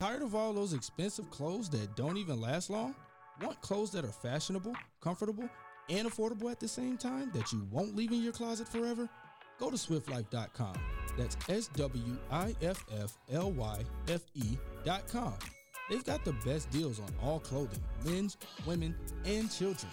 Tired 0.00 0.22
of 0.22 0.36
all 0.36 0.52
those 0.52 0.74
expensive 0.74 1.28
clothes 1.30 1.68
that 1.70 1.96
don't 1.96 2.18
even 2.18 2.40
last 2.40 2.70
long? 2.70 2.94
Want 3.42 3.60
clothes 3.62 3.90
that 3.90 4.04
are 4.04 4.12
fashionable, 4.12 4.72
comfortable, 5.00 5.48
and 5.88 6.08
affordable 6.08 6.52
at 6.52 6.60
the 6.60 6.68
same 6.68 6.96
time 6.96 7.32
that 7.34 7.52
you 7.52 7.66
won't 7.72 7.96
leave 7.96 8.12
in 8.12 8.22
your 8.22 8.32
closet 8.32 8.68
forever? 8.68 9.08
Go 9.58 9.70
to 9.70 9.76
swiftlife.com. 9.76 10.76
That's 11.16 11.36
S 11.48 11.66
W 11.74 12.16
I 12.30 12.54
F 12.62 12.84
F 12.96 13.18
L 13.32 13.50
Y 13.50 13.82
F 14.06 14.20
E.com. 14.36 15.34
They've 15.90 16.04
got 16.04 16.24
the 16.24 16.34
best 16.44 16.70
deals 16.70 17.00
on 17.00 17.08
all 17.20 17.40
clothing, 17.40 17.82
men's, 18.04 18.36
women, 18.66 18.94
and 19.24 19.50
children. 19.50 19.90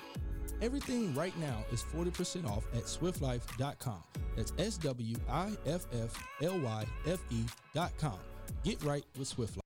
Everything 0.61 1.15
right 1.15 1.35
now 1.39 1.65
is 1.71 1.81
40% 1.81 2.47
off 2.47 2.63
at 2.75 2.83
swiftlife.com. 2.83 4.03
That's 4.37 4.53
S 4.59 4.77
W 4.77 5.15
I 5.27 5.53
F 5.65 5.87
F 5.93 6.27
L 6.43 6.59
Y 6.59 6.85
F 7.07 7.23
E.com. 7.31 8.19
Get 8.63 8.83
right 8.83 9.03
with 9.17 9.27
Swift 9.27 9.55
Life. 9.55 9.64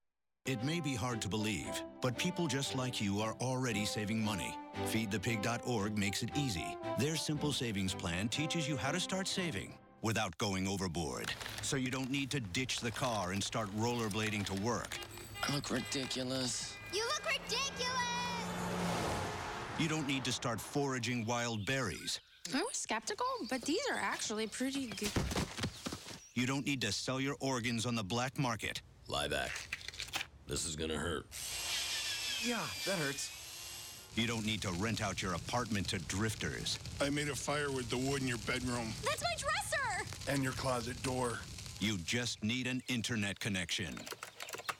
It 0.50 0.64
may 0.64 0.80
be 0.80 0.96
hard 0.96 1.22
to 1.22 1.28
believe, 1.28 1.84
but 2.02 2.18
people 2.18 2.48
just 2.48 2.76
like 2.76 3.00
you 3.00 3.20
are 3.22 3.36
already 3.40 3.86
saving 3.86 4.26
money. 4.26 4.58
FeedThePig.org 4.88 5.96
makes 5.96 6.24
it 6.24 6.32
easy. 6.36 6.76
Their 6.98 7.16
simple 7.16 7.54
savings 7.54 7.94
plan 7.94 8.30
teaches 8.30 8.68
you 8.68 8.76
how 8.76 8.92
to 8.92 9.00
start 9.00 9.28
saving 9.28 9.78
without 10.02 10.36
going 10.40 10.68
overboard. 10.68 11.32
So 11.62 11.76
you 11.76 11.92
don't 11.92 12.10
need 12.10 12.32
to 12.32 12.40
ditch 12.40 12.80
the 12.80 12.90
car 12.90 13.32
and 13.32 13.44
start 13.44 13.70
rollerblading 13.78 14.44
to 14.48 14.56
work. 14.64 14.98
I 15.48 15.54
look 15.54 15.70
ridiculous. 15.70 16.74
You 16.92 17.04
look 17.04 17.26
ridiculous! 17.28 17.94
You 19.78 19.88
don't 19.88 20.08
need 20.08 20.26
to 20.26 20.32
start 20.32 20.60
foraging 20.60 21.28
wild 21.28 21.64
berries. 21.68 22.22
I 22.56 22.58
was 22.58 22.76
skeptical, 22.76 23.28
but 23.52 23.62
these 23.62 23.86
are 23.92 24.00
actually 24.02 24.48
pretty 24.48 24.88
good. 24.88 25.12
You 26.34 26.48
don't 26.48 26.66
need 26.66 26.82
to 26.82 26.92
sell 26.92 27.22
your 27.22 27.36
organs 27.40 27.86
on 27.86 27.94
the 27.94 28.04
black 28.04 28.40
market. 28.40 28.82
Lie 29.08 29.28
back. 29.28 29.79
This 30.50 30.66
is 30.66 30.76
gonna 30.76 30.98
hurt. 30.98 31.28
Yeah, 32.44 32.60
that 32.86 32.98
hurts. 32.98 33.30
You 34.16 34.26
don't 34.26 34.46
need 34.46 34.62
to 34.64 34.72
rent 34.74 35.02
out 35.02 35.22
your 35.22 35.36
apartment 35.36 35.88
to 35.90 36.00
drifters. 36.00 36.80
I 37.00 37.12
made 37.12 37.30
a 37.30 37.36
fire 37.36 37.72
with 37.72 37.90
the 37.92 37.98
wood 37.98 38.22
in 38.24 38.28
your 38.28 38.40
bedroom 38.40 38.92
That's 39.06 39.22
my 39.22 39.36
dresser! 39.38 40.06
and 40.28 40.44
your 40.44 40.54
closet 40.54 41.02
door. 41.04 41.38
You 41.80 41.98
just 42.00 42.44
need 42.44 42.66
an 42.66 42.82
internet 42.88 43.40
connection. 43.40 43.96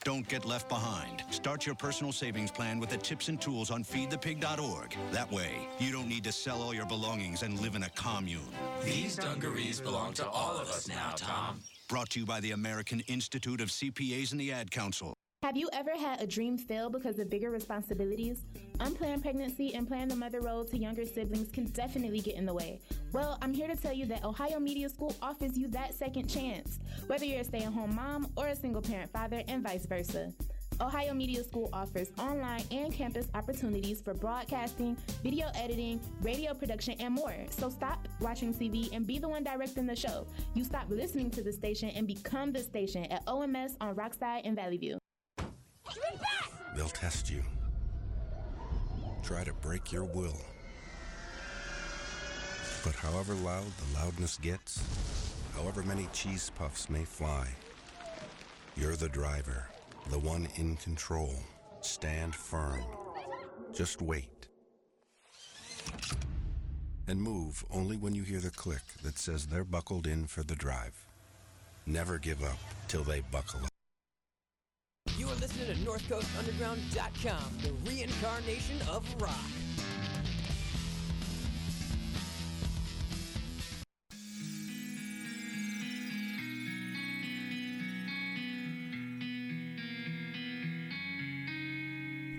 Don't 0.02 0.26
get 0.28 0.44
left 0.44 0.68
behind. 0.68 1.22
Start 1.30 1.66
your 1.66 1.76
personal 1.76 2.10
savings 2.10 2.50
plan 2.50 2.80
with 2.80 2.90
the 2.90 2.96
tips 2.96 3.28
and 3.28 3.40
tools 3.40 3.70
on 3.70 3.84
feedthepig.org. 3.84 4.96
That 5.12 5.30
way, 5.30 5.68
you 5.78 5.92
don't 5.92 6.08
need 6.08 6.24
to 6.24 6.32
sell 6.32 6.62
all 6.62 6.74
your 6.74 6.86
belongings 6.86 7.42
and 7.42 7.60
live 7.60 7.76
in 7.76 7.84
a 7.84 7.90
commune. 7.90 8.40
These 8.82 9.16
dungarees 9.16 9.80
belong 9.80 10.14
to 10.14 10.28
all 10.28 10.56
of 10.56 10.68
us 10.68 10.88
now, 10.88 11.12
Tom. 11.16 11.60
Brought 11.88 12.10
to 12.10 12.20
you 12.20 12.26
by 12.26 12.40
the 12.40 12.52
American 12.52 13.00
Institute 13.08 13.60
of 13.60 13.68
CPAs 13.68 14.32
and 14.32 14.40
the 14.40 14.52
Ad 14.52 14.70
Council. 14.70 15.16
Have 15.42 15.56
you 15.56 15.70
ever 15.72 15.96
had 15.96 16.20
a 16.20 16.26
dream 16.26 16.58
fail 16.58 16.90
because 16.90 17.18
of 17.18 17.30
bigger 17.30 17.50
responsibilities? 17.50 18.42
Unplanned 18.78 19.22
pregnancy 19.22 19.74
and 19.74 19.88
planning 19.88 20.08
the 20.08 20.14
mother 20.14 20.42
role 20.42 20.66
to 20.66 20.76
younger 20.76 21.06
siblings 21.06 21.50
can 21.50 21.64
definitely 21.68 22.20
get 22.20 22.34
in 22.34 22.44
the 22.44 22.52
way. 22.52 22.78
Well, 23.12 23.38
I'm 23.40 23.54
here 23.54 23.66
to 23.66 23.74
tell 23.74 23.94
you 23.94 24.04
that 24.06 24.22
Ohio 24.22 24.60
Media 24.60 24.90
School 24.90 25.16
offers 25.22 25.56
you 25.56 25.66
that 25.68 25.94
second 25.94 26.28
chance, 26.28 26.78
whether 27.06 27.24
you're 27.24 27.40
a 27.40 27.44
stay 27.44 27.62
at 27.62 27.72
home 27.72 27.96
mom 27.96 28.30
or 28.36 28.48
a 28.48 28.54
single 28.54 28.82
parent 28.82 29.10
father, 29.12 29.42
and 29.48 29.62
vice 29.62 29.86
versa. 29.86 30.30
Ohio 30.78 31.14
Media 31.14 31.42
School 31.42 31.70
offers 31.72 32.12
online 32.18 32.62
and 32.70 32.92
campus 32.92 33.26
opportunities 33.34 34.02
for 34.02 34.12
broadcasting, 34.12 34.94
video 35.22 35.50
editing, 35.54 36.00
radio 36.20 36.52
production, 36.52 36.94
and 37.00 37.14
more. 37.14 37.34
So 37.48 37.70
stop 37.70 38.06
watching 38.20 38.52
TV 38.52 38.94
and 38.94 39.06
be 39.06 39.18
the 39.18 39.28
one 39.28 39.42
directing 39.42 39.86
the 39.86 39.96
show. 39.96 40.26
You 40.54 40.64
stop 40.64 40.90
listening 40.90 41.30
to 41.32 41.42
the 41.42 41.52
station 41.52 41.88
and 41.90 42.06
become 42.06 42.52
the 42.52 42.60
station 42.62 43.06
at 43.06 43.24
OMS 43.24 43.76
on 43.80 43.94
Rockside 43.94 44.42
and 44.44 44.54
Valley 44.54 44.76
View. 44.76 45.00
They'll 46.76 46.88
test 46.88 47.30
you. 47.30 47.42
Try 49.22 49.44
to 49.44 49.52
break 49.52 49.92
your 49.92 50.04
will. 50.04 50.36
But 52.84 52.94
however 52.94 53.34
loud 53.34 53.66
the 53.66 53.98
loudness 53.98 54.38
gets, 54.38 54.82
however 55.54 55.82
many 55.82 56.08
cheese 56.12 56.50
puffs 56.56 56.88
may 56.88 57.04
fly, 57.04 57.48
you're 58.76 58.96
the 58.96 59.08
driver, 59.08 59.66
the 60.10 60.18
one 60.18 60.48
in 60.56 60.76
control. 60.76 61.34
Stand 61.82 62.34
firm. 62.34 62.82
Just 63.74 64.00
wait. 64.00 64.48
And 67.06 67.20
move 67.20 67.64
only 67.70 67.96
when 67.96 68.14
you 68.14 68.22
hear 68.22 68.40
the 68.40 68.50
click 68.50 68.82
that 69.02 69.18
says 69.18 69.46
they're 69.46 69.64
buckled 69.64 70.06
in 70.06 70.26
for 70.26 70.42
the 70.42 70.54
drive. 70.54 71.06
Never 71.86 72.18
give 72.18 72.42
up 72.44 72.58
till 72.88 73.02
they 73.02 73.20
buckle 73.32 73.60
up. 73.64 73.69
You 75.18 75.26
are 75.26 75.34
listening 75.36 75.66
to 75.66 75.74
NorthCoastUnderground.com, 75.90 77.58
the 77.62 77.72
reincarnation 77.88 78.80
of 78.90 79.04
rock. 79.20 79.34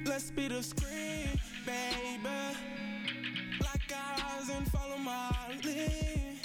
Let's 0.05 0.31
be 0.31 0.47
the 0.47 0.61
screen, 0.63 1.39
baby. 1.65 2.27
Our 3.93 4.15
eyes 4.23 4.49
and 4.49 4.71
follow 4.71 4.97
my 4.97 5.31
lead. 5.65 6.39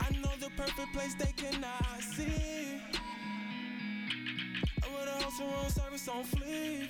I 0.00 0.10
know 0.16 0.30
the 0.38 0.50
perfect 0.56 0.92
place 0.92 1.14
they 1.14 1.32
cannot 1.32 2.02
see. 2.02 2.97
Of 5.28 5.40
room 5.40 5.68
service 5.68 6.08
on 6.08 6.24
fleek. 6.24 6.88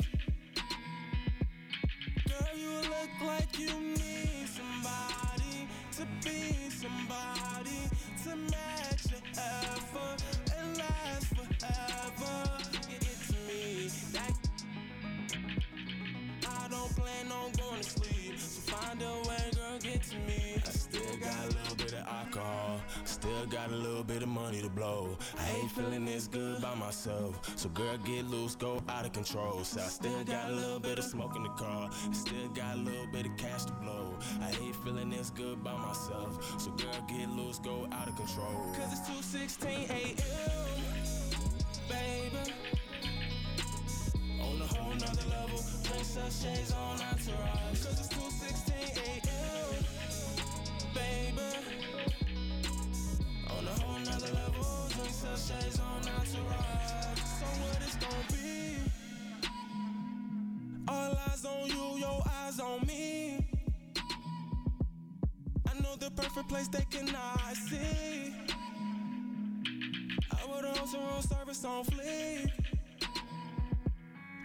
Girl, 2.29 2.57
you 2.57 2.71
look 2.83 3.11
like 3.27 3.59
you 3.59 3.81
need 3.81 4.47
somebody 4.47 5.67
to 5.97 6.07
be 6.23 6.71
somebody 6.71 7.91
to 8.23 8.37
match 8.37 9.11
your 9.11 9.23
effort 9.37 10.23
and 10.57 10.79
last 10.79 11.27
forever. 11.35 12.59
Get 12.89 13.03
it 13.03 13.19
to 13.27 13.37
me. 13.49 13.91
That 14.13 14.48
don't 16.79 16.97
plan 16.97 17.33
on 17.33 17.51
going 17.53 17.83
to 17.83 17.91
sleep. 17.91 18.39
So 18.39 18.73
find 18.73 19.03
a 19.03 19.29
way, 19.29 19.51
girl, 19.57 19.79
get 19.81 20.03
to 20.03 20.17
me. 20.29 20.63
I 20.65 20.71
still 20.71 21.17
got 21.17 21.45
a 21.45 21.49
little 21.59 21.77
bit 21.77 21.93
of 21.93 22.07
alcohol. 22.07 22.81
Still 23.05 23.47
got 23.47 23.71
a 23.71 23.77
little 23.77 24.05
bit 24.05 24.23
of 24.23 24.29
money 24.29 24.61
to 24.63 24.69
blow. 24.69 25.19
I 25.37 25.43
hate 25.43 25.71
feeling 25.73 26.05
this 26.05 26.29
good 26.29 26.63
by 26.63 26.75
myself. 26.75 27.33
So 27.57 27.69
girl, 27.71 27.97
get 27.99 28.27
loose, 28.27 28.55
go 28.55 28.83
out 28.89 29.05
of 29.07 29.13
control. 29.13 29.65
So 29.65 29.81
I 29.81 29.89
still 29.89 30.25
got 30.25 30.51
a 30.51 30.53
little 30.53 30.81
bit 30.81 30.99
of 30.99 31.05
smoke 31.05 31.35
in 31.37 31.43
the 31.43 31.51
car. 31.51 31.91
Still 32.13 32.49
got 32.55 32.77
a 32.77 32.79
little 32.79 33.09
bit 33.13 33.27
of 33.27 33.37
cash 33.37 33.65
to 33.65 33.73
blow. 33.73 34.17
I 34.41 34.51
hate 34.53 34.77
feeling 34.85 35.11
this 35.11 35.31
good 35.31 35.65
by 35.65 35.77
myself. 35.77 36.61
So 36.61 36.71
girl, 36.73 37.05
get 37.09 37.29
loose, 37.31 37.59
go 37.59 37.89
out 37.93 38.09
of 38.09 38.17
control. 38.17 38.73
Cause 38.77 38.93
it's 38.93 39.35
2:16 39.35 39.91
a.m. 39.91 40.69
Baby. 41.89 42.53
On 44.41 44.61
a 44.63 44.67
whole 44.67 44.95
nother 44.95 45.29
level, 45.29 45.61
princess 45.89 46.43
shades 46.43 46.73
on 46.73 47.01
entourage. 47.01 47.85
Cause 47.85 47.99
it's 48.01 48.09
2:16 48.09 48.73
a.m. 49.09 49.85
Baby. 50.95 51.51
On 53.55 53.65
a 53.67 53.75
whole 53.81 53.99
nother 54.01 54.33
level, 54.41 54.67
princess 54.91 55.41
shades 55.49 55.81
on 55.81 56.01
entourage. 56.17 57.21
So 57.39 57.47
what 57.63 57.79
it's 57.87 57.97
gonna 57.97 58.33
be? 58.33 58.49
All 60.89 61.19
eyes 61.29 61.45
on 61.45 61.67
you, 61.69 61.99
your 62.05 62.23
eyes 62.39 62.61
on 62.61 62.87
me. 62.87 63.49
I 65.71 65.81
know 65.81 65.97
the 65.97 66.11
perfect 66.11 66.49
place 66.49 66.69
they 66.69 66.87
cannot 66.91 67.57
see. 67.69 68.35
I 70.39 70.41
would 70.49 70.65
also 70.65 70.99
room 70.99 71.23
service 71.23 71.65
on 71.65 71.85
fleek. 71.85 72.68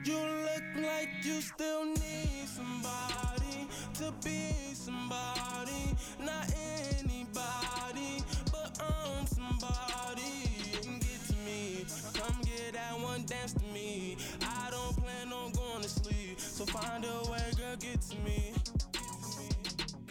You 0.05 0.17
look 0.17 0.83
like 0.83 1.07
you 1.23 1.39
still 1.39 1.85
need 1.85 2.45
somebody 2.45 3.69
to 3.93 4.11
be 4.21 4.51
somebody, 4.73 5.95
not 6.19 6.53
anybody, 6.99 8.21
but 8.51 8.81
I'm 8.81 9.25
somebody. 9.25 10.49
And 10.85 10.99
get 10.99 11.25
to 11.27 11.35
me, 11.45 11.85
come 12.15 12.41
get 12.43 12.73
that 12.73 12.99
one 12.99 13.23
dance 13.23 13.53
to 13.53 13.63
me. 13.67 14.17
I 14.41 14.67
don't 14.71 14.93
plan 14.97 15.31
on 15.31 15.53
going 15.53 15.83
to 15.83 15.89
sleep, 15.89 16.37
so 16.37 16.65
find 16.65 17.05
a 17.05 17.31
way, 17.31 17.51
girl, 17.57 17.77
get 17.77 18.01
to 18.01 18.17
me. 18.17 18.53
Get 18.91 19.03
to 19.23 19.31
me, 19.31 19.53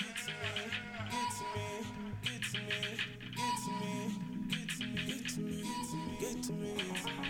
get 0.01 0.17
to 1.37 1.45
me, 1.53 1.69
get 2.23 2.43
to 2.49 2.59
me, 2.59 2.81
get 3.37 3.55
to 3.61 3.71
me, 3.71 4.17
get 4.49 4.69
to 4.69 4.85
me, 4.89 5.05
get 5.07 5.29
to 5.29 5.41
me, 5.43 5.63
get 6.19 6.43
to 6.43 6.53
me, 6.53 6.77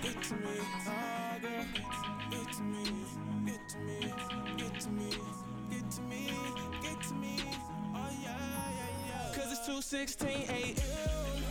get 0.01 0.23
to 0.23 0.35
me, 0.35 0.59
oh 0.87 1.39
girl, 1.43 1.92
get 2.33 2.53
to 2.53 2.63
me, 2.63 2.85
get 3.45 3.69
to 3.69 3.79
me, 3.79 4.01
get 4.57 4.81
to 4.81 4.89
me, 4.89 5.11
get 5.71 5.91
to 5.91 6.01
me, 6.03 6.31
get 6.83 7.03
to 7.03 7.15
me, 7.15 7.37
oh 7.95 8.11
yeah, 8.23 8.39
yeah, 8.79 8.91
yeah. 9.09 9.35
Cause 9.35 9.53
it's 9.53 9.69
2:16 9.69 10.25
a.m. 10.49 11.43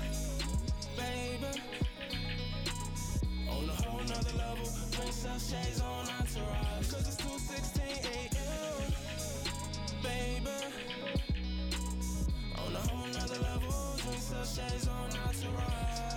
Baby. 0.97 1.61
On 3.49 3.69
a 3.69 3.73
whole 3.73 3.99
nother 3.99 4.37
level, 4.37 4.67
princess 4.91 5.51
shades 5.51 5.81
on 5.81 6.09
entourage. 6.19 6.91
Cause 6.91 7.07
it's 7.07 7.17
2:16 7.17 7.79
a.m. 8.17 8.91
Baby. 10.01 10.57
On 12.57 12.75
a 12.75 12.79
whole 12.79 13.07
nother 13.07 13.39
level, 13.41 13.73
princess 13.99 14.55
shades 14.55 14.87
on 14.87 15.09
entourage. 15.27 16.10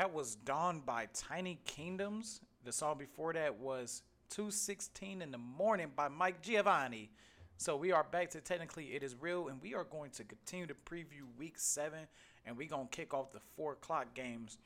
That 0.00 0.14
was 0.14 0.34
Dawn 0.34 0.80
by 0.80 1.08
Tiny 1.12 1.58
Kingdoms. 1.66 2.40
The 2.64 2.72
song 2.72 2.96
before 2.96 3.34
that 3.34 3.58
was 3.58 4.00
216 4.30 5.20
in 5.20 5.30
the 5.30 5.36
morning 5.36 5.92
by 5.94 6.08
Mike 6.08 6.40
Giovanni. 6.40 7.10
So 7.58 7.76
we 7.76 7.92
are 7.92 8.02
back 8.02 8.30
to 8.30 8.40
technically 8.40 8.94
it 8.94 9.02
is 9.02 9.14
real, 9.20 9.48
and 9.48 9.60
we 9.60 9.74
are 9.74 9.84
going 9.84 10.10
to 10.12 10.24
continue 10.24 10.66
to 10.68 10.74
preview 10.74 11.28
week 11.36 11.58
seven, 11.58 12.06
and 12.46 12.56
we're 12.56 12.66
gonna 12.66 12.88
kick 12.90 13.12
off 13.12 13.30
the 13.30 13.42
four 13.58 13.72
o'clock 13.72 14.14
games 14.14 14.56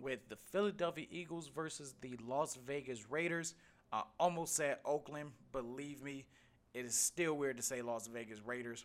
with 0.00 0.18
the 0.28 0.34
Philadelphia 0.34 1.06
Eagles 1.12 1.46
versus 1.46 1.94
the 2.00 2.18
Las 2.26 2.58
Vegas 2.66 3.08
Raiders. 3.08 3.54
I 3.92 4.02
almost 4.18 4.56
said 4.56 4.78
Oakland. 4.84 5.30
Believe 5.52 6.02
me, 6.02 6.26
it 6.74 6.84
is 6.84 6.96
still 6.96 7.34
weird 7.34 7.56
to 7.58 7.62
say 7.62 7.82
Las 7.82 8.08
Vegas 8.08 8.40
Raiders. 8.44 8.84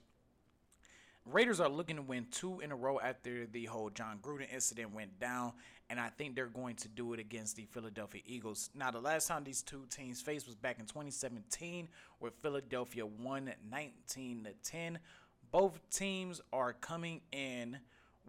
Raiders 1.32 1.60
are 1.60 1.68
looking 1.68 1.98
to 1.98 2.02
win 2.02 2.26
two 2.32 2.62
in 2.62 2.72
a 2.72 2.76
row 2.76 3.02
after 3.04 3.48
the 3.48 3.66
whole 3.66 3.90
Jon 3.90 4.20
Gruden 4.22 4.48
incident 4.52 4.94
went 4.94 5.20
down, 5.20 5.52
and 5.90 5.99
I 5.99 6.08
think 6.08 6.36
they're 6.36 6.45
going 6.45 6.78
to 6.78 6.88
do 6.88 7.12
it 7.12 7.20
against 7.20 7.58
the 7.58 7.66
Philadelphia 7.66 8.22
Eagles. 8.26 8.70
Now, 8.74 8.91
the 8.91 9.02
last 9.02 9.28
time 9.28 9.44
these 9.44 9.62
two 9.62 9.86
teams 9.90 10.22
faced 10.22 10.48
was 10.48 10.56
back 10.56 10.80
in 10.80 10.86
2017, 10.86 11.90
where 12.20 12.32
Philadelphia 12.32 13.06
won 13.06 13.52
19 13.70 14.45
to 14.45 14.72
10. 14.72 14.99
Both 15.52 15.82
teams 15.90 16.40
are 16.54 16.72
coming 16.72 17.20
in 17.34 17.78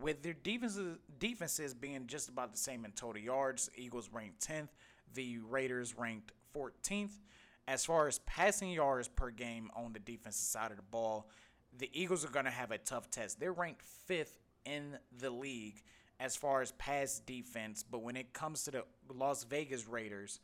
with 0.01 0.25
their 0.25 0.35
defenses 0.35 0.99
defenses 1.21 1.75
being 1.75 2.09
just 2.09 2.29
about 2.29 2.51
the 2.51 2.59
same 2.59 2.85
in 2.85 2.91
total 2.93 3.23
yards. 3.23 3.71
Eagles 3.77 4.11
ranked 4.13 4.45
10th, 4.45 4.71
the 5.15 5.39
Raiders 5.39 5.97
ranked 5.97 6.33
14th. 6.53 7.21
As 7.69 7.85
far 7.85 8.09
as 8.09 8.19
passing 8.21 8.71
yards 8.71 9.09
per 9.09 9.31
game 9.31 9.71
on 9.77 9.93
the 9.93 9.99
defensive 9.99 10.47
side 10.47 10.71
of 10.71 10.79
the 10.79 10.83
ball, 10.83 11.29
the 11.77 11.91
Eagles 11.93 12.25
are 12.25 12.31
going 12.31 12.45
to 12.45 12.51
have 12.51 12.71
a 12.71 12.79
tough 12.79 13.11
test. 13.11 13.39
They're 13.41 13.53
ranked 13.53 13.83
fifth 13.83 14.39
in 14.65 14.99
the 15.19 15.31
league 15.31 15.83
as 16.21 16.37
far 16.37 16.63
as 16.63 16.73
pass 16.73 17.21
defense, 17.21 17.85
but 17.89 18.03
when 18.03 18.17
it 18.17 18.33
comes 18.33 18.65
to 18.65 18.71
the 18.73 18.85
Las 19.13 19.45
Vegas 19.45 19.87
Raiders, 19.87 20.41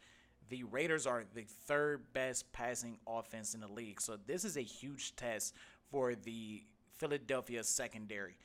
the 0.48 0.62
Raiders 0.64 1.06
are 1.06 1.24
the 1.34 1.44
third 1.66 2.12
best 2.12 2.52
passing 2.52 2.98
offense 3.06 3.54
in 3.54 3.60
the 3.60 3.68
league. 3.68 4.00
So 4.00 4.16
this 4.26 4.44
is 4.44 4.56
a 4.56 4.62
huge 4.62 5.16
test 5.16 5.54
for 5.90 6.14
the 6.14 6.62
Philadelphia 6.96 7.64
secondary. 7.64 8.36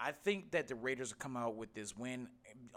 I 0.00 0.12
think 0.12 0.50
that 0.50 0.68
the 0.68 0.74
Raiders 0.74 1.10
will 1.12 1.18
come 1.18 1.36
out 1.36 1.56
with 1.56 1.72
this 1.72 1.96
win 1.96 2.28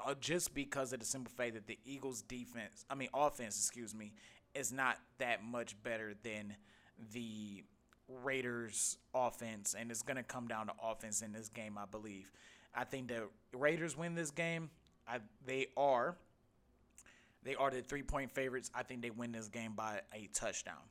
uh, 0.05 0.13
just 0.19 0.53
because 0.53 0.93
of 0.93 0.99
the 0.99 1.05
simple 1.05 1.31
fact 1.35 1.55
that 1.55 1.67
the 1.67 1.79
Eagles 1.83 2.21
defense, 2.21 2.85
I 2.89 2.95
mean 2.95 3.09
offense, 3.13 3.57
excuse 3.57 3.95
me, 3.95 4.13
is 4.53 4.71
not 4.71 4.97
that 5.17 5.43
much 5.43 5.81
better 5.83 6.13
than 6.23 6.55
the 7.13 7.63
Raiders 8.23 8.97
offense, 9.13 9.75
and 9.77 9.91
it's 9.91 10.01
going 10.01 10.17
to 10.17 10.23
come 10.23 10.47
down 10.47 10.67
to 10.67 10.73
offense 10.81 11.21
in 11.21 11.31
this 11.31 11.49
game, 11.49 11.77
I 11.77 11.85
believe. 11.85 12.31
I 12.73 12.83
think 12.83 13.09
the 13.09 13.27
Raiders 13.53 13.97
win 13.97 14.15
this 14.15 14.31
game. 14.31 14.69
I, 15.07 15.19
they 15.45 15.67
are. 15.75 16.15
They 17.43 17.55
are 17.55 17.69
the 17.69 17.81
three 17.81 18.03
point 18.03 18.31
favorites. 18.31 18.71
I 18.73 18.83
think 18.83 19.01
they 19.01 19.09
win 19.09 19.31
this 19.31 19.47
game 19.47 19.73
by 19.75 20.01
a 20.13 20.29
touchdown. 20.33 20.81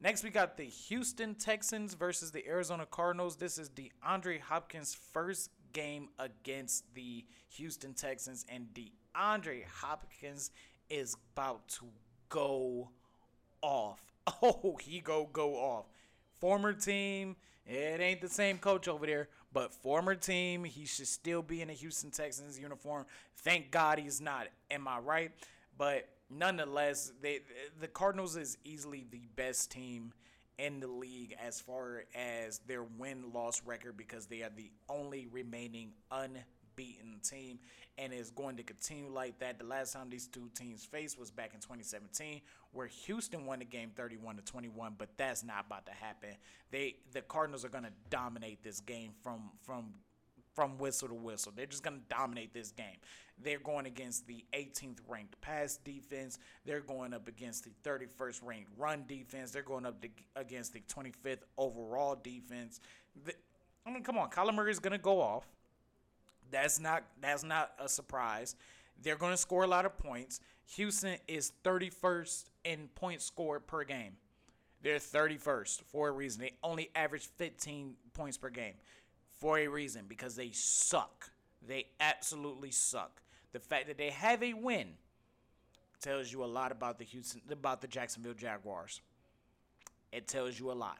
Next, 0.00 0.22
we 0.22 0.30
got 0.30 0.56
the 0.56 0.64
Houston 0.64 1.34
Texans 1.34 1.94
versus 1.94 2.30
the 2.30 2.46
Arizona 2.46 2.86
Cardinals. 2.86 3.36
This 3.36 3.58
is 3.58 3.70
DeAndre 3.70 4.40
Hopkins' 4.40 4.96
first 5.12 5.50
game 5.72 6.08
against 6.18 6.92
the 6.94 7.24
Houston 7.56 7.94
Texans, 7.94 8.44
and 8.48 8.66
DeAndre 8.74 9.64
Hopkins 9.66 10.50
is 10.90 11.16
about 11.32 11.68
to 11.68 11.86
go 12.28 12.90
off. 13.62 14.00
Oh, 14.42 14.78
he 14.82 15.00
go 15.00 15.28
go 15.30 15.54
off 15.54 15.84
former 16.44 16.74
team. 16.74 17.36
It 17.64 18.02
ain't 18.02 18.20
the 18.20 18.28
same 18.28 18.58
coach 18.58 18.86
over 18.86 19.06
there, 19.06 19.30
but 19.54 19.72
former 19.72 20.14
team. 20.14 20.62
He 20.62 20.84
should 20.84 21.06
still 21.06 21.40
be 21.40 21.62
in 21.62 21.70
a 21.70 21.72
Houston 21.72 22.10
Texans 22.10 22.58
uniform. 22.58 23.06
Thank 23.38 23.70
God 23.70 23.98
he's 23.98 24.20
not. 24.20 24.48
Am 24.70 24.86
I 24.86 24.98
right? 24.98 25.30
But 25.78 26.06
nonetheless, 26.28 27.12
they 27.22 27.40
the 27.80 27.88
Cardinals 27.88 28.36
is 28.36 28.58
easily 28.62 29.06
the 29.10 29.22
best 29.36 29.70
team 29.70 30.12
in 30.58 30.80
the 30.80 30.86
league 30.86 31.34
as 31.42 31.62
far 31.62 32.04
as 32.14 32.58
their 32.66 32.82
win 32.82 33.32
loss 33.32 33.62
record 33.64 33.96
because 33.96 34.26
they 34.26 34.42
are 34.42 34.52
the 34.54 34.70
only 34.90 35.26
remaining 35.32 35.92
unbeaten 36.76 37.20
team 37.22 37.58
and 37.98 38.12
is 38.12 38.30
going 38.30 38.56
to 38.56 38.62
continue 38.62 39.08
like 39.08 39.38
that. 39.38 39.58
The 39.58 39.64
last 39.64 39.92
time 39.92 40.10
these 40.10 40.26
two 40.26 40.50
teams 40.54 40.84
faced 40.84 41.18
was 41.18 41.30
back 41.30 41.52
in 41.54 41.60
2017, 41.60 42.40
where 42.72 42.86
Houston 42.86 43.46
won 43.46 43.60
the 43.60 43.64
game 43.64 43.90
31 43.94 44.36
to 44.36 44.42
21, 44.42 44.94
but 44.98 45.08
that's 45.16 45.44
not 45.44 45.66
about 45.66 45.86
to 45.86 45.92
happen. 45.92 46.30
They 46.70 46.96
the 47.12 47.22
Cardinals 47.22 47.64
are 47.64 47.68
going 47.68 47.84
to 47.84 47.92
dominate 48.10 48.62
this 48.62 48.80
game 48.80 49.12
from 49.22 49.50
from 49.62 49.94
from 50.54 50.78
whistle 50.78 51.08
to 51.08 51.14
whistle. 51.14 51.52
They're 51.54 51.66
just 51.66 51.82
going 51.82 51.96
to 51.96 52.14
dominate 52.16 52.54
this 52.54 52.70
game. 52.70 52.96
They're 53.42 53.58
going 53.58 53.86
against 53.86 54.28
the 54.28 54.44
18th 54.52 54.98
ranked 55.08 55.40
pass 55.40 55.78
defense. 55.78 56.38
They're 56.64 56.80
going 56.80 57.12
up 57.12 57.26
against 57.26 57.64
the 57.64 57.70
31st 57.88 58.40
ranked 58.44 58.70
run 58.76 59.04
defense. 59.08 59.50
They're 59.50 59.62
going 59.62 59.84
up 59.84 60.00
to, 60.02 60.08
against 60.36 60.72
the 60.72 60.82
25th 60.82 61.40
overall 61.58 62.16
defense. 62.22 62.78
The, 63.24 63.34
I 63.84 63.90
mean, 63.92 64.04
come 64.04 64.16
on, 64.16 64.30
Kyler 64.30 64.54
Murray 64.54 64.70
is 64.70 64.78
going 64.78 64.92
to 64.92 64.98
go 64.98 65.20
off. 65.20 65.44
That's 66.54 66.78
not 66.78 67.02
that's 67.20 67.42
not 67.42 67.72
a 67.80 67.88
surprise. 67.88 68.54
They're 69.02 69.16
going 69.16 69.32
to 69.32 69.36
score 69.36 69.64
a 69.64 69.66
lot 69.66 69.86
of 69.86 69.98
points. 69.98 70.40
Houston 70.76 71.16
is 71.26 71.50
31st 71.64 72.44
in 72.62 72.88
points 72.94 73.24
scored 73.24 73.66
per 73.66 73.82
game. 73.82 74.12
They're 74.80 74.98
31st 74.98 75.82
for 75.82 76.08
a 76.08 76.12
reason. 76.12 76.42
They 76.42 76.52
only 76.62 76.90
average 76.94 77.26
15 77.38 77.96
points 78.12 78.38
per 78.38 78.50
game 78.50 78.74
for 79.40 79.58
a 79.58 79.66
reason 79.66 80.04
because 80.06 80.36
they 80.36 80.50
suck. 80.52 81.28
They 81.66 81.86
absolutely 81.98 82.70
suck. 82.70 83.20
The 83.52 83.58
fact 83.58 83.88
that 83.88 83.98
they 83.98 84.10
have 84.10 84.40
a 84.40 84.54
win 84.54 84.90
tells 86.00 86.32
you 86.32 86.44
a 86.44 86.46
lot 86.46 86.70
about 86.70 86.98
the 86.98 87.04
Houston 87.04 87.40
about 87.50 87.80
the 87.80 87.88
Jacksonville 87.88 88.34
Jaguars. 88.34 89.00
It 90.12 90.28
tells 90.28 90.60
you 90.60 90.70
a 90.70 90.72
lot. 90.72 90.98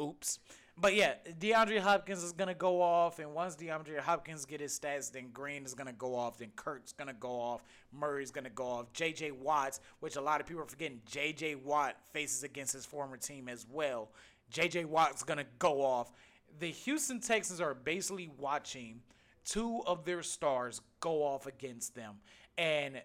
Oops. 0.00 0.38
But 0.78 0.94
yeah, 0.94 1.14
DeAndre 1.40 1.80
Hopkins 1.80 2.22
is 2.22 2.32
gonna 2.32 2.54
go 2.54 2.82
off, 2.82 3.18
and 3.18 3.32
once 3.32 3.56
DeAndre 3.56 3.98
Hopkins 3.98 4.44
get 4.44 4.60
his 4.60 4.78
stats, 4.78 5.10
then 5.10 5.30
Green 5.32 5.64
is 5.64 5.72
gonna 5.72 5.94
go 5.94 6.14
off, 6.14 6.36
then 6.36 6.50
Kirk's 6.54 6.92
gonna 6.92 7.14
go 7.14 7.30
off, 7.30 7.62
Murray's 7.92 8.30
gonna 8.30 8.50
go 8.50 8.66
off, 8.66 8.92
J.J. 8.92 9.30
Watts, 9.30 9.80
which 10.00 10.16
a 10.16 10.20
lot 10.20 10.40
of 10.40 10.46
people 10.46 10.62
are 10.62 10.66
forgetting, 10.66 11.00
J.J. 11.06 11.54
Watt 11.54 11.96
faces 12.12 12.42
against 12.42 12.74
his 12.74 12.84
former 12.84 13.16
team 13.16 13.48
as 13.48 13.66
well. 13.70 14.10
J.J. 14.50 14.84
Watt's 14.84 15.22
gonna 15.22 15.46
go 15.58 15.82
off. 15.82 16.12
The 16.58 16.70
Houston 16.70 17.20
Texans 17.20 17.60
are 17.60 17.72
basically 17.72 18.28
watching 18.38 19.00
two 19.46 19.80
of 19.86 20.04
their 20.04 20.22
stars 20.22 20.82
go 21.00 21.22
off 21.22 21.46
against 21.46 21.94
them, 21.94 22.16
and 22.58 23.00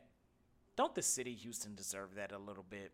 don't 0.75 0.93
the 0.93 1.01
city 1.01 1.33
Houston 1.35 1.73
deserve 1.75 2.15
that 2.15 2.33
a 2.33 2.37
little 2.37 2.65
bit? 2.69 2.91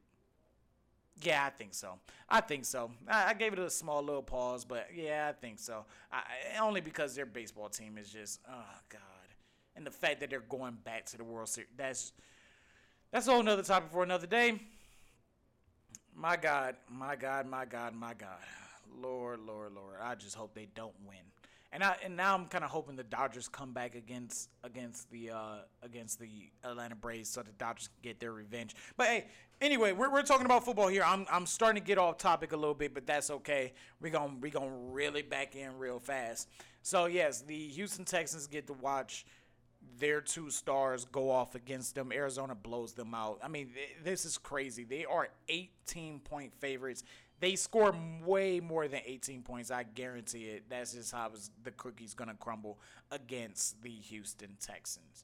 Yeah, 1.21 1.45
I 1.45 1.49
think 1.49 1.73
so. 1.73 1.93
I 2.29 2.41
think 2.41 2.65
so. 2.65 2.91
I, 3.07 3.29
I, 3.29 3.33
gave 3.33 3.53
it 3.53 3.59
a 3.59 3.69
small 3.69 4.03
little 4.03 4.21
pause, 4.21 4.65
but 4.65 4.89
yeah, 4.93 5.27
I 5.29 5.33
think 5.33 5.57
so. 5.57 5.85
I, 6.11 6.21
only 6.61 6.79
because 6.81 7.15
their 7.15 7.25
baseball 7.25 7.69
team 7.69 7.97
is 7.97 8.09
just, 8.09 8.39
oh 8.47 8.75
god, 8.89 9.01
and 9.75 9.85
the 9.85 9.91
fact 9.91 10.19
that 10.19 10.29
they're 10.29 10.41
going 10.41 10.77
back 10.83 11.05
to 11.07 11.17
the 11.17 11.23
World 11.23 11.49
Series. 11.49 11.69
That's 11.75 12.11
that's 13.11 13.27
a 13.27 13.31
whole 13.31 13.43
nother 13.43 13.63
topic 13.63 13.91
for 13.91 14.03
another 14.03 14.27
day. 14.27 14.59
My 16.13 16.35
God, 16.35 16.75
my 16.89 17.15
God, 17.15 17.47
my 17.47 17.65
God, 17.65 17.95
my 17.95 18.13
God, 18.13 18.39
Lord, 18.99 19.39
Lord, 19.39 19.73
Lord. 19.73 19.95
I 20.01 20.15
just 20.15 20.35
hope 20.35 20.53
they 20.53 20.67
don't 20.75 20.95
win. 21.07 21.17
And 21.73 21.83
I 21.83 21.97
and 22.03 22.15
now 22.15 22.33
I'm 22.33 22.45
kind 22.45 22.63
of 22.63 22.69
hoping 22.69 22.95
the 22.95 23.03
Dodgers 23.03 23.49
come 23.49 23.73
back 23.73 23.95
against 23.95 24.49
against 24.63 25.11
the 25.11 25.31
uh, 25.31 25.55
against 25.83 26.19
the 26.19 26.29
Atlanta 26.63 26.95
Braves 26.95 27.29
so 27.29 27.41
the 27.41 27.51
Dodgers 27.51 27.87
can 27.89 27.97
get 28.01 28.19
their 28.19 28.31
revenge. 28.31 28.75
But 28.95 29.07
hey, 29.07 29.25
anyway, 29.59 29.91
we're, 29.91 30.11
we're 30.11 30.23
talking 30.23 30.45
about 30.45 30.63
football 30.63 30.87
here. 30.87 31.03
I'm 31.05 31.25
I'm 31.29 31.45
starting 31.45 31.81
to 31.81 31.85
get 31.85 31.97
off 31.97 32.17
topic 32.17 32.53
a 32.53 32.57
little 32.57 32.73
bit, 32.73 32.93
but 32.93 33.05
that's 33.05 33.29
okay. 33.29 33.73
We're 34.01 34.11
gonna 34.11 34.35
we 34.39 34.49
gonna 34.49 34.71
really 34.71 35.21
back 35.21 35.55
in 35.55 35.77
real 35.77 35.99
fast. 35.99 36.47
So 36.83 37.05
yes, 37.05 37.41
the 37.41 37.67
Houston 37.69 38.05
Texans 38.05 38.47
get 38.47 38.67
to 38.67 38.73
watch 38.73 39.25
their 39.99 40.21
two 40.21 40.49
stars 40.49 41.05
go 41.05 41.29
off 41.29 41.55
against 41.55 41.95
them. 41.95 42.11
Arizona 42.11 42.55
blows 42.55 42.93
them 42.93 43.13
out. 43.13 43.39
I 43.43 43.47
mean, 43.47 43.71
th- 43.73 44.03
this 44.03 44.25
is 44.25 44.37
crazy. 44.37 44.83
They 44.83 45.05
are 45.05 45.29
18 45.49 46.19
point 46.19 46.53
favorites 46.59 47.03
they 47.39 47.55
score 47.55 47.95
way 48.25 48.59
more 48.59 48.87
than 48.87 49.01
18 49.05 49.43
points. 49.43 49.69
I 49.69 49.83
guarantee 49.83 50.45
it. 50.45 50.63
That's 50.69 50.93
just 50.93 51.11
how 51.11 51.31
the 51.63 51.71
cookie's 51.71 52.13
going 52.13 52.29
to 52.29 52.35
crumble 52.35 52.79
against 53.11 53.81
the 53.83 53.89
Houston 53.89 54.57
Texans. 54.59 55.23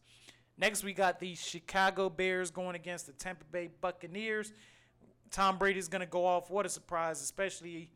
Next, 0.58 0.84
we 0.84 0.94
got 0.94 1.20
the 1.20 1.34
Chicago 1.34 2.10
Bears 2.10 2.52
going 2.52 2.76
against 2.76 3.08
the 3.08 3.14
Tampa 3.14 3.46
Bay 3.52 3.70
Buccaneers. 3.82 4.54
Tom 5.32 5.58
Brady's 5.58 5.88
going 5.88 6.02
to 6.02 6.08
go 6.08 6.26
off. 6.26 6.52
What 6.52 6.66
a 6.68 6.70
surprise, 6.70 7.22
especially 7.22 7.90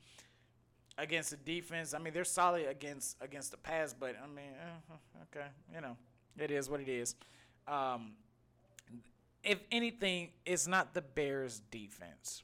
against 0.97 1.29
the 1.29 1.37
defense. 1.37 1.93
I 1.93 1.99
mean, 1.99 2.13
they're 2.13 2.23
solid 2.23 2.67
against 2.67 3.17
against 3.21 3.51
the 3.51 3.57
pass, 3.57 3.93
but 3.93 4.15
I 4.21 4.27
mean, 4.27 4.45
uh, 4.59 4.95
okay, 5.23 5.47
you 5.73 5.81
know, 5.81 5.95
it 6.39 6.49
is 6.49 6.67
what 6.67 6.79
it 6.79 6.89
is. 6.89 7.15
Um, 7.67 8.13
if 9.43 9.59
anything, 9.71 10.29
it's 10.45 10.65
not 10.65 10.95
the 10.95 11.03
Bears' 11.03 11.61
defense 11.69 12.41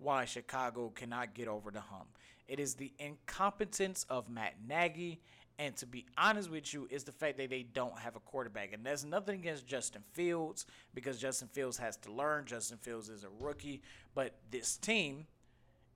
why 0.00 0.24
Chicago 0.24 0.88
cannot 0.88 1.34
get 1.34 1.46
over 1.46 1.70
the 1.70 1.80
hump. 1.80 2.08
It 2.48 2.58
is 2.58 2.74
the 2.74 2.92
incompetence 2.98 4.04
of 4.08 4.28
Matt 4.28 4.54
Nagy 4.66 5.20
And 5.60 5.76
to 5.76 5.86
be 5.86 6.06
honest 6.16 6.50
with 6.50 6.72
you, 6.72 6.88
is 6.90 7.04
the 7.04 7.12
fact 7.12 7.36
that 7.36 7.50
they 7.50 7.64
don't 7.64 7.98
have 7.98 8.16
a 8.16 8.20
quarterback. 8.20 8.72
And 8.72 8.82
there's 8.82 9.04
nothing 9.04 9.40
against 9.40 9.66
Justin 9.66 10.02
Fields 10.12 10.64
because 10.94 11.18
Justin 11.18 11.48
Fields 11.48 11.76
has 11.76 11.98
to 11.98 12.10
learn. 12.10 12.46
Justin 12.46 12.78
Fields 12.78 13.10
is 13.10 13.24
a 13.24 13.44
rookie. 13.44 13.82
But 14.14 14.36
this 14.50 14.78
team 14.78 15.26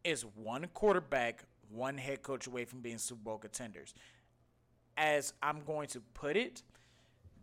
is 0.04 0.26
one 0.36 0.66
quarterback, 0.74 1.44
one 1.70 1.96
head 1.96 2.22
coach 2.22 2.46
away 2.46 2.66
from 2.66 2.80
being 2.80 2.98
Super 2.98 3.22
Bowl 3.22 3.38
contenders. 3.38 3.94
As 4.98 5.32
I'm 5.42 5.62
going 5.64 5.88
to 5.88 6.00
put 6.12 6.36
it, 6.36 6.62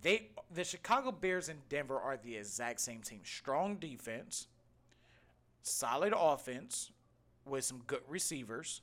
they 0.04 0.30
the 0.54 0.64
Chicago 0.64 1.12
Bears 1.12 1.50
and 1.50 1.68
Denver 1.70 2.00
are 2.00 2.18
the 2.18 2.38
exact 2.38 2.82
same 2.82 3.02
team. 3.02 3.22
Strong 3.24 3.78
defense, 3.78 4.46
solid 5.62 6.14
offense 6.18 6.92
with 7.46 7.64
some 7.64 7.82
good 7.88 8.02
receivers, 8.08 8.82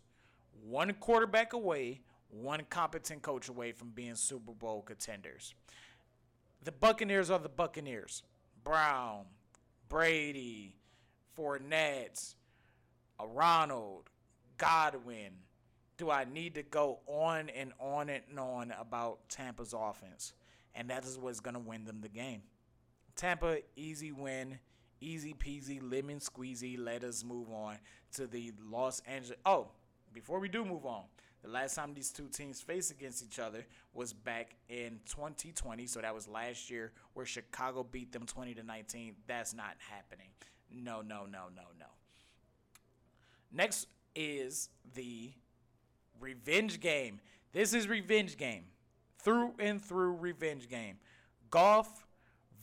one 0.62 0.92
quarterback 0.94 1.52
away, 1.52 2.02
one 2.30 2.64
competent 2.68 3.22
coach 3.22 3.48
away 3.48 3.72
from 3.72 3.90
being 3.90 4.14
Super 4.14 4.52
Bowl 4.52 4.82
contenders. 4.82 5.54
The 6.64 6.72
Buccaneers 6.72 7.30
are 7.30 7.38
the 7.38 7.48
Buccaneers. 7.48 8.22
Brown, 8.64 9.24
Brady, 9.88 10.76
Fournette, 11.36 12.34
Ronald, 13.24 14.10
Godwin. 14.56 15.32
Do 15.96 16.10
I 16.10 16.24
need 16.24 16.54
to 16.56 16.62
go 16.62 17.00
on 17.06 17.48
and 17.50 17.72
on 17.80 18.08
and 18.08 18.38
on 18.38 18.72
about 18.78 19.28
Tampa's 19.28 19.74
offense? 19.76 20.32
And 20.74 20.90
that 20.90 21.04
is 21.04 21.18
what's 21.18 21.40
going 21.40 21.54
to 21.54 21.60
win 21.60 21.84
them 21.84 22.00
the 22.00 22.08
game. 22.08 22.42
Tampa, 23.16 23.58
easy 23.74 24.12
win, 24.12 24.58
easy 25.00 25.34
peasy, 25.34 25.80
lemon 25.82 26.18
squeezy. 26.18 26.76
Let 26.78 27.04
us 27.04 27.24
move 27.24 27.50
on 27.50 27.76
to 28.14 28.26
the 28.26 28.52
Los 28.70 29.00
Angeles. 29.06 29.38
Oh, 29.44 29.68
before 30.12 30.40
we 30.40 30.48
do 30.48 30.64
move 30.64 30.86
on, 30.86 31.04
the 31.42 31.48
last 31.48 31.74
time 31.74 31.94
these 31.94 32.10
two 32.10 32.28
teams 32.28 32.60
faced 32.60 32.90
against 32.90 33.24
each 33.24 33.38
other 33.38 33.64
was 33.94 34.12
back 34.12 34.56
in 34.68 35.00
2020. 35.06 35.86
So 35.86 36.00
that 36.00 36.14
was 36.14 36.26
last 36.26 36.70
year 36.70 36.92
where 37.14 37.26
Chicago 37.26 37.84
beat 37.84 38.12
them 38.12 38.26
20 38.26 38.54
to 38.54 38.62
19. 38.62 39.14
That's 39.26 39.54
not 39.54 39.76
happening. 39.78 40.28
No, 40.70 41.00
no, 41.00 41.20
no, 41.24 41.44
no, 41.54 41.62
no. 41.78 41.86
Next 43.52 43.86
is 44.14 44.68
the 44.94 45.32
revenge 46.20 46.80
game. 46.80 47.20
This 47.52 47.72
is 47.72 47.88
revenge 47.88 48.36
game. 48.36 48.64
Through 49.20 49.54
and 49.58 49.82
through 49.82 50.16
revenge 50.16 50.68
game. 50.68 50.98
Goff 51.50 52.06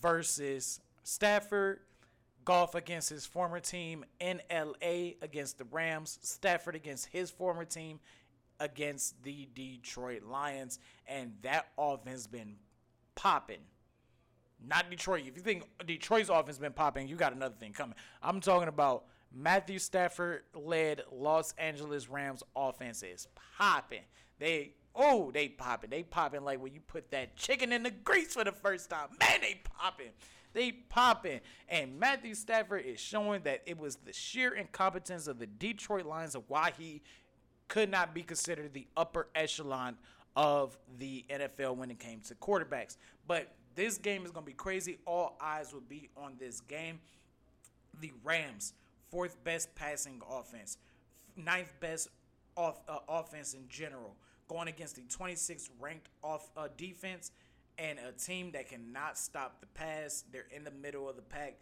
versus 0.02 0.80
Stafford. 1.03 1.80
Goff 2.45 2.76
against 2.76 3.09
his 3.09 3.26
former 3.26 3.59
team 3.59 4.05
in 4.19 4.41
LA 4.51 5.13
against 5.22 5.57
the 5.57 5.65
Rams. 5.65 6.19
Stafford 6.22 6.76
against 6.76 7.07
his 7.07 7.31
former 7.31 7.65
team 7.65 7.99
against 8.59 9.22
the 9.23 9.49
Detroit 9.53 10.23
Lions. 10.23 10.80
And 11.07 11.34
that 11.41 11.67
offense 11.77 12.27
been 12.27 12.55
popping. 13.15 13.61
Not 14.65 14.89
Detroit. 14.89 15.23
If 15.27 15.35
you 15.35 15.41
think 15.41 15.63
Detroit's 15.85 16.30
offense 16.30 16.57
been 16.57 16.73
popping, 16.73 17.07
you 17.07 17.15
got 17.15 17.34
another 17.34 17.55
thing 17.59 17.73
coming. 17.73 17.95
I'm 18.22 18.39
talking 18.39 18.67
about 18.67 19.05
Matthew 19.34 19.80
Stafford 19.80 20.43
led 20.53 21.01
Los 21.11 21.53
Angeles 21.57 22.09
Rams 22.09 22.41
offense 22.55 23.03
is 23.03 23.27
popping. 23.57 24.03
They 24.39 24.73
oh 24.95 25.31
they 25.31 25.49
popping. 25.49 25.89
They 25.89 26.03
popping 26.03 26.43
like 26.43 26.61
when 26.61 26.73
you 26.73 26.80
put 26.80 27.11
that 27.11 27.35
chicken 27.35 27.72
in 27.72 27.84
the 27.84 27.91
grease 27.91 28.34
for 28.34 28.43
the 28.43 28.53
first 28.53 28.89
time. 28.89 29.09
Man, 29.19 29.41
they 29.41 29.61
popping. 29.63 30.11
They 30.56 30.72
popping. 30.72 31.41
And 31.68 31.99
Matthew 31.99 32.34
Stafford 32.34 32.86
is 32.86 32.98
showing 32.98 33.41
that 33.44 33.61
it 33.65 33.77
was 33.77 33.98
the 33.98 34.14
sheer 34.14 34.56
incompetence 34.56 35.27
of 35.27 35.38
the 35.38 35.45
Detroit 35.45 36.06
Lions 36.06 36.34
of 36.34 36.44
why 36.48 36.72
he 36.77 37.02
could 37.68 37.91
not 37.91 38.15
be 38.15 38.23
considered 38.23 38.73
the 38.73 38.88
upper 38.95 39.27
echelon 39.36 39.98
of 40.34 40.77
the 40.98 41.26
NFL 41.30 41.76
when 41.76 41.91
it 41.91 41.99
came 41.99 42.22
to 42.22 42.36
quarterbacks. 42.36 42.95
But 43.27 43.53
this 43.76 43.98
game 43.98 44.23
is 44.23 44.32
going 44.32 44.45
to 44.45 44.49
be 44.49 44.56
crazy. 44.56 44.98
All 45.06 45.38
eyes 45.41 45.73
will 45.73 45.82
be 45.82 46.10
on 46.15 46.36
this 46.40 46.61
game. 46.61 46.99
The 47.99 48.14
Rams 48.23 48.73
fourth 49.11 49.44
best 49.44 49.76
passing 49.76 50.22
offense, 50.30 50.77
ninth 51.36 51.73
best 51.82 52.07
off 52.56 52.80
uh, 52.88 52.99
offense 53.10 53.53
in 53.53 53.68
general, 53.68 54.15
going 54.48 54.69
against 54.69 54.95
the 54.95 55.02
26th 55.02 55.69
ranked 55.82 56.07
off 56.23 56.49
uh, 56.56 56.69
defense 56.77 57.32
and 57.77 57.99
a 57.99 58.11
team 58.11 58.52
that 58.52 58.69
cannot 58.69 59.18
stop 59.18 59.60
the 59.60 59.68
pass. 59.68 60.23
They're 60.31 60.47
in 60.56 60.64
the 60.64 60.72
middle 60.72 61.10
of 61.10 61.15
the 61.15 61.22
pack. 61.22 61.60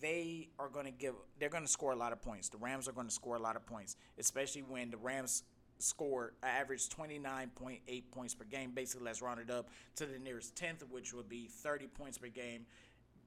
They 0.00 0.48
are 0.58 0.68
going 0.68 0.86
to 0.86 0.92
give. 0.92 1.14
They're 1.38 1.48
going 1.48 1.64
to 1.64 1.70
score 1.70 1.92
a 1.92 1.96
lot 1.96 2.12
of 2.12 2.22
points. 2.22 2.48
The 2.48 2.58
Rams 2.58 2.88
are 2.88 2.92
going 2.92 3.06
to 3.06 3.12
score 3.12 3.36
a 3.36 3.40
lot 3.40 3.56
of 3.56 3.66
points, 3.66 3.96
especially 4.18 4.62
when 4.62 4.90
the 4.90 4.96
Rams 4.96 5.42
score 5.78 6.34
average 6.42 6.88
29.8 6.88 8.02
points 8.10 8.34
per 8.34 8.44
game. 8.44 8.72
Basically, 8.74 9.04
let's 9.04 9.22
round 9.22 9.40
it 9.40 9.50
up 9.50 9.68
to 9.96 10.06
the 10.06 10.18
nearest 10.18 10.56
tenth, 10.56 10.84
which 10.90 11.12
would 11.12 11.28
be 11.28 11.48
30 11.48 11.86
points 11.88 12.18
per 12.18 12.28
game, 12.28 12.66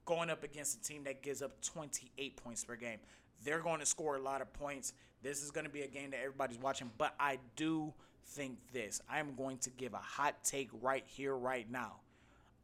going 0.05 0.29
up 0.29 0.43
against 0.43 0.77
a 0.77 0.81
team 0.81 1.03
that 1.03 1.21
gives 1.21 1.41
up 1.41 1.61
28 1.61 2.37
points 2.37 2.63
per 2.63 2.75
game. 2.75 2.99
They're 3.43 3.61
going 3.61 3.79
to 3.79 3.85
score 3.85 4.15
a 4.15 4.21
lot 4.21 4.41
of 4.41 4.53
points. 4.53 4.93
This 5.21 5.43
is 5.43 5.51
going 5.51 5.65
to 5.65 5.71
be 5.71 5.81
a 5.81 5.87
game 5.87 6.11
that 6.11 6.19
everybody's 6.19 6.59
watching, 6.59 6.91
but 6.97 7.13
I 7.19 7.39
do 7.55 7.93
think 8.25 8.57
this. 8.71 9.01
I 9.09 9.19
am 9.19 9.35
going 9.35 9.57
to 9.59 9.69
give 9.69 9.93
a 9.93 9.97
hot 9.97 10.35
take 10.43 10.69
right 10.81 11.03
here, 11.05 11.35
right 11.35 11.69
now. 11.69 11.95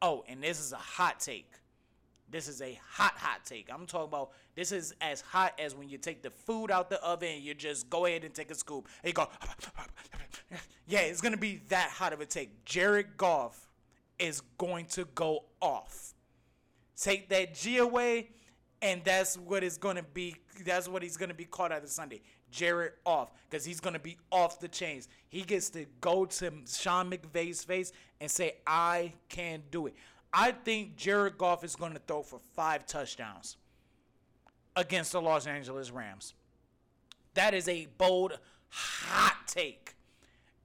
Oh, 0.02 0.24
and 0.28 0.42
this 0.42 0.60
is 0.60 0.72
a 0.72 0.76
hot 0.76 1.20
take. 1.20 1.52
This 2.30 2.46
is 2.46 2.62
a 2.62 2.78
hot, 2.88 3.14
hot 3.16 3.44
take. 3.44 3.68
I'm 3.72 3.86
talking 3.86 4.08
about 4.08 4.30
this 4.54 4.70
is 4.70 4.94
as 5.00 5.20
hot 5.20 5.58
as 5.58 5.74
when 5.74 5.88
you 5.88 5.98
take 5.98 6.22
the 6.22 6.30
food 6.30 6.70
out 6.70 6.88
the 6.88 7.02
oven 7.02 7.28
and 7.28 7.42
you 7.42 7.54
just 7.54 7.90
go 7.90 8.06
ahead 8.06 8.24
and 8.24 8.32
take 8.32 8.50
a 8.50 8.54
scoop 8.54 8.88
and 9.02 9.08
you 9.08 9.14
go, 9.14 9.28
yeah, 10.86 11.00
it's 11.00 11.20
going 11.20 11.32
to 11.32 11.38
be 11.40 11.60
that 11.68 11.90
hot 11.90 12.12
of 12.12 12.20
a 12.20 12.26
take. 12.26 12.64
Jared 12.64 13.16
Goff 13.16 13.68
is 14.18 14.42
going 14.58 14.86
to 14.86 15.06
go 15.14 15.44
off. 15.60 16.14
Take 16.96 17.30
that 17.30 17.54
G 17.54 17.78
away, 17.78 18.28
and 18.82 19.02
that's 19.04 19.36
what 19.36 19.64
is 19.64 19.78
going 19.78 19.96
to 19.96 20.02
be. 20.02 20.36
That's 20.64 20.88
what 20.88 21.02
he's 21.02 21.16
going 21.16 21.30
to 21.30 21.34
be 21.34 21.46
called 21.46 21.72
out 21.72 21.82
of 21.82 21.88
Sunday. 21.88 22.20
Jared 22.50 22.92
off 23.04 23.32
because 23.48 23.64
he's 23.64 23.80
going 23.80 23.94
to 23.94 24.00
be 24.00 24.16
off 24.30 24.60
the 24.60 24.68
chains. 24.68 25.08
He 25.28 25.42
gets 25.42 25.70
to 25.70 25.86
go 26.00 26.24
to 26.26 26.52
Sean 26.66 27.10
McVay's 27.10 27.64
face 27.64 27.92
and 28.20 28.30
say, 28.30 28.56
"I 28.66 29.14
can 29.28 29.62
do 29.70 29.86
it." 29.86 29.94
I 30.32 30.52
think 30.52 30.96
Jared 30.96 31.38
Goff 31.38 31.64
is 31.64 31.76
going 31.76 31.92
to 31.92 31.98
throw 31.98 32.22
for 32.22 32.38
five 32.54 32.86
touchdowns 32.86 33.56
against 34.76 35.12
the 35.12 35.20
Los 35.20 35.46
Angeles 35.46 35.90
Rams. 35.90 36.34
That 37.34 37.54
is 37.54 37.68
a 37.68 37.86
bold, 37.98 38.38
hot 38.68 39.38
take. 39.46 39.94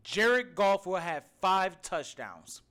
Jared 0.04 0.54
Goff 0.54 0.86
will 0.86 0.98
have 0.98 1.24
five 1.42 1.82
touchdowns. 1.82 2.62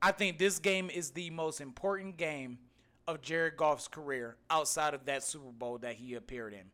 I 0.00 0.12
think 0.12 0.38
this 0.38 0.58
game 0.58 0.90
is 0.90 1.10
the 1.10 1.28
most 1.30 1.60
important 1.60 2.16
game 2.16 2.58
of 3.06 3.20
Jared 3.20 3.56
Goff's 3.56 3.88
career 3.88 4.36
outside 4.48 4.94
of 4.94 5.06
that 5.06 5.22
Super 5.22 5.50
Bowl 5.50 5.78
that 5.78 5.94
he 5.94 6.14
appeared 6.14 6.52
in. 6.52 6.70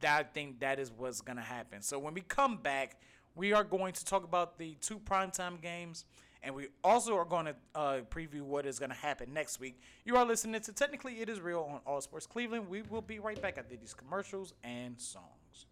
That, 0.00 0.18
I 0.18 0.22
think 0.22 0.60
that 0.60 0.78
is 0.78 0.90
what's 0.96 1.20
going 1.20 1.36
to 1.36 1.42
happen. 1.42 1.82
So 1.82 1.98
when 1.98 2.14
we 2.14 2.22
come 2.22 2.56
back, 2.56 3.00
we 3.34 3.52
are 3.52 3.64
going 3.64 3.92
to 3.92 4.04
talk 4.04 4.24
about 4.24 4.58
the 4.58 4.76
two 4.80 4.98
primetime 4.98 5.60
games, 5.60 6.04
and 6.42 6.54
we 6.54 6.68
also 6.82 7.16
are 7.16 7.24
going 7.24 7.46
to 7.46 7.54
uh, 7.74 8.00
preview 8.10 8.42
what 8.42 8.66
is 8.66 8.78
going 8.78 8.90
to 8.90 8.96
happen 8.96 9.32
next 9.32 9.60
week. 9.60 9.80
You 10.04 10.16
are 10.16 10.24
listening 10.24 10.60
to 10.60 10.72
Technically 10.72 11.20
It 11.20 11.28
Is 11.28 11.40
Real 11.40 11.68
on 11.70 11.80
All 11.86 12.00
Sports 12.00 12.26
Cleveland. 12.26 12.68
We 12.68 12.82
will 12.82 13.02
be 13.02 13.18
right 13.18 13.40
back 13.40 13.58
after 13.58 13.76
these 13.76 13.94
commercials 13.94 14.54
and 14.64 14.98
songs. 14.98 15.66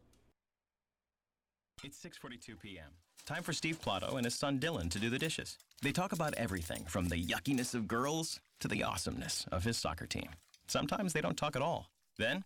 It's 1.84 1.98
6:42 2.02 2.60
p.m. 2.60 2.90
Time 3.24 3.42
for 3.42 3.52
Steve 3.52 3.80
Plato 3.80 4.16
and 4.16 4.24
his 4.24 4.34
son 4.34 4.58
Dylan 4.58 4.90
to 4.90 4.98
do 4.98 5.10
the 5.10 5.18
dishes. 5.18 5.58
They 5.82 5.92
talk 5.92 6.12
about 6.12 6.34
everything 6.34 6.84
from 6.84 7.08
the 7.08 7.22
yuckiness 7.22 7.74
of 7.74 7.86
girls 7.86 8.40
to 8.60 8.68
the 8.68 8.82
awesomeness 8.82 9.46
of 9.52 9.64
his 9.64 9.76
soccer 9.76 10.06
team. 10.06 10.30
Sometimes 10.66 11.12
they 11.12 11.20
don't 11.20 11.36
talk 11.36 11.54
at 11.54 11.62
all. 11.62 11.90
Then, 12.16 12.42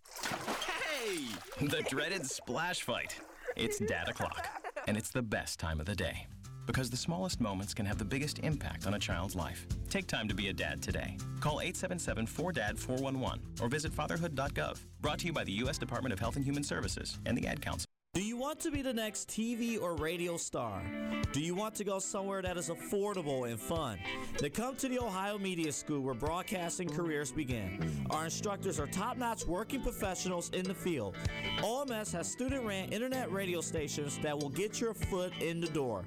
hey, 1.13 1.67
the 1.67 1.81
dreaded 1.83 2.25
splash 2.25 2.81
fight. 2.81 3.19
It's 3.55 3.79
dad 3.79 4.09
o'clock, 4.09 4.49
and 4.87 4.97
it's 4.97 5.09
the 5.09 5.21
best 5.21 5.59
time 5.59 5.79
of 5.79 5.85
the 5.85 5.95
day. 5.95 6.27
Because 6.65 6.89
the 6.89 6.97
smallest 6.97 7.41
moments 7.41 7.73
can 7.73 7.85
have 7.85 7.97
the 7.97 8.05
biggest 8.05 8.39
impact 8.39 8.87
on 8.87 8.93
a 8.93 8.99
child's 8.99 9.35
life. 9.35 9.67
Take 9.89 10.07
time 10.07 10.29
to 10.29 10.33
be 10.33 10.47
a 10.47 10.53
dad 10.53 10.81
today. 10.81 11.17
Call 11.41 11.57
877-4DAD-411 11.57 13.61
or 13.61 13.67
visit 13.67 13.93
fatherhood.gov. 13.93 14.77
Brought 15.01 15.19
to 15.19 15.25
you 15.25 15.33
by 15.33 15.43
the 15.43 15.51
U.S. 15.63 15.77
Department 15.77 16.13
of 16.13 16.19
Health 16.19 16.37
and 16.37 16.45
Human 16.45 16.63
Services 16.63 17.19
and 17.25 17.37
the 17.37 17.47
Ad 17.47 17.61
Council. 17.61 17.85
Do 18.13 18.21
you 18.21 18.37
want 18.37 18.59
to 18.59 18.69
be 18.69 18.83
the 18.83 18.93
next 18.93 19.27
TV 19.27 19.81
or 19.81 19.95
radio 19.95 20.37
star? 20.37 20.83
Do 21.31 21.41
you 21.41 21.55
want 21.55 21.73
to 21.73 21.83
go 21.83 21.97
somewhere 21.97 22.43
that 22.43 22.57
is 22.57 22.69
affordable 22.69 23.49
and 23.49 23.59
fun? 23.59 23.97
Then 24.37 24.51
come 24.51 24.75
to 24.75 24.87
the 24.87 24.99
Ohio 24.99 25.39
Media 25.39 25.71
School 25.71 25.99
where 25.99 26.13
broadcasting 26.13 26.87
careers 26.89 27.31
begin. 27.31 28.05
Our 28.11 28.25
instructors 28.25 28.79
are 28.79 28.85
top 28.85 29.17
notch 29.17 29.47
working 29.47 29.81
professionals 29.81 30.51
in 30.51 30.63
the 30.63 30.75
field. 30.75 31.15
OMS 31.61 32.13
has 32.13 32.31
student 32.31 32.63
ran 32.63 32.89
internet 32.89 33.31
radio 33.31 33.61
stations 33.61 34.19
that 34.19 34.37
will 34.37 34.49
get 34.49 34.79
your 34.79 34.93
foot 34.93 35.33
in 35.41 35.59
the 35.59 35.69
door. 35.69 36.05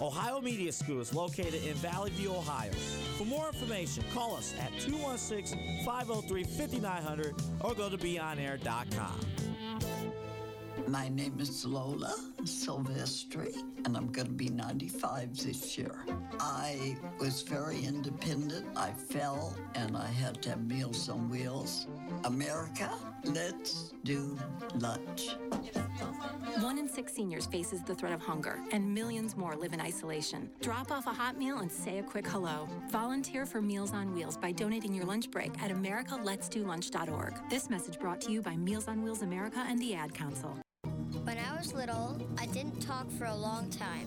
Ohio 0.00 0.40
Media 0.40 0.72
School 0.72 1.00
is 1.00 1.14
located 1.14 1.64
in 1.64 1.74
Valley 1.74 2.10
View, 2.10 2.32
Ohio. 2.34 2.72
For 3.18 3.24
more 3.24 3.46
information, 3.46 4.02
call 4.12 4.34
us 4.34 4.52
at 4.58 4.72
216 4.80 5.84
503 5.84 6.42
5900 6.42 7.34
or 7.60 7.72
go 7.72 7.88
to 7.88 7.96
beonair.com. 7.96 9.20
My 10.88 11.08
name 11.08 11.38
is 11.40 11.64
Lola 11.64 12.14
Silvestri, 12.42 13.52
and 13.84 13.96
I'm 13.96 14.06
going 14.12 14.28
to 14.28 14.32
be 14.32 14.48
95 14.48 15.36
this 15.36 15.76
year. 15.76 16.04
I 16.38 16.96
was 17.18 17.42
very 17.42 17.80
independent. 17.80 18.66
I 18.76 18.92
fell, 18.92 19.56
and 19.74 19.96
I 19.96 20.06
had 20.06 20.40
to 20.42 20.50
have 20.50 20.64
Meals 20.64 21.08
on 21.08 21.28
Wheels. 21.28 21.88
America, 22.24 22.90
let's 23.24 23.92
do 24.04 24.38
lunch. 24.76 25.36
One 26.60 26.78
in 26.78 26.88
six 26.88 27.12
seniors 27.12 27.46
faces 27.46 27.82
the 27.82 27.94
threat 27.94 28.12
of 28.12 28.20
hunger, 28.20 28.58
and 28.72 28.94
millions 28.94 29.36
more 29.36 29.56
live 29.56 29.72
in 29.72 29.80
isolation. 29.80 30.50
Drop 30.60 30.90
off 30.90 31.06
a 31.06 31.10
hot 31.10 31.36
meal 31.36 31.58
and 31.58 31.70
say 31.70 31.98
a 31.98 32.02
quick 32.02 32.26
hello. 32.26 32.68
Volunteer 32.90 33.46
for 33.46 33.60
Meals 33.60 33.92
on 33.92 34.14
Wheels 34.14 34.36
by 34.36 34.52
donating 34.52 34.94
your 34.94 35.04
lunch 35.04 35.30
break 35.30 35.52
at 35.62 35.70
americaletsdolunch.org. 35.70 37.34
This 37.50 37.68
message 37.70 37.98
brought 37.98 38.20
to 38.22 38.32
you 38.32 38.42
by 38.42 38.56
Meals 38.56 38.88
on 38.88 39.02
Wheels 39.02 39.22
America 39.22 39.64
and 39.68 39.78
the 39.80 39.94
Ad 39.94 40.14
Council. 40.14 40.56
When 41.24 41.38
I 41.38 41.56
was 41.58 41.72
little, 41.72 42.16
I 42.38 42.46
didn't 42.46 42.80
talk 42.80 43.10
for 43.12 43.24
a 43.24 43.34
long 43.34 43.68
time. 43.70 44.06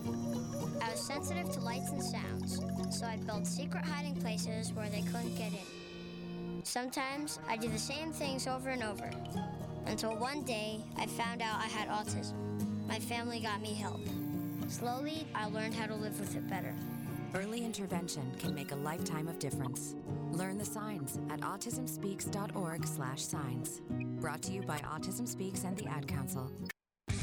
I 0.82 0.90
was 0.90 1.00
sensitive 1.00 1.50
to 1.52 1.60
lights 1.60 1.90
and 1.90 2.02
sounds, 2.02 2.60
so 2.90 3.06
I 3.06 3.16
built 3.18 3.46
secret 3.46 3.84
hiding 3.84 4.16
places 4.16 4.72
where 4.72 4.88
they 4.88 5.02
couldn't 5.02 5.36
get 5.36 5.52
in. 5.52 5.79
Sometimes 6.64 7.38
I 7.48 7.56
do 7.56 7.68
the 7.68 7.78
same 7.78 8.12
things 8.12 8.46
over 8.46 8.68
and 8.70 8.82
over 8.82 9.10
until 9.86 10.14
one 10.16 10.42
day 10.42 10.80
I 10.96 11.06
found 11.06 11.42
out 11.42 11.58
I 11.58 11.66
had 11.66 11.88
autism. 11.88 12.34
My 12.86 12.98
family 12.98 13.40
got 13.40 13.60
me 13.60 13.74
help. 13.74 14.00
Slowly, 14.68 15.26
I 15.34 15.46
learned 15.46 15.74
how 15.74 15.86
to 15.86 15.94
live 15.94 16.18
with 16.20 16.36
it 16.36 16.48
better. 16.48 16.74
Early 17.34 17.64
intervention 17.64 18.32
can 18.38 18.54
make 18.54 18.72
a 18.72 18.76
lifetime 18.76 19.28
of 19.28 19.38
difference. 19.38 19.94
Learn 20.32 20.58
the 20.58 20.64
signs 20.64 21.18
at 21.30 21.40
autismspeaks.org/signs. 21.40 23.80
Brought 24.20 24.42
to 24.42 24.52
you 24.52 24.62
by 24.62 24.78
Autism 24.78 25.26
Speaks 25.26 25.64
and 25.64 25.76
the 25.76 25.86
Ad 25.86 26.08
Council. 26.08 26.50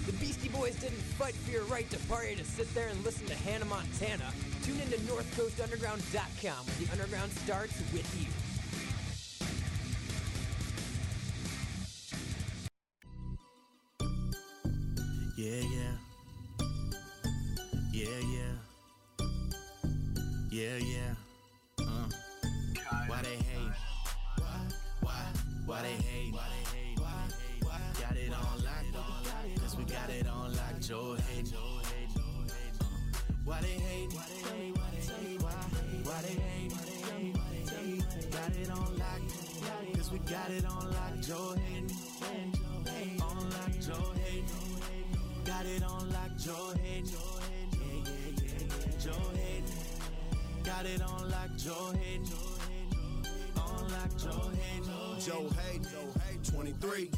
The 0.06 0.14
Beastie 0.14 0.50
Boys 0.50 0.76
didn't 0.76 0.98
fight 0.98 1.36
for 1.36 1.52
your 1.52 1.64
right 1.66 1.90
to 1.90 2.00
party 2.08 2.36
to 2.36 2.46
sit 2.46 2.74
there 2.74 2.88
and 2.88 3.04
listen 3.04 3.28
to 3.28 3.36
Hannah 3.36 3.66
Montana. 3.66 4.32
Tune 4.64 4.80
into 4.80 4.98
NorthCoastUnderground.com 5.00 6.66
where 6.66 6.78
the 6.80 6.90
underground 6.92 7.32
starts 7.32 7.78
with 7.92 8.20
you. 8.20 8.28
Yeah, 15.38 15.62
yeah. 15.62 16.66
Yeah, 17.94 18.20
yeah. 18.34 19.26
Yeah, 20.50 20.78
yeah. 20.78 21.14
Uh. 21.80 22.10
Why 23.06 23.22
they 23.22 23.36
hate? 23.36 23.72
Why? 24.40 24.60
Why 25.02 25.14
Why 25.68 25.82
they 25.84 25.90
hate? 25.90 26.34
Why 26.34 26.42
they 26.50 26.64
hate? 26.76 27.00
Why? 27.00 27.30
Why? 27.62 27.80
Got 28.02 28.18
it 28.18 28.34
on 28.34 28.64
lock. 28.64 29.62
Cause 29.62 29.78
we 29.78 29.84
got 29.84 30.10
it 30.10 30.28
on 30.28 30.56
lock. 30.56 30.80
Joe 30.82 31.16
hate. 31.30 31.46
Joe 31.46 31.82
hate. 31.86 32.10
Why 33.46 33.62
they 33.62 33.68
hate. 33.68 34.14
Why 34.14 34.26
they 34.28 34.58
hate? 34.58 34.76
Why 34.76 34.90
they 34.90 35.02
hate? 35.06 35.42
Why 36.04 36.22
they 36.24 36.34
hate? 36.34 36.72
Got 38.32 38.56
it 38.56 38.72
on 38.72 38.98
lock. 38.98 39.22
Cause 39.94 40.12
we 40.12 40.18
got 40.18 40.50
it 40.50 40.66
on 40.66 40.92
lock. 40.92 41.22
Joe 41.22 41.54
hate. 41.68 41.92
On 43.22 43.50
lock. 43.52 43.80
Joe 43.80 44.14
hate. 44.26 44.77
Got 45.48 45.66
it 45.66 45.84
on 45.84 46.10
lock. 46.12 46.38
Joe 46.38 46.74
hate. 46.84 47.10
Yeah, 47.10 47.80
yeah, 48.04 48.12
yeah. 48.44 48.92
Joe 49.00 49.32
hate. 49.34 49.64
Got 50.64 50.86
it 50.86 51.02
on 51.02 51.30
lock. 51.30 51.56
Joe 51.56 51.94
hate. 52.04 52.30
On 53.56 53.88
lock. 53.88 54.18
Joe 54.18 54.52
hate. 54.52 54.68
Joe 55.28 55.50
Hayden, 55.60 56.44
23. 56.44 57.10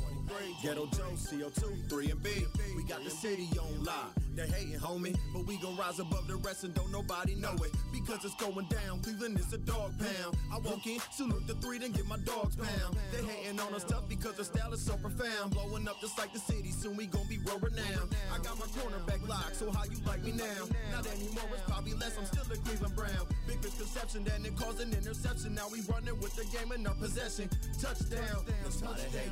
Ghetto 0.63 0.85
Joe, 0.87 1.11
CO2, 1.15 1.89
3 1.89 2.11
and 2.11 2.23
B. 2.23 2.29
We 2.75 2.83
got 2.83 3.03
the 3.03 3.09
city 3.09 3.49
on 3.59 3.83
lock. 3.83 4.13
They 4.39 4.47
hating, 4.47 4.79
homie, 4.79 5.17
but 5.33 5.45
we 5.45 5.57
gon' 5.57 5.75
rise 5.75 5.99
above 5.99 6.25
the 6.27 6.37
rest 6.37 6.63
and 6.63 6.73
don't 6.73 6.89
nobody 6.93 7.35
know 7.35 7.55
it. 7.55 7.71
Because 7.91 8.23
it's 8.23 8.35
going 8.35 8.65
down. 8.67 9.01
Cleveland 9.01 9.37
is 9.37 9.51
a 9.51 9.57
dog 9.57 9.91
pound. 9.99 10.37
I 10.49 10.59
walk 10.59 10.87
in, 10.87 10.99
salute 11.11 11.45
the 11.45 11.55
three, 11.55 11.77
then 11.77 11.91
get 11.91 12.07
my 12.07 12.15
dogs 12.19 12.55
pound. 12.55 12.95
They 13.11 13.21
hating 13.21 13.59
on 13.59 13.73
us 13.73 13.83
tough 13.83 14.07
because 14.07 14.35
the 14.35 14.45
style 14.45 14.71
is 14.71 14.81
so 14.81 14.95
profound. 14.95 15.51
Blowing 15.51 15.85
up 15.89 15.99
just 15.99 16.17
like 16.17 16.31
the 16.31 16.39
city, 16.39 16.71
soon 16.71 16.95
we 16.95 17.07
gon' 17.07 17.27
be 17.27 17.37
world 17.39 17.63
renowned. 17.63 18.15
I 18.33 18.37
got 18.37 18.57
my 18.57 18.65
cornerback 18.67 19.27
locked, 19.27 19.57
so 19.57 19.69
how 19.71 19.83
you 19.83 19.97
like 20.07 20.23
me 20.23 20.31
now? 20.31 20.63
Not 20.89 21.05
anymore, 21.07 21.49
it's 21.51 21.63
probably 21.67 21.95
less. 21.95 22.17
I'm 22.17 22.25
still 22.25 22.43
a 22.43 22.55
Cleveland 22.63 22.95
Brown. 22.95 23.27
Big 23.45 23.61
misconception 23.61 24.23
that 24.23 24.39
it 24.45 24.55
caused 24.55 24.79
an 24.79 24.93
interception. 24.93 25.53
Now 25.53 25.67
we 25.69 25.81
running 25.81 26.17
with 26.21 26.33
the 26.37 26.45
game 26.57 26.71
in 26.71 26.87
our 26.87 26.95
possession. 26.95 27.49
Touchdown. 27.81 28.45
They 28.47 29.19
hate. 29.19 29.31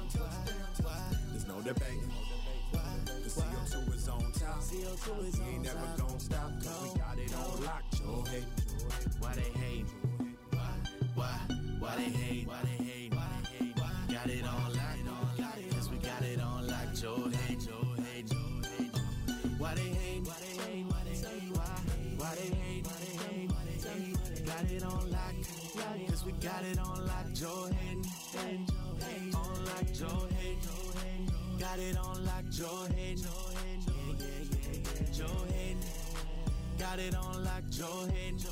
There's 1.32 1.48
no 1.48 1.62
debating. 1.62 2.12
The 3.24 3.30
CO2 3.30 3.96
is 3.96 4.08
on 4.08 4.32
top. 4.32 4.60
CO2 4.62 5.28
is 5.28 5.40
we 5.40 5.46
ain't 5.48 5.64
never 5.64 5.80
gonna 5.98 6.20
stop. 6.20 6.52
Cause 6.64 6.82
we 6.84 7.00
got 7.00 7.18
it 7.18 7.34
on 7.36 7.64
lock. 7.64 7.84
Joe 7.98 8.24
hate. 8.30 8.46
Why 9.20 9.34
they 9.34 9.60
hate? 9.60 9.86
Why? 10.52 10.72
Why? 11.16 11.40
Why 11.80 11.96
they 11.96 12.04
hate? 12.04 12.48
Why 12.48 12.60
they 12.64 12.84
hate? 12.84 13.14
Why 13.14 13.28
they 13.50 13.66
hate? 13.66 13.76
Got 14.14 14.30
it 14.30 14.46
on 14.46 14.74
lock. 14.74 14.98
Cause 15.72 15.90
we 15.90 15.98
got 15.98 16.22
it 16.22 16.42
on 16.42 16.68
lock. 16.68 16.94
Joe 16.94 17.30
hate. 17.48 17.64
Why 19.58 19.74
they 19.74 19.82
hate? 19.82 20.24
Why 20.24 20.36
they 20.40 20.54
hate? 20.62 20.86
Why 20.88 21.04
they 21.04 21.16
hate? 21.16 21.54
Why 22.18 22.36
they 22.36 22.50
hate? 22.56 22.86
Why 22.86 23.62
they 23.66 23.78
hate? 23.90 24.46
Got 24.46 24.72
it 24.72 24.84
on 24.84 25.12
lock. 25.12 25.34
Cause 26.08 26.26
we 26.26 26.32
got 26.34 26.64
it 26.64 26.80
on 26.80 27.06
lock. 27.06 27.34
Joe 27.34 27.70
hate. 27.72 28.70
On 29.34 29.66
lock. 29.66 29.92
Joe 29.94 30.28
hate. 30.40 30.87
Got 31.60 31.80
it 31.80 31.98
on 31.98 32.26
lock. 32.26 32.44
Joe 32.50 32.88
hate. 32.96 33.26
Got 36.78 37.00
it 37.00 37.16
on 37.16 37.44
lock. 37.44 37.64
Joe 37.70 38.08
hate. 38.12 38.46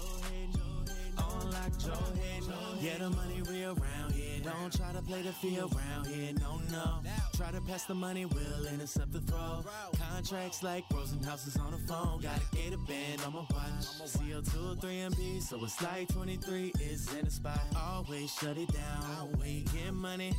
On 1.18 1.52
lock. 1.52 1.77
Joe 1.77 1.91
hate. 2.19 2.44
Yeah, 2.82 2.98
the 2.99 3.10
money 3.11 3.41
real 3.49 3.76
round 3.76 4.14
here. 4.14 4.41
Don't 4.44 4.76
try 4.76 4.91
to 4.94 5.02
play 5.02 5.22
the 5.22 5.32
field 5.32 5.76
round 5.76 6.07
here. 6.07 6.34
No, 6.40 6.60
no. 6.72 7.02
Try 7.36 7.52
to 7.52 7.61
pass 7.61 7.86
the 7.86 7.94
money, 7.94 8.26
we'll 8.26 8.68
intercept 8.68 9.11
the 9.11 9.19
throw. 9.22 9.64
Contracts 10.10 10.64
like 10.64 10.86
Rosenhouses 10.94 11.57
on 11.57 11.72
the 11.72 11.77
phone. 11.80 12.22
Got 12.22 12.38
a 12.38 12.56
gator 12.56 12.77
band 12.77 13.22
on 13.26 13.34
my 13.34 13.40
watch. 13.40 13.86
CO2, 14.06 14.80
3 14.80 14.99
and 14.99 15.18
B, 15.18 15.40
so 15.40 15.64
it's 15.64 15.82
like 15.82 16.07
23 16.10 16.73
is 16.80 17.14
in 17.14 17.26
the 17.26 17.32
spot. 17.32 17.60
Always 17.76 18.32
shut 18.34 18.57
it 18.57 18.72
down. 18.72 19.36
We 19.41 19.65
get 19.73 19.94
money. 19.94 20.34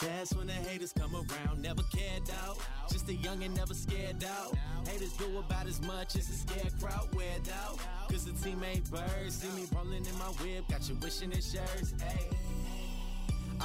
That's 0.00 0.34
when 0.34 0.46
the 0.46 0.52
haters 0.52 0.92
come 0.92 1.14
around. 1.14 1.62
Never 1.62 1.82
cared 1.94 2.30
out. 2.44 2.58
Just 2.90 3.08
a 3.08 3.14
young 3.14 3.42
and 3.42 3.54
never 3.56 3.74
scared 3.74 4.22
out. 4.24 4.54
Haters 4.86 5.12
do 5.14 5.38
about 5.38 5.66
as 5.66 5.80
much 5.82 6.16
as 6.16 6.28
a 6.28 6.32
scarecrow 6.32 7.08
weared 7.14 7.48
out. 7.64 7.78
Cause 8.10 8.24
the 8.24 8.32
teammate 8.32 8.88
birds 8.90 9.36
see 9.36 9.48
me 9.60 9.66
rolling 9.74 10.06
in 10.06 10.18
my 10.18 10.30
whip. 10.42 10.68
Got 10.68 10.88
you 10.88 10.96
wishing 11.02 11.32
in 11.32 11.40
shirts. 11.40 11.92
Ayy. 11.98 12.34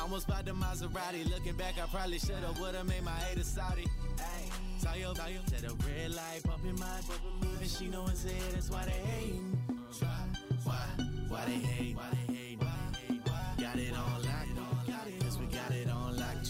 Almost 0.02 0.28
bought 0.28 0.46
the 0.46 0.52
Maserati. 0.52 1.30
Looking 1.30 1.56
back, 1.56 1.76
I 1.82 1.86
probably 1.88 2.18
should've, 2.18 2.60
would've 2.60 2.88
made 2.88 3.04
my 3.04 3.12
haters 3.12 3.48
Saudi. 3.48 3.86
Ayy. 4.18 4.64
Tayo, 4.84 5.16
Tayo, 5.16 5.46
to 5.46 5.62
the 5.62 5.76
red 5.86 6.14
light, 6.14 6.42
bumping 6.46 6.78
my, 6.78 7.00
even 7.56 7.68
she 7.68 7.88
know 7.88 8.06
it's 8.08 8.26
it, 8.26 8.34
that's 8.52 8.70
why 8.70 8.84
they 8.84 8.92
hating. 8.92 9.58
Why, 10.00 10.08
why, 10.66 10.88
why 11.30 11.46
they 11.46 11.52
hate? 11.54 11.96
Why 11.96 12.04
they 12.12 12.34
hate? 12.34 12.62
Hate? 12.62 13.24
Got 13.58 13.80
it 13.80 13.94
on 13.94 14.23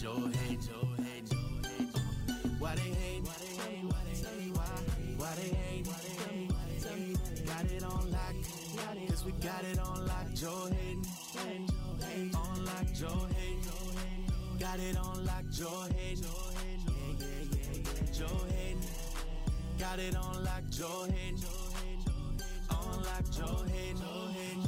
on 0.06 0.22
lock. 0.22 0.32
Joe 0.32 0.88
hate. 1.02 1.34
Why 2.58 2.74
they 2.74 2.82
hate? 2.82 3.22
Why 3.24 3.32
they 3.40 3.54
hate? 3.62 3.84
Why 3.84 4.00
they 4.04 4.14
hate? 4.14 4.52
Why 5.16 5.34
they 5.36 5.48
hate? 5.48 5.86
Why 5.86 5.96
they 6.02 6.14
hate? 6.18 7.46
Got 7.46 7.64
it 7.70 7.82
on 7.84 8.10
lock, 8.10 8.34
cause 9.08 9.24
we 9.24 9.32
got 9.32 9.64
it 9.64 9.78
on 9.78 10.06
lock. 10.06 10.32
Joe 10.34 10.68
hate, 10.70 10.98
on 12.34 12.64
lock. 12.64 12.92
Joe 12.92 13.26
hate, 13.36 13.58
got 14.58 14.78
it 14.80 14.96
on 14.96 15.24
lock. 15.24 15.44
Joe 15.50 15.86
hate. 15.96 16.20
Joe 18.12 18.40
hate, 18.50 18.76
got 19.78 19.98
it 19.98 20.16
on 20.16 20.44
lock. 20.44 20.62
Joe 20.70 21.06
hate, 21.10 21.38
on 22.86 23.02
lock. 23.02 23.30
Joe 23.30 23.64
hate, 23.72 23.96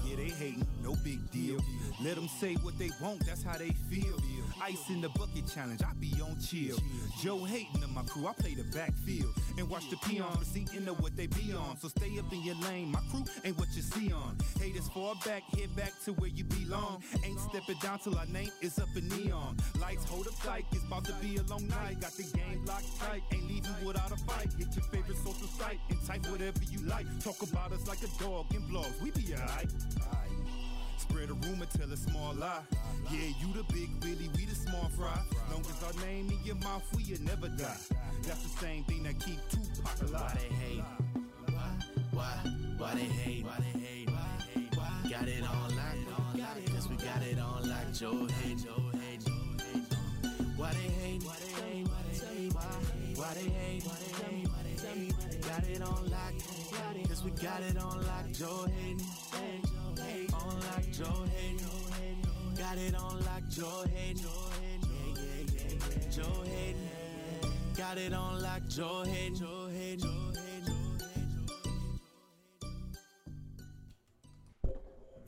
Yeah, 0.07 0.17
they 0.17 0.31
hating, 0.31 0.67
no 0.83 0.95
big 1.05 1.31
deal. 1.31 1.59
Let 2.03 2.17
them 2.17 2.29
say 2.29 2.55
what 2.57 2.79
they 2.79 2.91
want, 3.01 3.25
that's 3.27 3.43
how 3.43 3.57
they 3.59 3.71
feel. 3.91 4.17
Ice 4.63 4.89
in 4.89 5.01
the 5.01 5.09
bucket 5.11 5.47
challenge, 5.47 5.83
I 5.83 5.93
be 6.01 6.13
on 6.23 6.37
chill. 6.41 6.79
Joe 7.23 7.45
hating 7.45 7.83
on 7.85 7.95
my 7.95 8.03
crew, 8.03 8.27
I 8.27 8.33
play 8.33 8.55
the 8.55 8.65
backfield. 8.77 9.33
And 9.59 9.69
watch 9.69 9.89
the 9.91 9.97
peons, 9.99 10.47
see 10.47 10.67
into 10.77 10.93
what 10.95 11.17
they 11.17 11.27
be 11.27 11.53
on. 11.53 11.77
So 11.79 11.89
stay 11.89 12.19
up 12.19 12.33
in 12.33 12.43
your 12.43 12.57
lane, 12.57 12.91
my 12.91 13.01
crew 13.11 13.25
ain't 13.45 13.59
what 13.59 13.69
you 13.77 13.83
see 13.83 14.13
on. 14.13 14.37
Haters 14.59 14.89
fall 14.89 15.15
back, 15.25 15.43
head 15.57 15.75
back 15.77 15.93
to 16.05 16.13
where 16.15 16.31
you 16.31 16.45
belong. 16.45 17.03
Ain't 17.25 17.39
stepping 17.41 17.77
down 17.83 17.99
till 17.99 18.17
our 18.19 18.27
name 18.27 18.51
is 18.63 18.79
up 18.79 18.89
in 18.97 19.09
neon. 19.09 19.57
Lights 19.81 20.05
hold 20.05 20.27
up 20.27 20.35
tight, 20.43 20.65
it's 20.73 20.85
about 20.85 21.05
to 21.05 21.13
be 21.15 21.37
a 21.37 21.43
long 21.45 21.67
night. 21.69 22.01
Got 22.01 22.13
the 22.13 22.25
game 22.25 22.65
locked 22.65 22.99
tight, 22.99 23.23
ain't 23.33 23.47
leaving 23.49 23.75
without 23.85 24.11
a 24.11 24.17
fight. 24.17 24.49
Hit 24.59 24.75
your 24.75 24.85
favorite 24.87 25.19
social 25.19 25.49
site 25.49 25.79
and 25.91 26.05
type 26.07 26.27
whatever 26.31 26.61
you 26.71 26.81
like. 26.87 27.07
Talk 27.23 27.43
about 27.43 27.73
us 27.73 27.87
like 27.87 28.03
a 28.03 28.06
dog 28.19 28.47
in 28.55 28.63
blogs, 28.63 29.01
we 29.03 29.11
be 29.11 29.35
alright. 29.35 29.71
Spread 30.99 31.31
a 31.31 31.35
rumor, 31.35 31.67
tell 31.67 31.91
a 31.93 31.97
small 31.97 32.35
lie. 32.35 32.61
Yeah, 33.11 33.29
you 33.41 33.53
the 33.55 33.63
big 33.73 34.01
Billy, 34.01 34.31
we 34.37 34.45
the 34.45 34.55
small 34.55 34.89
fry. 34.97 35.19
Long 35.51 35.61
as 35.61 35.83
our 35.83 36.07
name 36.07 36.31
in 36.31 36.39
your 36.45 36.57
mouth, 36.57 36.83
we'll 36.95 37.21
never 37.23 37.49
die. 37.49 37.77
That's 38.23 38.43
the 38.43 38.59
same 38.61 38.85
thing 38.85 39.05
that 39.05 39.19
keep 39.21 39.39
Tupac 39.51 40.03
alive. 40.09 40.23
Why 40.23 40.41
they 40.41 40.55
hate? 40.55 40.85
Why? 41.53 41.71
Why? 42.13 42.51
Why 42.79 42.95
they 42.95 43.01
hate? 43.01 43.45
Why 43.45 43.57
they 43.61 43.79
hate? 43.79 44.09
Got 45.11 45.29
it 45.29 45.43
on 45.43 45.77
lock. 45.77 46.67
Cause 46.75 46.89
we 46.89 46.97
got 46.97 47.23
it 47.23 47.39
on 47.39 47.69
lock. 47.69 47.93
Joe 47.93 48.27
hate. 48.43 48.59
Joe 48.65 48.91
hate. 48.93 49.23
Why 50.57 50.73
they 50.73 50.79
hate? 50.79 51.23
Why 51.23 51.37
they 51.41 51.63
hate? 51.63 51.89
Why 51.89 52.03
they 52.09 52.19
hate? 52.19 52.53
Why 53.17 53.35
they 53.35 53.41
hate? 53.41 53.85
Why 53.85 53.95
they 53.99 54.25
hate? 54.25 54.66
Got 54.87 55.69
it 55.69 55.83
on 55.83 56.11
lock. 56.11 56.33
Cause 57.09 57.25
we 57.25 57.31
got 57.33 57.61
it 57.63 57.77
on 57.77 58.07
lock. 58.07 58.31
Joe 58.33 58.67
hate. 58.79 59.03
On 60.33 60.61
lock. 60.61 60.83
Joe 60.93 61.25
hate. 61.35 61.61
Got 62.57 62.79
it 62.79 62.95
on 62.95 63.21
lock. 63.25 63.43
Joe 63.49 63.85
hate. 63.93 64.21
Joe 66.11 66.45
hate. 66.45 66.77
Got 67.77 67.99
it 67.99 68.13
on 68.13 68.41
lock. 68.41 68.63
Joe 68.69 69.05
hate. 69.05 69.43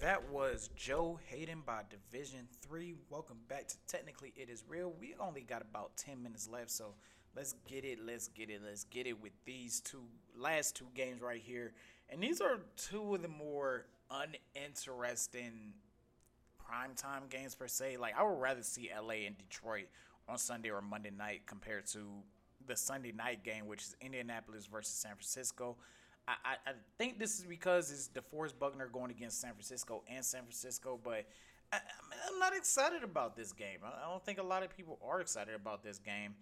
That 0.01 0.31
was 0.31 0.71
Joe 0.77 1.19
Hayden 1.27 1.63
by 1.67 1.83
Division 1.91 2.47
3. 2.63 2.95
Welcome 3.11 3.39
back 3.49 3.67
to 3.69 3.77
Technically 3.89 4.33
It 4.37 4.49
Is 4.49 4.63
Real. 4.69 4.95
We 4.99 5.17
only 5.19 5.41
got 5.41 5.63
about 5.63 5.97
10 5.97 6.23
minutes 6.23 6.49
left, 6.49 6.71
so 6.71 6.95
let's 7.39 7.55
get 7.69 7.85
it, 7.85 8.01
let's 8.05 8.27
get 8.29 8.51
it, 8.51 8.61
let's 8.67 8.83
get 8.85 9.07
it 9.07 9.23
with 9.23 9.33
these 9.45 9.81
two 9.81 10.03
last 10.37 10.75
two 10.75 10.89
games 10.95 11.23
right 11.23 11.41
here. 11.41 11.73
And 12.11 12.21
these 12.21 12.41
are 12.41 12.59
two 12.77 13.15
of 13.15 13.23
the 13.23 13.29
more 13.29 13.87
uninteresting 14.11 15.73
primetime 16.61 17.31
games 17.31 17.55
per 17.55 17.69
se. 17.69 17.97
Like 17.97 18.19
I 18.19 18.25
would 18.25 18.41
rather 18.41 18.63
see 18.63 18.91
LA 18.93 19.27
and 19.27 19.39
Detroit 19.39 19.87
on 20.29 20.37
Sunday 20.37 20.71
or 20.71 20.83
Monday 20.83 21.13
night 21.17 21.43
compared 21.47 21.87
to 21.89 22.01
the 22.67 22.75
Sunday 22.75 23.13
night 23.13 23.45
game, 23.45 23.69
which 23.69 23.83
is 23.83 23.97
Indianapolis 24.01 24.67
versus 24.67 24.95
San 24.95 25.13
Francisco. 25.13 25.77
I, 26.27 26.33
I, 26.45 26.71
I 26.71 26.73
think 26.99 27.21
this 27.21 27.39
is 27.39 27.45
because 27.45 27.93
it's 27.93 28.09
DeForest 28.09 28.59
Buckner 28.59 28.89
going 28.89 29.13
against 29.13 29.41
San 29.41 29.53
Francisco 29.53 30.03
and 30.13 30.25
San 30.25 30.43
Francisco, 30.43 30.99
but 31.03 31.25
I, 31.73 31.79
I'm 32.29 32.39
not 32.41 32.57
excited 32.57 33.05
about 33.05 33.37
this 33.37 33.53
game. 33.53 33.79
I 33.85 34.11
don't 34.11 34.25
think 34.25 34.39
a 34.39 34.43
lot 34.43 34.65
of 34.65 34.77
people 34.77 34.99
are 35.07 35.21
excited 35.21 35.55
about 35.55 35.85
this 35.85 35.99
game. 35.99 36.35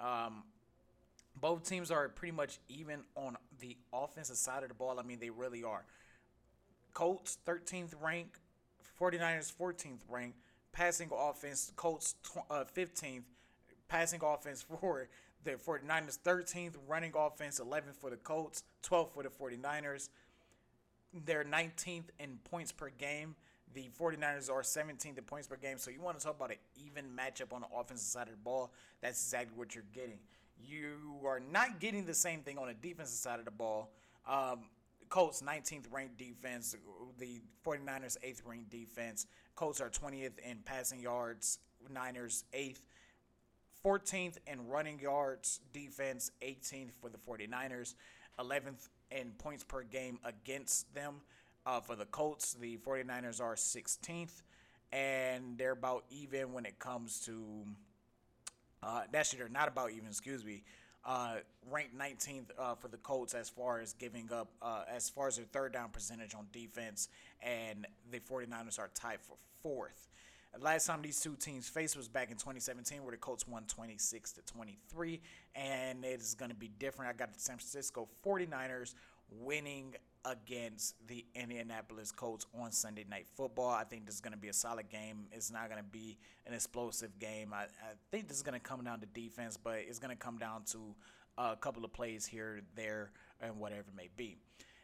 Um, 0.00 0.44
both 1.40 1.68
teams 1.68 1.90
are 1.90 2.08
pretty 2.08 2.32
much 2.32 2.58
even 2.68 3.00
on 3.14 3.36
the 3.60 3.76
offensive 3.92 4.36
side 4.36 4.62
of 4.62 4.68
the 4.68 4.74
ball. 4.74 4.98
I 4.98 5.02
mean, 5.02 5.18
they 5.20 5.30
really 5.30 5.62
are. 5.62 5.84
Colts 6.92 7.38
13th 7.46 7.94
rank, 8.00 8.38
49ers 9.00 9.52
14th 9.52 10.00
rank, 10.08 10.34
passing 10.72 11.10
offense, 11.12 11.72
Colts 11.76 12.14
uh, 12.50 12.64
15th, 12.76 13.22
passing 13.88 14.20
offense 14.22 14.62
for 14.80 15.08
the 15.44 15.52
49ers 15.52 16.18
13th, 16.18 16.74
running 16.86 17.12
offense 17.16 17.60
11th 17.60 17.96
for 17.98 18.10
the 18.10 18.16
Colts, 18.16 18.64
12th 18.82 19.12
for 19.12 19.22
the 19.22 19.28
49ers. 19.28 20.08
They're 21.24 21.44
19th 21.44 22.04
in 22.18 22.38
points 22.44 22.72
per 22.72 22.90
game. 22.90 23.36
The 23.74 23.88
49ers 23.98 24.50
are 24.50 24.62
17th 24.62 25.16
in 25.16 25.24
points 25.24 25.46
per 25.46 25.56
game. 25.56 25.78
So 25.78 25.90
you 25.90 26.00
want 26.00 26.18
to 26.18 26.24
talk 26.24 26.36
about 26.36 26.50
an 26.50 26.56
even 26.84 27.04
matchup 27.16 27.52
on 27.52 27.60
the 27.60 27.68
offensive 27.76 28.06
side 28.06 28.26
of 28.26 28.32
the 28.32 28.40
ball. 28.42 28.72
That's 29.00 29.22
exactly 29.22 29.56
what 29.56 29.74
you're 29.74 29.84
getting. 29.94 30.18
You 30.62 30.96
are 31.24 31.40
not 31.40 31.80
getting 31.80 32.04
the 32.04 32.14
same 32.14 32.40
thing 32.40 32.58
on 32.58 32.66
the 32.66 32.74
defensive 32.74 33.16
side 33.16 33.38
of 33.38 33.44
the 33.44 33.50
ball. 33.50 33.90
Um, 34.28 34.64
Colts 35.08 35.42
19th 35.42 35.86
ranked 35.90 36.18
defense, 36.18 36.76
the 37.18 37.40
49ers 37.66 38.16
8th 38.24 38.42
ranked 38.44 38.70
defense. 38.70 39.26
Colts 39.56 39.80
are 39.80 39.90
20th 39.90 40.38
in 40.38 40.58
passing 40.64 41.00
yards, 41.00 41.58
Niners 41.92 42.44
8th. 42.54 42.82
14th 43.84 44.36
in 44.46 44.68
running 44.68 45.00
yards 45.00 45.60
defense, 45.72 46.30
18th 46.42 46.90
for 47.00 47.08
the 47.08 47.18
49ers, 47.18 47.94
11th 48.38 48.88
in 49.10 49.32
points 49.38 49.64
per 49.64 49.82
game 49.82 50.18
against 50.24 50.92
them. 50.94 51.16
Uh, 51.66 51.80
for 51.80 51.94
the 51.94 52.06
Colts, 52.06 52.54
the 52.54 52.78
49ers 52.78 53.40
are 53.40 53.54
16th, 53.54 54.42
and 54.92 55.58
they're 55.58 55.72
about 55.72 56.04
even 56.10 56.52
when 56.52 56.64
it 56.64 56.78
comes 56.78 57.20
to. 57.20 57.64
Uh, 58.82 59.02
they're 59.12 59.48
not 59.50 59.68
about 59.68 59.90
even, 59.90 60.06
excuse 60.06 60.44
me. 60.44 60.62
Uh, 61.04 61.36
ranked 61.70 61.96
19th 61.96 62.50
uh, 62.58 62.74
for 62.74 62.88
the 62.88 62.96
Colts 62.98 63.34
as 63.34 63.48
far 63.48 63.80
as 63.80 63.92
giving 63.94 64.30
up, 64.32 64.50
uh, 64.62 64.84
as 64.90 65.08
far 65.08 65.28
as 65.28 65.36
their 65.36 65.46
third 65.46 65.72
down 65.72 65.90
percentage 65.90 66.34
on 66.34 66.46
defense, 66.52 67.08
and 67.42 67.86
the 68.10 68.20
49ers 68.20 68.78
are 68.78 68.90
tied 68.94 69.20
for 69.20 69.36
fourth. 69.62 70.08
Last 70.58 70.86
time 70.86 71.00
these 71.00 71.20
two 71.20 71.36
teams 71.36 71.68
faced 71.68 71.96
was 71.96 72.08
back 72.08 72.30
in 72.30 72.36
2017, 72.36 73.02
where 73.02 73.12
the 73.12 73.16
Colts 73.16 73.46
won 73.46 73.64
26 73.66 74.32
to 74.32 74.42
23, 74.42 75.20
and 75.54 76.04
it 76.04 76.20
is 76.20 76.34
going 76.34 76.50
to 76.50 76.56
be 76.56 76.70
different. 76.78 77.10
I 77.10 77.16
got 77.16 77.32
the 77.32 77.40
San 77.40 77.56
Francisco 77.56 78.08
49ers 78.26 78.94
winning 79.30 79.94
against 80.24 80.94
the 81.06 81.24
Indianapolis 81.34 82.12
Colts 82.12 82.46
on 82.60 82.72
Sunday 82.72 83.04
Night 83.08 83.26
Football. 83.34 83.70
I 83.70 83.84
think 83.84 84.06
this 84.06 84.16
is 84.16 84.20
going 84.20 84.32
to 84.32 84.38
be 84.38 84.48
a 84.48 84.52
solid 84.52 84.88
game. 84.90 85.26
It's 85.32 85.50
not 85.50 85.68
going 85.68 85.82
to 85.82 85.88
be 85.88 86.18
an 86.46 86.54
explosive 86.54 87.18
game. 87.18 87.52
I, 87.54 87.62
I 87.62 87.94
think 88.10 88.28
this 88.28 88.36
is 88.36 88.42
going 88.42 88.58
to 88.58 88.60
come 88.60 88.84
down 88.84 89.00
to 89.00 89.06
defense, 89.06 89.56
but 89.56 89.78
it's 89.88 89.98
going 89.98 90.14
to 90.14 90.22
come 90.22 90.38
down 90.38 90.64
to 90.72 90.94
a 91.38 91.56
couple 91.56 91.84
of 91.84 91.92
plays 91.92 92.26
here, 92.26 92.60
there, 92.74 93.12
and 93.40 93.58
whatever 93.58 93.80
it 93.88 93.96
may 93.96 94.08
be. 94.16 94.36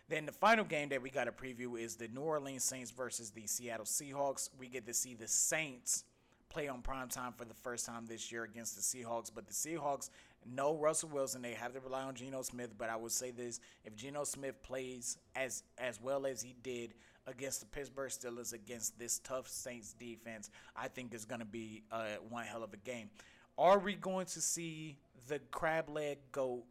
Then 0.08 0.24
the 0.24 0.32
final 0.32 0.64
game 0.64 0.88
that 0.90 1.02
we 1.02 1.10
got 1.10 1.24
to 1.24 1.32
preview 1.32 1.80
is 1.80 1.96
the 1.96 2.08
New 2.08 2.20
Orleans 2.20 2.64
Saints 2.64 2.90
versus 2.90 3.30
the 3.30 3.46
Seattle 3.46 3.84
Seahawks. 3.84 4.50
We 4.58 4.68
get 4.68 4.86
to 4.86 4.94
see 4.94 5.14
the 5.14 5.26
Saints 5.26 6.04
play 6.48 6.68
on 6.68 6.80
prime 6.80 7.08
time 7.08 7.32
for 7.36 7.44
the 7.44 7.54
first 7.54 7.86
time 7.86 8.06
this 8.06 8.30
year 8.30 8.44
against 8.44 8.76
the 8.76 8.82
Seahawks, 8.82 9.30
but 9.34 9.46
the 9.46 9.52
Seahawks 9.52 10.10
know 10.50 10.76
Russell 10.76 11.10
Wilson. 11.10 11.42
They 11.42 11.54
have 11.54 11.72
to 11.74 11.80
rely 11.80 12.02
on 12.02 12.14
Geno 12.14 12.42
Smith, 12.42 12.70
but 12.76 12.88
I 12.88 12.96
would 12.96 13.12
say 13.12 13.30
this: 13.30 13.60
if 13.84 13.96
Geno 13.96 14.24
Smith 14.24 14.62
plays 14.62 15.18
as 15.34 15.62
as 15.78 16.00
well 16.00 16.26
as 16.26 16.42
he 16.42 16.54
did 16.62 16.94
against 17.26 17.60
the 17.60 17.66
Pittsburgh 17.66 18.10
Steelers 18.10 18.52
against 18.52 18.98
this 18.98 19.18
tough 19.18 19.48
Saints 19.48 19.92
defense, 19.92 20.50
I 20.76 20.88
think 20.88 21.12
it's 21.12 21.24
going 21.24 21.40
to 21.40 21.46
be 21.46 21.82
uh, 21.90 22.16
one 22.28 22.44
hell 22.44 22.62
of 22.62 22.72
a 22.72 22.78
game. 22.78 23.10
Are 23.58 23.78
we 23.78 23.94
going 23.94 24.26
to 24.26 24.40
see 24.40 24.98
the 25.28 25.40
crab 25.50 25.88
leg 25.88 26.18
goat, 26.30 26.64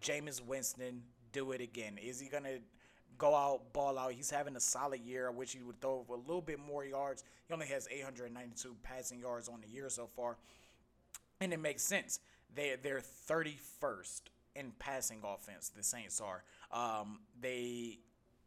Jameis 0.00 0.44
Winston, 0.44 1.02
do 1.32 1.52
it 1.52 1.60
again? 1.60 1.96
Is 2.02 2.20
he 2.20 2.28
going 2.28 2.44
to 2.44 2.58
go 3.18 3.34
out, 3.34 3.72
ball 3.72 3.98
out. 3.98 4.12
He's 4.12 4.30
having 4.30 4.56
a 4.56 4.60
solid 4.60 5.00
year. 5.00 5.28
I 5.28 5.30
wish 5.30 5.52
he 5.52 5.62
would 5.62 5.80
throw 5.80 6.04
a 6.08 6.14
little 6.14 6.42
bit 6.42 6.58
more 6.58 6.84
yards. 6.84 7.24
He 7.46 7.54
only 7.54 7.66
has 7.66 7.88
892 7.90 8.76
passing 8.82 9.20
yards 9.20 9.48
on 9.48 9.60
the 9.60 9.68
year 9.68 9.88
so 9.88 10.08
far, 10.16 10.36
and 11.40 11.52
it 11.52 11.60
makes 11.60 11.82
sense. 11.82 12.20
They 12.54 12.76
they're 12.82 13.02
31st 13.28 14.22
in 14.54 14.72
passing 14.78 15.20
offense. 15.24 15.70
The 15.74 15.82
Saints 15.82 16.20
are. 16.20 16.42
Um, 16.72 17.20
they 17.40 17.98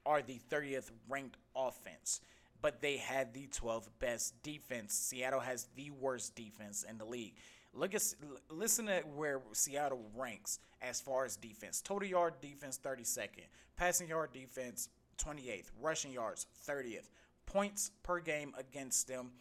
are 0.06 0.22
the 0.22 0.40
30th 0.50 0.90
ranked 1.10 1.38
offense, 1.56 2.22
but 2.62 2.82
they 2.82 2.98
had 2.98 3.34
the 3.34 3.48
12th 3.48 3.90
best 4.00 4.42
defense. 4.42 4.94
Seattle 4.94 5.42
has 5.42 5.68
the 5.76 5.92
worst 5.92 6.36
defense 6.36 6.86
in 6.90 6.98
the 6.98 7.06
league. 7.06 7.36
Look 7.74 7.94
at 7.94 8.04
listen 8.50 8.90
at 8.90 9.08
where 9.08 9.42
Seattle 9.52 10.02
ranks 10.16 10.60
as 10.82 11.02
far 11.02 11.26
as 11.26 11.36
defense. 11.36 11.82
Total 11.82 12.08
yard 12.08 12.36
defense 12.42 12.80
32nd, 12.84 13.46
passing 13.76 14.08
yard 14.08 14.32
defense 14.34 14.90
28th, 15.18 15.70
rushing 15.80 16.12
yards 16.12 16.48
30th, 16.68 17.10
points 17.46 17.92
per 18.04 18.20
game 18.20 18.54
against 18.58 19.08
them 19.08 19.32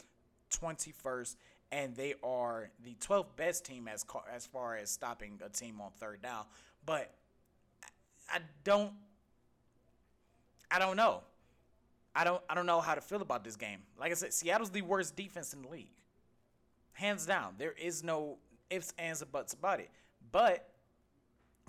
21st, 0.50 1.36
and 1.72 1.94
they 1.96 2.14
are 2.22 2.70
the 2.84 2.94
12th 3.00 3.36
best 3.36 3.64
team 3.64 3.88
as 3.88 4.04
as 4.34 4.46
far 4.46 4.76
as 4.76 4.90
stopping 4.90 5.40
a 5.44 5.48
team 5.48 5.80
on 5.80 5.90
third 5.98 6.22
down. 6.22 6.44
But 6.84 7.12
I 8.30 8.38
don't 8.64 8.92
I 10.70 10.78
don't 10.78 10.96
know. 10.96 11.22
I 12.14 12.24
don't 12.24 12.42
I 12.48 12.54
don't 12.54 12.66
know 12.66 12.80
how 12.80 12.94
to 12.94 13.00
feel 13.00 13.22
about 13.22 13.44
this 13.44 13.56
game. 13.56 13.80
Like 13.98 14.10
I 14.10 14.14
said, 14.14 14.32
Seattle's 14.32 14.70
the 14.70 14.82
worst 14.82 15.16
defense 15.16 15.52
in 15.52 15.62
the 15.62 15.68
league 15.68 15.90
hands 16.96 17.26
down. 17.26 17.54
There 17.58 17.72
is 17.72 18.02
no 18.02 18.38
ifs, 18.70 18.92
ands, 18.98 19.22
or 19.22 19.26
buts 19.26 19.52
about 19.52 19.80
it. 19.80 19.90
But 20.32 20.68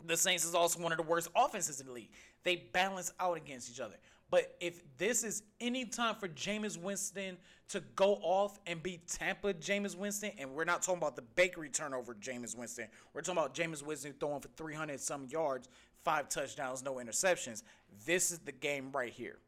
the 0.05 0.17
Saints 0.17 0.45
is 0.45 0.55
also 0.55 0.81
one 0.81 0.91
of 0.91 0.97
the 0.97 1.03
worst 1.03 1.29
offenses 1.35 1.79
in 1.79 1.87
the 1.87 1.93
league. 1.93 2.11
They 2.43 2.55
balance 2.55 3.11
out 3.19 3.37
against 3.37 3.69
each 3.69 3.79
other. 3.79 3.95
But 4.29 4.55
if 4.59 4.81
this 4.97 5.23
is 5.23 5.43
any 5.61 5.85
time 5.85 6.15
for 6.15 6.27
Jameis 6.27 6.77
Winston 6.77 7.37
to 7.69 7.81
go 7.95 8.15
off 8.15 8.59
and 8.65 8.83
be 8.83 8.99
Tampa 9.07 9.53
Jameis 9.53 9.95
Winston, 9.95 10.31
and 10.37 10.51
we're 10.51 10.65
not 10.65 10.81
talking 10.81 11.01
about 11.01 11.15
the 11.15 11.21
bakery 11.21 11.69
turnover 11.69 12.13
Jameis 12.13 12.57
Winston, 12.57 12.87
we're 13.13 13.21
talking 13.21 13.37
about 13.37 13.53
Jameis 13.53 13.83
Winston 13.83 14.13
throwing 14.19 14.41
for 14.41 14.49
300 14.57 14.99
some 14.99 15.27
yards, 15.29 15.69
five 16.03 16.27
touchdowns, 16.27 16.83
no 16.83 16.95
interceptions. 16.95 17.63
This 18.05 18.31
is 18.31 18.39
the 18.39 18.51
game 18.51 18.91
right 18.91 19.13
here. 19.13 19.39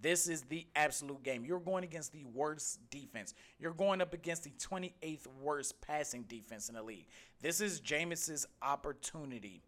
This 0.00 0.28
is 0.28 0.42
the 0.42 0.66
absolute 0.76 1.22
game. 1.24 1.44
You're 1.44 1.58
going 1.58 1.82
against 1.82 2.12
the 2.12 2.24
worst 2.32 2.78
defense. 2.90 3.34
You're 3.58 3.72
going 3.72 4.00
up 4.00 4.14
against 4.14 4.44
the 4.44 4.50
28th 4.50 5.26
worst 5.40 5.80
passing 5.80 6.22
defense 6.22 6.68
in 6.68 6.76
the 6.76 6.82
league. 6.82 7.06
This 7.40 7.60
is 7.60 7.80
Jameis's 7.80 8.46
opportunity 8.62 9.62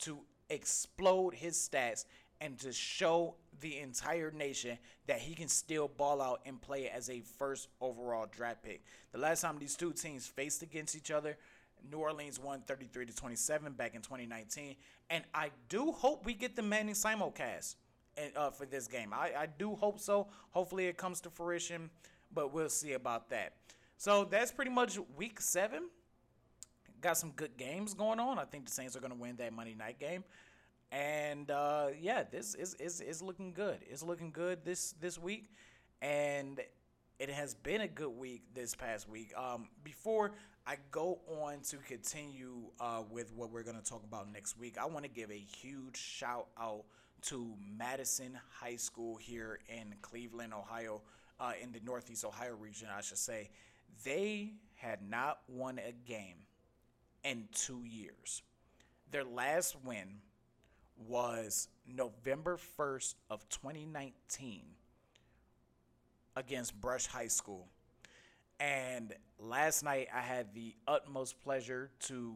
to 0.00 0.20
explode 0.50 1.34
his 1.34 1.56
stats 1.56 2.04
and 2.40 2.58
to 2.58 2.72
show 2.72 3.34
the 3.60 3.78
entire 3.78 4.30
nation 4.30 4.78
that 5.06 5.18
he 5.18 5.34
can 5.34 5.48
still 5.48 5.88
ball 5.88 6.22
out 6.22 6.40
and 6.46 6.60
play 6.60 6.88
as 6.88 7.10
a 7.10 7.20
first 7.20 7.68
overall 7.80 8.26
draft 8.30 8.62
pick. 8.62 8.82
The 9.12 9.18
last 9.18 9.42
time 9.42 9.58
these 9.58 9.76
two 9.76 9.92
teams 9.92 10.26
faced 10.26 10.62
against 10.62 10.96
each 10.96 11.10
other, 11.10 11.36
New 11.90 11.98
Orleans 11.98 12.38
won 12.38 12.62
33 12.66 13.06
to 13.06 13.14
27 13.14 13.72
back 13.72 13.94
in 13.94 14.02
2019, 14.02 14.76
and 15.08 15.24
I 15.34 15.50
do 15.68 15.92
hope 15.92 16.24
we 16.24 16.34
get 16.34 16.56
the 16.56 16.62
Manning 16.62 16.94
simulcast 16.94 17.76
and, 18.16 18.36
uh, 18.36 18.50
for 18.50 18.66
this 18.66 18.86
game. 18.86 19.12
I, 19.12 19.32
I 19.36 19.46
do 19.46 19.74
hope 19.74 19.98
so. 19.98 20.28
Hopefully 20.50 20.86
it 20.86 20.96
comes 20.96 21.20
to 21.22 21.30
fruition, 21.30 21.90
but 22.32 22.52
we'll 22.52 22.68
see 22.68 22.92
about 22.92 23.30
that. 23.30 23.54
So 23.96 24.24
that's 24.24 24.52
pretty 24.52 24.70
much 24.70 24.98
week 25.16 25.40
seven. 25.40 25.88
Got 27.00 27.16
some 27.16 27.30
good 27.30 27.56
games 27.56 27.94
going 27.94 28.20
on. 28.20 28.38
I 28.38 28.44
think 28.44 28.66
the 28.66 28.72
Saints 28.72 28.96
are 28.96 29.00
going 29.00 29.12
to 29.12 29.18
win 29.18 29.36
that 29.36 29.52
Monday 29.52 29.74
night 29.74 29.98
game. 29.98 30.24
And 30.92 31.50
uh, 31.50 31.88
yeah, 32.00 32.24
this 32.30 32.54
is, 32.54 32.74
is 32.74 33.00
is 33.00 33.22
looking 33.22 33.52
good. 33.52 33.78
It's 33.88 34.02
looking 34.02 34.30
good 34.30 34.64
this 34.64 34.94
this 35.00 35.18
week, 35.18 35.50
and 36.02 36.60
it 37.20 37.30
has 37.30 37.54
been 37.54 37.82
a 37.82 37.88
good 37.88 38.10
week 38.10 38.42
this 38.54 38.74
past 38.74 39.08
week. 39.08 39.32
Um, 39.36 39.68
before 39.84 40.32
I 40.66 40.76
go 40.90 41.20
on 41.42 41.60
to 41.68 41.76
continue 41.76 42.62
uh, 42.80 43.02
with 43.08 43.32
what 43.34 43.50
we're 43.50 43.62
going 43.62 43.76
to 43.76 43.84
talk 43.84 44.02
about 44.04 44.32
next 44.32 44.58
week, 44.58 44.78
I 44.78 44.86
want 44.86 45.04
to 45.04 45.10
give 45.10 45.30
a 45.30 45.38
huge 45.38 45.96
shout 45.96 46.48
out 46.58 46.84
to 47.22 47.54
Madison 47.78 48.38
High 48.58 48.76
School 48.76 49.16
here 49.16 49.60
in 49.68 49.94
Cleveland, 50.00 50.54
Ohio, 50.54 51.02
uh, 51.38 51.52
in 51.62 51.72
the 51.72 51.80
Northeast 51.84 52.24
Ohio 52.24 52.54
region, 52.54 52.88
I 52.96 53.00
should 53.00 53.18
say. 53.18 53.50
They 54.04 54.54
had 54.74 55.08
not 55.08 55.40
won 55.46 55.78
a 55.78 55.92
game 56.08 56.36
in 57.22 57.48
two 57.52 57.84
years. 57.84 58.42
Their 59.10 59.24
last 59.24 59.76
win 59.84 60.20
was 61.08 61.68
November 61.86 62.58
1st 62.78 63.14
of 63.30 63.48
2019 63.48 64.62
against 66.36 66.80
Brush 66.80 67.06
High 67.06 67.28
School. 67.28 67.68
And 68.58 69.14
last 69.38 69.82
night 69.82 70.08
I 70.14 70.20
had 70.20 70.54
the 70.54 70.74
utmost 70.86 71.40
pleasure 71.40 71.90
to 72.00 72.34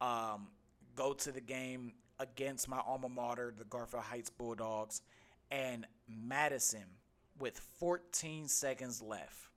um, 0.00 0.48
go 0.94 1.12
to 1.14 1.32
the 1.32 1.40
game 1.40 1.92
against 2.20 2.68
my 2.68 2.80
alma 2.86 3.08
mater, 3.08 3.54
the 3.56 3.64
Garfield 3.64 4.04
Heights 4.04 4.30
Bulldogs, 4.30 5.02
and 5.50 5.86
Madison, 6.08 6.84
with 7.38 7.58
14 7.78 8.48
seconds 8.48 9.00
left, 9.00 9.48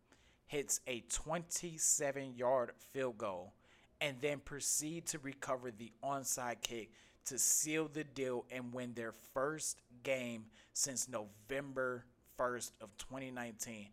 hits 0.45 0.79
a 0.87 1.03
27 1.09 2.35
yard 2.35 2.71
field 2.91 3.17
goal 3.17 3.53
and 3.99 4.17
then 4.21 4.39
proceed 4.39 5.05
to 5.07 5.19
recover 5.19 5.71
the 5.71 5.91
onside 6.03 6.61
kick 6.61 6.91
to 7.26 7.38
seal 7.38 7.89
the 7.91 8.03
deal 8.03 8.45
and 8.52 8.73
win 8.73 8.93
their 8.93 9.14
first 9.34 9.81
game 10.03 10.45
since 10.73 11.07
November 11.07 12.06
1st 12.39 12.72
of 12.81 12.95
2019. 12.98 13.88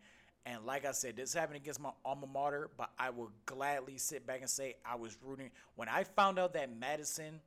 And 0.47 0.65
like 0.65 0.87
I 0.87 0.93
said, 0.93 1.17
this 1.17 1.35
happened 1.35 1.57
against 1.57 1.81
my 1.81 1.91
alma 2.05 2.27
mater, 2.27 2.71
but 2.77 2.91
I 2.99 3.11
will 3.11 3.31
gladly 3.45 3.99
sit 3.99 4.27
back 4.27 4.41
and 4.41 4.49
say 4.49 4.77
I 4.85 4.97
was 4.97 5.17
rooting. 5.23 5.51
When 5.77 5.89
I 5.89 6.05
found 6.05 6.39
out 6.39 6.55
that 6.55 6.75
Madison 6.75 7.41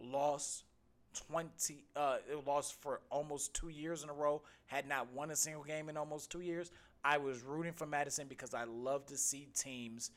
lost 0.00 0.64
20, 1.28 1.84
uh, 1.94 2.16
it 2.30 2.46
lost 2.46 2.80
for 2.80 3.00
almost 3.10 3.54
two 3.54 3.68
years 3.68 4.02
in 4.02 4.10
a 4.10 4.12
row, 4.12 4.42
had 4.66 4.88
not 4.88 5.12
won 5.12 5.30
a 5.30 5.36
single 5.36 5.62
game 5.62 5.88
in 5.88 5.96
almost 5.96 6.30
two 6.30 6.40
years, 6.40 6.72
I 7.04 7.18
was 7.18 7.42
rooting 7.42 7.72
for 7.72 7.86
Madison 7.86 8.26
because 8.28 8.52
I 8.52 8.64
love 8.64 9.06
to 9.06 9.16
see 9.16 9.48
teams 9.54 10.10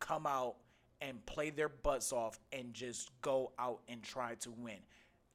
come 0.00 0.26
out 0.26 0.56
and 1.00 1.24
play 1.26 1.50
their 1.50 1.68
butts 1.68 2.12
off 2.12 2.38
and 2.52 2.74
just 2.74 3.10
go 3.20 3.52
out 3.58 3.80
and 3.88 4.02
try 4.02 4.34
to 4.36 4.50
win. 4.50 4.78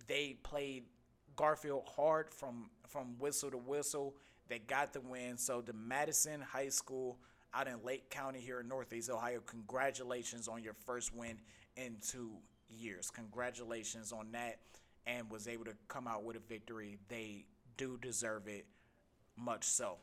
They 0.07 0.38
played 0.44 0.84
Garfield 1.35 1.84
hard 1.95 2.30
from 2.30 2.69
from 2.88 3.18
whistle 3.19 3.52
to 3.52 3.57
whistle. 3.57 4.15
They 4.48 4.60
got 4.60 4.94
the 4.94 5.02
win. 5.02 5.38
So 5.38 5.61
the 5.61 5.73
Madison 5.73 6.41
High 6.41 6.69
School 6.69 7.18
out 7.53 7.68
in 7.68 7.76
Lake 7.84 8.10
County 8.10 8.40
here 8.40 8.60
in 8.60 8.68
Northeast 8.68 9.10
Ohio, 9.10 9.40
congratulations 9.45 10.48
on 10.48 10.64
your 10.64 10.73
first 10.73 11.15
win 11.15 11.38
in 11.76 11.98
two 12.02 12.31
years. 12.69 13.10
Congratulations 13.11 14.11
on 14.11 14.31
that 14.31 14.60
and 15.06 15.30
was 15.30 15.48
able 15.48 15.65
to 15.65 15.73
come 15.88 16.07
out 16.07 16.23
with 16.23 16.35
a 16.35 16.40
victory. 16.40 16.98
They 17.10 17.45
do 17.77 17.98
deserve 18.02 18.48
it 18.48 18.65
much 19.38 19.64
so. 19.64 19.98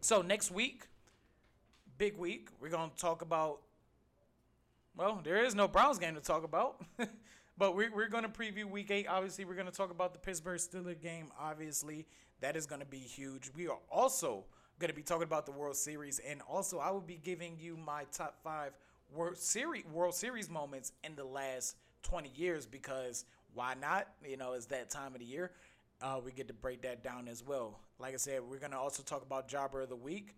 So 0.00 0.22
next 0.22 0.50
week, 0.50 0.86
big 1.98 2.16
week, 2.16 2.48
we're 2.60 2.70
to 2.90 2.96
talk 2.96 3.22
about 3.22 3.60
well, 4.96 5.20
there 5.22 5.44
is 5.44 5.54
no 5.54 5.68
Browns 5.68 5.98
game 5.98 6.14
to 6.14 6.20
talk 6.20 6.44
about. 6.44 6.80
but 7.58 7.76
we're, 7.76 7.94
we're 7.94 8.08
going 8.08 8.24
to 8.24 8.28
preview 8.28 8.64
week 8.64 8.90
eight. 8.90 9.06
Obviously, 9.08 9.44
we're 9.44 9.54
going 9.54 9.66
to 9.66 9.72
talk 9.72 9.90
about 9.90 10.12
the 10.12 10.18
Pittsburgh 10.18 10.58
Steelers 10.58 11.00
game. 11.00 11.30
Obviously, 11.38 12.06
that 12.40 12.56
is 12.56 12.66
going 12.66 12.80
to 12.80 12.86
be 12.86 12.98
huge. 12.98 13.50
We 13.54 13.68
are 13.68 13.78
also 13.90 14.44
going 14.78 14.88
to 14.88 14.94
be 14.94 15.02
talking 15.02 15.24
about 15.24 15.46
the 15.46 15.52
World 15.52 15.76
Series. 15.76 16.18
And 16.26 16.40
also, 16.48 16.78
I 16.78 16.90
will 16.90 17.00
be 17.00 17.20
giving 17.22 17.56
you 17.58 17.76
my 17.76 18.04
top 18.12 18.36
five 18.42 18.72
World 19.14 19.36
Series, 19.36 19.84
World 19.86 20.14
Series 20.14 20.50
moments 20.50 20.92
in 21.04 21.14
the 21.14 21.24
last 21.24 21.76
20 22.02 22.30
years 22.34 22.66
because 22.66 23.24
why 23.54 23.74
not? 23.80 24.08
You 24.26 24.36
know, 24.36 24.52
it's 24.52 24.66
that 24.66 24.90
time 24.90 25.14
of 25.14 25.20
the 25.20 25.26
year. 25.26 25.50
Uh, 26.02 26.20
we 26.24 26.32
get 26.32 26.48
to 26.48 26.54
break 26.54 26.82
that 26.82 27.02
down 27.02 27.26
as 27.28 27.42
well. 27.42 27.80
Like 27.98 28.14
I 28.14 28.18
said, 28.18 28.40
we're 28.48 28.58
going 28.58 28.72
to 28.72 28.78
also 28.78 29.02
talk 29.02 29.22
about 29.22 29.48
Jobber 29.48 29.82
of 29.82 29.88
the 29.88 29.96
Week. 29.96 30.34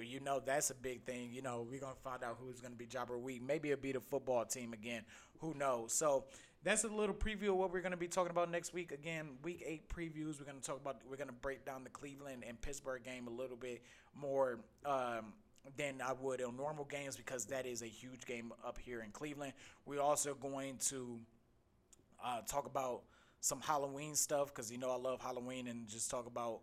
You 0.00 0.20
know 0.20 0.40
that's 0.44 0.70
a 0.70 0.74
big 0.74 1.02
thing. 1.02 1.30
You 1.32 1.42
know 1.42 1.66
we're 1.68 1.80
gonna 1.80 1.94
find 2.02 2.22
out 2.22 2.38
who's 2.40 2.60
gonna 2.60 2.76
be 2.76 2.86
Jobber 2.86 3.18
Week. 3.18 3.42
Maybe 3.42 3.70
it'll 3.70 3.82
be 3.82 3.92
the 3.92 4.00
football 4.00 4.44
team 4.44 4.72
again. 4.72 5.02
Who 5.40 5.54
knows? 5.54 5.92
So 5.92 6.24
that's 6.62 6.84
a 6.84 6.88
little 6.88 7.14
preview 7.14 7.48
of 7.50 7.56
what 7.56 7.72
we're 7.72 7.80
gonna 7.80 7.96
be 7.96 8.08
talking 8.08 8.30
about 8.30 8.50
next 8.50 8.72
week. 8.74 8.92
Again, 8.92 9.30
week 9.42 9.62
eight 9.66 9.88
previews. 9.88 10.38
We're 10.38 10.46
gonna 10.46 10.60
talk 10.60 10.80
about. 10.80 10.96
We're 11.08 11.16
gonna 11.16 11.32
break 11.32 11.64
down 11.64 11.84
the 11.84 11.90
Cleveland 11.90 12.44
and 12.46 12.60
Pittsburgh 12.60 13.02
game 13.04 13.26
a 13.26 13.30
little 13.30 13.56
bit 13.56 13.82
more 14.14 14.60
um, 14.84 15.32
than 15.76 16.00
I 16.04 16.12
would 16.12 16.42
on 16.42 16.56
normal 16.56 16.84
games 16.84 17.16
because 17.16 17.46
that 17.46 17.66
is 17.66 17.82
a 17.82 17.86
huge 17.86 18.26
game 18.26 18.52
up 18.66 18.78
here 18.78 19.00
in 19.02 19.10
Cleveland. 19.10 19.52
We're 19.86 20.00
also 20.00 20.34
going 20.34 20.78
to 20.88 21.18
uh, 22.24 22.42
talk 22.42 22.66
about 22.66 23.02
some 23.40 23.60
Halloween 23.60 24.14
stuff 24.14 24.48
because 24.48 24.70
you 24.70 24.78
know 24.78 24.90
I 24.90 24.96
love 24.96 25.20
Halloween 25.20 25.66
and 25.68 25.88
just 25.88 26.10
talk 26.10 26.26
about. 26.26 26.60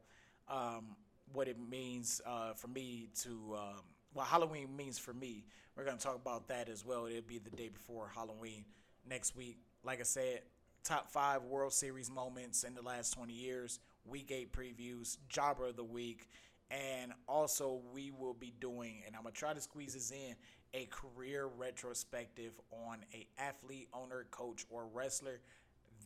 Um, 0.47 0.95
what 1.35 1.47
it 1.47 1.57
means 1.69 2.21
uh, 2.25 2.53
for 2.53 2.67
me 2.67 3.09
to 3.21 3.55
um, 3.57 3.81
what 4.13 4.27
Halloween 4.27 4.75
means 4.75 4.97
for 4.97 5.13
me. 5.13 5.45
We're 5.75 5.83
gonna 5.83 5.97
talk 5.97 6.15
about 6.15 6.47
that 6.47 6.69
as 6.69 6.85
well. 6.85 7.05
It'll 7.05 7.21
be 7.21 7.37
the 7.37 7.49
day 7.49 7.69
before 7.69 8.09
Halloween 8.13 8.65
next 9.07 9.35
week. 9.35 9.57
Like 9.83 9.99
I 9.99 10.03
said, 10.03 10.41
top 10.83 11.11
five 11.11 11.43
World 11.43 11.73
Series 11.73 12.09
moments 12.09 12.63
in 12.63 12.73
the 12.73 12.81
last 12.81 13.11
20 13.11 13.33
years, 13.33 13.79
Week 14.05 14.31
Eight 14.31 14.53
previews, 14.53 15.17
Jobber 15.29 15.67
of 15.67 15.75
the 15.75 15.83
Week, 15.83 16.29
and 16.71 17.11
also 17.27 17.81
we 17.93 18.11
will 18.11 18.33
be 18.33 18.53
doing, 18.59 19.03
and 19.05 19.15
I'm 19.15 19.23
gonna 19.23 19.33
try 19.33 19.53
to 19.53 19.61
squeeze 19.61 19.93
this 19.93 20.11
in, 20.11 20.35
a 20.73 20.85
career 20.85 21.47
retrospective 21.57 22.53
on 22.71 22.99
a 23.13 23.27
athlete, 23.37 23.89
owner, 23.93 24.25
coach, 24.31 24.65
or 24.69 24.85
wrestler 24.93 25.41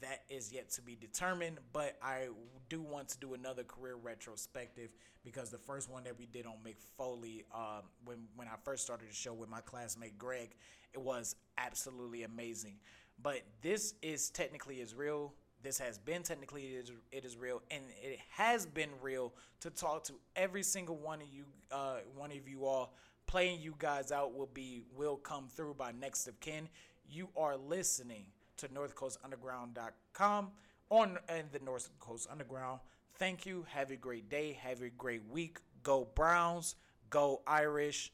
that 0.02 0.24
is 0.30 0.52
yet 0.52 0.70
to 0.72 0.82
be 0.82 0.96
determined, 0.96 1.60
but 1.74 1.98
I 2.02 2.28
do 2.70 2.82
want 2.82 3.10
to 3.10 3.18
do 3.20 3.34
another 3.34 3.64
career 3.64 3.96
retrospective 3.96 4.90
because 5.24 5.50
the 5.50 5.58
first 5.58 5.90
one 5.90 6.04
that 6.04 6.18
we 6.18 6.26
did 6.26 6.46
on 6.46 6.56
Mick 6.66 6.78
Foley, 6.98 7.46
um, 7.54 7.84
when 8.06 8.18
when 8.36 8.48
I 8.48 8.56
first 8.64 8.84
started 8.84 9.10
the 9.10 9.14
show 9.14 9.34
with 9.34 9.50
my 9.50 9.62
classmate 9.62 10.18
Greg, 10.18 10.56
it 10.94 11.02
was 11.02 11.36
absolutely 11.58 12.24
amazing. 12.24 12.76
But 13.22 13.42
this 13.62 13.96
is 14.02 14.30
technically 14.30 14.82
is 14.82 14.94
real. 14.94 15.34
This 15.62 15.78
has 15.80 15.98
been 15.98 16.24
technically 16.24 16.64
it 16.68 16.86
is, 16.86 16.92
it 17.12 17.26
is 17.26 17.36
real, 17.36 17.62
and 17.70 17.84
it 18.02 18.20
has 18.30 18.66
been 18.66 18.90
real 19.02 19.34
to 19.60 19.70
talk 19.70 20.06
to 20.06 20.14
every 20.36 20.64
single 20.64 20.96
one 20.96 21.22
of 21.22 21.28
you, 21.28 21.44
uh, 21.72 21.98
one 22.16 22.32
of 22.32 22.48
you 22.48 22.66
all. 22.66 22.94
Playing 23.28 23.62
you 23.62 23.76
guys 23.78 24.12
out 24.12 24.34
will 24.34 24.50
be 24.54 24.84
will 24.96 25.18
come 25.18 25.48
through 25.50 25.76
by 25.76 25.92
next 25.92 26.28
of 26.28 26.40
kin. 26.40 26.68
You 27.08 27.30
are 27.36 27.58
listening 27.58 28.26
to 28.60 28.68
northcoastunderground.com 28.68 30.52
on 30.90 31.18
and 31.28 31.52
the 31.52 31.60
North 31.60 31.90
Coast 32.00 32.28
Underground. 32.32 32.80
Thank 33.16 33.46
you. 33.46 33.66
Have 33.70 33.92
a 33.92 33.96
great 33.96 34.30
day. 34.30 34.58
Have 34.62 34.82
a 34.82 34.90
great 34.90 35.22
week. 35.30 35.60
Go 35.84 36.08
Browns. 36.16 36.76
Go 37.10 37.42
Irish. 37.46 38.12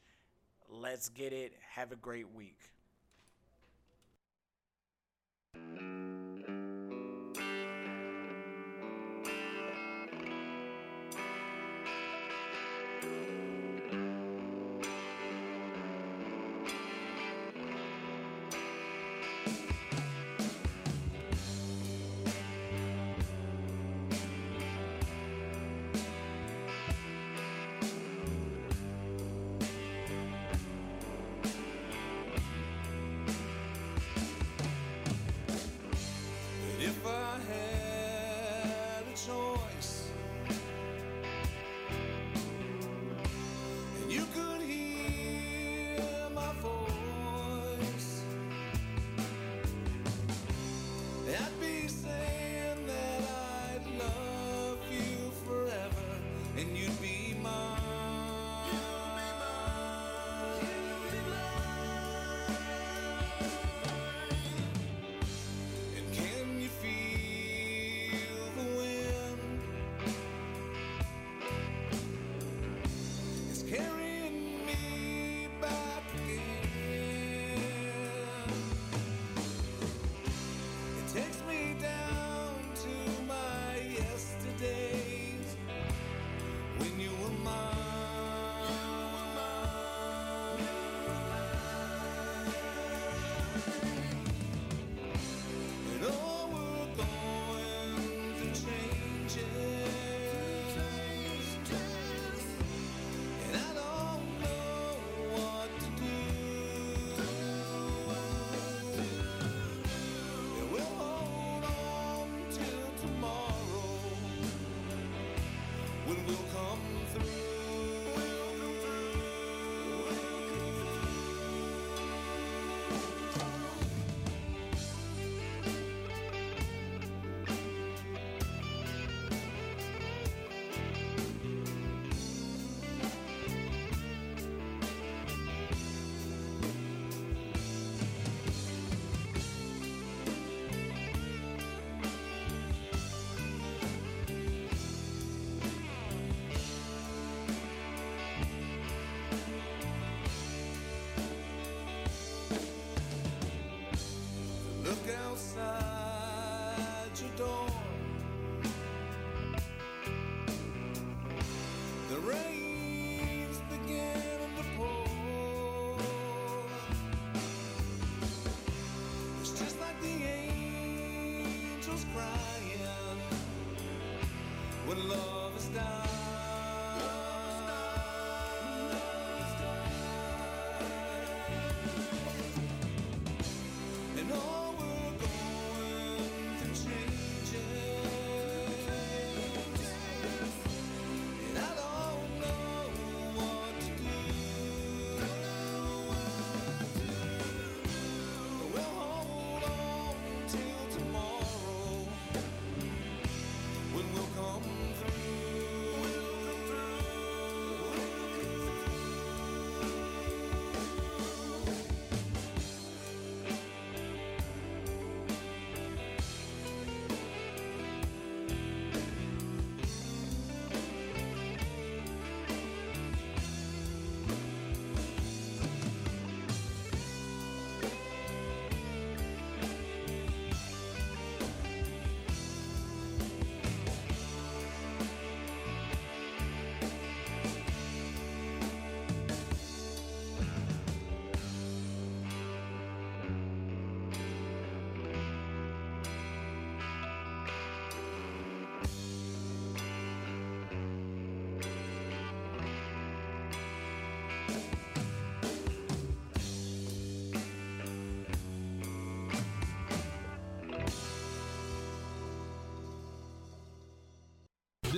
Let's 0.68 1.08
get 1.08 1.32
it. 1.32 1.52
Have 1.74 1.92
a 1.92 1.96
great 1.96 2.32
week. 2.34 2.58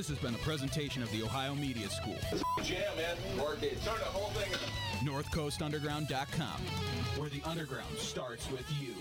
This 0.08 0.16
has 0.16 0.30
been 0.30 0.40
a 0.40 0.42
presentation 0.42 1.02
of 1.02 1.10
the 1.10 1.22
Ohio 1.22 1.54
Media 1.54 1.86
School. 1.90 2.16
Jam, 2.64 2.80
man. 2.96 3.44
Work 3.44 3.62
it. 3.62 3.84
Turn 3.84 3.98
the 3.98 4.06
whole 4.06 4.30
thing. 4.30 4.50
NorthCoastUnderground.com, 5.06 6.62
where 7.18 7.28
the 7.28 7.42
underground 7.44 7.94
starts 7.98 8.50
with 8.50 8.64
you. 8.80 8.94